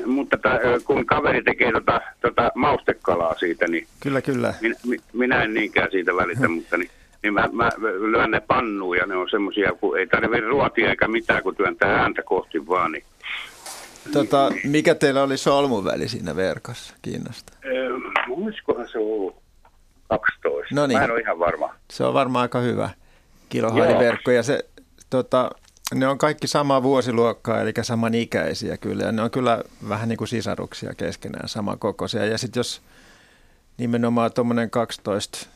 mutta 0.07 0.37
t- 0.37 0.85
kun 0.85 1.07
kaveri 1.07 1.43
tekee 1.43 1.73
tota, 1.73 2.01
tota 2.21 2.53
maustekalaa 2.55 3.35
siitä, 3.39 3.67
niin 3.67 3.87
kyllä, 4.01 4.23
kyllä. 4.23 4.55
Minä, 4.61 4.75
minä 5.13 5.43
en 5.43 5.55
niinkään 5.55 5.91
siitä 5.91 6.17
välitä, 6.17 6.49
mutta 6.49 6.77
niin, 6.77 6.91
niin 7.23 7.35
mä, 7.35 7.49
mä 7.53 7.71
lyön 8.11 8.31
ne 8.31 8.41
pannuun 8.41 8.97
ja 8.97 9.07
ne 9.07 9.17
on 9.17 9.31
semmoisia, 9.31 9.73
kun 9.73 9.99
ei 9.99 10.07
tarvitse 10.07 10.41
ruotia 10.41 10.91
eikä 10.91 11.09
mitään, 11.09 11.43
kun 11.43 11.57
työntää 11.57 12.01
ääntä 12.03 12.23
kohti 12.23 12.67
vaan. 12.67 12.93
Niin. 12.93 13.05
Tota, 14.13 14.53
mikä 14.65 14.95
teillä 14.95 15.23
oli 15.23 15.37
solmuväli 15.37 16.09
siinä 16.09 16.37
verkossa? 16.37 16.95
Kiinnostaa. 17.03 17.57
Muiskohan 18.27 18.89
se 18.89 18.99
ollut 18.99 19.40
12. 20.11 20.75
No 20.75 20.87
niin. 20.87 20.99
Mä 20.99 21.05
en 21.05 21.11
ole 21.11 21.21
ihan 21.21 21.39
varma. 21.39 21.75
Se 21.91 22.05
on 22.05 22.15
varmaan 22.15 22.43
aika 22.43 22.61
hyvä 22.61 22.91
kilohailiverkko 23.49 24.31
ja 24.31 24.43
se 24.43 24.65
tota, 25.11 25.51
ne 25.95 26.09
on 26.09 26.19
kaikki 26.19 26.47
samaa 26.47 26.83
vuosiluokkaa, 26.83 27.61
eli 27.61 27.73
samanikäisiä 27.83 28.77
kyllä. 28.77 29.05
Ja 29.05 29.13
ne 29.13 29.23
on 29.23 29.31
kyllä 29.31 29.63
vähän 29.89 30.09
niin 30.09 30.17
kuin 30.17 30.29
sisaruksia 30.29 30.95
keskenään, 30.95 31.49
samankokoisia. 31.49 32.27
Ja 32.27 32.39
sitten 32.39 32.61
jos 32.61 32.83
nimenomaan 33.79 34.33
tuommoinen 34.33 34.71
12, 34.71 35.47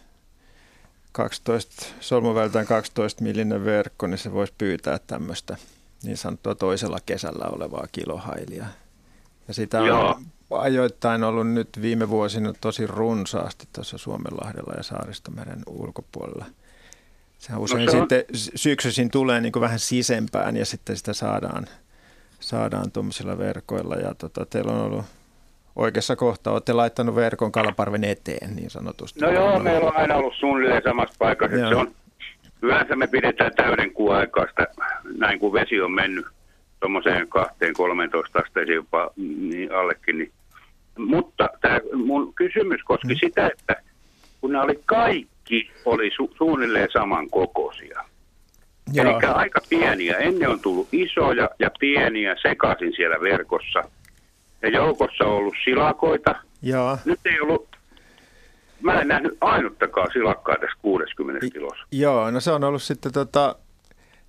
12 1.13 1.87
solmuvältään 2.01 2.67
12 2.67 3.23
millinen 3.23 3.65
verkko, 3.65 4.07
niin 4.07 4.19
se 4.19 4.33
voisi 4.33 4.55
pyytää 4.59 4.99
tämmöistä 5.07 5.57
niin 6.03 6.17
sanottua 6.17 6.55
toisella 6.55 6.99
kesällä 7.07 7.45
olevaa 7.47 7.87
kilohailia. 7.93 8.67
Ja 9.49 9.55
sitä 9.55 9.81
on 9.81 9.87
Joo. 9.87 10.21
Ajoittain 10.51 11.25
ollut 11.25 11.49
nyt 11.49 11.69
viime 11.83 12.09
vuosina 12.09 12.53
tosi 12.61 12.87
runsaasti 12.87 13.69
tuossa 13.75 13.99
Suomenlahdella 13.99 14.75
ja 14.77 14.83
Saaristomeren 14.83 15.63
ulkopuolella– 15.67 16.45
Sehän 17.45 17.61
usein 17.61 17.85
no 17.85 17.91
se 17.91 17.97
on... 17.97 18.03
sitten 18.03 18.25
syksyisin 18.55 19.11
tulee 19.11 19.41
niin 19.41 19.53
kuin 19.53 19.61
vähän 19.61 19.79
sisempään 19.79 20.57
ja 20.57 20.67
sitten 20.67 20.97
sitä 20.97 21.13
saadaan, 21.13 21.67
saadaan 22.41 22.93
tuommoisilla 22.93 23.39
verkoilla. 23.39 23.97
Ja 23.97 24.15
tota, 24.15 24.47
teillä 24.47 24.73
on 24.73 24.81
ollut 24.81 25.05
oikeassa 25.77 26.17
kohtaa, 26.17 26.53
olette 26.53 26.73
laittanut 26.73 27.15
verkon 27.15 27.53
kalaparven 27.53 28.05
eteen 28.05 28.57
niin 28.57 28.71
sanotusti. 28.71 29.21
No 29.21 29.31
joo, 29.31 29.59
meillä 29.59 29.89
on 29.89 29.97
aina 29.97 30.15
ollut 30.15 30.35
suunnilleen 30.35 30.83
samassa 30.85 31.15
paikassa. 31.19 31.69
Se 31.69 31.77
on, 31.77 31.95
yleensä 32.63 32.97
me 32.97 33.07
pidetään 33.07 33.53
täyden 33.57 33.93
sitä, 34.49 34.67
näin 35.19 35.39
kuin 35.39 35.53
vesi 35.53 35.81
on 35.81 35.93
mennyt 35.93 36.27
tuommoiseen 36.85 37.27
2-13 37.27 38.43
asteeseen 38.45 38.75
jopa 38.75 39.11
niin 39.17 39.73
allekin. 39.73 40.19
Niin. 40.19 40.33
Mutta 40.99 41.49
tämä 41.61 41.81
mun 41.95 42.35
kysymys 42.35 42.83
koski 42.85 43.09
hmm. 43.09 43.19
sitä, 43.21 43.47
että 43.47 43.83
kun 44.41 44.53
ne 44.53 44.61
oli 44.61 44.81
kaikki 44.87 45.35
kaikki 45.45 45.71
oli 45.85 46.11
su- 46.11 46.37
suunnilleen 46.37 46.89
samankokoisia. 46.93 48.05
Eli 48.97 49.11
aika 49.35 49.61
pieniä. 49.69 50.17
Ennen 50.17 50.49
on 50.49 50.61
tullut 50.61 50.89
isoja 50.93 51.51
ja 51.59 51.71
pieniä 51.81 52.37
sekaisin 52.43 52.93
siellä 52.97 53.21
verkossa. 53.21 53.83
Ja 54.63 54.69
joukossa 54.69 55.25
on 55.25 55.33
ollut 55.33 55.55
silakoita. 55.65 56.35
Joo. 56.63 56.99
Nyt 57.05 57.21
ei 57.25 57.41
ollut, 57.41 57.77
mä 58.83 59.01
en 59.01 59.09
nähnyt 59.09 59.37
ainuttakaan 59.41 60.09
silakkaa 60.13 60.55
tässä 60.55 60.79
60 60.83 61.47
kilossa. 61.53 61.87
Joo, 61.93 62.31
no 62.31 62.41
se 62.41 62.53
on 62.53 62.65
ollut 62.65 62.83
sitten 62.83 63.13
tota, 63.13 63.57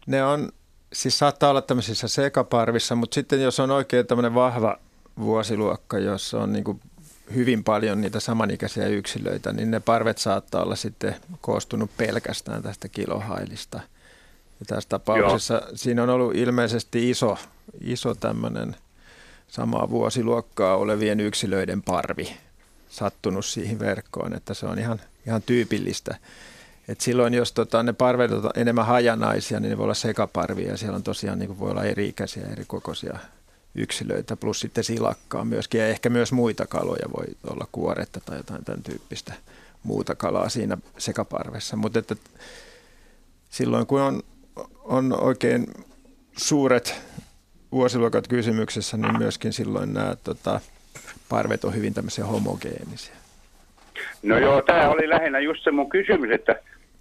ne 0.08 0.24
on, 0.24 0.50
siis 0.96 1.18
saattaa 1.18 1.50
olla 1.50 1.62
tämmöisissä 1.62 2.08
sekaparvissa, 2.08 2.96
mutta 2.96 3.16
sitten 3.16 3.42
jos 3.42 3.60
on 3.60 3.72
oikein 3.72 4.08
tämmöinen 4.08 4.34
vahva 4.34 4.78
vuosiluokka, 5.20 6.00
jossa 6.00 6.40
on 6.40 6.54
niin 6.54 6.82
hyvin 7.34 7.64
paljon 7.64 8.02
niitä 8.02 8.20
samanikäisiä 8.20 8.88
yksilöitä, 8.88 9.54
niin 9.54 9.72
ne 9.72 9.80
parvet 9.80 10.18
saattaa 10.18 10.64
olla 10.64 10.76
sitten 10.76 11.16
koostunut 11.42 11.92
pelkästään 11.98 12.64
tästä 12.64 12.88
kilohailista. 12.88 13.80
Ja 14.60 14.66
tässä 14.68 14.90
tapauksessa 14.90 15.54
Joo. 15.54 15.70
siinä 15.76 16.04
on 16.04 16.10
ollut 16.10 16.36
ilmeisesti 16.36 17.10
iso, 17.10 17.38
iso 17.82 18.16
tämmöinen 18.16 18.76
samaa 19.48 19.90
vuosiluokkaa 19.90 20.78
olevien 20.78 21.20
yksilöiden 21.20 21.82
parvi 21.82 22.38
sattunut 22.90 23.46
siihen 23.46 23.80
verkkoon, 23.80 24.34
että 24.34 24.54
se 24.54 24.66
on 24.66 24.80
ihan, 24.80 25.02
ihan 25.28 25.42
tyypillistä. 25.42 26.16
Et 26.88 27.02
silloin, 27.02 27.34
jos 27.34 27.52
tota, 27.52 27.84
ne 27.84 27.94
parvet 27.94 28.32
on 28.32 28.50
enemmän 28.56 28.86
hajanaisia, 28.86 29.60
niin 29.60 29.70
ne 29.70 29.78
voi 29.78 29.84
olla 29.84 29.94
sekaparvia 29.94 30.70
ja 30.70 30.78
siellä 30.78 30.96
on 30.96 31.04
tosiaan 31.04 31.40
niin 31.40 31.60
voi 31.60 31.72
olla 31.72 31.84
eri-ikäisiä, 31.84 32.48
eri 32.52 32.64
kokoisia 32.68 33.20
yksilöitä 33.76 34.36
plus 34.36 34.60
sitten 34.60 34.84
silakkaa 34.84 35.46
myöskin 35.46 35.82
ja 35.82 35.88
ehkä 35.88 36.10
myös 36.10 36.32
muita 36.32 36.66
kaloja 36.68 37.06
voi 37.18 37.26
olla 37.50 37.68
kuoretta 37.72 38.20
tai 38.26 38.38
jotain 38.38 38.66
tämän 38.66 38.84
tyyppistä 38.84 39.34
muuta 39.84 40.16
kalaa 40.16 40.50
siinä 40.50 40.78
sekaparvessa. 40.98 41.76
Mutta 41.76 42.00
että 42.00 42.16
silloin 43.50 43.88
kun 43.88 44.02
on, 44.02 44.22
on 44.84 45.24
oikein 45.24 45.68
suuret 46.38 47.02
vuosiluokat 47.72 48.28
kysymyksessä, 48.28 48.98
niin 48.98 49.18
myöskin 49.18 49.54
silloin 49.54 49.94
nämä 49.94 50.16
tota, 50.24 50.60
parvet 51.30 51.64
on 51.64 51.76
hyvin 51.76 51.94
tämmöisiä 51.94 52.26
homogeenisia. 52.26 53.16
No 54.24 54.38
joo, 54.38 54.62
tämä 54.62 54.90
oli 54.90 55.10
lähinnä 55.10 55.40
just 55.40 55.64
se 55.64 55.72
mun 55.72 55.90
kysymys, 55.90 56.32
että, 56.32 56.56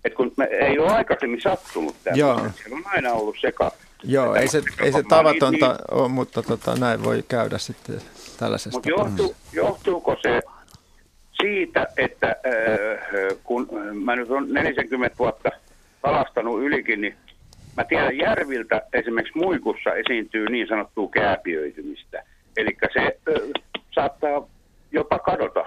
että 0.04 0.16
kun 0.16 0.32
me 0.36 0.44
ei 0.44 0.78
ole 0.78 0.90
aikaisemmin 0.90 1.40
sattunut 1.40 1.96
tämä, 2.04 2.16
siellä 2.16 2.76
on 2.76 2.82
aina 2.86 3.12
ollut 3.12 3.36
seka, 3.40 3.72
Joo, 4.06 4.34
ei 4.34 4.48
se, 4.48 4.62
ei 4.80 4.92
se 4.92 5.02
tavatonta 5.08 5.68
niin, 5.68 5.78
ole, 5.90 6.08
mutta 6.08 6.42
tota, 6.42 6.76
näin 6.76 7.04
voi 7.04 7.24
käydä 7.28 7.58
sitten 7.58 8.00
tällaisesta. 8.38 8.76
Mutta 8.76 8.90
johtu, 8.90 9.34
johtuuko 9.52 10.16
se 10.22 10.40
siitä, 11.42 11.86
että 11.96 12.26
äh, 12.28 13.36
kun 13.44 13.68
mä 14.04 14.16
nyt 14.16 14.30
olen 14.30 14.52
40 14.52 15.18
vuotta 15.18 15.50
kalastanut 16.00 16.62
ylikin, 16.62 17.00
niin 17.00 17.16
mä 17.76 17.84
tiedän 17.84 18.18
järviltä 18.18 18.82
esimerkiksi 18.92 19.38
muikussa 19.38 19.94
esiintyy 19.94 20.48
niin 20.48 20.68
sanottua 20.68 21.08
kääpiöitymistä. 21.08 22.22
Eli 22.56 22.76
se 22.92 23.00
äh, 23.00 23.62
saattaa 23.90 24.46
jopa 24.92 25.18
kadota 25.18 25.64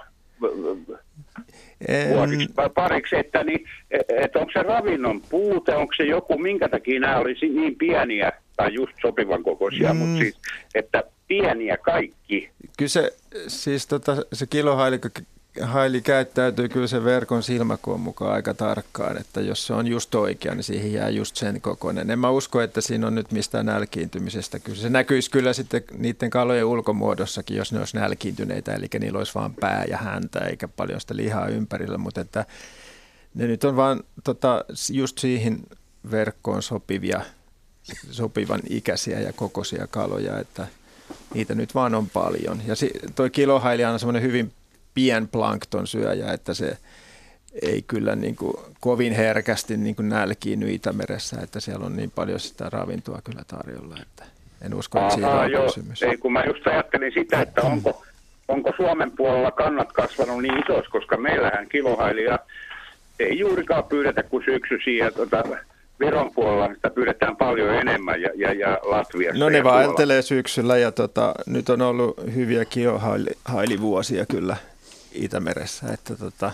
vuosiksi 2.09 2.53
pariksi, 2.75 3.15
että, 3.15 3.43
niin, 3.43 3.65
että 4.09 4.39
onko 4.39 4.51
se 4.53 4.63
ravinnon 4.63 5.21
puute, 5.29 5.75
onko 5.75 5.93
se 5.97 6.03
joku, 6.03 6.37
minkä 6.37 6.69
takia 6.69 6.99
nämä 6.99 7.17
olisi 7.17 7.49
niin 7.49 7.75
pieniä 7.75 8.31
tai 8.57 8.73
just 8.73 8.93
sopivan 9.01 9.43
kokoisia, 9.43 9.93
mm. 9.93 9.99
mutta 9.99 10.17
siis, 10.17 10.39
että 10.75 11.03
pieniä 11.27 11.77
kaikki. 11.77 12.49
Kyllä 12.77 12.89
se, 12.89 13.11
siis 13.47 13.87
tota, 13.87 14.15
se 14.33 14.45
kilohaili 14.47 14.99
haili 15.61 16.01
käyttäytyy 16.01 16.69
kyllä 16.69 16.87
sen 16.87 17.03
verkon 17.03 17.43
silmäkuun 17.43 17.99
mukaan 17.99 18.33
aika 18.33 18.53
tarkkaan, 18.53 19.17
että 19.17 19.41
jos 19.41 19.67
se 19.67 19.73
on 19.73 19.87
just 19.87 20.15
oikea, 20.15 20.55
niin 20.55 20.63
siihen 20.63 20.93
jää 20.93 21.09
just 21.09 21.35
sen 21.35 21.61
kokoinen. 21.61 22.11
En 22.11 22.19
mä 22.19 22.29
usko, 22.29 22.61
että 22.61 22.81
siinä 22.81 23.07
on 23.07 23.15
nyt 23.15 23.31
mistään 23.31 23.65
nälkiintymisestä. 23.65 24.59
Kyllä 24.59 24.77
se 24.77 24.89
näkyisi 24.89 25.31
kyllä 25.31 25.53
sitten 25.53 25.83
niiden 25.97 26.29
kalojen 26.29 26.65
ulkomuodossakin, 26.65 27.57
jos 27.57 27.73
ne 27.73 27.79
olisi 27.79 27.97
nälkiintyneitä, 27.97 28.73
eli 28.73 28.87
niillä 28.99 29.17
olisi 29.17 29.35
vain 29.35 29.53
pää 29.53 29.85
ja 29.89 29.97
häntä 29.97 30.39
eikä 30.39 30.67
paljon 30.67 31.01
sitä 31.01 31.15
lihaa 31.15 31.47
ympärillä, 31.47 31.97
mutta 31.97 32.21
että 32.21 32.45
ne 33.35 33.47
nyt 33.47 33.63
on 33.63 33.75
vaan 33.75 34.03
tota, 34.23 34.65
just 34.91 35.17
siihen 35.17 35.59
verkkoon 36.11 36.63
sopivia, 36.63 37.21
sopivan 38.11 38.61
ikäisiä 38.69 39.19
ja 39.19 39.33
kokoisia 39.33 39.87
kaloja, 39.87 40.39
että 40.39 40.67
niitä 41.33 41.55
nyt 41.55 41.75
vaan 41.75 41.95
on 41.95 42.09
paljon. 42.09 42.61
Ja 42.67 42.75
toi 43.15 43.29
kilohaili 43.29 43.85
on 43.85 43.99
semmoinen 43.99 44.21
hyvin 44.21 44.53
pienplankton 44.97 45.87
syöjä, 45.87 46.33
että 46.33 46.53
se 46.53 46.77
ei 47.61 47.81
kyllä 47.87 48.15
niin 48.15 48.35
kuin 48.35 48.53
kovin 48.79 49.13
herkästi 49.13 49.77
niin 49.77 49.95
kuin 49.95 50.09
nälkiinny 50.09 50.71
Itämeressä, 50.71 51.37
että 51.43 51.59
siellä 51.59 51.85
on 51.85 51.95
niin 51.95 52.11
paljon 52.11 52.39
sitä 52.39 52.69
ravintoa 52.69 53.21
kyllä 53.23 53.41
tarjolla, 53.47 53.95
että 54.01 54.23
en 54.61 54.73
usko, 54.73 54.99
että 54.99 55.13
siitä 55.13 55.29
on 55.29 55.65
kysymys. 55.65 56.03
Ei, 56.03 56.17
kun 56.17 56.33
mä 56.33 56.43
just 56.43 56.67
ajattelin 56.67 57.11
sitä, 57.13 57.41
että 57.41 57.61
onko, 57.61 58.03
onko 58.47 58.73
Suomen 58.77 59.11
puolella 59.11 59.51
kannat 59.51 59.91
kasvanut 59.93 60.41
niin 60.41 60.63
isos, 60.63 60.87
koska 60.87 61.17
meillähän 61.17 61.69
kilohailia 61.69 62.39
ei 63.19 63.39
juurikaan 63.39 63.83
pyydetä 63.83 64.23
kuin 64.23 64.45
syksyisiä 64.45 65.05
ja 65.05 65.11
tuota, 65.11 65.43
Viron 65.99 66.31
puolella 66.31 66.73
sitä 66.73 66.89
pyydetään 66.89 67.35
paljon 67.35 67.75
enemmän 67.75 68.21
ja, 68.21 68.29
ja, 68.35 68.53
ja 68.53 68.79
Latviassa. 68.83 69.39
No 69.39 69.49
ne 69.49 69.63
vaeltelee 69.63 70.21
syksyllä 70.21 70.77
ja 70.77 70.91
tota, 70.91 71.33
nyt 71.45 71.69
on 71.69 71.81
ollut 71.81 72.17
hyviä 72.35 72.65
kilohailivuosia 72.65 74.25
kyllä 74.25 74.55
Itämeressä, 75.17 75.87
että 75.93 76.15
tota, 76.15 76.51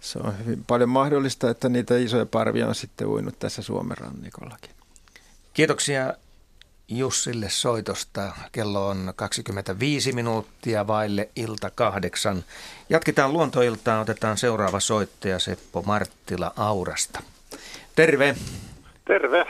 se 0.00 0.18
on 0.18 0.38
hyvin 0.38 0.64
paljon 0.66 0.88
mahdollista, 0.88 1.50
että 1.50 1.68
niitä 1.68 1.96
isoja 1.96 2.26
parvia 2.26 2.68
on 2.68 2.74
sitten 2.74 3.06
uinut 3.06 3.38
tässä 3.38 3.62
Suomen 3.62 3.98
rannikollakin. 3.98 4.70
Kiitoksia 5.54 6.14
Jussille 6.88 7.48
soitosta. 7.48 8.32
Kello 8.52 8.88
on 8.88 9.12
25 9.16 10.12
minuuttia 10.12 10.86
vaille 10.86 11.28
ilta 11.36 11.70
kahdeksan. 11.70 12.44
Jatketaan 12.88 13.32
luontoiltaa. 13.32 14.00
Otetaan 14.00 14.36
seuraava 14.36 14.80
soittaja 14.80 15.38
Seppo 15.38 15.82
Marttila 15.82 16.52
Aurasta. 16.56 17.20
Terve. 17.96 18.34
Terve. 19.04 19.46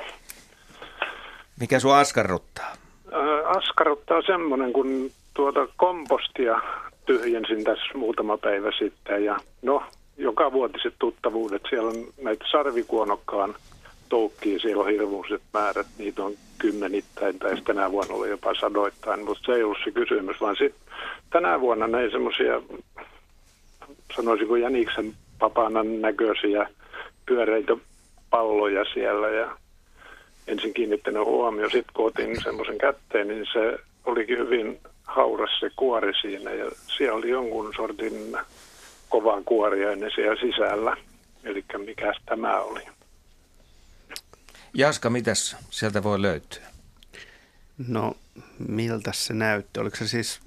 Mikä 1.61 1.81
sua 1.81 1.99
askarruttaa? 1.99 2.73
Äh, 3.13 3.57
askarruttaa 3.57 4.23
semmoinen, 4.23 4.73
kun 4.73 5.11
tuota 5.35 5.61
kompostia 5.77 6.61
tyhjensin 7.07 7.65
tässä 7.65 7.99
muutama 7.99 8.39
päivä 8.39 8.71
sitten. 8.79 9.25
Ja 9.25 9.37
no, 9.63 9.83
joka 10.17 10.53
vuotiset 10.53 10.95
tuttavuudet. 10.99 11.63
Siellä 11.69 11.89
on 11.89 12.07
näitä 12.23 12.45
sarvikuonokkaan 12.51 13.55
toukkia, 14.09 14.59
siellä 14.59 14.83
on 14.83 14.91
hirmuiset 14.91 15.43
määrät. 15.53 15.87
Niitä 15.99 16.25
on 16.25 16.33
kymmenittäin 16.59 17.39
tai 17.39 17.61
tänä 17.61 17.91
vuonna 17.91 18.15
oli 18.15 18.31
jopa 18.31 18.55
sadoittain, 18.61 19.25
mutta 19.25 19.43
se 19.47 19.53
ei 19.53 19.63
ollut 19.63 19.79
se 19.85 19.91
kysymys, 19.91 20.41
vaan 20.41 20.57
sit, 20.57 20.75
tänä 21.31 21.61
vuonna 21.61 21.87
näin 21.87 22.11
semmoisia, 22.11 22.63
sanoisinko 24.17 24.57
jäniksen 24.57 25.15
papanan 25.39 26.01
näköisiä 26.01 26.69
pyöreitä 27.27 27.77
palloja 28.31 28.85
siellä 28.85 29.29
ja 29.29 29.57
ensin 30.47 30.75
kiinnittänyt 30.75 31.25
huomioon. 31.25 31.71
Sitten 31.71 31.95
kun 31.95 32.07
otin 32.07 32.43
semmoisen 32.43 32.79
kätteen, 32.79 33.29
niin 33.29 33.47
se 33.53 33.79
olikin 34.05 34.39
hyvin 34.39 34.81
hauras 35.15 35.51
se 35.61 35.71
kuori 35.77 36.13
siinä 36.21 36.51
ja 36.51 36.71
siellä 36.97 37.19
oli 37.19 37.31
jonkun 37.31 37.73
sortin 37.77 38.37
kovaa 39.09 39.43
kuoriainen 39.45 40.11
siellä 40.15 40.41
sisällä. 40.41 40.97
Eli 41.45 41.65
mikä 41.79 42.13
tämä 42.27 42.61
oli? 42.61 42.81
Jaska, 44.75 45.11
mitäs 45.11 45.57
sieltä 45.71 46.03
voi 46.03 46.23
löytyä? 46.23 46.63
No, 47.89 48.15
miltä 48.69 49.11
se 49.15 49.35
näytti? 49.35 49.81
Oliko 49.81 49.97
se 49.97 50.09
siis 50.09 50.41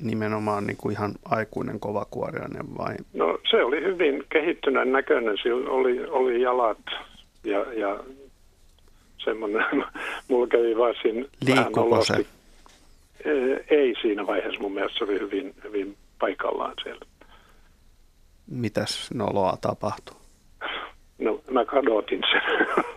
nimenomaan 0.00 0.66
niin 0.66 0.76
kuin 0.76 0.92
ihan 0.92 1.12
aikuinen 1.24 1.80
kovakuoriainen 1.80 2.76
vai? 2.78 2.94
No 3.14 3.38
se 3.50 3.64
oli 3.64 3.80
hyvin 3.80 4.24
kehittyneen 4.28 4.92
näköinen. 4.92 5.38
Sillä 5.42 5.70
oli, 5.70 6.06
oli 6.06 6.42
jalat 6.42 6.78
ja, 7.44 7.72
ja 7.72 8.04
semmoinen, 9.24 9.64
mulla 10.28 10.46
kävi 10.46 10.76
vaan 10.76 10.94
siinä 11.02 11.24
Liikkuuko 11.46 12.04
se? 12.04 12.26
Ei 13.70 13.94
siinä 14.02 14.26
vaiheessa 14.26 14.60
mun 14.60 14.74
mielestä 14.74 14.98
se 14.98 15.04
oli 15.04 15.20
hyvin, 15.20 15.54
hyvin 15.64 15.96
paikallaan 16.18 16.74
siellä. 16.82 17.06
Mitäs 18.50 19.10
noloa 19.14 19.56
tapahtui? 19.60 20.16
No 21.18 21.40
mä 21.50 21.64
kadotin 21.64 22.22
sen. 22.32 22.66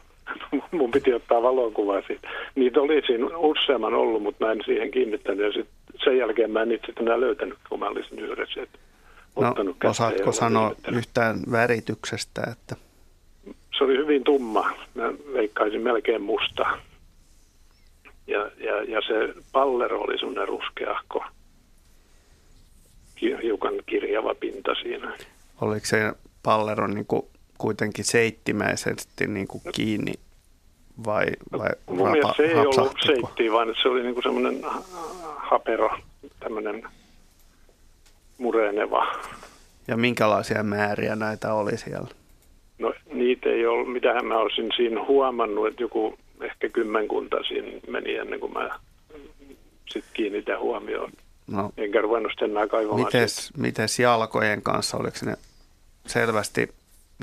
mun 0.72 0.92
piti 0.92 1.14
ottaa 1.14 1.42
valokuva 1.42 2.02
siitä. 2.08 2.30
Niitä 2.56 2.82
oli 2.82 3.02
siinä 3.06 3.38
useamman 3.38 3.94
ollut, 3.94 4.24
mutta 4.24 4.46
mä 4.46 4.52
en 4.52 4.62
siihen 4.66 4.92
kiinnittänyt. 4.92 5.46
Ja 5.46 5.52
sit 5.52 5.70
sen 6.04 6.18
jälkeen 6.18 6.52
mä 6.52 6.62
en 6.62 6.72
itse 6.72 6.94
enää 7.00 7.20
löytänyt, 7.20 7.58
kun 7.70 7.80
mä 7.80 7.88
olisin 7.88 8.20
yhdessä. 8.20 8.68
No, 9.40 9.56
osaatko 9.90 10.32
sanoa 10.32 10.76
yhtään 10.92 11.40
värityksestä, 11.52 12.42
että... 12.52 12.76
Se 13.78 13.84
oli 13.84 13.98
hyvin 13.98 14.24
tumma. 14.24 14.72
Mä 14.96 15.14
veikkaisin 15.34 15.82
melkein 15.82 16.22
musta. 16.22 16.66
Ja, 18.28 18.52
ja, 18.58 18.84
ja 18.84 19.02
se 19.02 19.34
pallero 19.52 20.02
oli 20.02 20.20
semmoinen 20.20 20.48
ruskeahko, 20.48 21.24
hiukan 23.22 23.74
kirjava 23.86 24.36
pinta 24.36 24.76
siinä. 24.76 25.18
Oliko 25.62 25.86
se 25.86 26.14
pallero 26.44 26.88
niin 26.88 27.06
kuin 27.06 27.26
kuitenkin 27.58 28.06
seittimäisesti 28.06 29.28
niin 29.28 29.48
kuin 29.48 29.62
kiinni 29.76 30.14
vai, 31.06 31.26
vai 31.58 31.70
Mun 31.90 32.08
rapa, 32.08 32.34
se 32.38 32.44
ei 32.44 32.56
ollut 32.56 32.98
seitti, 33.06 33.52
vaan 33.52 33.76
se 33.82 33.90
oli 33.90 34.04
niin 34.04 34.14
kuin 34.14 34.24
semmoinen 34.24 34.62
hapero, 35.38 35.90
tämmöinen 36.40 36.84
mureneva. 38.38 39.16
Ja 39.88 39.98
minkälaisia 39.98 40.64
määriä 40.64 41.16
näitä 41.16 41.54
oli 41.54 41.78
siellä? 41.78 42.08
No 42.80 42.94
niitä 43.14 43.50
ei 43.50 43.66
ollut, 43.66 43.94
mitähän 43.94 44.26
mä 44.26 44.38
olisin 44.38 44.72
siinä 44.76 45.04
huomannut, 45.04 45.68
että 45.68 45.84
joku 45.84 46.18
ehkä 46.42 46.70
kymmenkunta 46.70 47.44
siinä 47.44 47.80
meni 47.88 48.16
ennen 48.16 48.40
kuin 48.40 48.54
mä 48.54 48.80
sitten 49.90 50.14
kiinnitän 50.14 50.60
huomioon. 50.60 51.12
No, 51.48 51.72
Enkä 51.78 52.02
ruvennut 52.02 52.32
sitten 52.32 52.52
enää 52.52 52.68
kaivamaan. 52.68 53.06
Mites, 53.06 53.52
mites 53.58 54.00
jalkojen 54.00 54.62
kanssa, 54.62 54.98
oliko 54.98 55.18
ne 55.26 55.36
selvästi 56.06 56.70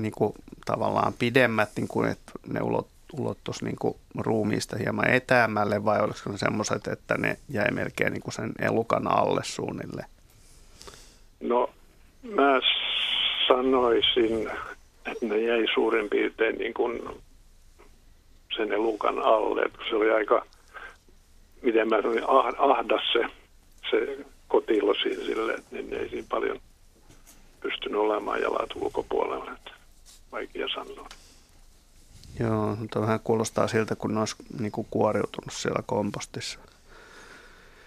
niin 0.01 0.12
kuin, 0.12 0.32
tavallaan 0.65 1.12
pidemmät, 1.19 1.69
niin 1.77 1.89
kuin, 1.89 2.11
että 2.11 2.32
ne 2.47 2.61
ulot, 2.62 2.86
ulottuisi 3.12 3.65
niin 3.65 3.77
kuin, 3.81 3.97
ruumiista 4.19 4.77
hieman 4.77 5.11
etäämälle 5.11 5.85
vai 5.85 6.01
olisiko 6.01 6.31
ne 6.31 6.39
semmoiset, 6.39 6.86
että 6.86 7.19
ne 7.19 7.36
jäi 7.49 7.70
melkein 7.70 8.12
niin 8.12 8.23
kuin 8.23 8.35
sen 8.35 8.53
elukan 8.61 9.07
alle 9.07 9.41
suunnille? 9.45 10.05
No 11.41 11.70
mä 12.23 12.61
sanoisin, 13.49 14.51
että 15.07 15.27
ne 15.27 15.39
jäi 15.39 15.66
suurin 15.74 16.11
piirtein 16.11 16.59
niin 16.59 16.74
kuin 16.74 17.03
sen 18.56 18.72
elukan 18.72 19.18
alle. 19.18 19.62
Että 19.62 19.78
se 19.89 19.97
oli 19.97 20.10
aika, 20.10 20.47
miten 21.62 21.89
mä 21.89 22.02
sanoin, 22.02 22.24
ah, 22.28 22.55
ahdas 22.59 23.02
se, 23.12 23.24
se 23.90 24.24
kotilo 24.48 24.94
siinä 24.94 25.24
sille, 25.24 25.55
että 25.55 25.76
niin 25.76 25.94
ei 25.94 26.09
siinä 26.09 26.26
paljon 26.28 26.60
pystynyt 27.60 28.01
olemaan 28.01 28.40
jalat 28.40 28.70
ulkopuolella. 28.76 29.52
Että 29.52 29.70
vaikea 30.32 30.68
sanoa. 30.68 31.09
Joo, 32.40 32.76
mutta 32.76 33.01
vähän 33.01 33.20
kuulostaa 33.24 33.68
siltä, 33.68 33.97
kun 33.97 34.14
ne 34.14 34.20
olisi 34.20 34.36
niin 34.60 34.72
kuin 34.72 34.86
kuoriutunut 34.90 35.52
siellä 35.52 35.82
kompostissa. 35.86 36.59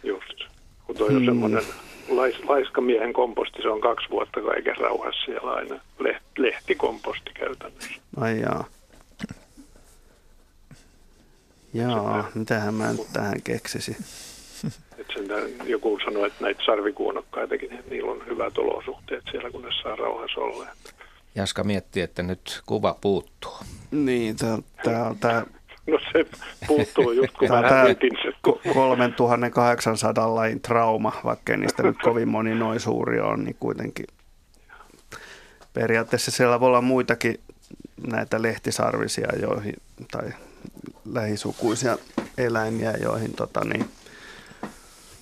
Just. 0.03 0.43
Kun 0.85 0.95
toi 0.95 1.07
hmm. 1.07 1.17
on 1.17 1.25
semmoinen 1.25 1.63
lais, 2.09 2.43
laiskamiehen 2.43 3.13
komposti, 3.13 3.61
se 3.61 3.69
on 3.69 3.81
kaksi 3.81 4.09
vuotta 4.09 4.41
kaiken 4.41 4.77
rauhassa 4.77 5.25
siellä 5.25 5.51
aina. 5.51 5.79
Leht, 5.99 6.23
lehtikomposti 6.37 7.31
käytännössä. 7.33 8.01
Ai 8.17 8.39
jaa. 8.39 8.65
Joo, 11.81 12.23
mitähän 12.35 12.73
mä 12.73 12.91
nyt 12.91 13.07
tähän 13.13 13.41
keksisin. 13.43 13.95
Et 14.97 15.07
sen, 15.13 15.27
joku 15.65 15.99
sanoi, 16.05 16.27
että 16.27 16.43
näitä 16.43 16.63
sarvikuonokkaitakin, 16.65 17.69
niin 17.69 17.83
niillä 17.89 18.11
on 18.11 18.25
hyvät 18.25 18.57
olosuhteet 18.57 19.23
siellä, 19.31 19.51
kun 19.51 19.61
ne 19.61 19.69
saa 19.83 19.95
rauhassa 19.95 20.39
olla. 20.41 20.67
Jaska 21.35 21.63
miettii, 21.63 22.03
että 22.03 22.23
nyt 22.23 22.61
kuva 22.65 22.97
puuttuu. 23.01 23.53
Niin, 23.91 24.35
tämä 24.83 25.03
on 25.03 25.17
tämä... 25.19 25.45
No 25.87 25.99
se 26.11 26.25
puuttuu 26.67 27.11
just 27.11 27.37
kun 27.37 27.49
mä 27.49 27.61
se. 28.23 28.73
3800 28.73 30.35
lajin 30.35 30.61
trauma, 30.61 31.11
vaikka 31.23 31.57
niistä 31.57 31.83
nyt 31.83 31.97
kovin 32.03 32.27
moni 32.27 32.55
noin 32.55 32.79
suuri 32.79 33.19
on, 33.19 33.43
niin 33.43 33.55
kuitenkin 33.59 34.05
periaatteessa 35.73 36.31
siellä 36.31 36.59
voi 36.59 36.67
olla 36.67 36.81
muitakin 36.81 37.39
näitä 38.11 38.41
lehtisarvisia 38.41 39.27
joihin, 39.41 39.73
tai 40.11 40.29
lähisukuisia 41.05 41.97
eläimiä, 42.37 42.91
joihin 42.91 43.33
tota, 43.33 43.65
niin, 43.65 43.89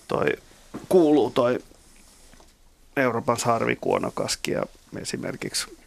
toi, 0.07 0.27
kuuluu 0.89 1.31
toi 1.31 1.59
Euroopan 2.97 3.37
sarvikuonokaski 3.37 4.51
ja 4.51 4.63
esimerkiksi 5.01 5.77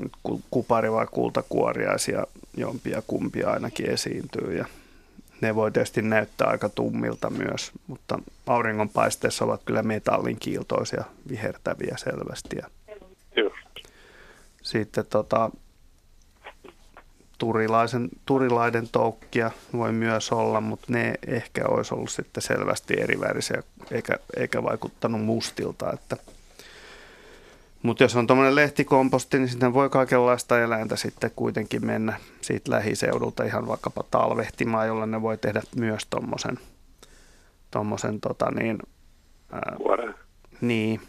nyt 0.00 0.12
kupari 0.50 0.92
vai 0.92 1.06
kultakuoriaisia 1.10 2.26
jompia 2.56 3.02
kumpia 3.06 3.50
ainakin 3.50 3.90
esiintyy 3.90 4.56
ja 4.56 4.64
ne 5.40 5.54
voi 5.54 5.72
tietysti 5.72 6.02
näyttää 6.02 6.48
aika 6.48 6.68
tummilta 6.68 7.30
myös, 7.30 7.72
mutta 7.86 8.18
auringonpaisteessa 8.46 9.44
ovat 9.44 9.60
kyllä 9.64 9.82
metallin 9.82 10.36
kiiltoisia, 10.38 11.04
vihertäviä 11.28 11.96
selvästi. 11.98 12.56
Ja 12.56 12.66
Sitten 14.62 15.06
tota, 15.06 15.50
turilaisen, 17.40 18.08
turilaiden 18.26 18.88
toukkia 18.88 19.50
voi 19.72 19.92
myös 19.92 20.32
olla, 20.32 20.60
mutta 20.60 20.86
ne 20.88 21.14
ehkä 21.26 21.64
olisi 21.68 21.94
ollut 21.94 22.10
sitten 22.10 22.42
selvästi 22.42 22.94
erivärisiä 23.00 23.62
eikä, 23.90 24.18
eikä 24.36 24.62
vaikuttanut 24.62 25.24
mustilta, 25.24 25.92
että 25.92 26.16
mutta 27.82 28.04
jos 28.04 28.16
on 28.16 28.26
tuommoinen 28.26 28.54
lehtikomposti, 28.54 29.38
niin 29.38 29.48
sitten 29.48 29.74
voi 29.74 29.90
kaikenlaista 29.90 30.60
eläintä 30.60 30.96
sitten 30.96 31.30
kuitenkin 31.36 31.86
mennä 31.86 32.16
siitä 32.40 32.70
lähiseudulta 32.70 33.44
ihan 33.44 33.66
vaikkapa 33.66 34.04
talvehtimaan, 34.10 34.86
jolla 34.86 35.06
ne 35.06 35.22
voi 35.22 35.38
tehdä 35.38 35.62
myös 35.76 36.06
tuommoisen 36.10 36.58
tommosen, 37.70 38.20
tota 38.20 38.50
niin, 38.50 38.78
ää, 39.52 39.76
niin, 40.60 41.00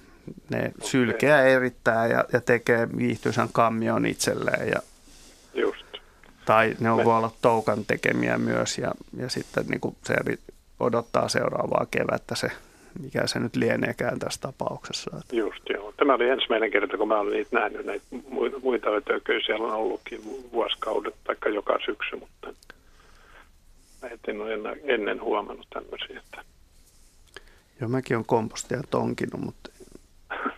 ne 0.50 0.58
okay. 0.58 0.72
sylkeä 0.90 1.42
erittää 1.42 2.08
ja, 2.08 2.26
ja 2.34 2.42
tekee 2.42 2.90
viihtyisän 2.98 3.50
kammion 3.52 4.06
itselleen. 4.06 4.68
Ja. 4.68 4.82
Tai 6.46 6.76
ne 6.80 6.92
on, 6.92 7.06
voi 7.06 7.18
olla 7.18 7.32
toukan 7.42 7.86
tekemiä 7.86 8.38
myös 8.38 8.78
ja, 8.78 8.92
ja 9.18 9.30
sitten 9.30 9.66
niin 9.66 9.82
kuin 9.82 9.96
se 10.04 10.16
odottaa 10.80 11.30
seuraavaa 11.30 11.86
kevättä 11.92 12.36
se 12.36 12.52
mikä 13.00 13.28
se 13.28 13.40
nyt 13.40 13.56
lieneekään 13.56 14.20
tässä 14.20 14.42
tapauksessa. 14.42 15.22
Just 15.32 15.70
joo. 15.70 15.94
Tämä 15.98 16.14
oli 16.14 16.30
ensimmäinen 16.30 16.72
kerta, 16.72 16.98
kun 16.98 17.08
mä 17.08 17.20
olen 17.20 17.34
niitä 17.34 17.60
nähnyt. 17.60 17.86
Näitä 17.86 18.06
muita 18.64 18.90
ötököjä 18.90 19.40
siellä 19.46 19.68
on 19.68 19.74
ollutkin 19.74 20.22
vuosikaudet 20.52 21.16
tai 21.24 21.54
joka 21.54 21.80
syksy, 21.86 22.16
mutta 22.16 22.54
en 24.28 24.42
ole 24.42 24.78
ennen 24.84 25.22
huomannut 25.22 25.68
tämmöisiä. 25.74 26.20
Että... 26.20 26.44
Joo, 27.82 27.90
mäkin 27.90 28.18
olen 28.18 28.26
kompostia 28.26 28.82
tonkinut, 28.90 29.42
mutta 29.42 29.70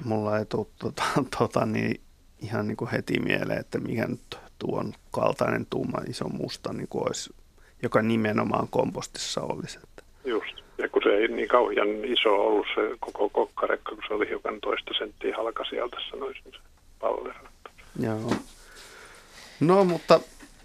mulla 0.04 0.38
ei 0.40 0.46
tule 0.46 0.68
tuota, 0.80 1.04
tuota, 1.38 1.66
niin 1.66 2.02
ihan 2.42 2.68
niin 2.68 2.78
kuin 2.78 2.92
heti 2.92 3.20
mieleen, 3.20 3.60
että 3.60 3.80
mikä 3.80 4.08
nyt 4.08 4.38
tuon 4.60 4.94
kaltainen 5.12 5.66
tuuma 5.70 5.98
iso 6.10 6.30
musta 6.30 6.74
niin 6.74 6.88
kuin 6.88 7.08
olisi, 7.08 7.34
joka 7.84 8.02
nimenomaan 8.02 8.68
kompostissa 8.68 9.42
olisi. 9.42 9.80
Että. 9.84 10.04
Just, 10.26 10.64
ja 10.78 10.90
kun 10.90 11.02
se 11.04 11.10
ei 11.10 11.28
niin 11.28 11.48
kauhean 11.48 12.06
iso 12.06 12.48
ollut 12.48 12.68
se 12.76 12.98
koko 13.00 13.30
kokkarekka, 13.30 13.96
kun 13.96 14.04
se 14.08 14.14
oli 14.14 14.30
hiukan 14.30 14.62
toista 14.62 14.92
senttiä 14.98 15.36
halka 15.38 15.64
sieltä, 15.64 15.98
sanoisin 16.12 16.44
se 16.52 16.58
pallero. 17.00 17.40
Joo. 18.00 18.32
No, 19.60 19.84
mutta 19.84 20.20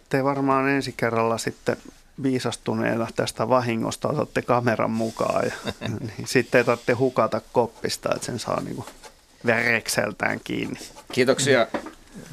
te 0.08 0.24
varmaan 0.24 0.68
ensi 0.68 0.94
kerralla 0.96 1.38
sitten 1.38 1.76
viisastuneena 2.22 3.06
tästä 3.16 3.48
vahingosta 3.48 4.08
otatte 4.08 4.42
kameran 4.42 4.90
mukaan 4.90 5.44
ja 5.44 5.52
niin 5.88 6.26
sitten 6.26 6.58
ei 6.58 6.64
tarvitse 6.64 6.92
hukata 6.92 7.40
koppista, 7.52 8.08
että 8.14 8.26
sen 8.26 8.38
saa 8.38 8.60
niinku 8.60 8.86
verekseltään 9.46 10.40
kiinni. 10.44 10.80
Kiitoksia 11.12 11.66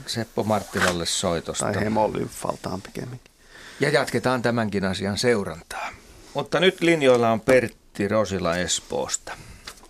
Seppo 0.05 0.43
Marttilalle 0.43 1.05
soitosta. 1.05 1.65
Tai 1.65 1.83
hemolymfaltaan 1.83 2.81
pikemminkin. 2.81 3.31
Ja 3.79 3.89
jatketaan 3.89 4.41
tämänkin 4.41 4.85
asian 4.85 5.17
seurantaa. 5.17 5.89
Mutta 6.33 6.59
nyt 6.59 6.81
linjoilla 6.81 7.29
on 7.29 7.41
Pertti 7.41 8.07
Rosila 8.07 8.57
Espoosta. 8.57 9.33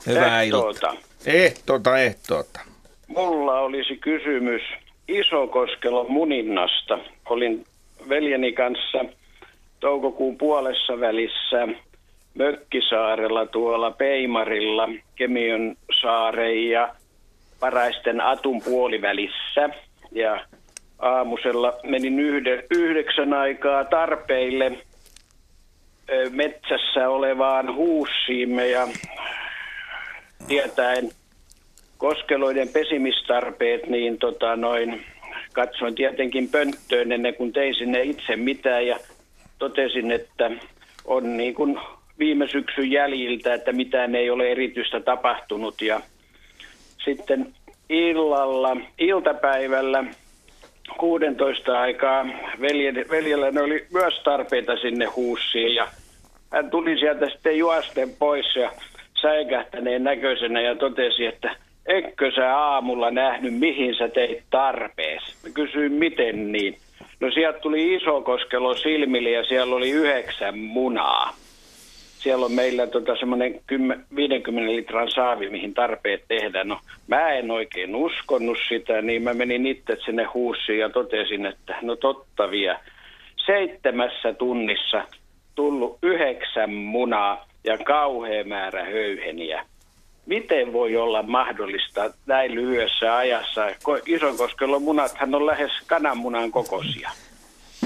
Hyvää 0.05 0.41
ehtoota. 0.41 0.69
iltaa. 0.69 1.03
Ehtoota, 1.25 1.97
ehtoota. 1.97 2.59
Mulla 3.07 3.59
olisi 3.59 3.97
kysymys 3.97 4.61
Isokoskelon 5.07 6.11
muninnasta. 6.11 6.99
Olin 7.29 7.65
veljeni 8.09 8.53
kanssa 8.53 9.05
toukokuun 9.79 10.37
puolessa 10.37 10.99
välissä 10.99 11.67
Mökkisaarella 12.33 13.45
tuolla 13.45 13.91
Peimarilla, 13.91 14.89
Kemion 15.15 15.75
saaren 16.01 16.69
ja 16.69 16.95
Paraisten 17.59 18.21
Atun 18.21 18.61
puolivälissä. 18.61 19.69
Ja 20.15 20.45
aamusella 20.99 21.79
menin 21.83 22.19
yhde, 22.19 22.63
yhdeksän 22.71 23.33
aikaa 23.33 23.85
tarpeille 23.85 24.71
metsässä 26.29 27.09
olevaan 27.09 27.75
huussiimme 27.75 28.67
ja 28.67 28.87
tietäen 30.47 31.09
koskeloiden 31.97 32.69
pesimistarpeet, 32.69 33.87
niin 33.87 34.17
tota 34.17 34.55
noin, 34.55 35.05
katsoin 35.53 35.95
tietenkin 35.95 36.49
pönttöön 36.49 37.11
ennen 37.11 37.35
kuin 37.35 37.53
tein 37.53 37.75
sinne 37.75 38.01
itse 38.01 38.35
mitään 38.35 38.87
ja 38.87 38.99
totesin, 39.59 40.11
että 40.11 40.51
on 41.05 41.37
niin 41.37 41.53
kuin 41.53 41.79
viime 42.19 42.47
syksyn 42.47 42.91
jäljiltä, 42.91 43.53
että 43.53 43.71
mitään 43.71 44.15
ei 44.15 44.29
ole 44.29 44.51
erityistä 44.51 44.99
tapahtunut 44.99 45.81
ja 45.81 46.01
sitten 47.05 47.53
illalla, 47.89 48.77
iltapäivällä 48.99 50.03
16 50.97 51.79
aikaa 51.79 52.25
veljellä 53.11 53.51
ne 53.51 53.61
oli 53.61 53.85
myös 53.93 54.21
tarpeita 54.23 54.77
sinne 54.77 55.05
huussiin 55.05 55.75
ja 55.75 55.87
hän 56.51 56.69
tuli 56.69 56.99
sieltä 56.99 57.29
sitten 57.29 57.57
juosten 57.57 58.09
pois 58.19 58.55
ja 58.55 58.71
säikähtäneen 59.21 60.03
näköisenä 60.03 60.61
ja 60.61 60.75
totesi, 60.75 61.25
että 61.25 61.55
etkö 61.85 62.31
sä 62.35 62.57
aamulla 62.57 63.11
nähnyt, 63.11 63.53
mihin 63.59 63.95
sä 63.95 64.09
teit 64.09 64.43
tarpeesi? 64.49 65.35
Mä 65.43 65.49
kysyin, 65.53 65.91
miten 65.91 66.51
niin? 66.51 66.77
No 67.19 67.31
sieltä 67.31 67.59
tuli 67.59 67.95
iso 67.95 68.21
koskelo 68.21 68.75
silmille 68.75 69.29
ja 69.29 69.43
siellä 69.43 69.75
oli 69.75 69.91
yhdeksän 69.91 70.57
munaa. 70.57 71.33
Siellä 72.25 72.45
on 72.45 72.51
meillä 72.51 72.87
tota 72.87 73.15
semmoinen 73.15 73.61
50 74.15 74.71
litran 74.71 75.11
saavi, 75.11 75.49
mihin 75.49 75.73
tarpeet 75.73 76.23
tehdään. 76.27 76.67
No 76.67 76.79
mä 77.07 77.29
en 77.29 77.51
oikein 77.51 77.95
uskonut 77.95 78.57
sitä, 78.67 79.01
niin 79.01 79.23
mä 79.23 79.33
menin 79.33 79.67
itse 79.67 79.97
sinne 80.05 80.23
huussiin 80.23 80.79
ja 80.79 80.89
totesin, 80.89 81.45
että 81.45 81.75
no 81.81 81.95
totta 81.95 82.51
vielä. 82.51 82.79
Seitsemässä 83.45 84.33
tunnissa 84.33 85.03
tullut 85.55 85.97
yhdeksän 86.03 86.73
munaa 86.73 87.47
ja 87.63 87.77
kauhea 87.77 88.43
määrä 88.43 88.85
höyheniä 88.85 89.65
miten 90.25 90.73
voi 90.73 90.95
olla 90.95 91.23
mahdollista 91.23 92.11
näin 92.25 92.55
lyhyessä 92.55 93.17
ajassa? 93.17 93.61
Isonkoskella 94.05 94.79
munathan 94.79 95.35
on 95.35 95.45
lähes 95.45 95.71
kananmunan 95.87 96.51
kokoisia. 96.51 97.11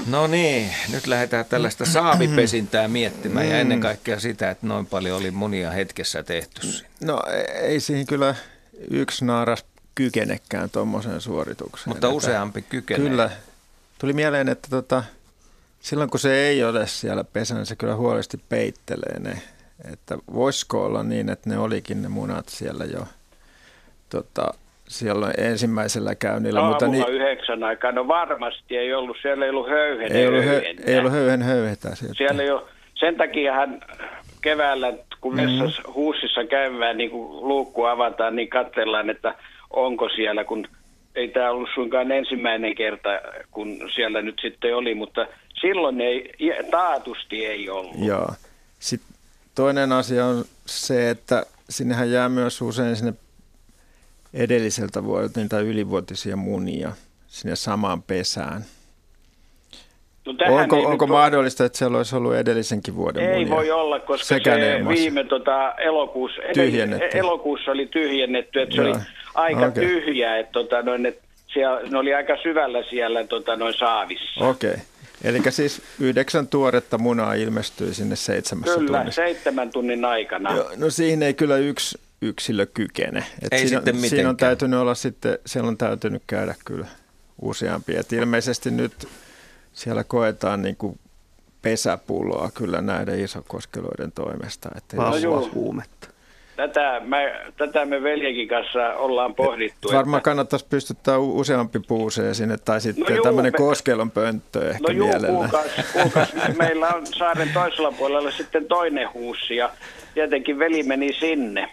No 0.06 0.26
niin, 0.26 0.74
nyt 0.92 1.06
lähdetään 1.06 1.44
tällaista 1.44 1.84
saavipesintää 1.84 2.88
miettimään 2.88 3.48
ja 3.48 3.58
ennen 3.58 3.80
kaikkea 3.80 4.20
sitä, 4.20 4.50
että 4.50 4.66
noin 4.66 4.86
paljon 4.86 5.18
oli 5.18 5.30
munia 5.30 5.70
hetkessä 5.70 6.22
tehty. 6.22 6.60
No 7.00 7.22
ei 7.62 7.80
siihen 7.80 8.06
kyllä 8.06 8.34
yksi 8.90 9.24
naaras 9.24 9.64
kykenekään 9.94 10.70
tuommoiseen 10.70 11.20
suoritukseen. 11.20 11.88
Mutta 11.88 12.08
useampi 12.08 12.62
kykenee. 12.62 13.08
Kyllä. 13.08 13.30
Tuli 13.98 14.12
mieleen, 14.12 14.48
että 14.48 14.68
tota, 14.70 15.04
silloin 15.80 16.10
kun 16.10 16.20
se 16.20 16.34
ei 16.34 16.64
ole 16.64 16.86
siellä 16.86 17.24
pesänä, 17.24 17.64
se 17.64 17.76
kyllä 17.76 17.96
huolesti 17.96 18.40
peittelee 18.48 19.18
ne 19.18 19.42
että 19.84 20.18
voisiko 20.34 20.84
olla 20.84 21.02
niin, 21.02 21.28
että 21.28 21.50
ne 21.50 21.58
olikin 21.58 22.02
ne 22.02 22.08
munat 22.08 22.48
siellä 22.48 22.84
jo 22.84 23.08
tota, 24.08 24.54
siellä 24.90 25.30
ensimmäisellä 25.38 26.14
käynnillä. 26.14 26.60
Aamulla 26.60 26.74
mutta 26.74 26.88
niin, 26.88 27.08
yhdeksän 27.08 27.64
aikaa, 27.64 27.92
no 27.92 28.08
varmasti 28.08 28.76
ei 28.76 28.94
ollut, 28.94 29.16
siellä 29.22 29.44
ei 29.44 29.50
ollut 29.50 29.68
höyhen 29.68 30.12
Ei 30.12 30.26
ollut, 30.26 30.44
hö, 30.44 30.62
ei 30.86 30.98
ollut 30.98 31.12
höyhen 31.12 31.42
höyhetä. 31.42 31.94
Sieltä. 31.94 32.14
Siellä 32.16 32.42
jo, 32.42 32.68
sen 32.94 33.16
hän 33.54 33.80
keväällä, 34.42 34.92
kun 35.20 35.34
mm-hmm. 35.34 35.52
mm-hmm. 35.52 35.92
huussissa 35.94 36.44
käydään, 36.44 36.98
niin 36.98 37.10
kun 37.10 37.48
luukku 37.48 37.84
avataan, 37.84 38.36
niin 38.36 38.48
katsellaan, 38.48 39.10
että 39.10 39.34
onko 39.70 40.08
siellä, 40.08 40.44
kun 40.44 40.66
ei 41.14 41.28
tämä 41.28 41.50
ollut 41.50 41.68
suinkaan 41.74 42.12
ensimmäinen 42.12 42.74
kerta, 42.74 43.08
kun 43.50 43.90
siellä 43.94 44.22
nyt 44.22 44.38
sitten 44.42 44.76
oli, 44.76 44.94
mutta 44.94 45.26
silloin 45.60 46.00
ei, 46.00 46.34
taatusti 46.70 47.46
ei 47.46 47.70
ollut. 47.70 47.94
Joo. 47.98 48.28
Sitten 48.78 49.16
Toinen 49.54 49.92
asia 49.92 50.26
on 50.26 50.44
se, 50.66 51.10
että 51.10 51.46
sinnehän 51.68 52.10
jää 52.10 52.28
myös 52.28 52.62
usein 52.62 52.96
sinne 52.96 53.14
edelliseltä 54.34 55.04
vuodelta 55.04 55.40
niitä 55.40 55.60
ylivuotisia 55.60 56.36
munia 56.36 56.92
sinne 57.26 57.56
samaan 57.56 58.02
pesään. 58.02 58.64
No 60.26 60.56
onko, 60.56 60.76
onko 60.76 61.06
mahdollista, 61.06 61.64
että 61.64 61.78
siellä 61.78 61.96
olisi 61.96 62.16
ollut 62.16 62.34
edellisenkin 62.34 62.96
vuoden 62.96 63.30
Ei 63.30 63.38
munia? 63.38 63.56
voi 63.56 63.70
olla, 63.70 64.00
koska 64.00 64.24
Sekä 64.26 64.54
se 64.54 64.88
viime 64.88 65.24
tota, 65.24 65.74
elokuussa, 65.74 66.42
tyhjennetty. 66.54 67.18
elokuussa 67.18 67.70
oli 67.70 67.86
tyhjennetty, 67.86 68.60
että 68.60 68.74
se 68.74 68.82
Joo. 68.82 68.90
oli 68.90 69.00
aika 69.34 69.66
okay. 69.66 69.84
tyhjä, 69.84 70.38
että 70.38 70.52
tota, 70.52 70.82
noin, 70.82 71.06
että 71.06 71.22
siellä, 71.52 71.80
ne 71.90 71.98
oli 71.98 72.14
aika 72.14 72.36
syvällä 72.42 72.82
siellä 72.90 73.24
tota, 73.24 73.56
noin 73.56 73.74
saavissa. 73.74 74.44
Okei. 74.44 74.70
Okay. 74.70 74.80
Eli 75.24 75.38
siis 75.50 75.82
yhdeksän 76.00 76.48
tuoretta 76.48 76.98
munaa 76.98 77.34
ilmestyi 77.34 77.94
sinne 77.94 78.16
seitsemässä 78.16 78.78
kyllä, 78.78 78.98
tunnissa. 78.98 79.22
seitsemän 79.22 79.72
tunnin 79.72 80.04
aikana. 80.04 80.56
Joo, 80.56 80.70
no 80.76 80.90
siihen 80.90 81.22
ei 81.22 81.34
kyllä 81.34 81.56
yksi 81.56 81.98
yksilö 82.22 82.66
kykene. 82.66 83.24
Et 83.42 83.52
ei 83.52 83.58
siinä, 83.58 83.78
sitten 83.78 83.94
on, 83.94 84.00
siinä 84.00 84.28
on 84.28 84.36
täytynyt 84.36 84.80
olla 84.80 84.94
sitten, 84.94 85.38
siellä 85.46 85.68
on 85.68 85.76
täytynyt 85.76 86.22
käydä 86.26 86.54
kyllä 86.64 86.86
useampia. 87.42 88.00
Et 88.00 88.12
ilmeisesti 88.12 88.70
nyt 88.70 89.08
siellä 89.72 90.04
koetaan 90.04 90.62
niin 90.62 90.76
kuin 90.76 90.98
pesäpuloa 91.62 92.50
kyllä 92.54 92.80
näiden 92.80 93.20
isokoskeloiden 93.20 94.12
toimesta. 94.12 94.68
Että 94.76 94.96
no 94.96 95.50
huumetta. 95.54 96.08
Tätä 96.56 97.00
me, 97.04 97.42
tätä 97.56 97.84
me 97.84 98.02
veljekin 98.02 98.48
kanssa 98.48 98.94
ollaan 98.94 99.34
pohdittu. 99.34 99.92
Varmaan 99.92 100.18
että... 100.18 100.24
kannattaisi 100.24 100.66
pystyttää 100.70 101.18
useampi 101.18 101.78
puuseen 101.88 102.34
sinne, 102.34 102.56
tai 102.56 102.80
sitten 102.80 103.16
no 103.16 103.22
tämmöinen 103.22 103.52
me... 103.52 103.56
koskelon 103.56 104.10
pönttö 104.10 104.70
ehkä 104.70 104.82
no 104.82 104.94
juu, 104.94 105.06
mielellä. 105.06 105.28
Kuukas, 105.28 105.70
kuukas. 105.92 106.34
Meillä 106.58 106.88
on 106.88 107.06
saaren 107.06 107.50
toisella 107.54 107.92
puolella 107.92 108.30
sitten 108.30 108.66
toinen 108.66 109.12
huussi, 109.14 109.56
ja 109.56 109.70
tietenkin 110.14 110.58
veli 110.58 110.82
meni 110.82 111.12
sinne. 111.12 111.70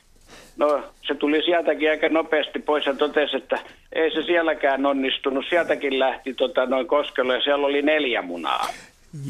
No 0.58 0.84
se 1.08 1.16
tuli 1.16 1.42
sieltäkin 1.46 1.90
aika 1.90 2.10
nopeasti 2.10 2.60
pois 2.60 2.86
ja 2.86 2.94
totesi, 2.94 3.38
että 3.38 3.60
ei 3.94 4.12
se 4.12 4.24
sielläkään 4.24 4.86
onnistunut. 4.86 5.46
Sieltäkin 5.50 6.00
lähti 6.00 6.34
tota, 6.34 6.66
noin 6.66 6.88
koskelo 6.88 7.34
ja 7.34 7.42
siellä 7.42 7.68
oli 7.68 7.82
neljä 7.82 8.22
munaa. 8.22 8.68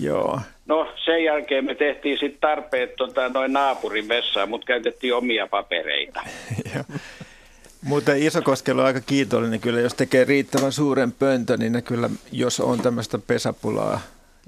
Joo. 0.02 0.40
No 0.66 0.94
sen 1.06 1.24
jälkeen 1.24 1.66
me 1.66 1.76
tehtiin 1.76 2.18
sitten 2.18 2.42
tarpeet 2.42 2.96
tota, 2.96 3.30
noin 3.30 3.54
naapurin 3.54 4.08
vessaan, 4.08 4.50
mutta 4.50 4.66
käytettiin 4.66 5.16
omia 5.16 5.48
papereita. 5.48 6.22
Mutta 7.82 8.12
Isokoskelo 8.16 8.82
on 8.82 8.88
aika 8.88 9.02
kiitollinen 9.02 9.60
kyllä, 9.60 9.80
jos 9.80 9.94
tekee 9.94 10.24
riittävän 10.24 10.72
suuren 10.72 11.12
pöntön, 11.12 11.60
niin 11.60 11.72
ne 11.72 11.82
kyllä, 11.82 12.10
jos 12.32 12.60
on 12.60 12.80
tämmöistä 12.80 13.20
pesäpulaa 13.20 14.02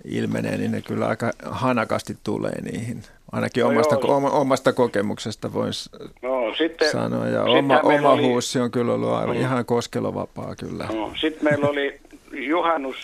ilmenee, 0.06 0.57
niin 0.57 0.72
ne 0.72 0.81
kyllä 0.81 1.07
aika 1.07 1.31
hanakasti 1.45 2.18
tulee 2.23 2.61
niihin. 2.61 3.03
Ainakin 3.31 3.64
no 3.64 3.69
omasta, 3.69 3.95
joo. 3.95 4.15
oma, 4.18 4.30
omasta 4.30 4.73
kokemuksesta 4.73 5.53
voisi 5.53 5.89
no, 6.22 6.56
sitten, 6.57 6.91
sanoa. 6.91 7.27
Ja 7.27 7.43
oma, 7.43 7.80
oma 7.80 8.11
oli, 8.11 8.23
huussi 8.23 8.60
on 8.60 8.72
kyllä 8.72 8.93
ollut 8.93 9.10
aivan 9.10 9.35
no. 9.35 9.41
ihan 9.41 9.65
koskelovapaa 9.65 10.56
kyllä. 10.56 10.88
No, 10.93 11.11
sitten 11.22 11.43
meillä 11.43 11.68
oli 11.68 11.99
juhannus 12.31 12.95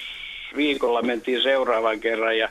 viikolla 0.56 1.02
mentiin 1.02 1.41
seuraavan 1.41 1.99
kerran 1.99 2.38
ja 2.38 2.49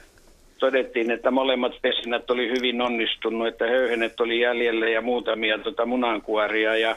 todettiin, 0.58 1.10
että 1.10 1.30
molemmat 1.30 1.72
pesinät 1.82 2.30
oli 2.30 2.48
hyvin 2.48 2.80
onnistunut, 2.80 3.48
että 3.48 3.66
höyhenet 3.66 4.20
oli 4.20 4.40
jäljellä 4.40 4.88
ja 4.88 5.02
muutamia 5.02 5.58
tota 5.58 5.86
munankuoria 5.86 6.76
ja 6.76 6.96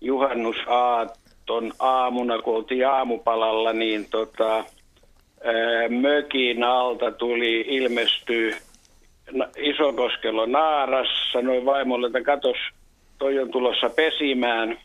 juhannusaaton 0.00 1.72
aamuna, 1.78 2.42
kun 2.42 2.56
oltiin 2.56 2.88
aamupalalla, 2.88 3.72
niin 3.72 4.06
tota, 4.10 4.64
mökin 5.88 6.64
alta 6.64 7.10
tuli 7.10 7.60
ilmestyy 7.60 8.54
Isokoskelo 9.56 10.46
naaras, 10.46 11.08
sanoi 11.32 11.64
vaimolle, 11.64 12.06
että 12.06 12.22
katos, 12.22 12.56
toi 13.18 13.38
on 13.38 13.50
tulossa 13.50 13.90
pesimään. 13.90 14.78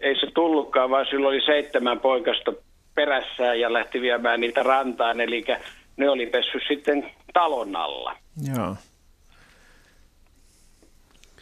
Ei 0.00 0.20
se 0.20 0.26
tullutkaan, 0.34 0.90
vaan 0.90 1.06
sillä 1.10 1.28
oli 1.28 1.40
seitsemän 1.40 2.00
poikasta 2.00 2.52
perässään 2.94 3.60
ja 3.60 3.72
lähti 3.72 4.00
viemään 4.00 4.40
niitä 4.40 4.62
rantaan, 4.62 5.20
eli 5.20 5.44
ne 5.96 6.10
oli 6.10 6.26
pessy 6.26 6.58
sitten 6.68 7.10
talon 7.32 7.76
alla. 7.76 8.16
Joo. 8.56 8.76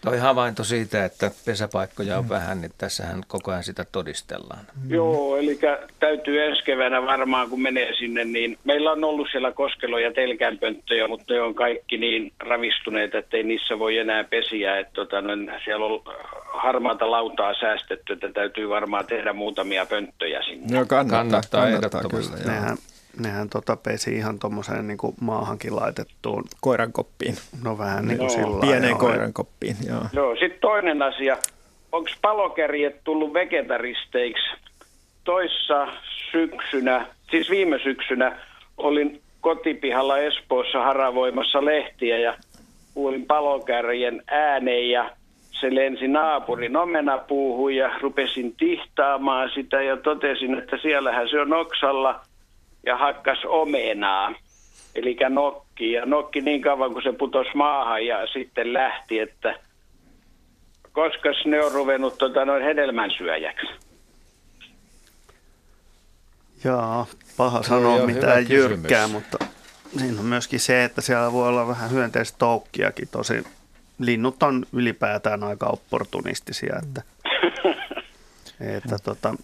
Toi 0.00 0.18
havainto 0.18 0.64
siitä, 0.64 1.04
että 1.04 1.30
pesäpaikkoja 1.44 2.18
on 2.18 2.24
mm. 2.24 2.28
vähän, 2.28 2.60
niin 2.60 2.72
tässähän 2.78 3.22
koko 3.28 3.50
ajan 3.50 3.64
sitä 3.64 3.84
todistellaan. 3.92 4.64
Mm. 4.84 4.90
Joo, 4.90 5.36
eli 5.36 5.58
täytyy 6.00 6.44
ensi 6.44 6.64
keväänä 6.64 7.02
varmaan, 7.06 7.50
kun 7.50 7.62
menee 7.62 7.94
sinne, 7.98 8.24
niin 8.24 8.58
meillä 8.64 8.92
on 8.92 9.04
ollut 9.04 9.28
siellä 9.30 9.50
koskelo- 9.50 9.98
ja 9.98 10.12
telkänpönttöjä, 10.12 11.08
mutta 11.08 11.34
ne 11.34 11.40
on 11.40 11.54
kaikki 11.54 11.96
niin 11.96 12.32
ravistuneet, 12.40 13.14
että 13.14 13.36
ei 13.36 13.42
niissä 13.42 13.78
voi 13.78 13.98
enää 13.98 14.24
pesiä. 14.24 14.78
Että 14.78 14.92
tota, 14.92 15.20
no, 15.20 15.32
siellä 15.64 15.86
on 15.86 16.02
harmaata 16.52 17.10
lautaa 17.10 17.54
säästetty, 17.54 18.12
että 18.12 18.32
täytyy 18.32 18.68
varmaan 18.68 19.06
tehdä 19.06 19.32
muutamia 19.32 19.86
pönttöjä 19.86 20.42
sinne. 20.42 20.76
Joo, 20.76 20.86
kannattaa, 20.86 21.18
kannattaa, 21.18 21.70
kannattaa 21.70 22.02
kyllä. 22.10 22.36
Joo. 22.36 22.46
Nehän 22.46 22.76
nehän 23.18 23.48
tota 23.48 23.76
pesi 23.76 24.16
ihan 24.16 24.38
tuommoiseen 24.38 24.86
niin 24.86 24.98
maahankin 25.20 25.76
laitettuun 25.76 26.44
koirankoppiin. 26.60 27.34
No 27.64 27.78
vähän 27.78 28.06
niin 28.06 28.18
kuin 28.18 28.30
sillä 28.30 28.60
Pieneen 28.60 28.90
joo. 28.90 28.98
koirankoppiin, 28.98 29.76
joo. 29.88 30.02
Joo, 30.12 30.36
sitten 30.36 30.60
toinen 30.60 31.02
asia. 31.02 31.36
Onko 31.92 32.10
palokärjet 32.22 33.04
tullut 33.04 33.34
vegetaristeiksi? 33.34 34.46
Toissa 35.24 35.86
syksynä, 36.32 37.06
siis 37.30 37.50
viime 37.50 37.78
syksynä, 37.78 38.38
olin 38.76 39.20
kotipihalla 39.40 40.18
Espoossa 40.18 40.82
haravoimassa 40.82 41.64
lehtiä 41.64 42.18
ja 42.18 42.34
kuulin 42.94 43.26
palokärjen 43.26 44.22
ääneen 44.30 44.90
ja 44.90 45.10
se 45.60 45.74
lensi 45.74 46.08
naapurin 46.08 46.76
omenapuuhun 46.76 47.74
ja 47.74 47.90
rupesin 48.00 48.54
tihtaamaan 48.56 49.50
sitä 49.54 49.82
ja 49.82 49.96
totesin, 49.96 50.58
että 50.58 50.78
siellähän 50.82 51.28
se 51.28 51.40
on 51.40 51.52
oksalla 51.52 52.20
ja 52.86 52.96
hakkas 52.96 53.38
omenaa, 53.44 54.34
eli 54.94 55.16
nokki. 55.28 55.92
Ja 55.92 56.06
nokki 56.06 56.40
niin 56.40 56.62
kauan, 56.62 56.92
kun 56.92 57.02
se 57.02 57.12
putosi 57.12 57.50
maahan 57.54 58.06
ja 58.06 58.26
sitten 58.26 58.72
lähti, 58.72 59.18
että 59.18 59.58
koska 60.92 61.28
ne 61.44 61.64
on 61.64 61.72
ruvennut 61.72 62.18
tota, 62.18 62.44
noin 62.44 62.62
hedelmänsyöjäksi. 62.62 63.66
Joo, 66.64 67.06
paha 67.36 67.62
sanoa 67.62 68.06
mitään 68.06 68.48
jyrkkää, 68.48 69.08
mutta 69.08 69.38
siinä 69.98 70.20
on 70.20 70.26
myöskin 70.26 70.60
se, 70.60 70.84
että 70.84 71.00
siellä 71.00 71.32
voi 71.32 71.48
olla 71.48 71.68
vähän 71.68 71.90
hyönteistä 71.90 72.38
toukkiakin. 72.38 73.08
Tosi 73.08 73.44
linnut 73.98 74.42
on 74.42 74.66
ylipäätään 74.72 75.42
aika 75.42 75.66
opportunistisia, 75.66 76.76
että, 76.82 77.02
että 78.76 78.96
tota, 79.04 79.34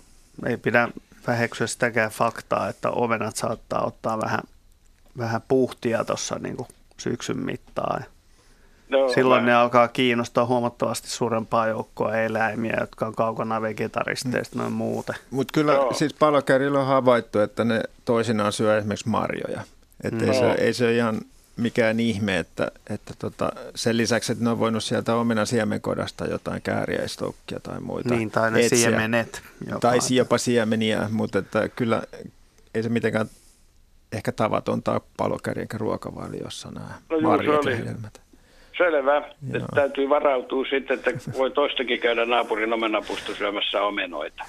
ei 0.46 0.56
pidä 0.56 0.88
väheksyä 1.26 1.66
sitäkään 1.66 2.10
faktaa, 2.10 2.68
että 2.68 2.90
ovenat 2.90 3.36
saattaa 3.36 3.86
ottaa 3.86 4.20
vähän, 4.20 4.40
vähän 5.18 5.42
puhtia 5.48 6.04
tuossa 6.04 6.38
niin 6.38 6.56
syksyn 6.96 7.38
mittaan. 7.38 8.04
No, 8.88 9.08
Silloin 9.08 9.42
mä... 9.42 9.46
ne 9.46 9.54
alkaa 9.54 9.88
kiinnostaa 9.88 10.46
huomattavasti 10.46 11.10
suurempaa 11.10 11.66
joukkoa 11.66 12.16
eläimiä, 12.16 12.76
jotka 12.80 13.06
on 13.06 13.14
kaukana 13.14 13.62
vegetaristeista 13.62 14.58
noin 14.58 14.72
muuten. 14.72 15.14
Mutta 15.30 15.52
kyllä 15.52 15.74
no. 15.74 15.92
siis 15.92 16.14
palokärillä 16.14 16.80
on 16.80 16.86
havaittu, 16.86 17.38
että 17.38 17.64
ne 17.64 17.80
toisinaan 18.04 18.52
syö 18.52 18.78
esimerkiksi 18.78 19.08
marjoja. 19.08 19.62
Että 20.04 20.24
no. 20.24 20.32
ei, 20.32 20.38
se, 20.38 20.52
ei 20.52 20.74
se 20.74 20.96
ihan 20.96 21.20
mikään 21.56 22.00
ihme, 22.00 22.38
että, 22.38 22.72
että 22.90 23.14
tota, 23.18 23.52
sen 23.74 23.96
lisäksi, 23.96 24.32
että 24.32 24.44
ne 24.44 24.50
on 24.50 24.58
voinut 24.58 24.84
sieltä 24.84 25.14
omena 25.14 25.44
siemenkodasta 25.44 26.24
jotain 26.26 26.62
kääriäistoukkia 26.62 27.60
tai 27.60 27.80
muita 27.80 28.14
Niin, 28.14 28.30
tai 28.30 28.50
ne 28.50 28.60
etsiä. 28.60 28.78
siemenet. 28.78 29.42
Jopa. 29.66 29.80
Tai 29.80 29.98
jopa 30.10 30.38
siemeniä, 30.38 31.08
mutta 31.10 31.38
että 31.38 31.68
kyllä 31.68 32.02
ei 32.74 32.82
se 32.82 32.88
mitenkään 32.88 33.26
ehkä 34.12 34.32
tavatonta 34.32 35.00
palokärjen 35.16 35.68
ruokavaliossa 35.74 36.70
nämä 36.70 36.94
no 37.10 37.20
marjat 37.20 37.64
ja 37.64 37.76
hedelmät. 37.76 38.20
Selvä. 38.78 39.16
Että 39.54 39.68
täytyy 39.74 40.08
varautua 40.08 40.64
sitten, 40.70 40.98
että 40.98 41.10
voi 41.38 41.50
toistakin 41.50 42.00
käydä 42.00 42.24
naapurin 42.24 42.72
omenapusta 42.72 43.34
syömässä 43.34 43.82
omenoita. 43.82 44.44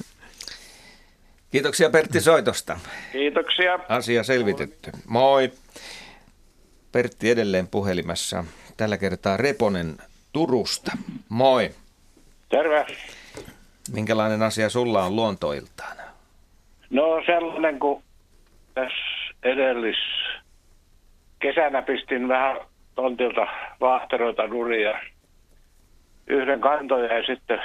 Kiitoksia 1.51 1.89
Pertti 1.89 2.21
soitosta. 2.21 2.79
Kiitoksia. 3.11 3.79
Asia 3.89 4.23
selvitetty. 4.23 4.91
Moi. 5.07 5.51
Pertti 6.95 7.29
edelleen 7.29 7.67
puhelimessa. 7.67 8.43
Tällä 8.77 8.97
kertaa 8.97 9.37
Reponen 9.37 9.97
Turusta. 10.33 10.91
Moi. 11.29 11.69
Terve. 12.49 12.85
Minkälainen 13.93 14.41
asia 14.41 14.69
sulla 14.69 15.03
on 15.03 15.15
luontoiltaan? 15.15 15.97
No 16.89 17.03
sellainen, 17.25 17.79
kun 17.79 18.03
tässä 18.73 18.95
edellis 19.43 19.97
kesänä 21.39 21.81
pistin 21.81 22.27
vähän 22.27 22.57
tontilta 22.95 23.47
vaahteroita 23.81 24.47
nuria. 24.47 24.99
Yhden 26.27 26.61
kantoja 26.61 27.17
ja 27.17 27.23
sitten 27.25 27.59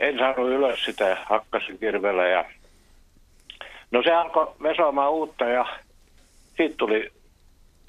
en 0.00 0.18
saanut 0.18 0.50
ylös 0.50 0.84
sitä 0.84 1.16
hakkasin 1.26 1.78
kirvellä. 1.78 2.28
Ja... 2.28 2.44
No 3.90 4.02
se 4.02 4.12
alkoi 4.12 4.54
vesoamaan 4.62 5.12
uutta 5.12 5.44
ja 5.44 5.66
siitä 6.56 6.74
tuli 6.78 7.21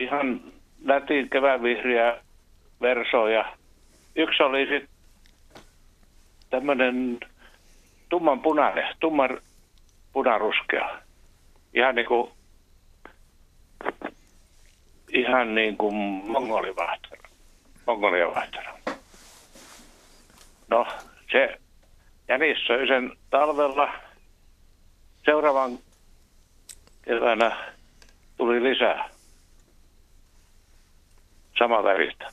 ihan 0.04 0.42
nätin 0.84 1.30
kevävihriä 1.30 2.18
versoja. 2.82 3.58
Yksi 4.16 4.44
oli 4.44 4.68
sitten 4.68 4.90
tämmöinen 6.50 7.20
tumman 8.10 8.40
punainen, 8.40 8.96
tumman 9.00 9.40
punaruskea. 10.14 11.00
Ihan 11.74 11.96
niin 11.96 12.08
kuin, 12.08 12.32
ihan 15.14 15.56
niin 15.56 15.78
kuin 15.78 15.96
mongolivahtera. 17.86 18.78
No, 20.70 20.88
se 21.32 21.58
jänis 22.28 22.58
söi 22.68 22.88
sen 22.88 23.12
talvella. 23.30 23.94
Seuraavan 25.26 25.80
keväänä 27.02 27.58
tuli 28.38 28.64
lisää 28.64 29.13
sama 31.58 31.84
väristä. 31.84 32.32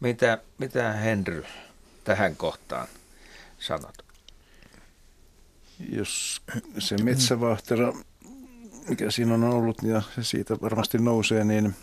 Mitä, 0.00 0.38
mitä 0.58 0.92
Henry 0.92 1.44
tähän 2.04 2.36
kohtaan 2.36 2.88
sanot? 3.58 3.94
Jos 5.92 6.42
se 6.78 6.96
metsävahtera, 7.02 7.92
mikä 8.88 9.10
siinä 9.10 9.34
on 9.34 9.44
ollut 9.44 9.82
ja 9.82 10.02
se 10.14 10.24
siitä 10.24 10.56
varmasti 10.62 10.98
nousee, 10.98 11.44
niin, 11.44 11.74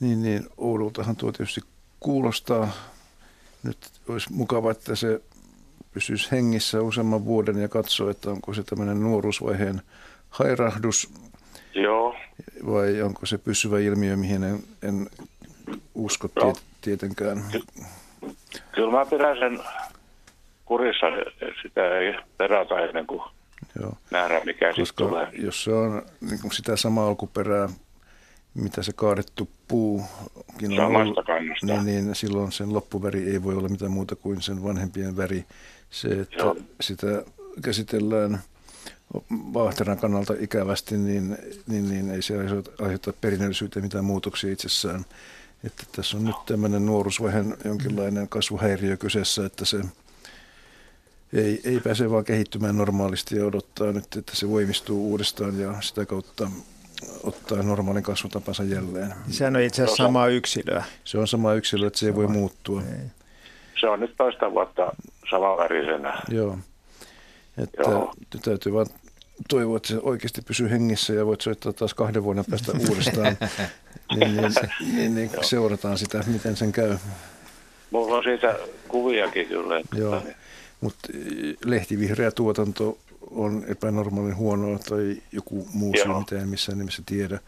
niin, 0.00 0.22
niin 0.22 0.46
Oulultahan 0.56 1.16
tuo 1.16 1.32
tietysti 1.32 1.60
kuulostaa. 2.00 2.72
Nyt 3.62 3.78
olisi 4.08 4.32
mukava, 4.32 4.70
että 4.70 4.96
se 4.96 5.20
pysyisi 5.92 6.30
hengissä 6.30 6.82
useamman 6.82 7.24
vuoden 7.24 7.58
ja 7.58 7.68
katsoo, 7.68 8.10
että 8.10 8.30
onko 8.30 8.54
se 8.54 8.62
tämmöinen 8.62 9.00
nuoruusvaiheen 9.00 9.82
hairahdus. 10.30 11.10
Joo 11.74 12.14
vai 12.66 13.02
onko 13.02 13.26
se 13.26 13.38
pysyvä 13.38 13.80
ilmiö, 13.80 14.16
mihin 14.16 14.44
en, 14.44 14.58
en 14.82 15.06
usko 15.94 16.28
no. 16.36 16.52
tietenkään? 16.80 17.44
Kyllä 18.72 18.90
mä 18.90 19.06
pidän 19.06 19.38
sen 19.38 19.60
kurissa, 20.64 21.06
sitä 21.62 21.98
ei 21.98 22.14
perata 22.38 22.80
ennen 22.80 23.06
kuin 23.06 23.22
Joo. 23.80 23.92
nähdään, 24.10 24.42
mikä 24.44 24.72
sitten 24.72 25.08
tulee. 25.08 25.28
Jos 25.32 25.64
se 25.64 25.72
on 25.72 26.02
niin 26.20 26.40
kuin 26.40 26.52
sitä 26.52 26.76
samaa 26.76 27.08
alkuperää, 27.08 27.68
mitä 28.54 28.82
se 28.82 28.92
kaadettu 28.92 29.48
puu 29.68 30.02
on 30.78 30.96
ollut, 30.96 31.18
niin, 31.62 31.84
niin 31.84 32.14
silloin 32.14 32.52
sen 32.52 32.74
loppuväri 32.74 33.30
ei 33.30 33.42
voi 33.42 33.54
olla 33.54 33.68
mitään 33.68 33.92
muuta 33.92 34.16
kuin 34.16 34.42
sen 34.42 34.64
vanhempien 34.64 35.16
väri. 35.16 35.44
Se, 35.90 36.08
että 36.08 36.36
Joo. 36.36 36.56
sitä 36.80 37.06
käsitellään– 37.62 38.38
vaahteran 39.30 39.98
kannalta 39.98 40.34
ikävästi, 40.40 40.96
niin, 40.96 41.38
niin, 41.66 41.88
niin 41.88 42.10
ei 42.10 42.22
se 42.22 42.34
aiheuta 42.82 43.12
perinnöllisyyteen 43.20 43.84
mitään 43.84 44.04
muutoksia 44.04 44.52
itsessään. 44.52 45.04
Että 45.64 45.84
tässä 45.96 46.16
on 46.16 46.24
nyt 46.24 46.36
tämmöinen 46.46 46.86
nuoruusvaiheen 46.86 47.56
jonkinlainen 47.64 48.28
kasvuhäiriö 48.28 48.96
kyseessä, 48.96 49.46
että 49.46 49.64
se 49.64 49.80
ei, 51.32 51.60
ei 51.64 51.80
pääse 51.80 52.10
vaan 52.10 52.24
kehittymään 52.24 52.76
normaalisti 52.76 53.36
ja 53.36 53.46
odottaa 53.46 53.92
nyt, 53.92 54.16
että 54.16 54.36
se 54.36 54.48
voimistuu 54.48 55.10
uudestaan 55.10 55.60
ja 55.60 55.80
sitä 55.80 56.06
kautta 56.06 56.50
ottaa 57.22 57.62
normaalin 57.62 58.02
kasvutapansa 58.02 58.64
jälleen. 58.64 59.14
Sehän 59.30 59.56
on 59.56 59.62
itse 59.62 59.82
asiassa 59.82 60.04
sama 60.04 60.26
yksilö. 60.26 60.82
Se 61.04 61.18
on 61.18 61.28
sama 61.28 61.54
yksilö, 61.54 61.86
että 61.86 61.98
se 61.98 62.06
ei 62.06 62.14
voi 62.14 62.28
muuttua. 62.28 62.80
Ei. 62.80 63.06
Se 63.80 63.88
on 63.88 64.00
nyt 64.00 64.14
toista 64.16 64.52
vuotta 64.52 64.92
samanvärisenä. 65.30 66.22
Joo. 66.28 66.58
Että 67.58 67.82
Joo. 67.82 68.14
täytyy 68.44 68.72
vaan 68.72 68.86
toivoa, 69.48 69.76
että 69.76 69.88
se 69.88 69.98
oikeasti 70.02 70.42
pysyy 70.42 70.70
hengissä 70.70 71.12
ja 71.12 71.26
voit 71.26 71.40
soittaa 71.40 71.72
taas 71.72 71.94
kahden 71.94 72.24
vuoden 72.24 72.44
päästä 72.50 72.72
uudestaan. 72.88 73.36
niin, 74.16 74.36
niin, 74.36 74.52
niin, 74.94 75.14
niin 75.14 75.30
seurataan 75.40 75.98
sitä, 75.98 76.24
miten 76.26 76.56
sen 76.56 76.72
käy. 76.72 76.96
Mulla 77.90 78.16
on 78.16 78.24
siitä 78.24 78.58
kuviakin 78.88 79.48
kyllä. 79.48 79.78
Että 79.78 79.98
Joo. 79.98 80.22
Mutta 80.80 81.08
eh, 81.14 81.56
lehtivihreä 81.64 82.30
tuotanto 82.30 82.98
on 83.30 83.64
epänormaalin 83.68 84.36
huonoa 84.36 84.78
tai 84.78 85.16
joku 85.32 85.68
muu 85.72 85.94
syy, 85.96 86.14
mitä 86.18 86.42
en 86.42 86.48
missään 86.48 86.78
nimessä 86.78 87.02
tiedä. 87.06 87.38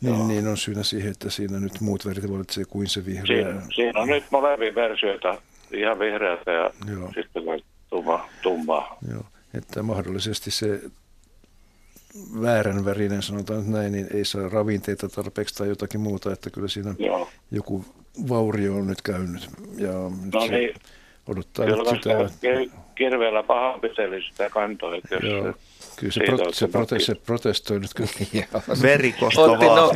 Niin, 0.00 0.28
niin 0.28 0.48
on 0.48 0.56
syynä 0.56 0.82
siihen, 0.82 1.10
että 1.10 1.30
siinä 1.30 1.60
nyt 1.60 1.80
muut 1.80 2.06
värit 2.06 2.32
valitsee 2.32 2.64
kuin 2.64 2.86
se 2.86 3.06
vihreä. 3.06 3.26
Siinä, 3.26 3.62
siinä 3.74 4.00
on 4.00 4.08
nyt 4.08 4.24
molempia 4.30 4.74
versioita, 4.74 5.42
ihan 5.72 5.98
vihreätä 5.98 6.50
ja 6.50 6.70
Joo. 6.92 7.12
sitten 7.14 7.42
tumma, 7.90 8.28
tummaa. 8.42 8.98
Joo, 9.12 9.24
että 9.54 9.82
mahdollisesti 9.82 10.50
se 10.50 10.80
väärän 12.42 12.84
värinen, 12.84 13.22
sanotaan 13.22 13.58
nyt 13.60 13.68
näin, 13.68 13.92
niin 13.92 14.06
ei 14.14 14.24
saa 14.24 14.48
ravinteita 14.48 15.08
tarpeeksi 15.08 15.54
tai 15.54 15.68
jotakin 15.68 16.00
muuta, 16.00 16.32
että 16.32 16.50
kyllä 16.50 16.68
siinä 16.68 16.94
Joo. 16.98 17.28
joku 17.50 17.84
vaurio 18.28 18.76
on 18.76 18.86
nyt 18.86 19.02
käynyt. 19.02 19.48
Ja 19.76 19.92
no 20.32 20.46
niin, 20.50 20.74
odottaa 21.28 21.66
kyllä 21.66 21.92
nyt 21.92 22.02
sitä. 22.02 22.82
Kirveellä 22.94 23.42
pahoinpiteli 23.42 24.22
sitä 24.22 24.50
kantoa. 24.50 24.94
Joo. 24.94 25.54
Kyllä 25.96 26.12
se, 26.12 26.20
pro, 26.26 26.52
se, 26.52 26.68
prote, 26.68 26.98
se 26.98 27.14
protestoi 27.14 27.80
nyt 27.80 27.94
kyllä. 27.94 28.10
Verikosto 28.82 29.52
otti, 29.52 29.66
no, 29.66 29.92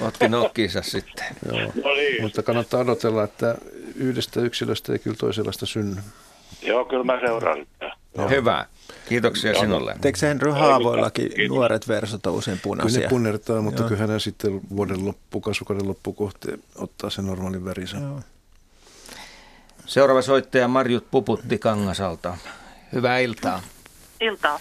otti 0.00 0.28
nokkiinsa 0.28 0.82
sitten. 0.82 1.26
Joo. 1.46 1.72
No 1.84 1.94
niin. 1.94 2.22
Mutta 2.22 2.42
kannattaa 2.42 2.80
odotella, 2.80 3.24
että 3.24 3.54
yhdestä 3.96 4.40
yksilöstä 4.40 4.92
ei 4.92 4.98
kyllä 4.98 5.16
toisenlaista 5.16 5.66
synny. 5.66 5.96
Joo, 6.62 6.84
kyllä 6.84 7.04
mä 7.04 7.20
seuraan 7.20 7.58
sitä. 7.58 7.96
No. 8.16 8.28
Hyvä. 8.28 8.66
Kiitoksia 9.08 9.52
Joo. 9.52 9.60
sinulle. 9.60 9.96
Teekö 10.00 10.18
Henry 10.22 10.50
haavoillakin 10.50 11.32
nuoret 11.48 11.88
versot 11.88 12.26
usein 12.26 12.60
punaisia? 12.62 12.92
Kyllä 12.92 13.06
ne 13.06 13.10
punnertaa, 13.10 13.62
mutta 13.62 13.82
Joo. 13.82 13.88
kyllähän 13.88 14.08
ne 14.08 14.18
sitten 14.18 14.60
vuoden 14.76 15.06
loppu, 15.06 15.40
kasvukauden 15.40 15.88
loppu 15.88 16.12
kohti 16.12 16.48
ottaa 16.76 17.10
sen 17.10 17.26
normaalin 17.26 17.64
värisen. 17.64 18.02
Joo. 18.02 18.20
Seuraava 19.86 20.22
soittaja 20.22 20.68
Marjut 20.68 21.10
Puputti 21.10 21.58
Kangasalta. 21.58 22.36
Hyvää 22.92 23.18
iltaa. 23.18 23.62
Iltaa. 24.20 24.60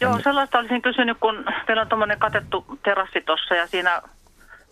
Joo, 0.00 0.20
sellaista 0.24 0.58
olisin 0.58 0.82
kysynyt, 0.82 1.16
kun 1.20 1.44
teillä 1.66 1.82
on 1.82 1.88
tuommoinen 1.88 2.18
katettu 2.18 2.64
terassi 2.84 3.20
tuossa 3.20 3.54
ja 3.54 3.66
siinä, 3.66 4.02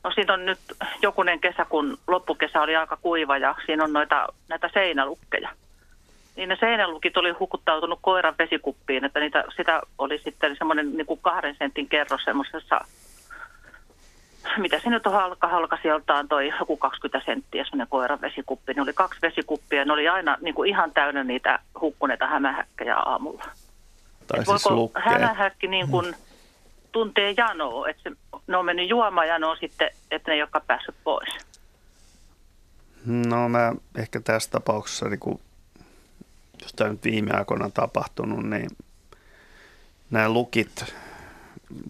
no 0.05 0.11
siitä 0.15 0.33
on 0.33 0.47
nyt 0.47 0.59
jokunen 1.03 1.41
kesä, 1.41 1.65
kun 1.65 1.99
loppukesä 2.07 2.61
oli 2.61 2.77
aika 2.77 2.97
kuiva 2.97 3.39
ja 3.39 3.55
siinä 3.67 3.85
on 3.85 3.93
noita, 3.93 4.27
näitä 4.49 4.71
seinälukkeja. 4.75 5.51
Niin 6.39 6.49
ne 6.49 6.57
seinälukit 6.61 7.17
oli 7.17 7.31
hukuttautunut 7.31 7.99
koiran 8.03 8.35
vesikuppiin, 8.39 9.05
että 9.05 9.21
niitä, 9.21 9.45
sitä 9.57 9.83
oli 9.99 10.19
sitten 10.19 10.57
semmoinen 10.59 10.97
niin 10.97 11.07
kuin 11.07 11.21
kahden 11.23 11.57
sentin 11.59 11.89
kerros 11.89 12.25
semmoisessa 12.25 12.81
mitä 14.59 14.81
se 14.81 14.91
nyt 14.91 15.07
on 15.07 15.13
halka, 15.13 15.49
halka 15.49 15.79
sieltaan 15.83 16.29
toi 16.29 16.53
joku 16.61 16.77
20 16.77 17.27
senttiä 17.27 17.65
semmoinen 17.65 17.89
koiran 17.91 18.21
vesikuppi. 18.21 18.75
Ne 18.75 18.83
oli 18.83 18.93
kaksi 18.93 19.19
vesikuppia 19.23 19.85
ne 19.85 19.93
oli 19.93 20.09
aina 20.09 20.37
niin 20.41 20.55
kuin 20.55 20.69
ihan 20.69 20.93
täynnä 20.93 21.25
niitä 21.25 21.59
hukkuneita 21.81 22.27
hämähäkkejä 22.27 22.97
aamulla. 22.97 23.45
Tai 24.27 24.45
siis 24.45 24.65
voiko 24.71 24.91
hämähäkki 24.95 25.67
niin 25.67 25.89
kuin 25.89 26.17
tuntee 26.93 27.35
janoa, 27.37 27.89
että 27.89 28.03
se, 28.03 28.11
ne 28.47 28.57
on 28.57 28.65
mennyt 28.65 28.89
juomaan 28.89 29.29
janoa 29.29 29.57
sitten, 29.57 29.91
että 30.11 30.31
ne 30.31 30.35
ei 30.35 30.43
olekaan 30.43 30.65
päässyt 30.67 30.95
pois? 31.05 31.29
No 33.07 33.49
mä 33.49 33.73
ehkä 33.99 34.21
tässä 34.21 34.51
tapauksessa, 34.51 35.09
niin 35.09 35.21
kun, 35.21 35.41
jos 36.63 36.73
tämä 36.73 36.91
nyt 36.91 37.05
viime 37.05 37.33
aikoina 37.33 37.65
on 37.65 37.73
tapahtunut, 37.73 38.51
niin 38.51 38.71
nämä 40.11 40.29
lukit 40.29 40.85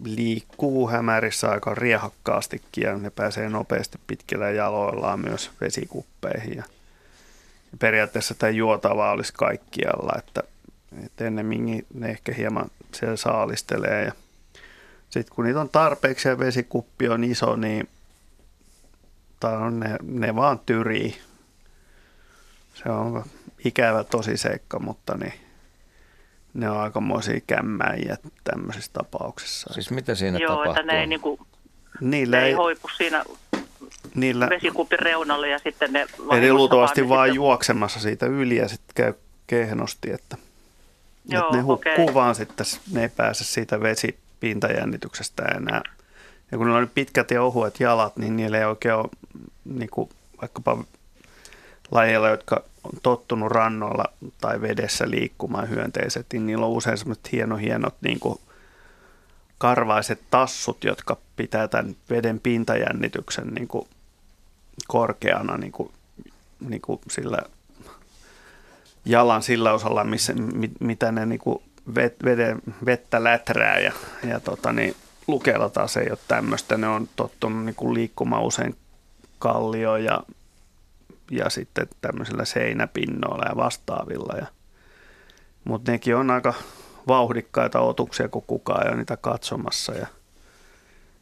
liikkuu 0.03 0.89
hämärissä 0.89 1.51
aika 1.51 1.75
riehakkaastikin 1.75 2.83
ja 2.83 2.97
ne 2.97 3.09
pääsee 3.09 3.49
nopeasti 3.49 3.99
pitkillä 4.07 4.49
jaloillaan 4.49 5.19
myös 5.19 5.51
vesikuppeihin. 5.61 6.57
Ja 6.57 6.63
periaatteessa 7.79 8.33
tämä 8.33 8.49
juotava 8.49 9.11
olisi 9.11 9.33
kaikkialla, 9.33 10.13
että, 10.17 10.43
että 11.05 11.25
ennemmin 11.25 11.85
ne 11.93 12.09
ehkä 12.09 12.33
hieman 12.33 12.71
siellä 12.91 13.15
saalistelee. 13.15 14.05
Ja 14.05 14.11
sitten 15.09 15.35
kun 15.35 15.45
niitä 15.45 15.61
on 15.61 15.69
tarpeeksi 15.69 16.27
ja 16.27 16.39
vesikuppi 16.39 17.09
on 17.09 17.23
iso, 17.23 17.55
niin 17.55 17.89
on 19.43 19.79
ne, 19.79 19.97
ne 20.03 20.35
vaan 20.35 20.59
tyrii. 20.59 21.21
Se 22.73 22.89
on 22.89 23.23
ikävä 23.65 24.03
tosi 24.03 24.37
seikka, 24.37 24.79
mutta 24.79 25.17
niin 25.17 25.33
ne 26.53 26.69
on 26.69 26.77
aikamoisia 26.77 27.39
kämmäjiä 27.47 28.17
tämmöisissä 28.43 28.91
tapauksissa. 28.93 29.73
Siis 29.73 29.91
mitä 29.91 30.15
siinä 30.15 30.37
Joo, 30.37 30.49
tapahtuu? 30.49 30.71
että 30.71 30.83
ne 30.83 30.99
ei, 30.99 31.07
niin 31.07 31.21
kuin, 31.21 31.39
Niillä 32.01 32.37
ne 32.37 32.43
ei, 32.43 32.49
ei 32.49 32.55
hoipu 32.55 32.89
siinä 32.97 33.23
niillä, 34.15 34.49
vesikupin 34.49 34.99
reunalle 34.99 35.49
ja 35.49 35.59
sitten 35.59 35.93
ne... 35.93 36.07
Eli 36.31 36.53
luultavasti 36.53 37.01
vaan, 37.01 37.09
vaan 37.09 37.27
sitten... 37.27 37.35
juoksemassa 37.35 37.99
siitä 37.99 38.25
yli 38.25 38.55
ja 38.55 38.67
sitten 38.67 38.95
käy 38.95 39.13
kehnosti, 39.47 40.11
että, 40.11 40.37
Joo, 41.29 41.43
että 41.43 41.57
ne 41.57 41.61
hukkuu 41.61 42.03
okay. 42.03 42.13
vaan 42.13 42.35
sitten, 42.35 42.65
ne 42.91 43.01
ei 43.01 43.09
pääse 43.09 43.43
siitä 43.43 43.81
vesipintajännityksestä 43.81 45.43
enää. 45.43 45.81
Ja 46.51 46.57
kun 46.57 46.67
ne 46.67 46.73
on 46.73 46.91
pitkät 46.93 47.31
ja 47.31 47.43
ohuet 47.43 47.79
jalat, 47.79 48.17
niin 48.17 48.35
niillä 48.35 48.57
ei 48.57 48.65
oikein 48.65 48.95
ole 48.95 49.09
niin 49.65 49.89
kuin, 49.89 50.09
vaikkapa 50.41 50.83
lajeilla, 51.91 52.29
jotka 52.29 52.63
on 52.83 52.99
tottunut 53.03 53.51
rannoilla 53.51 54.05
tai 54.41 54.61
vedessä 54.61 55.09
liikkumaan 55.09 55.69
hyönteiset, 55.69 56.25
niin 56.33 56.45
niillä 56.45 56.65
on 56.65 56.71
usein 56.71 56.97
semmoiset 56.97 57.31
hieno, 57.31 57.55
hienot 57.55 57.95
niin 58.01 58.19
kuin 58.19 58.39
karvaiset 59.57 60.19
tassut, 60.31 60.83
jotka 60.83 61.17
pitää 61.35 61.67
tämän 61.67 61.95
veden 62.09 62.39
pintajännityksen 62.39 63.47
niin 63.47 63.67
kuin 63.67 63.87
korkeana 64.87 65.57
niin 65.57 65.71
kuin, 65.71 65.91
niin 66.59 66.81
kuin 66.81 67.01
sillä 67.11 67.37
jalan 69.05 69.43
sillä 69.43 69.73
osalla, 69.73 70.03
missä, 70.03 70.33
mitä 70.79 71.11
ne 71.11 71.25
niin 71.25 71.39
kuin 71.39 71.63
vet, 71.95 72.15
veden, 72.25 72.61
vettä 72.85 73.23
läträä 73.23 73.79
ja, 73.79 73.91
ja 74.27 74.39
tota, 74.39 74.73
niin, 74.73 74.95
lukeella 75.27 75.69
taas 75.69 75.97
ei 75.97 76.09
ole 76.09 76.17
tämmöistä. 76.27 76.77
Ne 76.77 76.87
on 76.87 77.09
tottunut 77.15 77.65
niin 77.65 77.75
kuin 77.75 77.93
liikkumaan 77.93 78.43
usein 78.43 78.75
kallio 79.39 79.97
ja 79.97 80.23
ja 81.31 81.49
sitten 81.49 81.87
tämmöisillä 82.01 82.45
seinäpinnoilla 82.45 83.45
ja 83.49 83.55
vastaavilla. 83.55 84.37
Ja, 84.37 84.45
mutta 85.63 85.91
nekin 85.91 86.15
on 86.15 86.31
aika 86.31 86.53
vauhdikkaita 87.07 87.79
otuksia, 87.79 88.29
kun 88.29 88.43
kukaan 88.47 88.83
ei 88.83 88.89
ole 88.89 88.97
niitä 88.97 89.17
katsomassa. 89.17 89.93
Ja 89.93 90.07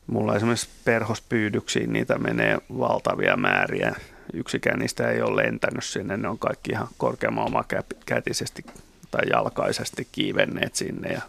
mulla 0.07 0.35
esimerkiksi 0.35 0.69
perhospyydyksiin 0.85 1.93
niitä 1.93 2.17
menee 2.17 2.57
valtavia 2.79 3.37
määriä. 3.37 3.95
Yksikään 4.33 4.79
niistä 4.79 5.09
ei 5.09 5.21
ole 5.21 5.43
lentänyt 5.43 5.83
sinne, 5.83 6.17
ne 6.17 6.27
on 6.27 6.39
kaikki 6.39 6.71
ihan 6.71 6.87
korkeamman 6.97 7.65
kätisesti 8.05 8.65
tai 9.11 9.21
jalkaisesti 9.29 10.07
kiivenneet 10.11 10.75
sinne 10.75 11.09
ja 11.09 11.21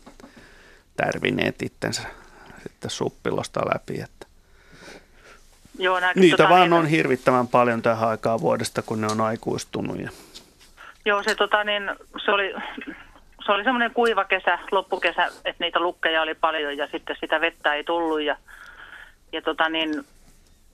tärvineet 0.96 1.62
itsensä 1.62 2.02
sitten 2.62 2.90
suppilosta 2.90 3.60
läpi. 3.74 4.00
Että 4.00 4.17
Joo, 5.78 6.00
Niitä 6.14 6.36
tota, 6.36 6.48
vaan 6.48 6.60
niin, 6.60 6.72
on 6.72 6.86
hirvittävän 6.86 7.48
paljon 7.48 7.82
tähän 7.82 8.08
aikaan 8.08 8.40
vuodesta, 8.40 8.82
kun 8.82 9.00
ne 9.00 9.06
on 9.06 9.20
aikuistunut. 9.20 10.00
Ja... 10.00 10.10
Joo, 11.04 11.22
se, 11.22 11.34
tota, 11.34 11.64
niin, 11.64 11.90
se 12.24 12.30
oli, 12.30 12.54
se 13.46 13.52
oli 13.52 13.64
semmoinen 13.64 13.94
kuiva 13.94 14.24
kesä, 14.24 14.58
loppukesä, 14.70 15.26
että 15.44 15.64
niitä 15.64 15.80
lukkeja 15.80 16.22
oli 16.22 16.34
paljon 16.34 16.76
ja 16.76 16.86
sitten 16.86 17.16
sitä 17.20 17.40
vettä 17.40 17.74
ei 17.74 17.84
tullut. 17.84 18.22
Ja, 18.22 18.36
ja 19.32 19.42
tota, 19.42 19.68
niin, 19.68 20.04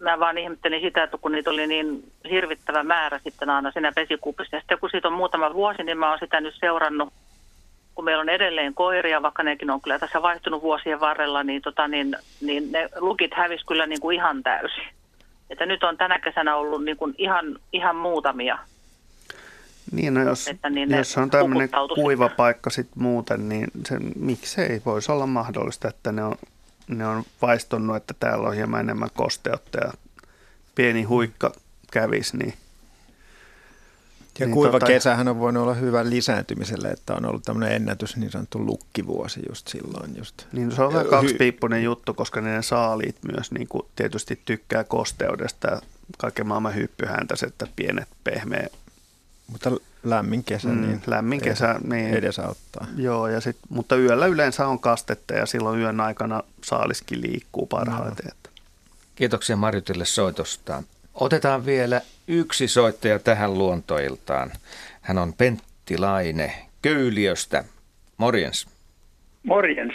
mä 0.01 0.21
vaan 0.21 0.39
ihmettelin 0.39 0.81
sitä, 0.81 1.03
että 1.03 1.19
kun 1.19 1.33
niitä 1.33 1.51
oli 1.51 1.67
niin 1.67 2.13
hirvittävä 2.31 2.83
määrä 2.83 3.19
sitten 3.19 3.51
aina 3.51 3.71
siinä 3.71 3.93
vesikupissa. 3.97 4.57
Ja 4.57 4.61
sitten 4.61 4.79
kun 4.79 4.91
siitä 4.91 5.09
on 5.09 5.15
muutama 5.15 5.55
vuosi, 5.55 5.83
niin 5.83 5.99
mä 5.99 6.11
oon 6.11 6.19
sitä 6.19 6.41
nyt 6.41 6.55
seurannut, 6.61 7.13
kun 7.95 8.05
meillä 8.05 8.21
on 8.21 8.29
edelleen 8.29 8.75
koiria, 8.75 9.23
vaikka 9.23 9.43
nekin 9.43 9.71
on 9.71 9.81
kyllä 9.81 9.99
tässä 9.99 10.23
vaihtunut 10.23 10.63
vuosien 10.63 11.01
varrella, 11.01 11.43
niin, 11.43 11.63
tota, 11.63 11.89
niin, 11.89 12.17
niin 12.41 12.73
ne 12.73 12.89
lukit 12.97 13.35
hävisi 13.35 13.67
kyllä 13.67 13.87
niin 13.87 14.01
kuin 14.01 14.15
ihan 14.15 14.43
täysin. 14.43 14.94
Että 15.51 15.67
nyt 15.67 15.85
on 15.85 15.97
tänä 15.97 16.19
kesänä 16.19 16.57
ollut 16.57 16.85
niin 16.85 16.97
kuin 16.97 17.15
ihan, 17.19 17.59
ihan 17.73 17.97
muutamia. 17.97 18.59
Niin, 19.93 20.15
no 20.15 20.23
jos, 20.23 20.49
että 20.49 20.71
niin 20.71 20.91
jos 20.91 21.19
on 21.19 21.31
tämmöinen 21.31 21.69
kuiva 21.95 22.29
paikka 22.29 22.71
sitten 22.71 23.03
muuten, 23.03 23.49
niin 23.49 23.69
se, 23.87 23.99
miksei 24.17 24.83
voisi 24.87 25.13
olla 25.13 25.27
mahdollista, 25.27 25.89
että 25.89 26.13
ne 26.13 26.25
on, 26.25 26.37
ne 26.89 27.07
on 27.07 27.23
vaistunut, 27.43 27.97
että 27.97 28.15
täällä 28.21 28.49
on 28.49 28.55
hieman 28.55 28.81
enemmän 28.81 29.09
kosteutta 29.15 29.79
ja 29.79 29.93
pieni 30.75 31.03
huikka 31.03 31.53
kävisi, 31.93 32.37
niin 32.37 32.55
Ja 34.39 34.47
niin 34.47 34.55
kuiva 34.55 34.73
tota... 34.73 34.87
kesähän 34.87 35.29
on 35.29 35.39
voinut 35.39 35.63
olla 35.63 35.75
hyvä 35.75 36.11
lisääntymiselle, 36.11 36.89
että 36.89 37.15
on 37.15 37.27
ollut 37.27 37.43
tämmöinen 37.43 37.77
ennätys 37.77 38.17
niin 38.17 38.31
sanottu 38.31 38.67
lukkivuosi 38.67 39.41
just 39.49 39.69
silloin. 39.69 40.17
Just. 40.17 40.47
Niin 40.53 40.73
se 40.73 40.83
on 40.83 40.93
vähän 40.93 41.07
kaksipiippunen 41.07 41.81
Hy... 41.81 41.85
juttu, 41.85 42.15
koska 42.15 42.41
ne 42.41 42.63
saaliit 42.63 43.17
myös 43.33 43.53
niin 43.53 43.69
kuin 43.69 43.87
tietysti 43.97 44.41
tykkää 44.45 44.85
kosteudesta 44.85 45.71
ja 45.71 45.81
kaiken 46.19 46.47
maailman 46.47 46.75
että 47.47 47.67
pienet 47.77 48.09
pehmeä 48.25 48.69
mutta 49.47 49.71
lämmin 50.05 50.45
kesä, 50.45 50.69
mm, 50.69 50.81
niin 50.81 51.03
lämmin 51.07 51.41
kesä 51.41 51.81
niin, 51.85 52.15
edesauttaa. 52.15 52.87
Joo, 52.97 53.29
ja 53.29 53.41
sit, 53.41 53.57
mutta 53.69 53.97
yöllä 53.97 54.27
yleensä 54.27 54.67
on 54.67 54.79
kastetta 54.79 55.35
ja 55.35 55.47
silloin 55.47 55.81
yön 55.81 56.01
aikana 56.01 56.43
saaliskin 56.65 57.21
liikkuu 57.21 57.67
parhaiten. 57.67 58.27
No. 58.27 58.51
Kiitoksia 59.15 59.57
Marjutille 59.57 60.05
soitosta. 60.05 60.83
Otetaan 61.15 61.67
vielä 61.67 62.01
yksi 62.29 62.69
soittaja 62.69 63.19
tähän 63.19 63.59
luontoiltaan. 63.59 64.51
Hän 65.01 65.19
on 65.19 65.33
Pentti 65.33 65.99
Laine 65.99 66.53
Köyliöstä. 66.83 67.65
Morjens. 68.17 68.69
Morjens. 69.43 69.95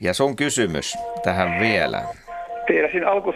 Ja 0.00 0.14
sun 0.14 0.36
kysymys 0.36 0.94
tähän 1.24 1.60
vielä 1.60 2.04
teillä 2.68 2.88
siinä 2.90 3.10
alku, 3.10 3.34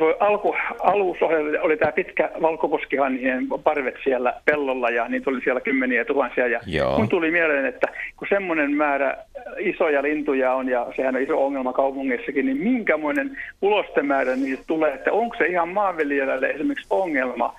alku, 0.81 1.17
oli 1.61 1.77
tämä 1.77 1.93
pitkä 1.93 2.31
valkoposkihanhien 2.43 3.47
parvet 3.65 3.95
siellä 4.05 4.35
pellolla 4.45 4.91
ja 4.91 5.09
niitä 5.09 5.31
oli 5.31 5.41
siellä 5.41 5.61
kymmeniä 5.61 6.05
tuhansia. 6.05 6.47
Ja 6.47 6.61
Joo. 6.67 6.99
mun 6.99 7.09
tuli 7.09 7.31
mieleen, 7.31 7.67
että 7.67 7.87
kun 8.17 8.29
semmoinen 8.31 8.77
määrä 8.77 9.17
isoja 9.59 10.03
lintuja 10.03 10.53
on 10.53 10.69
ja 10.69 10.87
sehän 10.97 11.17
on 11.17 11.23
iso 11.23 11.47
ongelma 11.47 11.73
kaupungissakin, 11.73 12.47
niin 12.47 12.57
minkämoinen 12.57 13.39
ulostemäärä 13.63 14.37
niistä 14.37 14.65
tulee, 14.67 14.95
että 14.95 15.13
onko 15.13 15.37
se 15.37 15.47
ihan 15.47 15.69
maanviljelijälle 15.69 16.51
esimerkiksi 16.51 16.87
ongelma 16.91 17.55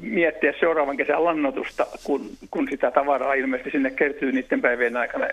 miettiä 0.00 0.52
seuraavan 0.60 0.96
kesän 0.96 1.24
lannotusta, 1.24 1.86
kun, 2.04 2.20
kun 2.50 2.68
sitä 2.70 2.90
tavaraa 2.90 3.34
ilmeisesti 3.34 3.70
sinne 3.70 3.90
kertyy 3.90 4.32
niiden 4.32 4.60
päivien 4.60 4.96
aikana 4.96 5.26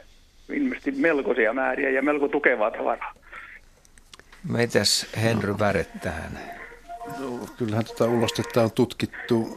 ilmeisesti 0.50 0.92
melkoisia 0.92 1.54
määriä 1.54 1.90
ja 1.90 2.02
melko 2.02 2.28
tukevaa 2.28 2.72
tavaraa. 2.72 3.14
Mitäs 4.44 5.06
Henry 5.22 5.60
Väret 5.60 5.90
tähän? 6.02 6.40
No, 7.20 7.48
kyllähän 7.58 7.86
tätä 7.86 8.06
ulostetta 8.06 8.64
on 8.64 8.72
tutkittu. 8.72 9.48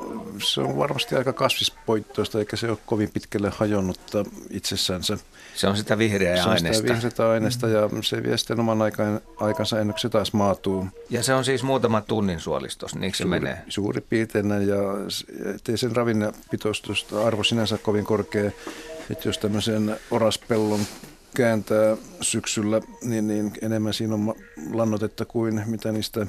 Se 0.43 0.61
on 0.61 0.77
varmasti 0.77 1.15
aika 1.15 1.33
kasvispoittoista, 1.33 2.39
eikä 2.39 2.57
se 2.57 2.69
ole 2.69 2.79
kovin 2.87 3.11
pitkälle 3.11 3.53
hajonnutta 3.57 4.25
itsessänsä. 4.51 5.19
Se 5.55 5.67
on 5.67 5.77
sitä 5.77 5.99
vihreää 5.99 6.37
se 6.37 6.51
aineesta. 6.51 6.87
Se 6.87 6.93
on 6.93 7.01
sitä 7.01 7.23
vihreää 7.23 7.33
aineesta 7.33 7.69
ja 7.69 7.91
se 8.03 8.23
vie 8.23 8.39
sitten 8.39 8.61
oman 8.61 8.83
aikan, 8.83 9.21
aikansa 9.41 9.81
ennen 9.81 9.95
kuin 9.95 10.01
se 10.01 10.09
taas 10.09 10.33
maatuu. 10.33 10.87
Ja 11.11 11.23
se 11.23 11.35
on 11.35 11.45
siis 11.45 11.63
muutama 11.63 12.01
tunnin 12.01 12.41
suolistus, 12.41 12.95
niin 12.95 13.15
se 13.15 13.23
suuri, 13.23 13.41
menee? 13.41 13.59
Suuri 13.69 14.01
piirtein 14.01 14.51
ja 14.51 14.77
ettei 15.55 15.79
sen 15.79 15.97
ravinnepitoistusta 15.97 17.27
arvo 17.27 17.45
sinänsä 17.45 17.79
kovin 17.79 18.05
korkea. 18.05 18.51
Että 19.11 19.29
jos 19.29 19.39
tämmöisen 19.39 19.97
oraspellon 20.11 20.81
kääntää 21.37 21.97
syksyllä, 22.21 22.81
niin, 23.03 23.29
niin 23.29 23.53
enemmän 23.63 23.93
siinä 23.93 24.15
on 24.15 24.35
lannotetta 24.73 25.25
kuin 25.25 25.63
mitä 25.67 25.93
niistä 25.93 26.27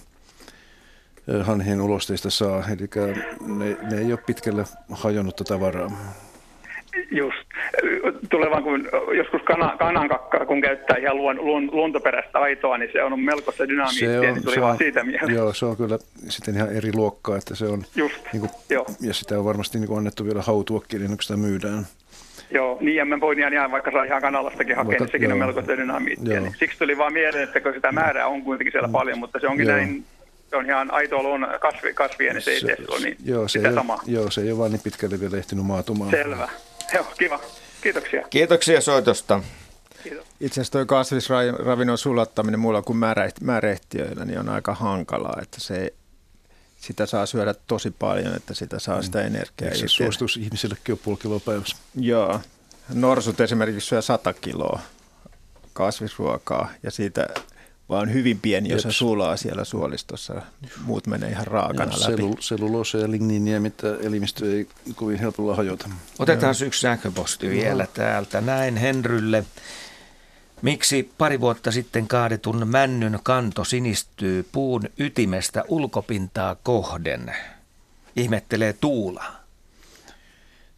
hanhien 1.44 1.82
ulosteista 1.82 2.30
saa. 2.30 2.64
Eli 2.68 3.14
ne, 3.48 3.78
ne 3.92 3.98
ei 4.02 4.12
ole 4.12 4.20
pitkälle 4.26 4.64
hajonnutta 4.92 5.44
tavaraa. 5.44 5.92
Just. 7.12 7.48
Tulee 8.30 8.50
vaan, 8.50 8.64
kun 8.64 8.90
joskus 9.18 9.42
kana, 9.42 9.78
kanan 9.78 10.10
kakkaa, 10.10 10.46
kun 10.46 10.62
käyttää 10.62 10.98
ihan 10.98 11.18
luon, 11.18 11.46
luon, 11.46 11.70
luontoperäistä 11.72 12.40
aitoa, 12.40 12.78
niin 12.78 12.90
se 12.94 13.04
on 13.04 13.20
melko 13.20 13.52
se 13.52 13.68
dynamiikkia, 13.68 14.22
niin 14.22 14.54
se 14.54 14.62
on, 14.62 14.78
siitä 14.78 15.04
mieleen. 15.04 15.36
Joo, 15.36 15.54
se 15.54 15.66
on 15.66 15.78
kyllä 15.78 16.00
sitten 16.30 16.56
ihan 16.56 16.76
eri 16.76 16.92
luokkaa, 16.96 17.38
että 17.38 17.56
se 17.56 17.66
on, 17.66 17.84
Just, 17.96 18.16
niin 18.34 18.40
kuin, 18.40 18.52
joo. 18.70 18.86
ja 19.02 19.14
sitä 19.14 19.40
on 19.40 19.46
varmasti 19.46 19.80
niin 19.80 19.88
kuin 19.88 19.98
annettu 19.98 20.26
vielä 20.26 20.42
hautuakin, 20.42 21.00
niin 21.00 21.10
kuin 21.10 21.22
sitä 21.22 21.38
myydään. 21.38 21.88
Joo, 22.52 22.78
niin 22.82 22.95
ja 22.95 23.19
voin 23.19 23.40
ihan, 23.40 23.53
ihan 23.53 23.72
vaikka 23.72 23.91
saa 23.91 24.03
ihan 24.03 24.22
kanalastakin 24.22 24.76
hakea, 24.76 24.99
niin 24.99 25.11
sekin 25.11 25.30
joo. 25.30 25.34
on 25.34 25.40
melko 25.40 25.68
dynamiittia. 25.68 26.40
Niin 26.40 26.56
siksi 26.60 26.78
tuli 26.78 26.98
vaan 26.98 27.14
mieleen, 27.14 27.44
että 27.44 27.61
kun 27.61 27.74
sitä 27.74 27.91
määrää 27.91 28.28
on 28.28 28.41
kuitenkin 28.41 28.72
siellä 28.72 28.88
mm. 28.88 28.91
paljon, 28.91 29.19
mutta 29.19 29.40
se 29.40 29.48
onkin 29.48 29.68
joo. 29.68 29.76
näin, 29.76 30.06
se 30.49 30.56
on 30.56 30.65
ihan 30.65 30.91
aito 30.91 31.24
luon 31.24 31.48
kasvi, 31.60 31.94
kasvien, 31.94 32.34
niin 32.36 32.44
se 32.44 32.52
ei 32.52 32.61
tee 32.61 32.78
niin 33.03 33.18
joo, 33.26 33.48
se 33.48 33.52
sitä 33.52 33.69
ei, 33.69 33.76
samaa. 33.76 34.02
Joo, 34.06 34.32
se 34.32 34.41
ei 34.41 34.52
ole 34.52 34.57
vaan 34.57 34.72
niin 34.72 34.82
pitkälle 34.84 35.19
vielä 35.19 35.38
ehtinyt 35.38 35.65
maatumaan. 35.65 36.11
Selvä. 36.11 36.49
Joo, 36.94 37.06
kiva. 37.18 37.40
Kiitoksia. 37.82 38.28
Kiitoksia 38.30 38.82
soitosta. 38.82 39.41
Kiitos. 40.03 40.26
Itse 40.40 40.61
asiassa 40.61 40.72
tuo 40.72 40.86
kasvisravinnon 40.86 41.98
sulattaminen 41.98 42.60
mulla 42.60 42.82
kuin 42.82 42.98
määrehtiöillä 43.41 44.26
niin 44.26 44.40
on 44.40 44.49
aika 44.49 44.74
hankalaa, 44.74 45.40
että 45.41 45.57
se 45.60 45.94
sitä 46.78 47.06
saa 47.06 47.26
syödä 47.26 47.56
tosi 47.68 47.91
paljon, 47.91 48.36
että 48.36 48.54
sitä 48.54 48.80
saa 48.80 49.02
sitä 49.02 49.22
energiaa. 49.22 49.76
se 49.76 49.88
suositus 49.88 50.38
ihmisillekin 50.38 50.94
on 50.94 50.99
puoli 51.04 51.20
kiloa 51.22 51.40
päivässä? 51.40 51.76
Joo. 51.95 52.41
Norsut 52.94 53.41
esimerkiksi 53.41 53.88
syö 53.88 54.02
100 54.02 54.34
kiloa 54.34 54.80
kasvisruokaa 55.74 56.70
ja 56.84 56.91
siitä 56.91 57.28
vaan 57.90 58.14
hyvin 58.14 58.40
pieni 58.40 58.74
osa 58.74 58.91
sulaa 58.91 59.38
siellä 59.38 59.64
suolistossa. 59.64 60.41
Muut 60.82 61.08
menee 61.08 61.30
ihan 61.30 61.48
raakana 61.48 61.91
ja 61.91 61.99
läpi. 61.99 62.16
Sellu, 62.16 62.36
selluloosa 62.40 62.98
ja 62.98 63.12
ligniiniä, 63.12 63.60
mitä 63.60 63.88
elimistö 64.02 64.54
ei 64.54 64.68
kovin 64.95 65.20
helpolla 65.20 65.56
hajota. 65.56 65.90
Otetaan 66.20 66.56
yksi 66.66 66.82
sähköposti 66.82 67.49
vielä 67.49 67.84
no. 67.84 67.90
täältä. 67.94 68.41
Näin 68.41 68.78
Henrylle. 68.78 69.45
Miksi 70.62 71.12
pari 71.18 71.40
vuotta 71.40 71.72
sitten 71.72 72.08
kaadetun 72.08 72.68
männyn 72.68 73.20
kanto 73.24 73.64
sinistyy 73.64 74.48
puun 74.52 74.84
ytimestä 75.00 75.64
ulkopintaa 75.68 76.56
kohden? 76.56 77.36
Ihmettelee 78.16 78.74
Tuula. 78.74 79.24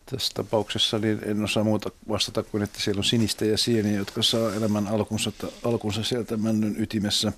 Tässä 0.05 0.33
tapauksessa 0.33 0.99
niin 0.99 1.19
en 1.25 1.43
osaa 1.43 1.63
muuta 1.63 1.91
vastata 2.09 2.43
kuin, 2.43 2.63
että 2.63 2.81
siellä 2.81 2.99
on 2.99 3.03
sinistä 3.03 3.45
ja 3.45 3.57
sieniä, 3.57 3.97
jotka 3.97 4.23
saa 4.23 4.53
elämän 4.53 4.87
alkunsa, 4.87 5.31
alkunsa 5.63 6.03
sieltä 6.03 6.37
männyn 6.37 6.81
ytimessä, 6.81 7.33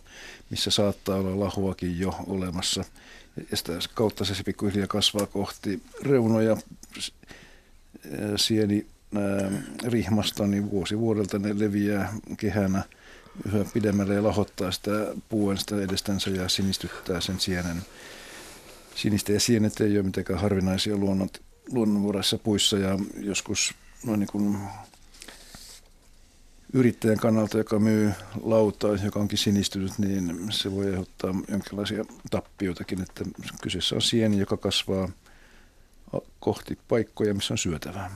missä 0.49 0.71
saattaa 0.71 1.17
olla 1.17 1.39
lahuakin 1.39 1.99
jo 1.99 2.15
olemassa. 2.27 2.83
Ja 3.51 3.57
sitä 3.57 3.73
kautta 3.93 4.25
se 4.25 4.43
pikkuhiljaa 4.43 4.87
kasvaa 4.87 5.25
kohti 5.25 5.81
reunoja. 6.01 6.57
Sieni 8.35 8.85
rihmasta, 9.83 10.47
niin 10.47 10.71
vuosi 10.71 10.99
vuodelta 10.99 11.39
ne 11.39 11.59
leviää 11.59 12.13
kehänä 12.37 12.83
yhä 13.45 13.65
pidemmälle 13.73 14.13
ja 14.13 14.23
lahottaa 14.23 14.71
sitä 14.71 14.91
puuen 15.29 15.57
sitä 15.57 15.81
edestänsä 15.81 16.29
ja 16.29 16.49
sinistyttää 16.49 17.21
sen 17.21 17.39
sienen. 17.39 17.81
Sinistä 18.95 19.31
ja 19.31 19.39
sienet 19.39 19.81
ei 19.81 19.97
ole 19.97 20.05
mitenkään 20.05 20.39
harvinaisia 20.39 20.97
luonnot, 20.97 21.41
luonnonvaraisissa 21.71 22.37
puissa 22.37 22.77
ja 22.77 22.99
joskus 23.17 23.73
noin 24.05 24.19
niin 24.19 24.29
kuin 24.31 24.57
yrittäjän 26.73 27.17
kannalta, 27.17 27.57
joka 27.57 27.79
myy 27.79 28.11
lautaa, 28.43 28.95
joka 29.03 29.19
onkin 29.19 29.37
sinistynyt, 29.37 29.91
niin 29.97 30.47
se 30.49 30.71
voi 30.71 30.85
aiheuttaa 30.85 31.35
jonkinlaisia 31.47 32.05
tappioitakin, 32.31 33.01
että 33.01 33.23
kyseessä 33.61 33.95
on 33.95 34.01
sieni, 34.01 34.39
joka 34.39 34.57
kasvaa 34.57 35.09
kohti 36.39 36.77
paikkoja, 36.87 37.33
missä 37.33 37.53
on 37.53 37.57
syötävää. 37.57 38.11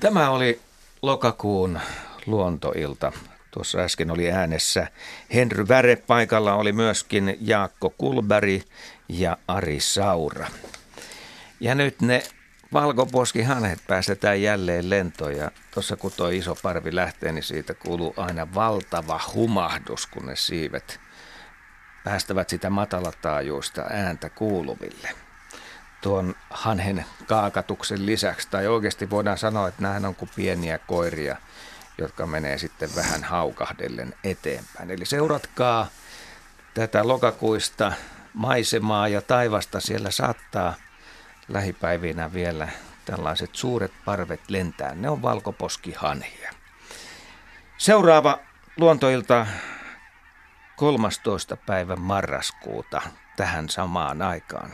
Tämä 0.00 0.30
oli 0.30 0.60
lokakuun 1.02 1.80
luontoilta. 2.26 3.12
Tuossa 3.50 3.78
äsken 3.78 4.10
oli 4.10 4.32
äänessä 4.32 4.86
Henry 5.34 5.68
Väre. 5.68 5.96
Paikalla 5.96 6.54
oli 6.54 6.72
myöskin 6.72 7.36
Jaakko 7.40 7.90
Kulberi 7.90 8.62
ja 9.08 9.36
Ari 9.48 9.80
Saura. 9.80 10.46
Ja 11.60 11.74
nyt 11.74 12.00
ne 12.02 12.22
valkoposkihanhet 12.72 13.78
päästetään 13.86 14.42
jälleen 14.42 14.90
lentoon 14.90 15.36
ja 15.36 15.50
tuossa 15.74 15.96
kun 15.96 16.12
tuo 16.16 16.28
iso 16.28 16.56
parvi 16.62 16.94
lähtee, 16.94 17.32
niin 17.32 17.42
siitä 17.42 17.74
kuuluu 17.74 18.14
aina 18.16 18.54
valtava 18.54 19.20
humahdus, 19.34 20.06
kun 20.06 20.26
ne 20.26 20.36
siivet 20.36 21.00
päästävät 22.04 22.48
sitä 22.48 22.70
matalataajuista 22.70 23.82
ääntä 23.90 24.30
kuuluville 24.30 25.08
tuon 26.00 26.34
hanhen 26.50 27.04
kaakatuksen 27.26 28.06
lisäksi. 28.06 28.48
Tai 28.50 28.66
oikeasti 28.66 29.10
voidaan 29.10 29.38
sanoa, 29.38 29.68
että 29.68 29.82
nämä 29.82 30.08
on 30.08 30.14
kuin 30.14 30.30
pieniä 30.36 30.78
koiria, 30.78 31.36
jotka 31.98 32.26
menee 32.26 32.58
sitten 32.58 32.96
vähän 32.96 33.24
haukahdellen 33.24 34.14
eteenpäin. 34.24 34.90
Eli 34.90 35.04
seuratkaa 35.04 35.86
tätä 36.74 37.08
lokakuista 37.08 37.92
maisemaa 38.34 39.08
ja 39.08 39.22
taivasta. 39.22 39.80
Siellä 39.80 40.10
saattaa 40.10 40.74
lähipäivinä 41.48 42.32
vielä 42.32 42.68
tällaiset 43.04 43.50
suuret 43.52 43.92
parvet 44.04 44.40
lentää. 44.48 44.94
Ne 44.94 45.10
on 45.10 45.22
valkoposkihanhia. 45.22 46.50
Seuraava 47.78 48.38
luontoilta 48.76 49.46
13. 50.76 51.56
päivä 51.56 51.96
marraskuuta 51.96 53.02
tähän 53.36 53.68
samaan 53.68 54.22
aikaan. 54.22 54.70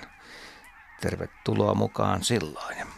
Tervetuloa 1.01 1.75
mukaan 1.75 2.25
silloin. 2.25 2.96